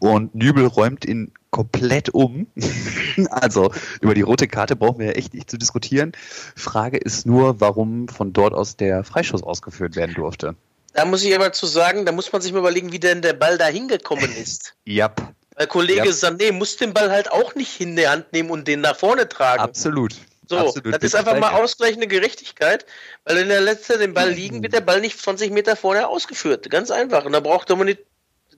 und 0.00 0.34
Nübel 0.34 0.66
räumt 0.66 1.04
ihn 1.04 1.30
komplett 1.50 2.08
um. 2.10 2.48
also 3.30 3.72
über 4.00 4.14
die 4.14 4.22
rote 4.22 4.48
Karte 4.48 4.74
brauchen 4.74 4.98
wir 4.98 5.06
ja 5.06 5.12
echt 5.12 5.34
nicht 5.34 5.48
zu 5.50 5.56
diskutieren. 5.56 6.10
Frage 6.56 6.96
ist 6.96 7.26
nur, 7.26 7.60
warum 7.60 8.08
von 8.08 8.32
dort 8.32 8.54
aus 8.54 8.76
der 8.76 9.04
Freischuss 9.04 9.44
ausgeführt 9.44 9.94
werden 9.94 10.16
durfte. 10.16 10.56
Da 10.96 11.04
muss 11.04 11.22
ich 11.22 11.34
aber 11.34 11.52
zu 11.52 11.66
sagen, 11.66 12.06
da 12.06 12.12
muss 12.12 12.32
man 12.32 12.40
sich 12.40 12.52
mal 12.52 12.60
überlegen, 12.60 12.90
wie 12.90 12.98
denn 12.98 13.20
der 13.20 13.34
Ball 13.34 13.58
da 13.58 13.66
hingekommen 13.66 14.34
ist. 14.34 14.74
Yep, 14.88 15.20
Weil 15.54 15.66
Kollege 15.66 16.06
Ja. 16.06 16.12
Sané 16.12 16.52
muss 16.52 16.78
den 16.78 16.94
Ball 16.94 17.10
halt 17.10 17.30
auch 17.30 17.54
nicht 17.54 17.78
in 17.82 17.96
der 17.96 18.10
Hand 18.10 18.32
nehmen 18.32 18.50
und 18.50 18.66
den 18.66 18.80
nach 18.80 18.96
vorne 18.96 19.28
tragen. 19.28 19.60
absolut. 19.60 20.14
So, 20.48 20.56
absolut. 20.56 20.94
das 20.94 21.02
ist 21.02 21.14
einfach 21.14 21.38
mal 21.38 21.52
ausgleichende 21.52 22.06
Gerechtigkeit, 22.06 22.86
weil 23.24 23.36
in 23.38 23.48
der 23.48 23.60
letzte 23.60 23.98
den 23.98 24.14
Ball 24.14 24.30
liegen, 24.30 24.62
wird 24.62 24.72
der 24.72 24.80
Ball 24.80 25.00
nicht 25.00 25.20
20 25.20 25.50
Meter 25.50 25.76
vorher 25.76 26.08
ausgeführt. 26.08 26.70
Ganz 26.70 26.90
einfach. 26.90 27.24
Und 27.24 27.32
da 27.32 27.40
braucht 27.40 27.68
Dominik 27.68 28.06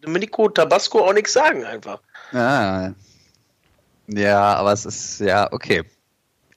Domenico 0.01 0.49
Tabasco 0.49 1.01
auch 1.01 1.15
nichts 1.15 1.33
sagen 1.33 1.65
einfach. 1.65 2.01
Ah. 2.33 2.91
Ja, 4.07 4.55
aber 4.55 4.73
es 4.73 4.85
ist, 4.85 5.21
ja, 5.21 5.51
okay. 5.51 5.83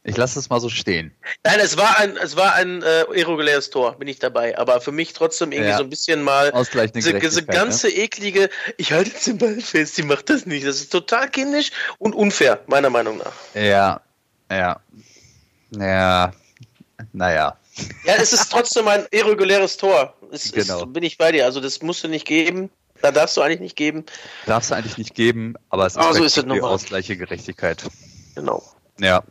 Ich 0.04 0.18
lasse 0.18 0.40
es 0.40 0.50
mal 0.50 0.60
so 0.60 0.70
stehen. 0.70 1.14
Nein, 1.44 1.60
es 1.60 1.78
war 1.78 2.00
ein, 2.00 2.18
es 2.18 2.36
war 2.36 2.56
ein 2.56 2.82
äh, 2.82 3.02
irreguläres 3.14 3.70
Tor, 3.70 3.94
bin 4.00 4.08
ich 4.08 4.18
dabei. 4.18 4.58
Aber 4.58 4.82
für 4.82 4.92
mich 4.92 5.14
trotzdem 5.14 5.52
irgendwie 5.52 5.70
Ja. 5.70 5.78
so 5.78 5.84
ein 5.84 5.90
bisschen 5.92 6.24
mal 6.24 6.52
diese, 6.52 6.88
diese 6.92 7.14
Gerechtigkeit, 7.14 7.56
ganze 7.56 7.90
eklige, 7.90 8.50
ich 8.78 8.92
halte 8.94 9.12
jetzt 9.12 9.28
den 9.28 9.38
Ball 9.38 9.62
fest, 9.62 9.98
die 9.98 10.04
macht 10.04 10.30
das 10.32 10.48
nicht. 10.48 10.66
Das 10.66 10.78
ist 10.78 10.92
total 10.92 11.30
kindisch 11.30 11.70
und 12.00 12.16
unfair, 12.16 12.62
meiner 12.66 12.90
Meinung 12.90 13.18
nach. 13.20 13.34
Ne? 13.54 13.68
Ja, 13.68 14.02
ja. 14.50 14.80
Ja, 15.78 16.32
naja. 17.14 17.58
Ja, 18.04 18.14
es 18.16 18.34
ist 18.34 18.52
trotzdem 18.52 18.88
ein 18.88 19.06
irreguläres 19.12 19.78
Tor. 19.78 20.16
Es, 20.32 20.52
Genau. 20.52 20.84
ist, 20.84 20.94
bin 20.94 21.04
ich 21.04 21.18
bei 21.18 21.32
dir. 21.32 21.46
Also 21.46 21.60
das 21.60 21.82
musst 21.82 22.04
du 22.04 22.08
nicht 22.08 22.26
geben. 22.26 22.70
Da 23.02 23.12
darfst 23.12 23.38
du 23.38 23.42
eigentlich 23.42 23.60
nicht 23.62 23.76
geben. 23.76 24.06
Darf 24.46 24.64
es 24.64 24.72
eigentlich 24.72 24.98
nicht 24.98 25.16
geben, 25.16 25.56
aber 25.70 25.86
es 25.86 25.94
ist, 25.94 26.00
Aber 26.00 26.14
so 26.14 26.24
ist 26.24 26.36
die 26.38 26.62
ausgleiche 26.62 27.18
Gerechtigkeit. 27.18 27.84
Genau. 28.36 28.64
Ja. 29.00 29.24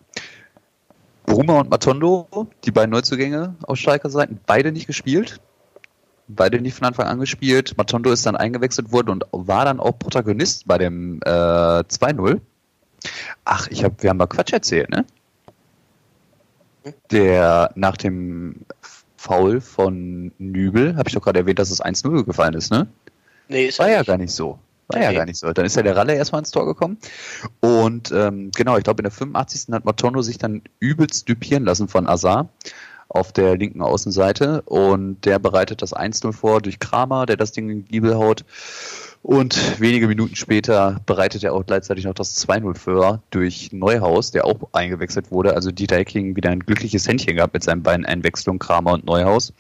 Bruma 1.30 1.60
und 1.60 1.70
Matondo, 1.70 2.26
die 2.64 2.72
beiden 2.72 2.90
Neuzugänge 2.90 3.54
auf 3.62 3.78
Schalker 3.78 4.10
Seiten, 4.10 4.40
beide 4.46 4.72
nicht 4.72 4.88
gespielt. 4.88 5.40
Beide 6.26 6.60
nicht 6.60 6.74
von 6.74 6.86
Anfang 6.88 7.06
an 7.06 7.20
gespielt. 7.20 7.76
Matondo 7.76 8.10
ist 8.10 8.26
dann 8.26 8.36
eingewechselt 8.36 8.90
worden 8.92 9.10
und 9.10 9.24
war 9.30 9.64
dann 9.64 9.78
auch 9.78 9.98
Protagonist 9.98 10.66
bei 10.66 10.78
dem 10.78 11.20
äh, 11.24 11.28
2-0. 11.28 12.40
Ach, 13.44 13.68
ich 13.68 13.84
hab, 13.84 14.02
wir 14.02 14.10
haben 14.10 14.16
mal 14.16 14.26
Quatsch 14.26 14.52
erzählt, 14.52 14.90
ne? 14.90 15.04
Der 17.10 17.70
nach 17.74 17.96
dem 17.96 18.64
Foul 19.16 19.60
von 19.60 20.32
Nübel, 20.38 20.96
habe 20.96 21.08
ich 21.08 21.14
doch 21.14 21.22
gerade 21.22 21.40
erwähnt, 21.40 21.58
dass 21.58 21.70
es 21.70 21.82
1-0 21.82 22.24
gefallen 22.24 22.54
ist, 22.54 22.70
ne? 22.70 22.88
Nee, 23.48 23.66
ist 23.66 23.78
War 23.78 23.90
ja 23.90 23.98
nicht. 23.98 24.06
gar 24.06 24.18
nicht 24.18 24.32
so. 24.32 24.58
War 24.92 25.00
ja 25.00 25.10
Nee. 25.10 25.16
gar 25.16 25.26
nicht 25.26 25.38
so. 25.38 25.52
Dann 25.52 25.64
ist 25.64 25.76
ja 25.76 25.82
der 25.82 25.96
Ralle 25.96 26.14
erstmal 26.14 26.40
ins 26.40 26.50
Tor 26.50 26.66
gekommen. 26.66 26.98
Und 27.60 28.12
ähm, 28.12 28.50
genau, 28.54 28.76
ich 28.76 28.84
glaube, 28.84 29.00
in 29.00 29.04
der 29.04 29.12
85. 29.12 29.72
hat 29.72 29.84
Matondo 29.84 30.22
sich 30.22 30.38
dann 30.38 30.62
übelst 30.78 31.28
düpieren 31.28 31.64
lassen 31.64 31.88
von 31.88 32.06
Azar 32.08 32.48
auf 33.08 33.32
der 33.32 33.56
linken 33.56 33.82
Außenseite. 33.82 34.62
Und 34.62 35.24
der 35.24 35.38
bereitet 35.38 35.82
das 35.82 35.94
1-0 35.94 36.32
vor 36.32 36.60
durch 36.60 36.78
Kramer, 36.78 37.26
der 37.26 37.36
das 37.36 37.52
Ding 37.52 37.68
in 37.68 37.80
den 37.80 37.84
Giebel 37.86 38.14
haut. 38.16 38.44
Und 39.22 39.78
wenige 39.80 40.08
Minuten 40.08 40.34
später 40.34 40.98
bereitet 41.04 41.44
er 41.44 41.52
auch 41.52 41.66
gleichzeitig 41.66 42.04
noch 42.06 42.14
das 42.14 42.46
2-0 42.48 42.74
vor 42.74 43.22
durch 43.30 43.70
Neuhaus, 43.70 44.30
der 44.30 44.46
auch 44.46 44.56
eingewechselt 44.72 45.30
wurde. 45.30 45.54
Also 45.54 45.70
Dieter 45.70 45.96
Hecking 45.96 46.36
wieder 46.36 46.48
ein 46.48 46.60
glückliches 46.60 47.06
Händchen 47.06 47.36
gehabt 47.36 47.52
mit 47.52 47.62
seinen 47.62 47.82
beiden 47.82 48.06
Einwechslungen, 48.06 48.58
Kramer 48.58 48.92
und 48.94 49.04
Neuhaus. 49.04 49.52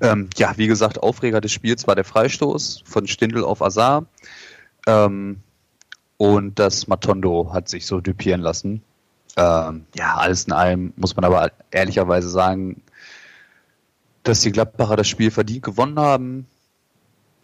Ähm, 0.00 0.28
ja, 0.36 0.52
wie 0.56 0.66
gesagt, 0.66 1.02
Aufreger 1.02 1.40
des 1.40 1.52
Spiels 1.52 1.86
war 1.86 1.94
der 1.94 2.04
Freistoß 2.04 2.82
von 2.84 3.06
Stindl 3.06 3.44
auf 3.44 3.62
Azar. 3.62 4.06
Ähm, 4.86 5.40
und 6.16 6.58
das 6.58 6.86
Matondo 6.86 7.52
hat 7.52 7.68
sich 7.68 7.86
so 7.86 8.00
düpieren 8.00 8.40
lassen. 8.40 8.82
Ähm, 9.36 9.86
ja, 9.94 10.16
alles 10.16 10.44
in 10.44 10.52
allem 10.52 10.92
muss 10.96 11.16
man 11.16 11.24
aber 11.24 11.50
ehrlicherweise 11.70 12.28
sagen, 12.28 12.82
dass 14.22 14.40
die 14.40 14.52
Gladbacher 14.52 14.96
das 14.96 15.08
Spiel 15.08 15.30
verdient 15.30 15.62
gewonnen 15.62 15.98
haben. 15.98 16.46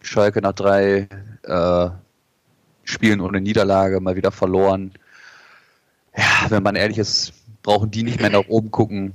Schalke 0.01 0.41
nach 0.41 0.53
drei 0.53 1.09
äh, 1.43 1.89
Spielen 2.83 3.21
ohne 3.21 3.41
Niederlage 3.41 3.99
mal 3.99 4.15
wieder 4.15 4.31
verloren. 4.31 4.93
Ja, 6.15 6.49
wenn 6.49 6.63
man 6.63 6.75
ehrlich 6.75 6.97
ist, 6.97 7.33
brauchen 7.63 7.91
die 7.91 8.03
nicht 8.03 8.19
mehr 8.21 8.29
nach 8.29 8.47
oben 8.47 8.71
gucken. 8.71 9.13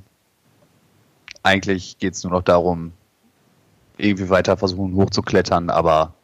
Eigentlich 1.45 1.99
geht 1.99 2.15
es 2.15 2.25
nur 2.25 2.33
noch 2.33 2.43
darum, 2.43 2.93
irgendwie 3.99 4.29
weiter 4.29 4.57
versuchen 4.57 4.97
hochzuklettern, 4.97 5.71
aber 5.71 6.15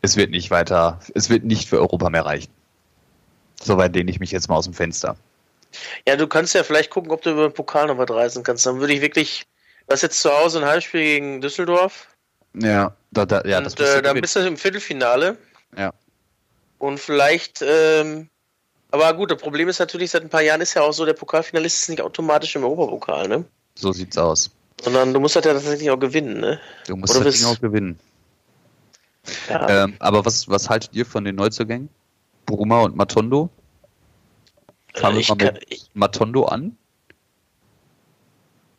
es 0.00 0.16
wird 0.16 0.30
nicht 0.30 0.50
weiter, 0.50 1.00
es 1.14 1.28
wird 1.28 1.44
nicht 1.44 1.68
für 1.68 1.78
Europa 1.78 2.08
mehr 2.10 2.24
reichen. 2.24 2.50
Soweit 3.60 3.94
lehne 3.94 4.10
ich 4.10 4.20
mich 4.20 4.30
jetzt 4.30 4.48
mal 4.48 4.56
aus 4.56 4.64
dem 4.64 4.74
Fenster. 4.74 5.16
Ja, 6.06 6.16
du 6.16 6.26
kannst 6.26 6.54
ja 6.54 6.64
vielleicht 6.64 6.90
gucken, 6.90 7.10
ob 7.10 7.22
du 7.22 7.30
über 7.30 7.48
den 7.48 7.54
Pokal 7.54 7.86
noch 7.86 7.98
was 7.98 8.10
reißen 8.10 8.42
kannst. 8.42 8.64
Dann 8.64 8.80
würde 8.80 8.92
ich 8.92 9.00
wirklich, 9.00 9.44
du 9.86 9.92
hast 9.92 10.02
jetzt 10.02 10.20
zu 10.20 10.30
Hause 10.30 10.60
ein 10.60 10.64
Heimspiel 10.64 11.02
gegen 11.02 11.40
Düsseldorf. 11.40 12.08
Ja, 12.54 12.94
da, 13.10 13.26
da, 13.26 13.42
ja 13.44 13.60
das 13.60 13.74
und 13.74 13.80
äh, 13.80 14.02
dann 14.02 14.20
bist 14.20 14.36
du 14.36 14.40
im 14.46 14.56
Viertelfinale. 14.56 15.38
Ja. 15.76 15.92
Und 16.78 16.98
vielleicht, 16.98 17.62
ähm, 17.62 18.28
aber 18.90 19.14
gut, 19.14 19.30
das 19.30 19.38
Problem 19.38 19.68
ist 19.68 19.78
natürlich, 19.78 20.10
seit 20.10 20.22
ein 20.22 20.28
paar 20.28 20.42
Jahren 20.42 20.60
ist 20.60 20.74
ja 20.74 20.82
auch 20.82 20.92
so, 20.92 21.06
der 21.06 21.14
Pokalfinalist 21.14 21.78
ist 21.78 21.88
nicht 21.88 22.02
automatisch 22.02 22.54
im 22.56 22.64
Europapokal, 22.64 23.28
ne? 23.28 23.44
So 23.74 23.92
sieht's 23.92 24.18
aus. 24.18 24.50
Sondern 24.82 25.14
du 25.14 25.20
musst 25.20 25.36
das 25.36 25.44
ja 25.44 25.52
tatsächlich 25.54 25.90
auch 25.90 25.98
gewinnen, 25.98 26.40
ne? 26.40 26.60
Du 26.86 26.96
musst 26.96 27.14
Oder 27.14 27.24
das 27.24 27.34
bist- 27.34 27.44
Ding 27.44 27.54
auch 27.56 27.60
gewinnen. 27.60 27.98
Ja. 29.48 29.84
Ähm, 29.84 29.94
aber 30.00 30.24
was, 30.24 30.48
was 30.48 30.68
haltet 30.68 30.90
ihr 30.94 31.06
von 31.06 31.24
den 31.24 31.36
Neuzugängen? 31.36 31.88
Bruma 32.46 32.80
und 32.80 32.96
Matondo? 32.96 33.50
Fangen 34.94 35.14
Äh, 35.14 35.16
wir 35.16 35.20
ich 35.20 35.28
mal 35.28 35.36
mit 35.36 35.66
ich, 35.68 35.90
Matondo 35.94 36.44
an. 36.46 36.76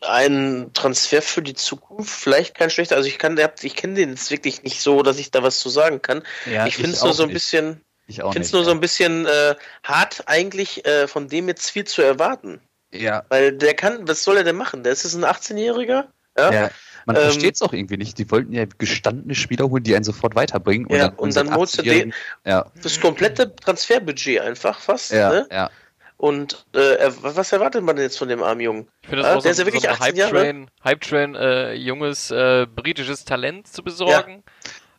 ein 0.02 0.72
Transfer 0.74 1.22
für 1.22 1.42
die 1.42 1.54
Zukunft, 1.54 2.12
vielleicht 2.14 2.56
kein 2.56 2.70
schlechter. 2.70 2.98
Also 2.98 3.08
ich 3.08 3.18
kann, 3.18 3.38
der- 3.38 3.54
ich 3.62 3.76
kenne 3.76 3.94
den 3.94 4.10
jetzt 4.10 4.30
wirklich 4.32 4.64
nicht 4.64 4.82
so, 4.82 5.02
dass 5.02 5.18
ich 5.18 5.32
da 5.32 5.44
was 5.44 5.60
zu 5.60 5.70
sagen 5.70 6.02
kann. 6.02 6.24
Ja, 6.52 6.68
ich 6.68 6.76
finde 6.76 6.92
es 6.92 7.02
nur 7.04 7.14
so 7.14 7.24
ein 7.24 7.32
bisschen, 7.32 7.80
Ich 8.08 8.18
finde 8.18 8.32
es 8.40 8.48
nicht. 8.48 8.54
nur 8.54 8.66
so 8.66 8.72
ein 8.72 8.82
bisschen 8.82 9.26
äh, 9.26 9.56
hart, 9.84 10.24
eigentlich 10.28 10.86
äh, 10.86 11.08
von 11.08 11.30
dem 11.30 11.48
jetzt 11.48 11.70
viel 11.70 11.86
zu 11.86 12.02
erwarten. 12.02 12.60
Ja, 12.94 13.24
Weil 13.30 13.52
der 13.54 13.74
kann, 13.74 14.08
was 14.08 14.24
soll 14.24 14.38
er 14.38 14.44
denn 14.44 14.56
machen? 14.56 14.84
Der 14.84 14.94
ist 14.94 15.04
jetzt 15.04 15.16
ein 15.16 15.26
18-Jähriger. 15.26 16.06
Ja? 16.38 16.52
ja. 16.52 16.70
Man 17.06 17.16
Ähm, 17.16 17.24
versteht 17.24 17.56
es 17.56 17.62
auch 17.62 17.74
irgendwie 17.74 17.98
nicht. 17.98 18.18
Die 18.18 18.32
wollten 18.32 18.54
ja 18.54 18.66
gestandene 18.78 19.36
Spieler 19.36 19.70
holen, 19.70 19.84
die 19.84 19.96
einen 19.96 20.06
sofort 20.06 20.36
weiterbringen. 20.36 20.88
Ja, 20.90 21.08
holen 21.08 21.14
und 21.18 21.36
dann 21.36 21.54
holst 21.54 21.78
du 21.78 21.82
18-Jährigen. 21.82 22.14
Ja, 22.46 22.66
Das 22.82 23.00
komplette 23.00 23.56
Transferbudget 23.56 24.40
einfach 24.40 24.80
fast. 24.80 25.12
ja, 25.12 25.30
Ne? 25.30 25.48
ja. 25.52 25.70
Und 26.18 26.66
äh, 26.74 27.12
was 27.22 27.52
erwartet 27.52 27.84
man 27.84 27.98
denn 27.98 28.04
jetzt 28.06 28.18
von 28.18 28.30
dem 28.30 28.42
armen 28.42 28.62
Jungen? 28.62 28.88
Ich 29.02 29.10
finde 29.10 29.24
Ja, 29.24 29.30
das 29.30 29.38
auch 29.40 29.42
der 29.42 29.52
ist 29.52 29.58
so, 29.58 29.64
ja 29.64 29.68
wirklich 29.68 29.84
so 29.84 29.90
ein 29.90 29.96
18 29.96 30.16
Jahre. 30.16 30.32
Hype-Train, 30.38 30.72
Hype-Train 30.86 31.36
äh, 31.36 31.74
junges 31.74 32.32
äh, 32.32 32.66
britisches 32.74 33.26
Talent 33.26 33.68
zu 33.68 33.84
besorgen. 33.84 34.44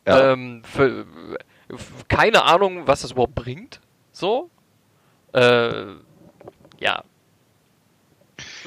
Ja. 0.07 0.33
Ähm, 0.33 0.61
für, 0.63 1.07
keine 2.09 2.43
Ahnung, 2.43 2.85
was 2.85 3.01
das 3.01 3.11
überhaupt 3.11 3.33
bringt. 3.33 3.79
So. 4.11 4.51
Äh, 5.33 5.85
ja. 6.79 7.03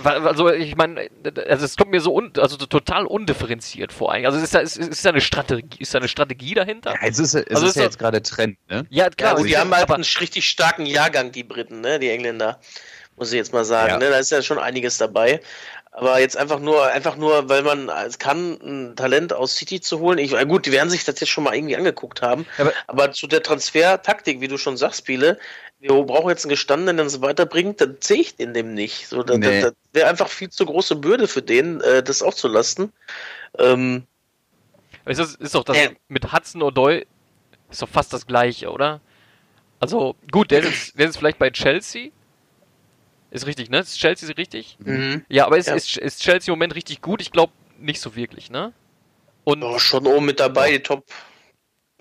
Also 0.03 0.51
ich 0.51 0.77
meine, 0.77 1.09
also 1.49 1.65
es 1.65 1.77
kommt 1.77 1.91
mir 1.91 2.01
so 2.01 2.15
un, 2.15 2.33
also 2.39 2.59
so 2.59 2.67
total 2.67 3.07
undifferenziert 3.07 3.93
vor. 3.93 4.13
eigentlich. 4.13 4.27
Also 4.27 4.39
ist 4.39 4.55
da, 4.55 4.61
ist, 4.61 4.77
ist 4.77 5.05
da 5.05 5.11
eine 5.11 5.21
Strategie, 5.21 5.79
ist 5.81 5.95
da 5.95 5.99
eine 5.99 6.09
Strategie 6.09 6.55
dahinter? 6.55 6.93
ja 6.93 7.09
es 7.09 7.19
ist, 7.19 7.35
es 7.35 7.47
Also 7.49 7.65
ist 7.67 7.71
ist 7.71 7.77
ja 7.77 7.83
jetzt 7.83 7.99
gerade 7.99 8.23
Trend, 8.23 8.59
ne? 8.69 8.87
Ja, 8.91 9.11
klar. 9.11 9.35
Ja, 9.39 9.45
ich- 9.45 9.51
die 9.51 9.59
haben 9.59 9.75
halt 9.75 9.91
einen 9.91 10.05
richtig 10.21 10.47
starken 10.49 10.87
Jahrgang, 10.87 11.33
die 11.33 11.45
Briten, 11.45 11.81
ne? 11.81 11.99
die 11.99 12.09
Engländer. 12.11 12.61
Muss 13.17 13.33
ich 13.33 13.37
jetzt 13.37 13.53
mal 13.53 13.65
sagen. 13.65 13.91
Ja. 13.95 13.99
Ne? 13.99 14.11
Da 14.11 14.19
ist 14.19 14.31
ja 14.31 14.43
schon 14.43 14.61
einiges 14.61 14.97
dabei. 14.97 15.41
Aber 15.99 16.21
jetzt 16.21 16.37
einfach 16.37 16.61
nur, 16.61 16.87
einfach 16.87 17.17
nur, 17.17 17.49
weil 17.49 17.63
man 17.63 17.89
es 17.89 18.21
kann, 18.21 18.53
ein 18.63 18.95
Talent 18.97 19.33
aus 19.33 19.57
City 19.57 19.81
zu 19.81 19.99
holen. 19.99 20.19
Ich, 20.19 20.31
gut, 20.47 20.65
die 20.67 20.71
werden 20.71 20.91
sich 20.91 21.05
das 21.05 21.19
jetzt 21.19 21.29
schon 21.31 21.43
mal 21.43 21.57
irgendwie 21.57 21.75
angeguckt 21.77 22.23
haben. 22.23 22.47
Aber- 22.57 22.73
Aber 22.87 23.11
zu 23.13 23.27
der 23.27 23.43
Transfertaktik, 23.43 24.41
wie 24.41 24.47
du 24.47 24.59
schon 24.59 24.77
sagst, 24.77 25.01
Spiele, 25.01 25.39
wir 25.81 25.91
brauchen 26.05 26.29
jetzt 26.31 26.45
einen 26.45 26.51
gestandenen, 26.51 26.99
der 26.99 27.05
uns 27.05 27.21
weiterbringt, 27.21 27.81
dann 27.81 27.97
sehe 28.01 28.21
ich 28.21 28.37
den 28.37 28.55
dem 28.55 28.75
nicht. 28.75 29.09
So, 29.09 29.25
da, 29.25 29.37
Nee. 29.37 29.61
da, 29.61 29.71
das 29.71 29.75
wäre 29.93 30.09
einfach 30.09 30.29
viel 30.29 30.51
zu 30.51 30.67
große 30.67 30.95
Bürde 30.97 31.27
für 31.27 31.43
den, 31.43 31.81
äh, 31.81 32.03
das 32.03 32.23
aufzulasten. 32.23 32.93
Ähm, 33.59 34.05
Es 35.05 35.19
ist, 35.19 35.41
ist 35.41 35.55
doch 35.57 35.65
das 35.65 35.77
Ja. 35.77 35.89
mit 36.09 36.33
Hudson 36.33 36.63
O'Doy 36.63 37.07
ist 37.71 37.83
doch 37.83 37.89
fast 37.89 38.13
das 38.13 38.27
gleiche, 38.27 38.71
oder? 38.71 39.01
Also, 39.81 40.15
gut, 40.31 40.51
der 40.53 40.61
ist, 40.61 40.67
jetzt, 40.69 40.99
der 40.99 41.09
ist 41.09 41.17
vielleicht 41.17 41.39
bei 41.39 41.51
Chelsea. 41.51 42.11
Ist 43.31 43.47
richtig, 43.47 43.69
ne? 43.71 43.79
Ist 43.81 43.99
Chelsea 43.99 44.29
richtig? 44.37 44.77
mhm. 44.81 45.25
Ja, 45.29 45.47
aber 45.47 45.59
ist, 45.59 45.67
Ja. 45.67 45.75
ist, 45.75 45.97
ist 45.99 46.23
Chelsea 46.23 46.53
im 46.53 46.59
Moment 46.59 46.75
richtig 46.75 47.03
gut? 47.03 47.21
Ich 47.21 47.31
glaube 47.31 47.53
nicht 47.79 48.01
so 48.01 48.17
wirklich, 48.17 48.51
ne? 48.51 48.73
Und, 49.45 49.63
oh, 49.63 49.79
schon 49.79 50.07
oben 50.07 50.27
mit 50.27 50.41
dabei, 50.41 50.73
die 50.73 50.83
Top. 50.83 51.05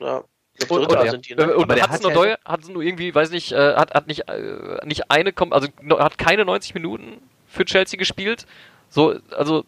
Ja, 0.01 0.23
und, 0.69 0.88
und, 0.88 1.09
sind 1.09 1.30
die, 1.30 1.36
ne? 1.36 1.55
und 1.55 1.69
hat 1.71 1.78
ja- 1.78 2.09
O'Doy 2.09 2.36
hat 2.43 2.67
nur 2.67 2.82
irgendwie, 2.82 3.13
weiß 3.13 3.30
nicht, 3.30 3.51
äh, 3.51 3.75
hat, 3.75 3.93
hat 3.93 4.07
nicht, 4.07 4.28
äh, 4.28 4.86
nicht 4.86 5.11
eine, 5.11 5.34
also 5.51 5.67
hat 5.99 6.17
keine 6.17 6.45
90 6.45 6.73
Minuten 6.73 7.21
für 7.47 7.63
Chelsea 7.65 7.97
gespielt. 7.97 8.45
So, 8.89 9.19
also 9.32 9.65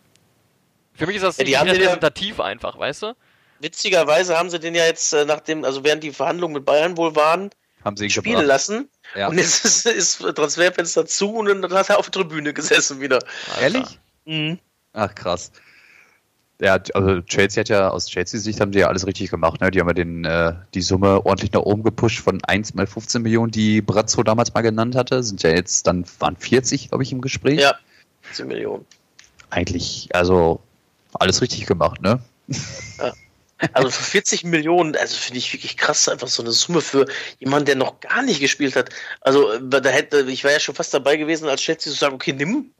für 0.93 1.05
mich 1.07 1.17
ist 1.17 1.23
das 1.23 1.37
Ja, 1.37 1.43
nicht 1.43 1.53
ja- 1.53 1.61
repräsentativ 1.63 2.39
einfach, 2.39 2.77
weißt 2.79 3.03
du? 3.03 3.13
Witzigerweise 3.59 4.37
haben 4.37 4.49
sie 4.49 4.59
den 4.59 4.73
ja 4.73 4.85
jetzt 4.85 5.13
äh, 5.13 5.25
nach 5.25 5.41
dem, 5.41 5.63
also 5.65 5.83
während 5.83 6.03
die 6.03 6.11
Verhandlungen 6.11 6.53
mit 6.55 6.65
Bayern 6.65 6.95
wohl 6.97 7.15
waren, 7.15 7.49
Haben 7.83 7.97
sie 7.97 8.05
ihn 8.05 8.09
spielen 8.09 8.35
gebracht. 8.35 8.47
lassen. 8.47 8.89
Ja. 9.15 9.29
Und 9.29 9.37
jetzt 9.37 9.63
ist, 9.65 9.85
ist 9.85 10.19
Transferfenster 10.19 11.05
zu 11.05 11.33
und 11.33 11.45
dann 11.47 11.73
hat 11.73 11.89
er 11.89 11.99
auf 11.99 12.09
der 12.09 12.23
Tribüne 12.23 12.53
gesessen 12.53 12.99
wieder. 12.99 13.19
Alter. 13.49 13.61
Ehrlich? 13.61 13.99
Mhm. 14.25 14.59
Ach 14.93 15.13
krass. 15.15 15.51
Ja, 16.61 16.77
also 16.93 17.21
Chelsea 17.21 17.61
hat 17.61 17.69
ja 17.69 17.89
aus 17.89 18.07
Chelseas 18.07 18.43
Sicht 18.43 18.59
haben 18.59 18.73
die 18.73 18.79
ja 18.79 18.87
alles 18.87 19.07
richtig 19.07 19.31
gemacht. 19.31 19.61
Ne? 19.61 19.71
Die 19.71 19.79
haben 19.79 19.87
ja 19.87 19.93
den, 19.93 20.25
äh, 20.25 20.53
die 20.73 20.81
Summe 20.81 21.25
ordentlich 21.25 21.53
nach 21.53 21.61
oben 21.61 21.83
gepusht 21.83 22.19
von 22.19 22.43
1 22.43 22.73
mal 22.73 22.85
15 22.85 23.21
Millionen, 23.21 23.51
die 23.51 23.81
Brazzo 23.81 24.23
damals 24.23 24.53
mal 24.53 24.61
genannt 24.61 24.95
hatte. 24.95 25.23
Sind 25.23 25.41
ja 25.41 25.51
jetzt 25.51 25.87
dann 25.87 26.03
waren 26.19 26.35
40, 26.35 26.89
glaube 26.89 27.03
ich, 27.03 27.13
im 27.13 27.21
Gespräch. 27.21 27.61
Ja, 27.61 27.75
10 28.33 28.47
Millionen. 28.47 28.85
Eigentlich, 29.49 30.09
also 30.13 30.59
alles 31.13 31.41
richtig 31.41 31.65
gemacht, 31.65 32.01
ne? 32.01 32.19
Also 33.73 33.89
für 33.89 34.03
40 34.03 34.43
Millionen, 34.45 34.95
also 34.95 35.15
finde 35.17 35.39
ich 35.39 35.51
wirklich 35.53 35.75
krass, 35.75 36.07
einfach 36.07 36.27
so 36.27 36.41
eine 36.41 36.51
Summe 36.51 36.81
für 36.81 37.05
jemanden, 37.39 37.65
der 37.65 37.75
noch 37.75 37.99
gar 37.99 38.21
nicht 38.21 38.39
gespielt 38.39 38.75
hat. 38.75 38.89
Also 39.21 39.51
äh, 39.51 39.59
da 39.81 39.89
hätte, 39.89 40.21
ich 40.29 40.43
war 40.43 40.51
ja 40.51 40.59
schon 40.59 40.75
fast 40.75 40.93
dabei 40.93 41.17
gewesen, 41.17 41.47
als 41.49 41.61
Chelsea 41.61 41.91
zu 41.91 41.97
sagen, 41.97 42.15
okay, 42.15 42.33
nimm. 42.33 42.71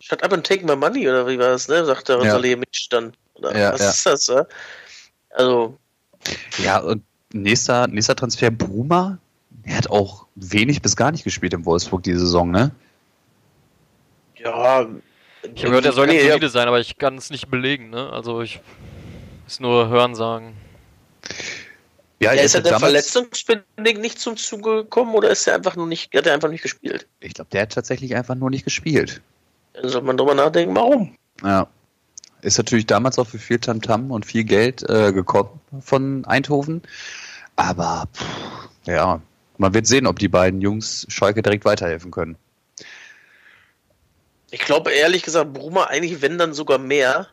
Shut 0.00 0.22
up 0.22 0.32
and 0.32 0.46
take 0.46 0.64
my 0.66 0.76
money, 0.76 1.08
oder 1.08 1.26
wie 1.26 1.38
war 1.38 1.48
das, 1.48 1.68
ne? 1.68 1.84
Sagt 1.84 2.08
der 2.08 2.22
Ja. 2.22 2.32
Salihamidzic 2.32 2.90
dann. 2.90 3.12
Oder 3.34 3.56
Ja, 3.56 3.72
was 3.72 3.80
ja. 3.80 3.90
ist 3.90 4.06
das, 4.06 4.26
ja? 4.26 4.46
Also, 5.30 5.78
Ja, 6.58 6.78
und 6.80 7.02
nächster, 7.32 7.86
nächster 7.86 8.16
Transfer, 8.16 8.50
Bruma, 8.50 9.18
er 9.62 9.76
hat 9.76 9.90
auch 9.90 10.26
wenig 10.34 10.82
bis 10.82 10.96
gar 10.96 11.12
nicht 11.12 11.24
gespielt 11.24 11.54
im 11.54 11.64
Wolfsburg 11.64 12.02
diese 12.02 12.20
Saison, 12.20 12.50
ne? 12.50 12.72
ja. 14.44 14.86
Ich 15.42 15.60
habe 15.60 15.70
gehört, 15.70 15.84
er 15.84 15.92
soll 15.92 16.06
nee, 16.06 16.14
ganz 16.14 16.24
ja, 16.24 16.32
solide 16.32 16.48
sein, 16.48 16.68
aber 16.68 16.80
ich 16.80 16.96
kann 16.96 17.18
es 17.18 17.28
nicht 17.30 17.50
belegen, 17.50 17.90
ne? 17.90 18.10
Also 18.10 18.40
ich 18.40 18.60
ist 19.46 19.60
nur 19.60 19.88
Hören 19.88 20.14
sagen. 20.14 20.56
Ja, 22.20 22.32
ja, 22.32 22.42
ist 22.42 22.54
er 22.54 22.60
ja 22.60 22.62
der 22.62 22.72
damals- 22.72 22.82
verletzungsbedingt 22.82 24.00
nicht 24.00 24.18
zum 24.18 24.36
Zuge 24.36 24.84
gekommen 24.84 25.14
oder 25.14 25.30
ist 25.30 25.46
er 25.46 25.56
einfach 25.56 25.76
nur 25.76 25.86
nicht, 25.86 26.14
hat 26.14 26.26
er 26.26 26.34
einfach 26.34 26.48
nicht 26.48 26.62
gespielt? 26.62 27.06
Ich 27.20 27.34
glaube, 27.34 27.50
der 27.52 27.62
hat 27.62 27.72
tatsächlich 27.72 28.14
einfach 28.14 28.34
nur 28.34 28.50
nicht 28.50 28.64
gespielt. 28.64 29.20
Dann 29.74 29.88
sollte 29.88 30.06
man 30.06 30.16
drüber 30.16 30.34
nachdenken, 30.34 30.74
warum? 30.74 31.16
Ja. 31.42 31.68
Ist 32.42 32.58
natürlich 32.58 32.86
damals 32.86 33.18
auch 33.18 33.26
für 33.26 33.38
viel 33.38 33.58
Tamtam 33.58 34.10
und 34.10 34.26
viel 34.26 34.44
Geld 34.44 34.88
äh, 34.88 35.12
gekommen 35.12 35.60
von 35.80 36.24
Eindhoven. 36.26 36.82
Aber 37.56 38.06
pff, 38.14 38.68
ja, 38.86 39.20
man 39.56 39.74
wird 39.74 39.86
sehen, 39.86 40.06
ob 40.06 40.18
die 40.18 40.28
beiden 40.28 40.60
Jungs 40.60 41.06
Schalke 41.08 41.42
direkt 41.42 41.64
weiterhelfen 41.64 42.10
können. 42.10 42.36
Ich 44.50 44.60
glaube 44.60 44.92
ehrlich 44.92 45.22
gesagt, 45.22 45.52
Bruma 45.52 45.84
eigentlich, 45.84 46.22
wenn 46.22 46.38
dann 46.38 46.52
sogar 46.52 46.78
mehr, 46.78 47.28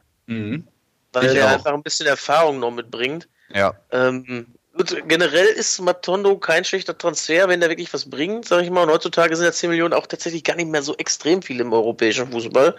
weil 1.13 1.25
Ich 1.27 1.33
der 1.33 1.45
auch. 1.47 1.51
einfach 1.51 1.73
ein 1.73 1.83
bisschen 1.83 2.07
Erfahrung 2.07 2.59
noch 2.59 2.71
mitbringt. 2.71 3.27
Ja. 3.53 3.73
Ähm, 3.91 4.47
gut, 4.75 4.95
generell 5.07 5.45
ist 5.47 5.79
Matondo 5.81 6.37
kein 6.37 6.63
schlechter 6.63 6.97
Transfer, 6.97 7.49
wenn 7.49 7.59
der 7.59 7.69
wirklich 7.69 7.93
was 7.93 8.09
bringt, 8.09 8.47
sag 8.47 8.63
ich 8.63 8.69
mal. 8.69 8.83
Und 8.83 8.89
heutzutage 8.91 9.35
sind 9.35 9.45
ja 9.45 9.51
10 9.51 9.69
Millionen 9.69 9.93
auch 9.93 10.07
tatsächlich 10.07 10.43
gar 10.43 10.55
nicht 10.55 10.69
mehr 10.69 10.83
so 10.83 10.95
extrem 10.97 11.41
viel 11.41 11.59
im 11.59 11.73
europäischen 11.73 12.31
Fußball. 12.31 12.75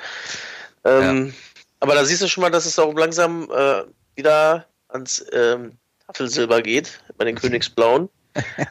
Ähm, 0.85 1.35
Aber 1.81 1.95
da 1.95 2.05
siehst 2.05 2.23
du 2.23 2.29
schon 2.29 2.43
mal, 2.43 2.51
dass 2.51 2.67
es 2.67 2.79
auch 2.79 2.95
langsam 2.95 3.51
äh, 3.51 3.83
wieder 4.17 4.67
ans 4.89 5.25
ähm, 5.33 5.73
Tafelsilber 6.07 6.63
geht 6.63 7.01
bei 7.17 7.25
den 7.25 7.35
Königsblauen. 7.41 8.09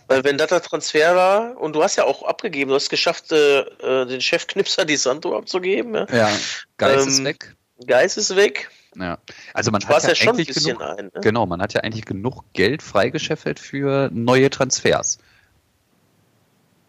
Weil 0.08 0.24
wenn 0.24 0.40
das 0.40 0.50
der 0.50 0.62
Transfer 0.64 1.16
war, 1.16 1.56
und 1.62 1.74
du 1.74 1.84
hast 1.84 1.96
ja 1.96 2.04
auch 2.06 2.24
abgegeben, 2.24 2.70
du 2.70 2.76
hast 2.76 2.90
geschafft, 2.90 3.32
äh, 3.32 3.60
äh, 3.60 4.08
den 4.08 4.20
Chefknipser 4.20 4.86
die 4.86 4.98
Santo 4.98 5.38
abzugeben. 5.38 5.94
Ja? 5.94 6.08
Ja. 6.12 6.30
Geist 6.78 7.08
ist 7.08 7.20
Ähm, 7.20 7.26
weg. 7.26 7.56
Geist 7.86 8.18
ist 8.18 8.36
weg. 8.36 8.72
Ja. 8.96 9.18
Also 9.54 9.72
man 9.72 9.82
Sparst 9.82 10.08
hat 10.08 10.18
ja 10.18 10.20
ja, 10.20 10.26
schon 10.26 10.28
ein 10.30 10.36
eigentlich 10.36 10.48
bisschen 10.48 10.78
genug, 10.78 10.82
ein. 10.82 11.06
Ne? 11.06 11.22
genau, 11.22 11.46
man 11.46 11.62
hat 11.62 11.74
ja 11.74 11.82
eigentlich 11.82 12.06
genug 12.06 12.44
Geld 12.54 12.82
freigeschäffelt 12.82 13.60
für 13.60 14.10
neue 14.14 14.50
Transfers. 14.50 15.20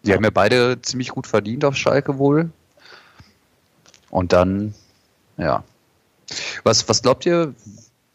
Die 0.05 0.13
haben 0.13 0.23
ja 0.23 0.31
beide 0.31 0.81
ziemlich 0.81 1.09
gut 1.09 1.27
verdient 1.27 1.63
auf 1.63 1.77
Schalke 1.77 2.17
wohl. 2.17 2.51
Und 4.09 4.33
dann, 4.33 4.75
ja. 5.37 5.63
Was, 6.63 6.87
was 6.89 7.01
glaubt 7.01 7.25
ihr, 7.25 7.55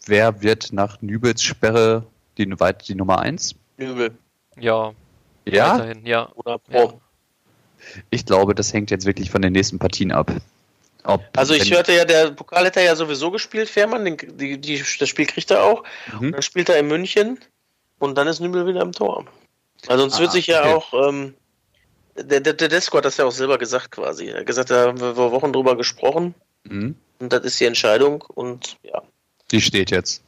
wer 0.06 0.42
wird 0.42 0.72
nach 0.72 1.00
Nübels 1.00 1.42
Sperre 1.42 2.04
die, 2.36 2.46
die 2.86 2.94
Nummer 2.94 3.20
eins? 3.20 3.54
Übel. 3.78 4.16
Ja, 4.58 4.92
Ja, 5.46 5.78
weiterhin, 5.78 6.06
ja. 6.06 6.28
Oder 6.34 6.58
Pro. 6.58 7.00
ich 8.10 8.26
glaube, 8.26 8.54
das 8.54 8.72
hängt 8.72 8.90
jetzt 8.90 9.06
wirklich 9.06 9.30
von 9.30 9.40
den 9.40 9.52
nächsten 9.52 9.78
Partien 9.78 10.12
ab. 10.12 10.30
Ob, 11.04 11.22
Also 11.36 11.54
ich 11.54 11.70
hörte 11.72 11.92
ja, 11.92 12.04
der 12.04 12.32
Pokal 12.32 12.64
hätte 12.66 12.80
er 12.80 12.86
ja 12.86 12.96
sowieso 12.96 13.30
gespielt, 13.30 13.68
Fährmann, 13.68 14.04
den, 14.04 14.16
die, 14.18 14.58
die, 14.60 14.82
das 14.98 15.08
Spiel 15.08 15.26
kriegt 15.26 15.50
er 15.50 15.62
auch. 15.64 15.84
Mhm. 16.20 16.32
Dann 16.32 16.42
spielt 16.42 16.68
er 16.68 16.78
in 16.78 16.88
München 16.88 17.38
und 17.98 18.16
dann 18.16 18.26
ist 18.28 18.40
Nübel 18.40 18.66
wieder 18.66 18.82
im 18.82 18.92
Tor. 18.92 19.26
Also 19.86 20.02
sonst 20.02 20.16
Ah, 20.16 20.20
wird 20.20 20.32
sich 20.32 20.46
ja 20.48 20.62
okay. 20.64 20.74
auch, 20.74 21.08
ähm, 21.08 21.34
der, 22.16 22.40
der, 22.40 22.52
der 22.52 22.68
Desko 22.68 22.98
hat 22.98 23.04
das 23.04 23.16
ja 23.16 23.24
auch 23.24 23.30
selber 23.32 23.58
gesagt 23.58 23.92
quasi. 23.92 24.26
Er 24.26 24.40
hat 24.40 24.46
gesagt, 24.46 24.70
da 24.70 24.88
haben 24.88 25.00
wir 25.00 25.14
vor 25.14 25.30
Wochen 25.32 25.52
drüber 25.52 25.76
gesprochen 25.76 26.34
Mhm. 26.64 26.96
und 27.20 27.32
das 27.32 27.44
ist 27.44 27.60
die 27.60 27.64
Entscheidung 27.66 28.22
und 28.34 28.76
ja, 28.82 29.00
Die 29.52 29.60
steht 29.60 29.90
jetzt. 29.92 30.22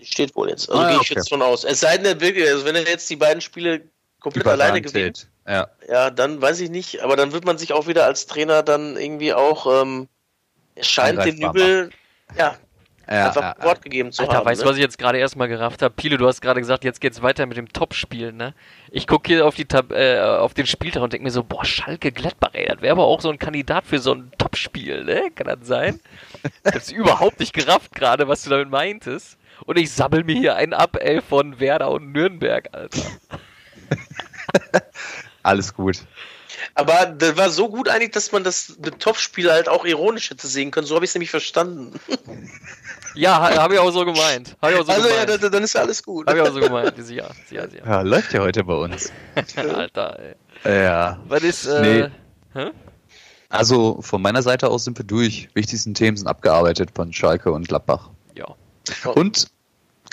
die 0.00 0.06
steht 0.06 0.34
wohl 0.36 0.48
jetzt. 0.48 0.70
Also 0.70 0.80
Ah, 0.80 0.86
gehe 0.88 0.94
ich 0.96 1.10
okay. 1.10 1.14
jetzt 1.16 1.28
von 1.28 1.42
aus. 1.42 1.64
Es 1.64 1.80
sei 1.80 1.98
denn, 1.98 2.06
also 2.46 2.64
wenn 2.64 2.76
er 2.76 2.86
jetzt 2.86 3.10
die 3.10 3.16
beiden 3.16 3.40
Spiele 3.40 3.82
komplett 4.20 4.46
alleine 4.46 4.78
Überragend 4.78 4.94
gewinnt. 4.94 5.28
Ja. 5.46 5.68
ja, 5.88 6.10
dann 6.10 6.40
weiß 6.40 6.60
ich 6.60 6.70
nicht, 6.70 7.02
aber 7.02 7.16
dann 7.16 7.32
wird 7.32 7.44
man 7.44 7.58
sich 7.58 7.72
auch 7.72 7.86
wieder 7.88 8.04
als 8.04 8.26
Trainer 8.26 8.62
dann 8.62 8.96
irgendwie 8.96 9.34
auch, 9.34 9.82
ähm, 9.82 10.08
es 10.76 10.88
scheint 10.88 11.18
Angreifbar 11.18 11.52
Nübel, 11.52 11.90
ja, 12.38 12.54
Ja, 13.08 13.26
einfach 13.26 13.58
ja, 13.58 13.64
Wort 13.64 13.82
gegeben 13.82 14.12
zu 14.12 14.22
Alter, 14.22 14.36
haben. 14.36 14.46
weißt 14.46 14.60
du, 14.60 14.64
ne? 14.64 14.70
was 14.70 14.76
ich 14.76 14.82
jetzt 14.82 14.98
gerade 14.98 15.18
erstmal 15.18 15.48
gerafft 15.48 15.82
habe? 15.82 15.92
Pile, 15.94 16.16
du 16.16 16.28
hast 16.28 16.40
gerade 16.40 16.60
gesagt, 16.60 16.84
jetzt 16.84 17.00
geht's 17.00 17.22
weiter 17.22 17.44
mit 17.46 17.56
dem 17.56 17.68
Topspiel, 17.72 18.32
ne? 18.32 18.54
Ich 18.92 19.08
gucke 19.08 19.32
hier 19.32 19.44
auf 19.44 19.56
die 19.56 19.64
Tab 19.64 19.90
äh, 19.90 20.20
auf 20.20 20.54
den 20.54 20.66
Spieltag 20.66 21.02
und 21.02 21.12
denke 21.12 21.24
mir 21.24 21.32
so, 21.32 21.42
boah, 21.42 21.64
Schalke 21.64 22.12
Gladbach, 22.12 22.50
ey, 22.52 22.66
das 22.66 22.80
wäre 22.80 22.92
aber 22.92 23.04
auch 23.04 23.20
so 23.20 23.28
ein 23.28 23.38
Kandidat 23.40 23.84
für 23.84 23.98
so 23.98 24.14
ein 24.14 24.30
Topspiel, 24.38 25.04
ne? 25.04 25.30
Kann 25.34 25.48
das 25.48 25.66
sein? 25.66 26.00
Ich 26.64 26.74
hab's 26.74 26.92
überhaupt 26.92 27.40
nicht 27.40 27.52
gerafft 27.52 27.96
gerade, 27.96 28.28
was 28.28 28.44
du 28.44 28.50
damit 28.50 28.70
meintest. 28.70 29.38
Und 29.66 29.76
ich 29.76 29.90
sammel 29.90 30.22
mir 30.22 30.36
hier 30.36 30.54
einen 30.56 30.72
ab, 30.72 30.96
ey, 31.00 31.20
von 31.20 31.58
Werder 31.58 31.90
und 31.90 32.12
Nürnberg, 32.12 32.68
Alter. 32.72 33.02
Alles 35.42 35.74
gut. 35.74 35.98
Aber 36.74 37.06
das 37.06 37.36
war 37.36 37.50
so 37.50 37.68
gut 37.68 37.88
eigentlich, 37.88 38.10
dass 38.12 38.30
man 38.30 38.44
das 38.44 38.76
mit 38.78 39.00
Topspiel 39.00 39.50
halt 39.50 39.68
auch 39.68 39.84
ironisch 39.84 40.30
hätte 40.30 40.46
sehen 40.46 40.70
können. 40.70 40.86
So 40.86 40.94
habe 40.94 41.04
ich 41.04 41.10
es 41.10 41.14
nämlich 41.14 41.30
verstanden. 41.30 41.98
Ja, 43.14 43.40
ha- 43.40 43.56
habe 43.62 43.74
ich 43.74 43.80
auch 43.80 43.90
so 43.90 44.04
gemeint. 44.04 44.56
Auch 44.60 44.70
so 44.70 44.92
also 44.92 45.08
ja, 45.08 45.24
gemeint. 45.24 45.42
dann, 45.42 45.52
dann 45.52 45.62
ist 45.64 45.72
ja 45.74 45.80
alles 45.80 46.02
gut. 46.02 46.26
Habe 46.28 46.38
ich 46.38 46.44
auch 46.48 46.52
so 46.52 46.60
gemeint. 46.60 46.94
Ja, 47.10 47.28
ja, 47.50 47.64
ja. 47.66 47.84
Ja, 47.84 48.00
läuft 48.02 48.32
ja 48.32 48.40
heute 48.40 48.64
bei 48.64 48.74
uns. 48.74 49.10
Alter, 49.56 50.18
ey. 50.64 50.82
Ja. 50.84 51.18
Was 51.26 51.42
ist, 51.42 51.66
äh, 51.66 52.10
Nee. 52.54 52.70
Also 53.48 54.00
von 54.00 54.22
meiner 54.22 54.42
Seite 54.42 54.68
aus 54.68 54.84
sind 54.84 54.98
wir 54.98 55.04
durch. 55.04 55.48
Wichtigsten 55.54 55.94
Themen 55.94 56.16
sind 56.16 56.26
abgearbeitet 56.26 56.90
von 56.94 57.12
Schalke 57.12 57.52
und 57.52 57.68
Gladbach. 57.68 58.10
ja. 58.34 58.46
Und 59.14 59.48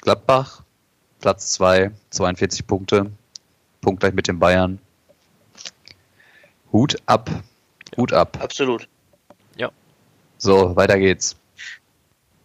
Gladbach, 0.02 0.64
Platz 1.22 1.52
2, 1.54 1.92
42 2.12 2.66
Punkte. 2.68 3.12
Punktgleich 3.82 4.14
mit 4.14 4.28
den 4.28 4.40
Bayern. 4.40 4.80
Hut 6.72 6.96
ab. 7.06 7.30
Hut 7.98 8.14
ab. 8.14 8.38
Absolut. 8.42 8.88
So, 10.42 10.74
weiter 10.74 10.98
geht's. 10.98 11.36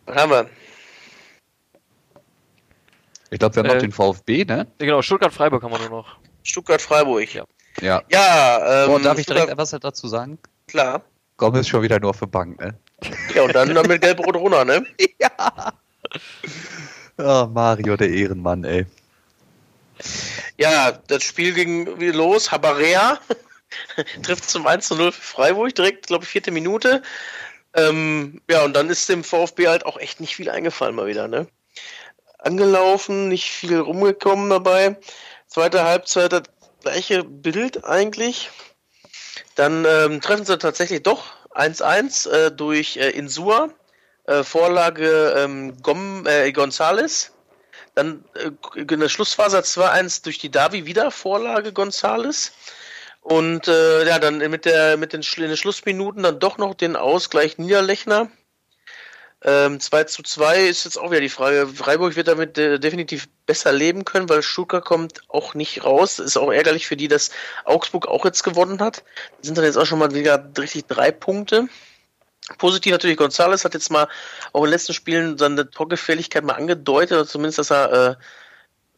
Was 0.06 0.16
haben 0.16 0.30
wir? 0.32 0.50
Ich 3.30 3.38
glaube, 3.38 3.54
wir 3.54 3.60
haben 3.62 3.68
noch 3.68 3.76
Äh, 3.76 3.78
den 3.78 3.92
VfB, 3.92 4.44
ne? 4.44 4.66
Genau, 4.78 5.00
Stuttgart-Freiburg 5.00 5.62
haben 5.62 5.70
wir 5.70 5.78
nur 5.78 5.90
noch. 5.90 6.16
Stuttgart-Freiburg. 6.42 7.32
Ja. 7.32 7.44
Ja, 7.80 8.02
Ja. 8.10 8.82
ähm, 8.84 8.90
Boah, 8.90 8.98
darf 9.00 9.18
ich 9.20 9.26
direkt 9.26 9.48
etwas 9.48 9.70
dazu 9.70 10.08
sagen? 10.08 10.38
Klar. 10.66 11.02
Gomez 11.36 11.68
schon 11.68 11.82
wieder 11.82 12.00
nur 12.00 12.10
auf 12.10 12.18
der 12.18 12.26
Bank, 12.26 12.58
ne? 12.58 12.76
Ja, 13.32 13.42
und 13.42 13.54
dann, 13.54 13.72
mit 13.86 14.00
Gelb-Rot 14.02 14.34
runter, 14.34 14.64
ne? 14.64 14.84
Oh, 17.18 17.46
Mario, 17.46 17.96
der 17.96 18.10
Ehrenmann, 18.10 18.64
ey. 18.64 18.86
Ja, 20.58 20.90
das 21.06 21.22
Spiel 21.22 21.54
ging 21.54 22.00
wieder 22.00 22.14
los. 22.16 22.50
Habarea 22.50 23.20
trifft 24.22 24.48
zum 24.48 24.66
1 24.66 24.88
zu 24.88 24.96
0 24.96 25.12
für 25.12 25.20
Freiburg, 25.20 25.74
direkt, 25.74 26.06
glaube 26.06 26.24
ich, 26.24 26.30
vierte 26.30 26.50
Minute. 26.50 27.02
Ähm, 27.74 28.40
ja, 28.48 28.64
und 28.64 28.74
dann 28.74 28.88
ist 28.88 29.08
dem 29.08 29.24
VfB 29.24 29.68
halt 29.68 29.86
auch 29.86 29.98
echt 29.98 30.20
nicht 30.20 30.36
viel 30.36 30.50
eingefallen 30.50 30.94
mal 30.94 31.06
wieder, 31.06 31.28
ne? 31.28 31.48
Angelaufen, 32.38 33.28
nicht 33.28 33.50
viel 33.50 33.78
rumgekommen 33.78 34.50
dabei. 34.50 34.96
Zweite 35.46 35.84
Halbzeit 35.84 36.32
das 36.32 36.42
gleiche 36.82 37.24
Bild 37.24 37.84
eigentlich. 37.84 38.50
Dann 39.54 39.84
ähm, 39.84 40.20
treffen 40.20 40.44
sie 40.44 40.58
tatsächlich 40.58 41.02
doch 41.02 41.32
1-1 41.54 42.28
äh, 42.30 42.50
durch 42.50 42.96
äh, 42.96 43.10
Insua. 43.10 43.70
Äh, 44.26 44.42
Vorlage 44.42 45.34
ähm, 45.36 45.80
Gom, 45.82 46.26
äh, 46.26 46.50
Gonzales. 46.52 47.32
Dann 47.94 48.24
äh, 48.34 48.50
in 48.80 49.00
der 49.00 49.08
Schlussphase 49.08 49.58
2-1 49.58 50.24
durch 50.24 50.38
die 50.38 50.50
Davi 50.50 50.86
wieder 50.86 51.10
Vorlage 51.10 51.72
Gonzales. 51.72 52.52
Und 53.24 53.68
äh, 53.68 54.06
ja, 54.06 54.18
dann 54.18 54.36
mit, 54.36 54.66
der, 54.66 54.98
mit 54.98 55.14
den, 55.14 55.22
den 55.22 55.56
Schlussminuten 55.56 56.22
dann 56.22 56.38
doch 56.38 56.58
noch 56.58 56.74
den 56.74 56.94
Ausgleich 56.94 57.56
Niederlechner. 57.56 58.30
Ähm, 59.42 59.80
2 59.80 60.04
zu 60.04 60.22
2 60.22 60.66
ist 60.66 60.84
jetzt 60.84 60.98
auch 60.98 61.10
wieder 61.10 61.22
die 61.22 61.30
Frage. 61.30 61.66
Freiburg 61.66 62.16
wird 62.16 62.28
damit 62.28 62.58
äh, 62.58 62.78
definitiv 62.78 63.30
besser 63.46 63.72
leben 63.72 64.04
können, 64.04 64.28
weil 64.28 64.42
Stuttgart 64.42 64.84
kommt 64.84 65.22
auch 65.28 65.54
nicht 65.54 65.84
raus. 65.84 66.18
Ist 66.18 66.36
auch 66.36 66.52
ärgerlich 66.52 66.86
für 66.86 66.98
die, 66.98 67.08
dass 67.08 67.30
Augsburg 67.64 68.06
auch 68.08 68.26
jetzt 68.26 68.44
gewonnen 68.44 68.80
hat. 68.80 69.02
Sind 69.40 69.56
dann 69.56 69.64
jetzt 69.64 69.78
auch 69.78 69.86
schon 69.86 70.00
mal 70.00 70.12
wieder 70.12 70.50
richtig 70.58 70.86
drei 70.86 71.10
Punkte. 71.10 71.66
Positiv 72.58 72.92
natürlich, 72.92 73.18
González 73.18 73.64
hat 73.64 73.72
jetzt 73.72 73.90
mal 73.90 74.06
auch 74.52 74.60
in 74.60 74.66
den 74.66 74.72
letzten 74.72 74.92
Spielen 74.92 75.38
seine 75.38 75.70
Torgefährlichkeit 75.70 76.44
mal 76.44 76.56
angedeutet, 76.56 77.12
oder 77.12 77.26
zumindest, 77.26 77.58
dass 77.58 77.70
er 77.70 78.18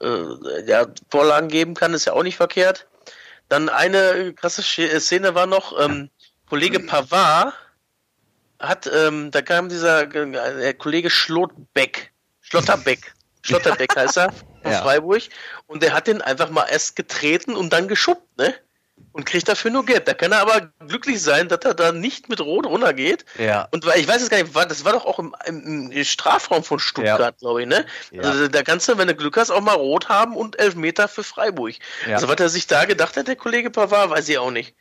äh, 0.01 0.05
äh, 0.05 0.69
ja, 0.69 0.87
Vorlagen 1.13 1.47
geben 1.47 1.75
kann, 1.75 1.95
ist 1.95 2.07
ja 2.07 2.13
auch 2.13 2.25
nicht 2.25 2.37
verkehrt. 2.37 2.89
Dann 3.49 3.69
eine 3.69 4.33
krasse 4.35 4.63
Sch- 4.63 4.99
Szene 5.01 5.35
war 5.35 5.47
noch, 5.47 5.79
ähm, 5.81 6.11
Kollege 6.49 6.81
Pavard 6.81 7.55
hat, 8.59 8.91
ähm, 8.93 9.31
da 9.31 9.43
kam 9.43 9.69
dieser 9.69 10.03
äh, 10.15 10.75
Kollege 10.75 11.11
Schlotbeck, 11.11 12.13
Schlotterbeck, 12.41 13.15
Schlotterbeck 13.43 13.95
heißt 13.95 14.17
er, 14.17 14.33
von 14.33 14.73
Ja. 14.73 14.83
Freiburg. 14.83 15.23
Und 15.67 15.83
der 15.83 15.93
hat 15.93 16.07
den 16.07 16.23
einfach 16.23 16.51
mal 16.51 16.65
erst 16.65 16.97
getreten 16.97 17.55
und 17.55 17.73
dann 17.73 17.87
geschubbt, 17.89 18.37
ne? 18.39 18.55
Und 19.13 19.25
kriegt 19.25 19.49
dafür 19.49 19.71
nur 19.71 19.85
Geld. 19.85 20.07
Da 20.09 20.15
kann 20.15 20.33
er 20.33 20.41
aber 20.41 20.71
glücklich 20.87 21.23
sein, 21.23 21.49
dass 21.49 21.61
er 21.65 21.75
da 21.75 21.93
nicht 21.93 22.29
mit 22.29 22.41
Rot 22.41 22.67
runtergeht. 22.67 23.25
Ja. 23.39 23.67
Und 23.71 23.87
weil 23.87 23.99
ich 23.99 24.07
weiß 24.07 24.21
es 24.21 24.29
gar 24.29 24.43
nicht, 24.43 24.55
das 24.55 24.85
war 24.85 24.93
doch 24.93 25.07
auch 25.07 25.19
im, 25.19 25.35
im, 25.47 26.05
Strafraum 26.05 26.63
von 26.63 26.79
Stuttgart, 26.79 27.39
glaube 27.39 27.63
ich, 27.63 27.69
ne? 27.69 27.87
Ja. 28.11 28.23
Also 28.23 28.49
da 28.49 28.63
kannst 28.63 28.89
du, 28.89 28.99
wenn 28.99 29.09
du 29.09 29.15
Glück 29.15 29.37
hast, 29.37 29.51
auch 29.51 29.61
mal 29.61 29.75
Rot 29.75 30.09
haben 30.09 30.37
und 30.37 30.59
Elfmeter 30.59 31.09
für 31.09 31.25
Freiburg. 31.25 31.75
Ja. 32.07 32.17
Also 32.17 32.29
was 32.29 32.37
er 32.41 32.49
sich 32.51 32.67
da 32.67 32.85
gedacht 32.85 33.17
hat, 33.17 33.29
der 33.29 33.37
Kollege 33.37 33.71
Pavard, 33.71 34.11
weiß 34.11 34.29
ich 34.29 34.39
auch 34.39 34.51
nicht. 34.51 34.75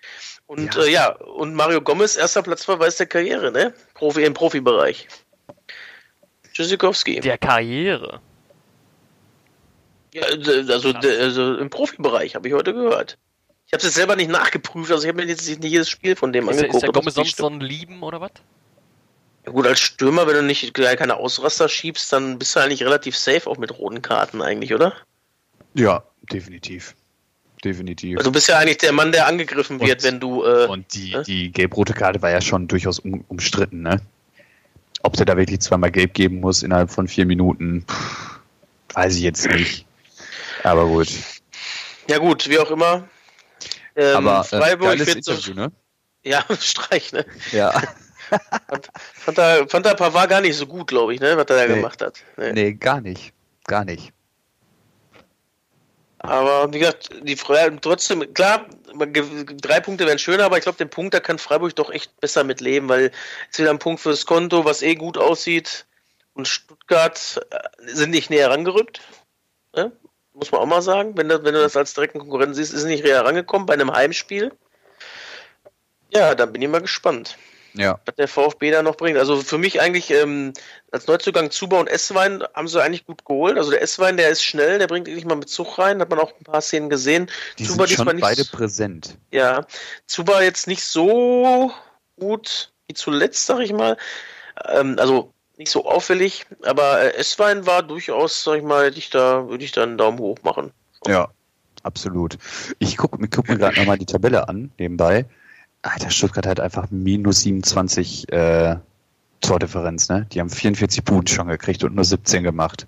Und 0.48 0.76
Ja. 0.76 0.82
ja, 0.82 0.88
äh, 0.88 0.92
ja 0.92 1.10
und 1.16 1.54
Mario 1.54 1.82
Gomez, 1.82 2.18
erster 2.18 2.44
Platzverweis 2.44 2.98
der 2.98 3.08
Karriere, 3.08 3.52
ne? 3.52 3.74
Profi 3.94 4.24
im 4.24 4.34
Profibereich. 4.34 5.08
Tschüssikowski. 6.54 7.20
Der 7.20 7.38
Karriere. 7.38 8.22
Ja, 10.14 10.24
also, 10.24 10.94
also 10.94 11.56
im 11.58 11.70
Profibereich, 11.70 12.36
habe 12.36 12.48
ich 12.48 12.54
heute 12.54 12.74
gehört. 12.74 13.18
Ich 13.76 13.80
habe 13.80 13.88
es 13.90 13.96
jetzt 13.96 13.96
selber 13.96 14.16
nicht 14.16 14.30
nachgeprüft, 14.32 14.90
also 14.92 15.04
ich 15.04 15.10
habe 15.10 15.22
mir 15.22 15.28
jetzt 15.30 15.46
nicht 15.48 15.62
jedes 15.66 15.90
Spiel 15.90 16.16
von 16.16 16.32
dem 16.32 16.48
Ist, 16.48 16.56
der- 16.56 16.66
angeguckt. 16.70 16.76
ist 16.76 16.82
der 16.84 16.90
ob 16.90 16.96
das 16.96 17.04
Gomez 17.04 17.14
sonst 17.16 17.38
so 17.38 17.48
ein 17.50 17.60
Lieben 17.60 18.04
oder 18.04 18.22
was? 18.22 18.32
Ja, 19.46 19.52
gut, 19.52 19.68
als 19.68 19.80
Stürmer, 19.82 20.26
wenn 20.28 20.36
du 20.36 20.44
nicht 20.44 20.74
gleich 20.74 20.98
keine 20.98 21.18
Ausraster 21.18 21.68
schiebst, 21.68 22.12
dann 22.14 22.40
bist 22.40 22.56
du 22.56 22.62
eigentlich 22.62 22.84
relativ 22.84 23.18
safe 23.18 23.50
auch 23.50 23.58
mit 23.58 23.78
roten 23.78 24.02
Karten 24.02 24.42
eigentlich, 24.42 24.74
oder? 24.74 24.94
Ja, 25.74 26.04
definitiv. 26.32 26.96
Definitiv. 27.66 28.18
Also 28.18 28.30
du 28.30 28.34
bist 28.34 28.48
ja 28.48 28.60
eigentlich 28.60 28.78
der 28.78 28.94
Mann, 28.94 29.12
der 29.12 29.28
angegriffen 29.28 29.82
wird, 29.82 29.98
Und- 30.00 30.04
wenn 30.04 30.20
du. 30.22 30.46
Äh, 30.46 30.68
Und 30.68 30.94
die, 30.94 31.12
ne? 31.12 31.24
die 31.24 31.52
gelb-rote 31.52 31.94
Karte 31.94 32.22
war 32.22 32.30
ja 32.32 32.40
schon 32.40 32.68
durchaus 32.70 33.00
um, 33.00 33.26
umstritten, 33.28 33.82
ne? 33.82 34.00
Ob 35.04 35.14
der 35.18 35.26
da 35.26 35.36
wirklich 35.36 35.60
zweimal 35.60 35.92
gelb 35.92 36.14
geben 36.14 36.40
muss 36.40 36.64
innerhalb 36.64 36.92
von 36.92 37.08
vier 37.10 37.26
Minuten, 37.26 37.84
pff, 37.90 38.40
weiß 38.94 39.16
ich 39.18 39.22
jetzt 39.24 39.46
nicht. 39.50 39.86
Aber 40.64 40.86
gut. 40.88 41.10
ja 42.10 42.20
gut, 42.20 42.48
wie 42.50 42.58
auch 42.58 42.72
immer. 42.72 43.08
Ähm, 43.96 44.16
Aber 44.18 44.42
äh, 44.42 44.44
Freiburg 44.44 44.90
geiles 44.90 45.08
wird 45.08 45.24
so, 45.24 45.32
Interview, 45.32 45.54
ne? 45.54 45.72
Ja, 46.24 46.44
Streich, 46.60 47.12
ne? 47.14 47.26
Ja. 47.52 47.82
Fand 49.14 49.38
er, 49.38 49.70
fand 49.70 49.86
er 49.86 49.96
Pavard 49.96 50.30
gar 50.30 50.42
nicht 50.42 50.58
so 50.58 50.66
gut, 50.66 50.88
glaube 50.88 51.14
ich, 51.14 51.20
ne? 51.20 51.38
Was 51.38 51.46
er 51.46 51.58
da 51.58 51.68
Nee. 51.68 51.76
gemacht 51.76 52.02
hat. 52.02 52.20
Nee. 52.38 52.54
nee, 52.54 52.74
gar 52.74 53.02
nicht. 53.02 53.34
Gar 53.66 53.86
nicht. 53.86 54.12
Aber 56.20 56.74
wie 56.74 56.80
gesagt, 56.80 57.10
die 57.22 57.36
Freiburg 57.36 57.82
trotzdem, 57.84 58.34
klar, 58.34 58.66
drei 58.96 59.80
Punkte 59.80 60.08
wären 60.08 60.18
schöner, 60.18 60.46
aber 60.46 60.58
ich 60.58 60.64
glaube, 60.64 60.78
den 60.80 60.90
Punkt, 60.90 61.14
da 61.14 61.20
kann 61.20 61.38
Freiburg 61.38 61.76
doch 61.76 61.92
echt 61.92 62.20
besser 62.20 62.44
mit 62.44 62.62
leben, 62.62 62.90
weil 62.90 63.12
es 63.52 63.60
wieder 63.60 63.70
ein 63.70 63.80
Punkt 63.80 64.02
fürs 64.02 64.26
Konto, 64.26 64.66
was 64.66 64.82
eh 64.82 64.96
gut 64.96 65.18
aussieht. 65.18 65.86
Und 66.34 66.48
Stuttgart 66.48 67.40
äh, 67.52 67.94
sind 67.94 68.10
nicht 68.10 68.30
näher 68.30 68.50
rangerückt. 68.50 69.02
Ne? 69.76 69.92
Muss 70.36 70.52
man 70.52 70.62
auch 70.62 70.66
mal 70.66 70.82
sagen. 70.82 71.18
Wenn, 71.18 71.30
das, 71.30 71.44
wenn 71.44 71.54
du 71.54 71.62
das 71.62 71.78
als 71.78 71.94
direkten 71.94 72.20
Konkurrenten 72.20 72.54
siehst, 72.54 72.74
ist 72.74 72.84
nicht 72.84 73.04
näher 73.04 73.24
rangekommen 73.24 73.66
bei 73.66 73.74
einem 73.74 73.92
Heimspiel. 73.92 74.52
Ja, 76.14 76.36
dann 76.36 76.52
bin 76.54 76.62
ich 76.62 76.68
mal 76.70 76.82
gespannt, 76.82 77.38
Ja. 77.74 78.00
was 78.06 78.16
der 78.16 78.28
VfB 78.28 78.72
da 78.72 78.84
noch 78.84 78.96
bringt. 78.96 79.18
Also 79.18 79.42
für 79.42 79.58
mich 79.58 79.82
eigentlich 79.82 80.12
ähm, 80.12 80.54
als 80.92 81.08
Neuzugang 81.08 81.52
Zuba 81.52 81.80
und 81.80 81.88
Esswein 81.88 82.44
haben 82.54 82.68
sie 82.68 82.82
eigentlich 82.82 83.06
gut 83.06 83.26
geholt. 83.26 83.58
Also 83.58 83.72
der 83.72 83.82
Esswein, 83.82 84.18
der 84.18 84.30
ist 84.30 84.44
schnell, 84.44 84.78
der 84.80 84.88
bringt 84.88 85.08
wirklich 85.08 85.26
mal 85.26 85.36
mit 85.36 85.50
Zug 85.50 85.78
rein, 85.78 86.00
hat 86.00 86.10
man 86.10 86.20
auch 86.20 86.32
ein 86.38 86.44
paar 86.44 86.62
Szenen 86.62 86.90
gesehen. 86.90 87.30
Die 87.58 87.64
Zuba 87.64 87.88
sind 87.88 87.90
diesmal 87.92 88.08
schon 88.08 88.16
nicht 88.16 88.24
beide 88.24 88.46
präsent. 88.46 89.18
Ja, 89.32 89.66
Zuba 90.06 90.42
jetzt 90.42 90.68
nicht 90.68 90.84
so 90.84 91.72
gut 92.18 92.72
wie 92.88 92.94
zuletzt, 92.94 93.46
sag 93.46 93.60
ich 93.60 93.74
mal. 93.74 93.98
Ähm, 94.70 94.96
also 95.00 95.34
nicht 95.58 95.72
so 95.72 95.86
auffällig, 95.86 96.46
aber 96.64 97.02
äh, 97.02 97.16
Esswein 97.16 97.66
war 97.66 97.84
durchaus, 97.84 98.44
sag 98.44 98.58
ich 98.58 98.64
mal, 98.64 98.86
hätte 98.86 98.98
ich 98.98 99.10
da, 99.10 99.48
würde 99.48 99.64
ich 99.64 99.72
da 99.72 99.84
einen 99.84 99.98
Daumen 99.98 100.20
hoch 100.20 100.38
machen. 100.44 100.72
Ja, 101.08 101.30
absolut. 101.84 102.38
Ich 102.80 102.98
gucke 102.98 103.20
mir, 103.20 103.28
guck 103.28 103.48
mir 103.48 103.58
gerade 103.58 103.78
nochmal 103.78 103.98
die 103.98 104.06
Tabelle 104.06 104.48
an, 104.50 104.72
nebenbei. 104.78 105.26
Alter, 105.82 106.10
Stuttgart 106.10 106.48
hat 106.48 106.60
einfach 106.60 106.90
minus 106.90 107.42
27 107.42 108.32
äh, 108.32 108.78
Tordifferenz, 109.42 110.10
ne? 110.10 110.26
Die 110.32 110.40
haben 110.40 110.50
44 110.50 111.04
Buden 111.04 111.28
schon 111.28 111.48
gekriegt 111.48 111.84
und 111.84 111.96
nur 111.96 112.06
17 112.06 112.44
gemacht. 112.44 112.88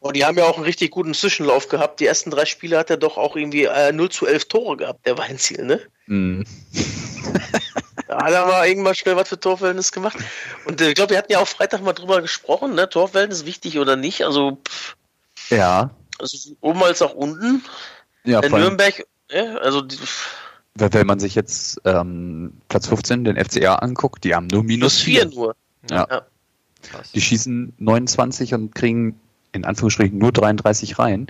Und 0.00 0.14
die 0.14 0.24
haben 0.24 0.36
ja 0.36 0.44
auch 0.44 0.56
einen 0.56 0.64
richtig 0.64 0.90
guten 0.90 1.14
Zwischenlauf 1.14 1.68
gehabt. 1.68 2.00
Die 2.00 2.06
ersten 2.06 2.30
drei 2.30 2.44
Spiele 2.44 2.78
hat 2.78 2.90
er 2.90 2.98
doch 2.98 3.16
auch 3.16 3.34
irgendwie 3.34 3.64
äh, 3.64 3.92
0 3.92 4.10
zu 4.10 4.26
11 4.26 4.48
Tore 4.48 4.76
gehabt, 4.76 5.06
der 5.06 5.18
Weinziel, 5.18 5.64
ne? 5.64 5.80
Mhm. 6.06 6.44
Da 8.18 8.24
hat 8.24 8.32
er 8.32 8.46
mal 8.46 8.66
irgendwann 8.66 8.94
schnell 8.94 9.14
was 9.16 9.28
für 9.28 9.38
Torverhältnis 9.38 9.92
gemacht. 9.92 10.16
Und 10.64 10.80
äh, 10.80 10.88
ich 10.88 10.94
glaube, 10.94 11.10
wir 11.10 11.18
hatten 11.18 11.30
ja 11.32 11.38
auch 11.38 11.48
Freitag 11.48 11.82
mal 11.82 11.92
drüber 11.92 12.22
gesprochen, 12.22 12.74
ne? 12.74 12.88
Torverhältnis 12.88 13.44
wichtig 13.44 13.78
oder 13.78 13.96
nicht. 13.96 14.24
Also, 14.24 14.58
pff, 14.66 14.96
Ja, 15.50 15.90
also 16.18 16.56
oben 16.62 16.82
als 16.82 17.02
auch 17.02 17.12
unten. 17.12 17.62
ja 18.24 18.40
In 18.40 18.52
Nürnberg, 18.52 19.06
ja, 19.30 19.56
also 19.56 19.82
die, 19.82 19.98
wenn 20.76 21.06
man 21.06 21.20
sich 21.20 21.34
jetzt 21.34 21.78
ähm, 21.84 22.54
Platz 22.70 22.86
15, 22.86 23.24
den 23.24 23.36
FCA 23.36 23.76
anguckt, 23.76 24.24
die 24.24 24.34
haben 24.34 24.46
nur 24.46 24.62
minus 24.62 25.04
minus 25.04 25.28
4 25.28 25.28
4. 25.28 25.38
nur. 25.38 25.56
Ja. 25.90 26.06
Ja. 26.10 26.22
Die 27.14 27.20
schießen 27.20 27.74
29 27.78 28.54
und 28.54 28.74
kriegen 28.74 29.20
in 29.52 29.66
Anführungsstrichen 29.66 30.16
nur 30.16 30.32
33 30.32 30.98
rein. 30.98 31.26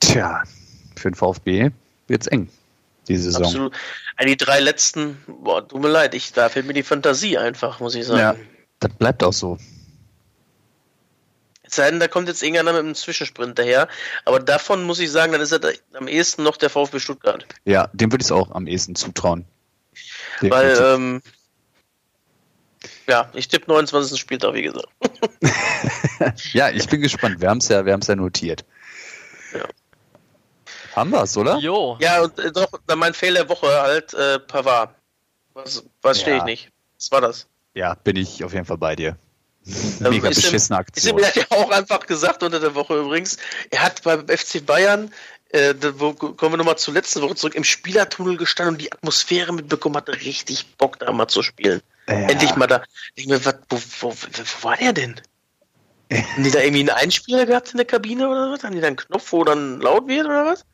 Tja, 0.00 0.42
für 0.96 1.10
den 1.10 1.14
VfB 1.14 1.70
wird's 2.08 2.26
eng, 2.26 2.50
die 3.08 3.16
Saison. 3.16 3.44
Absolut. 3.44 3.74
Also 4.16 4.28
die 4.28 4.36
drei 4.36 4.60
letzten, 4.60 5.22
boah, 5.26 5.66
tut 5.66 5.80
mir 5.80 5.88
leid, 5.88 6.14
ich, 6.14 6.32
da 6.32 6.48
fehlt 6.48 6.66
mir 6.66 6.74
die 6.74 6.82
Fantasie 6.82 7.38
einfach, 7.38 7.80
muss 7.80 7.94
ich 7.94 8.06
sagen. 8.06 8.20
Ja. 8.20 8.36
Das 8.80 8.92
bleibt 8.94 9.22
auch 9.22 9.32
so. 9.32 9.58
Es 11.62 11.76
sei 11.76 11.90
denn, 11.90 12.00
da 12.00 12.08
kommt 12.08 12.28
jetzt 12.28 12.42
irgendeiner 12.42 12.72
mit 12.72 12.80
einem 12.80 12.94
Zwischensprint 12.94 13.58
daher. 13.58 13.88
Aber 14.24 14.40
davon 14.40 14.84
muss 14.84 14.98
ich 14.98 15.10
sagen, 15.10 15.32
dann 15.32 15.40
ist 15.40 15.52
er 15.52 15.58
da 15.58 15.70
am 15.94 16.06
ehesten 16.06 16.42
noch 16.42 16.56
der 16.56 16.68
VfB 16.68 16.98
Stuttgart. 16.98 17.46
Ja, 17.64 17.88
dem 17.92 18.12
würde 18.12 18.22
ich 18.22 18.26
es 18.26 18.32
auch 18.32 18.50
am 18.50 18.66
ehesten 18.66 18.94
zutrauen. 18.94 19.46
Weil, 20.40 20.76
ähm, 20.78 21.22
ja, 23.08 23.30
ich 23.34 23.48
tippe 23.48 23.70
29. 23.70 24.20
Spieltag, 24.20 24.54
wie 24.54 24.62
gesagt. 24.62 24.88
ja, 26.52 26.70
ich 26.70 26.88
bin 26.88 27.00
gespannt. 27.00 27.40
Wir 27.40 27.48
haben 27.48 27.58
es 27.58 27.68
ja, 27.68 27.84
wir 27.86 27.98
ja 27.98 28.16
notiert. 28.16 28.64
Ja. 29.54 29.64
Haben 30.94 31.10
wir 31.10 31.22
es, 31.22 31.36
oder? 31.36 31.58
Jo. 31.58 31.96
Ja, 32.00 32.22
und 32.22 32.38
äh, 32.38 32.52
doch, 32.52 32.68
dann 32.86 32.98
mein 32.98 33.14
Fail 33.14 33.34
der 33.34 33.48
Woche 33.48 33.68
halt 33.80 34.12
äh, 34.14 34.38
Pavard. 34.38 34.94
Was, 35.54 35.84
was 36.02 36.20
stehe 36.20 36.36
ich 36.36 36.40
Ja. 36.42 36.44
nicht? 36.46 36.70
Was 36.98 37.10
war 37.12 37.20
das? 37.20 37.46
Ja, 37.74 37.94
bin 37.94 38.16
ich 38.16 38.44
auf 38.44 38.52
jeden 38.52 38.64
Fall 38.64 38.78
bei 38.78 38.94
dir. 38.96 39.16
Ähm, 39.66 40.10
Mega 40.10 40.28
ist 40.28 40.42
beschissene 40.42 40.84
Ist 40.94 41.06
ihm 41.06 41.16
Aktion. 41.16 41.20
ja 41.34 41.56
auch 41.56 41.70
einfach 41.70 42.04
gesagt 42.06 42.42
unter 42.42 42.58
der 42.60 42.74
Woche 42.74 42.96
übrigens. 42.98 43.36
Er 43.70 43.82
hat 43.82 44.02
beim 44.02 44.26
FC 44.26 44.64
Bayern, 44.66 45.12
äh, 45.50 45.74
da, 45.74 45.98
wo, 46.00 46.12
kommen 46.14 46.52
wir 46.52 46.56
nochmal 46.56 46.78
zur 46.78 46.94
letzten 46.94 47.22
Woche 47.22 47.36
zurück, 47.36 47.54
im 47.54 47.64
Spielertunnel 47.64 48.36
gestanden 48.36 48.74
und 48.74 48.82
die 48.82 48.92
Atmosphäre 48.92 49.52
mitbekommen, 49.52 49.96
hatte 49.96 50.12
richtig 50.12 50.76
Bock 50.78 50.98
da 50.98 51.12
mal 51.12 51.28
zu 51.28 51.42
spielen. 51.42 51.80
Ja. 52.08 52.14
Endlich 52.14 52.56
mal 52.56 52.66
da. 52.66 52.82
Ich 53.14 53.26
mir, 53.26 53.44
wat, 53.44 53.60
wo, 53.68 53.76
wo, 54.00 54.10
wo, 54.10 54.14
wo 54.14 54.64
war 54.68 54.76
der 54.76 54.92
denn? 54.92 55.20
Haben 56.12 56.42
die 56.44 56.50
da 56.50 56.60
irgendwie 56.60 56.80
einen 56.80 56.90
Einspieler 56.90 57.46
gehabt 57.46 57.70
in 57.70 57.76
der 57.78 57.86
Kabine 57.86 58.28
oder 58.28 58.50
was? 58.52 58.64
Haben 58.64 58.74
die 58.74 58.80
da 58.80 58.88
einen 58.88 58.96
Knopf, 58.96 59.32
wo 59.32 59.44
dann 59.44 59.80
laut 59.80 60.08
wird 60.08 60.26
oder 60.26 60.44
was? 60.44 60.64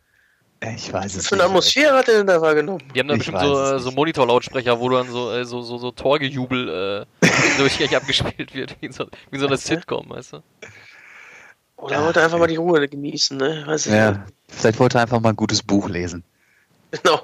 Ich 0.60 0.92
weiß 0.92 1.12
es 1.12 1.18
Was 1.18 1.26
für 1.28 1.34
eine 1.36 1.42
nicht. 1.44 1.50
Atmosphäre 1.50 1.96
hat 1.96 2.08
er 2.08 2.18
denn 2.18 2.26
da 2.26 2.40
wahrgenommen? 2.42 2.82
Die 2.94 2.98
haben 2.98 3.06
dann 3.08 3.16
Ich 3.20 3.26
bestimmt 3.26 3.40
so, 3.40 3.56
äh, 3.60 3.74
nicht. 3.74 3.82
so 3.84 3.90
Monitorlautsprecher, 3.92 4.80
wo 4.80 4.88
dann 4.88 5.08
so, 5.08 5.30
äh, 5.32 5.44
so, 5.44 5.62
so, 5.62 5.78
so 5.78 5.92
Torgejubel 5.92 7.06
äh, 7.22 7.26
durchgängig 7.58 7.94
abgespielt 7.96 8.54
wird, 8.54 8.76
wie 8.80 8.90
so, 8.92 9.06
wie 9.30 9.38
so 9.38 9.46
einer 9.46 9.56
Sitcom, 9.56 10.10
weißt 10.10 10.32
du? 10.34 10.42
Oder 11.76 11.96
Ja, 11.96 12.04
wollte 12.04 12.18
er 12.20 12.24
einfach 12.24 12.38
mal 12.38 12.48
die 12.48 12.56
Ruhe 12.56 12.88
genießen, 12.88 13.36
ne? 13.36 13.62
Weiß 13.66 13.86
ich 13.86 13.92
nicht. 13.92 14.00
Ja, 14.00 14.26
vielleicht 14.48 14.80
wollte 14.80 14.98
er 14.98 15.02
einfach 15.02 15.20
mal 15.20 15.28
ein 15.30 15.36
gutes 15.36 15.62
Buch 15.62 15.88
lesen. 15.88 16.24
Genau. 17.02 17.20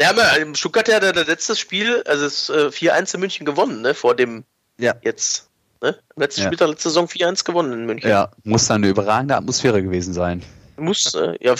Ja, 0.00 0.10
im 0.36 0.54
Stuttgart 0.54 0.88
ja 0.88 1.00
das 1.00 1.26
letzte 1.26 1.56
Spiel, 1.56 2.02
also 2.06 2.26
äh, 2.52 2.68
4-1 2.68 3.14
in 3.14 3.20
München 3.20 3.46
gewonnen, 3.46 3.80
ne? 3.80 3.94
Vor 3.94 4.14
dem 4.14 4.44
Ja. 4.78 4.94
jetzt. 5.02 5.48
Ne? 5.80 5.98
Am 6.14 6.20
letzten 6.22 6.42
Ja. 6.42 6.46
Spieltag 6.48 6.68
letzte 6.68 6.88
Saison 6.90 7.06
4-1 7.06 7.44
gewonnen 7.44 7.72
in 7.72 7.86
München. 7.86 8.10
Ja, 8.10 8.30
muss 8.44 8.66
dann 8.66 8.82
eine 8.82 8.88
überragende 8.88 9.36
Atmosphäre 9.36 9.82
gewesen 9.82 10.12
sein. 10.12 10.42
Muss, 10.80 11.14
äh, 11.14 11.36
ja. 11.40 11.54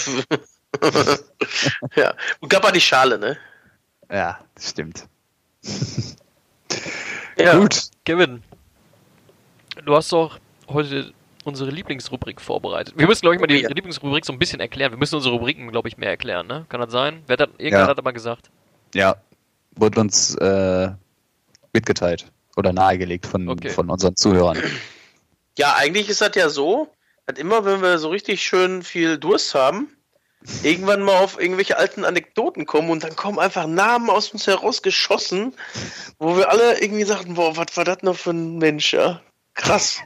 ja. 1.95 2.13
Und 2.39 2.49
gab 2.49 2.63
auch 2.65 2.71
die 2.71 2.81
Schale, 2.81 3.17
ne? 3.17 3.37
Ja, 4.11 4.39
das 4.55 4.69
stimmt. 4.71 5.07
Ja. 7.37 7.57
Gut. 7.57 7.89
Kevin, 8.05 8.43
du 9.85 9.95
hast 9.95 10.11
doch 10.11 10.39
heute 10.67 11.13
unsere 11.43 11.71
Lieblingsrubrik 11.71 12.39
vorbereitet. 12.41 12.93
Wir 12.97 13.07
müssen, 13.07 13.21
glaube 13.21 13.35
ich, 13.35 13.41
mal 13.41 13.47
die 13.47 13.61
Ja. 13.61 13.69
Lieblingsrubrik 13.69 14.25
so 14.25 14.33
ein 14.33 14.39
bisschen 14.39 14.59
erklären. 14.59 14.91
Wir 14.91 14.97
müssen 14.97 15.15
unsere 15.15 15.33
Rubriken, 15.35 15.71
glaube 15.71 15.87
ich, 15.87 15.97
mehr 15.97 16.09
erklären, 16.09 16.47
ne? 16.47 16.65
Kann 16.69 16.81
das 16.81 16.91
sein? 16.91 17.23
Wer 17.27 17.37
hat, 17.37 17.49
irgendwer 17.57 17.79
Ja. 17.81 17.87
hat 17.87 17.97
aber 17.97 18.13
gesagt. 18.13 18.49
Ja, 18.93 19.15
wurde 19.75 19.99
uns 20.01 20.35
äh, 20.35 20.91
mitgeteilt 21.73 22.25
oder 22.57 22.73
nahegelegt 22.73 23.25
von, 23.25 23.47
Okay. 23.49 23.69
von 23.69 23.89
unseren 23.89 24.15
Zuhörern. 24.15 24.57
Ja, 25.57 25.75
eigentlich 25.77 26.09
ist 26.09 26.21
das 26.21 26.35
ja 26.35 26.49
so, 26.49 26.89
dass 27.25 27.37
immer, 27.37 27.65
wenn 27.65 27.81
wir 27.81 27.97
so 27.99 28.09
richtig 28.09 28.43
schön 28.43 28.83
viel 28.83 29.17
Durst 29.17 29.55
haben, 29.55 29.95
irgendwann 30.63 31.01
mal 31.01 31.17
auf 31.17 31.39
irgendwelche 31.39 31.77
alten 31.77 32.03
Anekdoten 32.03 32.65
kommen 32.65 32.89
und 32.89 33.03
dann 33.03 33.15
kommen 33.15 33.39
einfach 33.39 33.67
Namen 33.67 34.09
aus 34.09 34.29
uns 34.31 34.47
herausgeschossen, 34.47 35.53
wo 36.17 36.35
wir 36.35 36.49
alle 36.49 36.81
irgendwie 36.81 37.03
sagten, 37.03 37.35
boah, 37.35 37.55
was 37.57 37.77
war 37.77 37.85
das 37.85 38.01
noch 38.01 38.17
für 38.17 38.31
ein 38.31 38.57
Mensch, 38.57 38.93
ja? 38.93 39.21
Krass. 39.53 39.99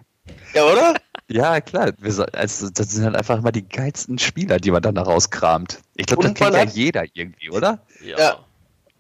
Ja, 0.54 0.66
oder? 0.66 0.96
Ja, 1.28 1.62
klar. 1.62 1.94
Wir 2.00 2.12
so, 2.12 2.24
also, 2.24 2.70
das 2.70 2.92
sind 2.92 3.06
halt 3.06 3.16
einfach 3.16 3.38
immer 3.40 3.52
die 3.52 3.68
geilsten 3.68 4.20
Spieler, 4.20 4.60
die 4.60 4.72
man 4.72 4.82
dann 4.82 4.96
da 4.96 5.04
rauskramt. 5.04 5.80
Ich 5.96 6.08
glaube, 6.08 6.24
das 6.24 6.34
kennt 6.34 6.54
ja 6.54 6.62
hat- 6.62 6.74
jeder 6.74 7.06
irgendwie, 7.14 7.50
oder? 7.50 7.80
Ja. 8.04 8.20
Ja. 8.20 8.46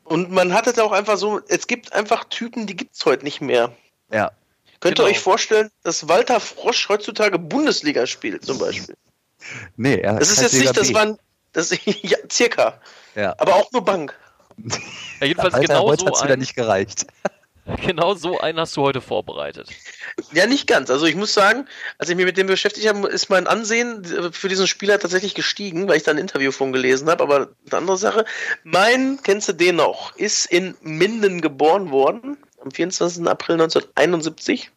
Und 0.03 0.31
man 0.31 0.53
hat 0.53 0.67
es 0.67 0.77
auch 0.79 0.91
einfach 0.91 1.17
so, 1.17 1.41
es 1.47 1.67
gibt 1.67 1.93
einfach 1.93 2.25
Typen, 2.25 2.67
die 2.67 2.75
gibt 2.75 2.95
es 2.95 3.05
heute 3.05 3.23
nicht 3.23 3.41
mehr. 3.41 3.71
Ja. 4.11 4.31
Könnt 4.79 4.97
Genau. 4.97 5.07
ihr 5.07 5.11
euch 5.11 5.19
vorstellen, 5.19 5.69
dass 5.83 6.07
Walter 6.07 6.39
Frosch 6.39 6.89
heutzutage 6.89 7.39
Bundesliga 7.39 8.05
spielt, 8.05 8.45
zum 8.45 8.59
Beispiel? 8.59 8.95
Nee, 9.77 9.97
er 9.99 10.15
Das 10.19 10.31
ist 10.31 10.41
jetzt 10.41 10.53
nicht, 10.53 10.61
Liga 10.61 10.73
das 10.73 10.87
B. 10.89 10.93
waren, 10.93 11.17
das, 11.53 11.69
ja, 11.85 12.17
circa. 12.31 12.79
Ja. 13.15 13.35
Aber 13.37 13.55
auch 13.55 13.71
nur 13.71 13.83
Bank. 13.83 14.17
Ja, 15.21 15.27
jedenfalls 15.27 15.53
Alter, 15.53 15.67
genau 15.67 15.85
heute 15.87 16.01
so, 16.01 16.07
hat's 16.07 16.23
wieder 16.23 16.33
ein, 16.33 16.39
nicht 16.39 16.55
gereicht. 16.55 17.07
genau 17.85 18.13
so 18.15 18.39
einen 18.39 18.59
hast 18.59 18.75
du 18.75 18.81
heute 18.81 18.99
vorbereitet. 19.01 19.69
Ja, 20.33 20.45
nicht 20.45 20.67
ganz. 20.67 20.89
Also 20.89 21.05
ich 21.05 21.15
muss 21.15 21.33
sagen, 21.33 21.67
als 21.97 22.09
ich 22.09 22.15
mich 22.17 22.25
mit 22.25 22.37
dem 22.37 22.47
beschäftigt 22.47 22.87
habe, 22.87 23.07
ist 23.07 23.29
mein 23.29 23.47
Ansehen 23.47 24.03
für 24.33 24.49
diesen 24.49 24.67
Spieler 24.67 24.99
tatsächlich 24.99 25.33
gestiegen, 25.35 25.87
weil 25.87 25.97
ich 25.97 26.03
da 26.03 26.11
ein 26.11 26.17
Interview 26.17 26.51
von 26.51 26.73
gelesen 26.73 27.09
habe. 27.09 27.23
Aber 27.23 27.35
eine 27.37 27.77
andere 27.77 27.97
Sache. 27.97 28.25
Mein, 28.63 29.19
kennst 29.23 29.47
du 29.47 29.53
den 29.53 29.77
noch, 29.77 30.15
ist 30.17 30.45
in 30.47 30.75
Minden 30.81 31.41
geboren 31.41 31.91
worden, 31.91 32.37
am 32.65 32.71
24. 32.71 33.27
April 33.27 33.53
1971. 33.55 34.71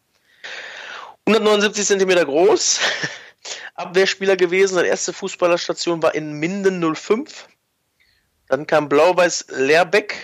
179 1.25 1.85
Zentimeter 1.85 2.25
groß. 2.25 2.79
Abwehrspieler 3.75 4.35
gewesen. 4.37 4.75
Seine 4.75 4.87
erste 4.87 5.13
Fußballerstation 5.13 6.01
war 6.01 6.15
in 6.15 6.33
Minden 6.33 6.95
05. 6.95 7.47
Dann 8.47 8.67
kam 8.67 8.89
Blau-Weiß 8.89 9.47
Lehrbeck. 9.49 10.15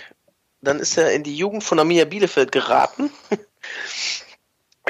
Dann 0.62 0.80
ist 0.80 0.98
er 0.98 1.12
in 1.12 1.24
die 1.24 1.36
Jugend 1.36 1.64
von 1.64 1.80
Arminia 1.80 2.06
Bielefeld 2.06 2.52
geraten. 2.52 3.12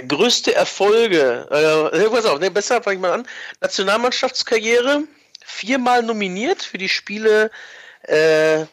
Größte 0.08 0.54
Erfolge, 0.54 1.48
äh, 1.94 2.10
pass 2.10 2.26
auf, 2.26 2.40
ne, 2.40 2.52
besser 2.52 2.84
fange 2.84 2.96
ich 2.96 3.02
mal 3.02 3.14
an. 3.14 3.28
Nationalmannschaftskarriere, 3.62 5.04
viermal 5.42 6.04
nominiert 6.04 6.64
für 6.64 6.78
die 6.78 6.90
Spiele 6.90 7.50
äh, 8.04 8.66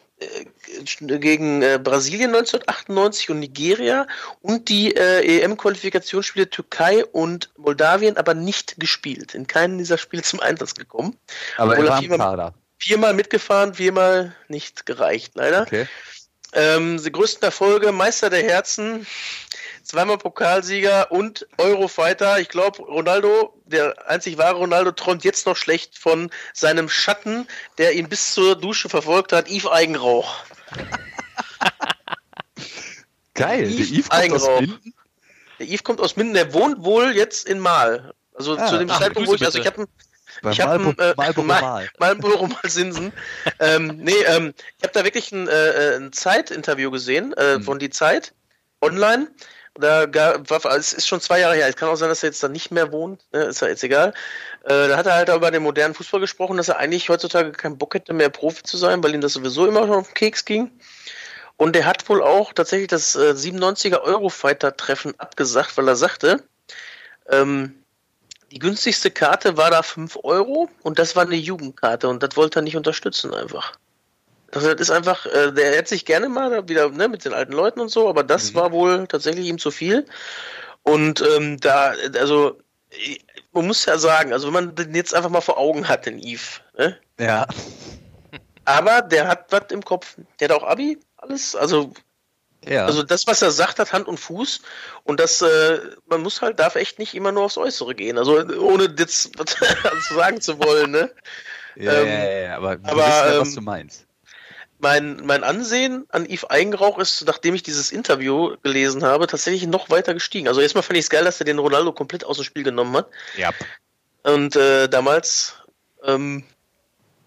gegen 1.01 1.61
äh, 1.61 1.79
Brasilien 1.83 2.29
1998 2.35 3.29
und 3.29 3.39
Nigeria 3.39 4.07
und 4.41 4.69
die 4.69 4.95
äh, 4.95 5.41
EM-Qualifikationsspiele 5.41 6.49
Türkei 6.49 7.05
und 7.05 7.49
Moldawien, 7.57 8.17
aber 8.17 8.33
nicht 8.33 8.79
gespielt. 8.79 9.35
In 9.35 9.47
keinem 9.47 9.77
dieser 9.77 9.97
Spiele 9.97 10.23
zum 10.23 10.39
Einsatz 10.39 10.75
gekommen. 10.75 11.17
Aber 11.57 11.75
er 11.77 11.83
er 11.83 11.89
war 11.89 11.99
viermal- 11.99 12.17
Kader. 12.17 12.53
Viermal 12.79 13.13
mitgefahren, 13.13 13.75
viermal 13.75 14.35
nicht 14.49 14.85
gereicht, 14.85 15.31
leider. 15.35 15.61
Okay. 15.61 15.87
Ähm, 16.51 17.01
die 17.01 17.11
größten 17.11 17.43
Erfolge, 17.43 17.93
Meister 17.93 18.29
der 18.29 18.43
Herzen, 18.43 19.07
zweimal 19.83 20.17
Pokalsieger 20.17 21.11
und 21.11 21.47
Eurofighter. 21.57 22.39
Ich 22.39 22.49
glaube, 22.49 22.81
Ronaldo, 22.83 23.53
der 23.65 24.09
einzig 24.09 24.37
wahre 24.37 24.57
Ronaldo, 24.57 24.91
träumt 24.91 25.23
jetzt 25.23 25.45
noch 25.45 25.57
schlecht 25.57 25.97
von 25.97 26.29
seinem 26.53 26.89
Schatten, 26.89 27.47
der 27.77 27.93
ihn 27.93 28.09
bis 28.09 28.33
zur 28.33 28.55
Dusche 28.55 28.89
verfolgt 28.89 29.33
hat, 29.33 29.49
Yves 29.49 29.67
Eigenrauch. 29.67 30.35
Geil. 33.33 33.63
Yves 33.69 33.89
Der 33.89 33.97
Yves 33.97 34.09
kommt 34.09 34.33
aus 34.33 34.43
Eigenrauch. 34.47 34.61
Minden. 34.61 34.93
Der 35.59 35.67
Yves 35.67 35.83
kommt 35.83 36.01
aus 36.01 36.15
Minden, 36.15 36.33
der 36.33 36.53
wohnt 36.53 36.83
wohl 36.83 37.15
jetzt 37.15 37.47
in 37.47 37.59
Mal. 37.59 38.13
Also 38.35 38.57
Ah, 38.57 38.67
zu 38.67 38.77
dem 38.77 38.89
ach, 38.89 38.99
Zeitpunkt, 38.99 39.29
wo 39.29 39.35
ich, 39.35 39.45
also 39.45 39.59
ich 39.59 39.65
habe 39.67 39.85
Bei 40.41 40.51
Ich 40.51 40.59
hab 40.59 40.67
Marlboro, 40.69 40.89
ein, 40.91 40.99
äh, 40.99 41.13
Marlboro 41.15 41.45
Mal- 41.47 41.61
Mal. 41.61 41.89
Marlboro 41.99 42.47
mal 42.47 42.69
Sinsen. 42.69 43.13
ähm, 43.59 43.97
nee, 43.97 44.11
ähm, 44.27 44.53
ich 44.77 44.83
habe 44.83 44.93
da 44.93 45.03
wirklich 45.03 45.31
ein, 45.31 45.47
äh, 45.47 45.95
ein 45.97 46.11
Zeitinterview 46.11 46.89
gesehen 46.91 47.33
äh, 47.33 47.57
Mhm. 47.59 47.63
von 47.63 47.79
die 47.79 47.89
Zeit 47.91 48.33
online. 48.81 49.29
Da 49.75 50.05
ga- 50.05 50.39
war, 50.47 50.65
also 50.65 50.77
es 50.77 50.93
ist 50.93 51.07
schon 51.07 51.19
zwei 51.19 51.39
Jahre 51.39 51.55
her. 51.55 51.67
Es 51.67 51.75
kann 51.75 51.89
auch 51.89 51.95
sein, 51.95 52.09
dass 52.09 52.21
er 52.21 52.29
jetzt 52.29 52.43
da 52.43 52.47
nicht 52.47 52.69
mehr 52.71 52.91
wohnt. 52.91 53.21
Ne? 53.31 53.43
Ist 53.45 53.61
ja 53.61 53.67
jetzt 53.67 53.83
egal. 53.83 54.13
Äh, 54.63 54.87
da 54.87 54.97
hat 54.97 55.07
er 55.07 55.15
halt 55.15 55.29
über 55.29 55.49
den 55.49 55.63
modernen 55.63 55.95
Fußball 55.95 56.19
gesprochen, 56.19 56.57
dass 56.57 56.69
er 56.69 56.77
eigentlich 56.77 57.09
heutzutage 57.09 57.51
keinen 57.53 57.77
Bock 57.79 57.95
hätte, 57.95 58.13
mehr 58.13 58.29
Profi 58.29 58.61
zu 58.63 58.77
sein, 58.77 59.03
weil 59.03 59.15
ihm 59.15 59.21
das 59.21 59.33
sowieso 59.33 59.65
immer 59.65 59.81
schon 59.87 59.95
auf 59.97 60.07
den 60.07 60.13
Keks 60.13 60.45
ging. 60.45 60.71
Und 61.57 61.75
er 61.75 61.85
hat 61.85 62.07
wohl 62.07 62.21
auch 62.21 62.53
tatsächlich 62.53 62.87
das 62.89 63.15
äh, 63.15 63.31
97er 63.33 64.01
Eurofighter-Treffen 64.01 65.19
abgesagt, 65.19 65.75
weil 65.77 65.87
er 65.87 65.95
sagte, 65.95 66.43
ähm, 67.29 67.83
die 68.51 68.59
günstigste 68.59 69.09
Karte 69.09 69.57
war 69.57 69.71
da 69.71 69.81
5 69.81 70.19
Euro 70.23 70.69
und 70.83 70.99
das 70.99 71.15
war 71.15 71.23
eine 71.23 71.35
Jugendkarte 71.35 72.07
und 72.09 72.21
das 72.21 72.35
wollte 72.37 72.59
er 72.59 72.61
nicht 72.61 72.77
unterstützen 72.77 73.33
einfach. 73.33 73.73
Das 74.53 74.63
ist 74.63 74.91
einfach, 74.91 75.25
äh, 75.25 75.51
der 75.51 75.75
hätte 75.75 75.89
sich 75.89 76.05
gerne 76.05 76.29
mal 76.29 76.67
wieder 76.69 76.89
ne, 76.89 77.07
mit 77.07 77.25
den 77.25 77.33
alten 77.33 77.53
Leuten 77.53 77.79
und 77.79 77.89
so, 77.89 78.07
aber 78.07 78.23
das 78.23 78.51
Mhm. 78.51 78.55
war 78.55 78.71
wohl 78.71 79.07
tatsächlich 79.07 79.47
ihm 79.47 79.57
zu 79.57 79.71
viel. 79.71 80.05
Und 80.83 81.21
ähm, 81.35 81.59
da, 81.59 81.93
also, 82.19 82.59
man 83.51 83.65
muss 83.67 83.85
ja 83.85 83.97
sagen, 83.97 84.31
also 84.31 84.47
wenn 84.47 84.53
man 84.53 84.75
den 84.75 84.93
jetzt 84.93 85.13
einfach 85.15 85.29
mal 85.31 85.41
vor 85.41 85.57
Augen 85.57 85.87
hat, 85.87 86.05
den 86.05 86.19
Yves, 86.19 86.61
ne? 86.77 86.97
Ja. 87.19 87.47
aber 88.65 89.01
der 89.01 89.27
hat 89.27 89.45
was 89.51 89.63
im 89.71 89.83
Kopf. 89.83 90.15
Der 90.39 90.49
hat 90.49 90.55
auch 90.55 90.63
Abi, 90.67 90.99
alles, 91.17 91.55
also 91.55 91.91
Ja. 92.65 92.85
also 92.85 93.01
das, 93.03 93.25
was 93.27 93.41
er 93.41 93.51
sagt, 93.51 93.79
hat 93.79 93.91
Hand 93.91 94.07
und 94.07 94.19
Fuß. 94.19 94.61
Und 95.03 95.19
das, 95.19 95.41
äh, 95.41 95.79
man 96.05 96.21
muss 96.21 96.41
halt, 96.41 96.59
darf 96.59 96.75
echt 96.75 96.99
nicht 96.99 97.13
immer 97.15 97.31
nur 97.31 97.43
aufs 97.45 97.57
Äußere 97.57 97.95
gehen. 97.95 98.17
Also 98.17 98.39
ohne 98.59 98.93
jetzt 98.97 99.31
was 99.39 99.55
sagen 100.15 100.41
zu 100.41 100.59
wollen, 100.59 100.91
ne? 100.91 101.11
ja, 101.75 101.91
ähm, 101.93 102.07
ja, 102.07 102.23
ja, 102.23 102.39
ja, 102.49 102.57
aber, 102.57 102.81
wir 102.83 102.89
aber, 102.91 102.97
wissen 103.07 103.33
ja, 103.33 103.39
was 103.39 103.47
ähm, 103.49 103.55
du 103.55 103.61
meinst. 103.61 104.05
Mein, 104.83 105.25
mein 105.25 105.45
Ansehen 105.45 106.05
an 106.09 106.25
Yves 106.25 106.43
Eigenrauch 106.49 106.99
ist, 106.99 107.23
nachdem 107.25 107.55
ich 107.55 107.63
dieses 107.63 107.93
Interview 107.93 108.57
gelesen 108.63 109.05
habe, 109.05 109.27
tatsächlich 109.27 109.65
noch 109.65 109.89
weiter 109.89 110.13
gestiegen. 110.13 110.49
Also 110.49 110.59
erstmal 110.59 110.83
fand 110.83 110.99
ich 110.99 111.05
es 111.05 111.09
geil, 111.09 111.23
dass 111.23 111.39
er 111.39 111.45
den 111.45 111.57
Ronaldo 111.57 111.93
komplett 111.93 112.25
aus 112.25 112.35
dem 112.35 112.43
Spiel 112.43 112.63
genommen 112.63 112.97
hat. 112.97 113.07
Ja. 113.37 113.51
Und 114.23 114.57
äh, 114.57 114.89
damals, 114.89 115.55
ähm, 116.03 116.43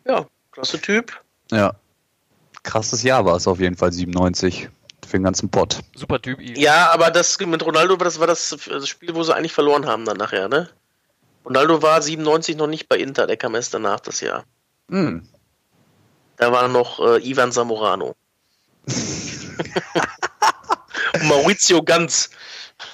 ja, 0.07 0.27
klasse 0.53 0.79
Typ. 0.83 1.19
Ja. 1.51 1.75
Krasses 2.63 3.03
Jahr 3.03 3.25
war 3.25 3.37
es 3.37 3.49
auf 3.49 3.59
jeden 3.59 3.79
Fall, 3.79 3.91
97. 3.91 4.69
Für 5.07 5.17
den 5.17 5.25
ganzen 5.25 5.51
Pott. 5.51 5.81
Super 5.95 6.21
Typ. 6.21 6.39
Yves. 6.39 6.59
Ja, 6.59 6.91
aber 6.91 7.11
das 7.11 7.39
mit 7.41 7.65
Ronaldo, 7.65 7.97
das 7.97 8.21
war 8.21 8.27
das, 8.27 8.55
das 8.69 8.87
Spiel, 8.87 9.15
wo 9.15 9.23
sie 9.23 9.35
eigentlich 9.35 9.55
verloren 9.55 9.87
haben 9.87 10.05
dann 10.05 10.19
nachher, 10.19 10.49
ne? 10.49 10.69
Ronaldo 11.47 11.81
war 11.81 12.03
97 12.03 12.55
noch 12.57 12.67
nicht 12.67 12.87
bei 12.87 12.99
Inter, 12.99 13.27
der 13.27 13.39
kam 13.39 13.55
erst 13.55 13.73
danach 13.73 14.01
das 14.01 14.21
Jahr. 14.21 14.45
Hm. 14.91 15.27
Da 16.37 16.53
war 16.53 16.69
noch 16.69 17.01
äh, 17.01 17.29
Ivan 17.29 17.53
Zamorano. 17.53 18.15
Maurizio 21.23 21.83
Ganz. 21.83 22.31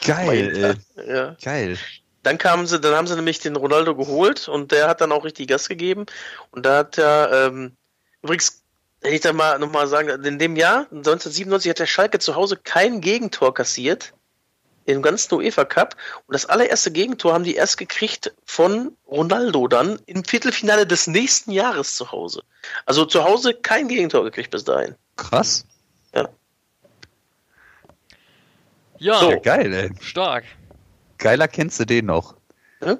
Geil. 0.05 0.49
Inter. 0.55 0.75
Ja. 1.07 1.37
Geil. 1.43 1.79
Dann 2.23 2.39
kamen 2.39 2.67
sie, 2.67 2.81
dann 2.81 2.95
haben 2.95 3.07
sie 3.07 3.17
nämlich 3.17 3.41
den 3.41 3.57
Ronaldo 3.57 3.97
geholt 3.97 4.49
und 4.49 4.71
der 4.71 4.89
hat 4.89 5.01
dann 5.01 5.11
auch 5.11 5.25
richtig 5.25 5.49
Gas 5.49 5.69
gegeben. 5.69 6.07
Und 6.53 6.65
da 6.65 6.79
hat 6.79 6.99
er, 6.99 7.49
ähm, 7.49 7.77
übrigens, 8.23 8.63
hätte 9.03 9.15
ich 9.15 9.21
da 9.21 9.33
mal 9.33 9.59
nochmal 9.59 9.89
sagen, 9.89 10.09
in 10.25 10.39
dem 10.39 10.55
Jahr, 10.55 10.87
1997, 10.93 11.71
hat 11.71 11.79
der 11.81 11.87
Schalke 11.87 12.21
zu 12.21 12.37
Hause 12.37 12.57
kein 12.57 13.01
Gegentor 13.01 13.55
kassiert. 13.55 14.15
Im 14.85 15.01
ganzen 15.03 15.35
UEFA 15.35 15.65
Cup. 15.65 15.97
Und 16.27 16.33
das 16.35 16.47
allererste 16.47 16.91
Gegentor 16.91 17.35
haben 17.35 17.45
die 17.45 17.55
erst 17.55 17.79
gekriegt 17.79 18.35
von 18.45 18.97
Ronaldo 19.07 19.69
dann 19.69 20.01
im 20.07 20.25
Viertelfinale 20.25 20.87
des 20.87 21.07
nächsten 21.07 21.53
Jahres 21.53 21.95
zu 21.97 22.11
Hause. 22.11 22.43
Also 22.87 23.05
zu 23.05 23.23
Hause 23.25 23.55
kein 23.55 23.87
Gegentor 23.89 24.25
gekriegt 24.25 24.51
bis 24.51 24.65
dahin. 24.65 24.95
Krass. 25.17 25.65
Ja, 28.99 29.19
So. 29.19 29.31
Ja, 29.31 29.39
geil, 29.39 29.73
ey. 29.75 29.91
stark. 30.01 30.45
Geiler 31.19 31.49
kennst 31.49 31.81
du 31.81 31.85
den 31.85 32.07
noch. 32.07 32.37
Hm? 32.81 32.99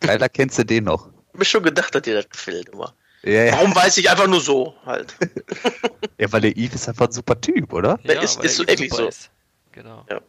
Geiler 0.00 0.28
kennst 0.28 0.58
du 0.58 0.64
den 0.64 0.84
noch. 0.84 1.06
Hab 1.06 1.38
mir 1.38 1.44
schon 1.44 1.62
gedacht, 1.62 1.94
dass 1.94 2.02
dir 2.02 2.14
das 2.14 2.28
gefällt 2.28 2.68
immer. 2.70 2.94
Ja, 3.22 3.44
ja. 3.44 3.52
Warum 3.52 3.74
weiß 3.74 3.96
ich 3.98 4.10
einfach 4.10 4.26
nur 4.26 4.40
so 4.40 4.74
halt. 4.84 5.14
ja, 6.18 6.30
weil 6.32 6.40
der 6.42 6.56
Yves 6.56 6.74
ist 6.82 6.88
einfach 6.88 7.06
ein 7.06 7.12
super 7.12 7.40
Typ, 7.40 7.72
oder? 7.72 7.98
Ja, 8.02 8.14
Ja, 8.14 8.22
ist- 8.22 8.42
ist 8.42 8.56
so. 8.56 8.64
Ist. 8.64 9.30
Genau. 9.72 10.04
Ja, 10.10 10.20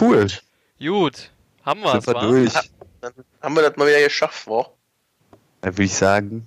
cool. 0.00 0.28
Gut. 0.78 1.30
Haben 1.64 1.80
wir 1.82 2.06
wa? 2.06 2.20
durch. 2.20 2.52
Dann 3.00 3.12
haben 3.40 3.54
wir 3.54 3.62
das 3.62 3.76
mal 3.76 3.86
wieder 3.86 4.02
geschafft, 4.02 4.46
wa? 4.46 4.66
Dann 5.60 5.74
würde 5.74 5.84
ich 5.84 5.94
sagen, 5.94 6.46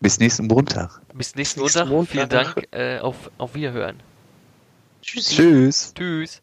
bis 0.00 0.18
nächsten 0.18 0.46
Montag. 0.46 1.00
Bis 1.14 1.34
nächsten 1.34 1.60
Nächsten 1.60 1.88
Montag. 1.88 1.88
Montag. 1.88 2.12
Vielen 2.12 2.28
Dank. 2.28 2.68
Äh, 2.72 2.98
auf, 2.98 3.30
auf 3.38 3.54
Wiederhören. 3.54 4.00
Tschüssi. 5.00 5.36
Tschüss. 5.36 5.94
Tschüss. 5.94 6.41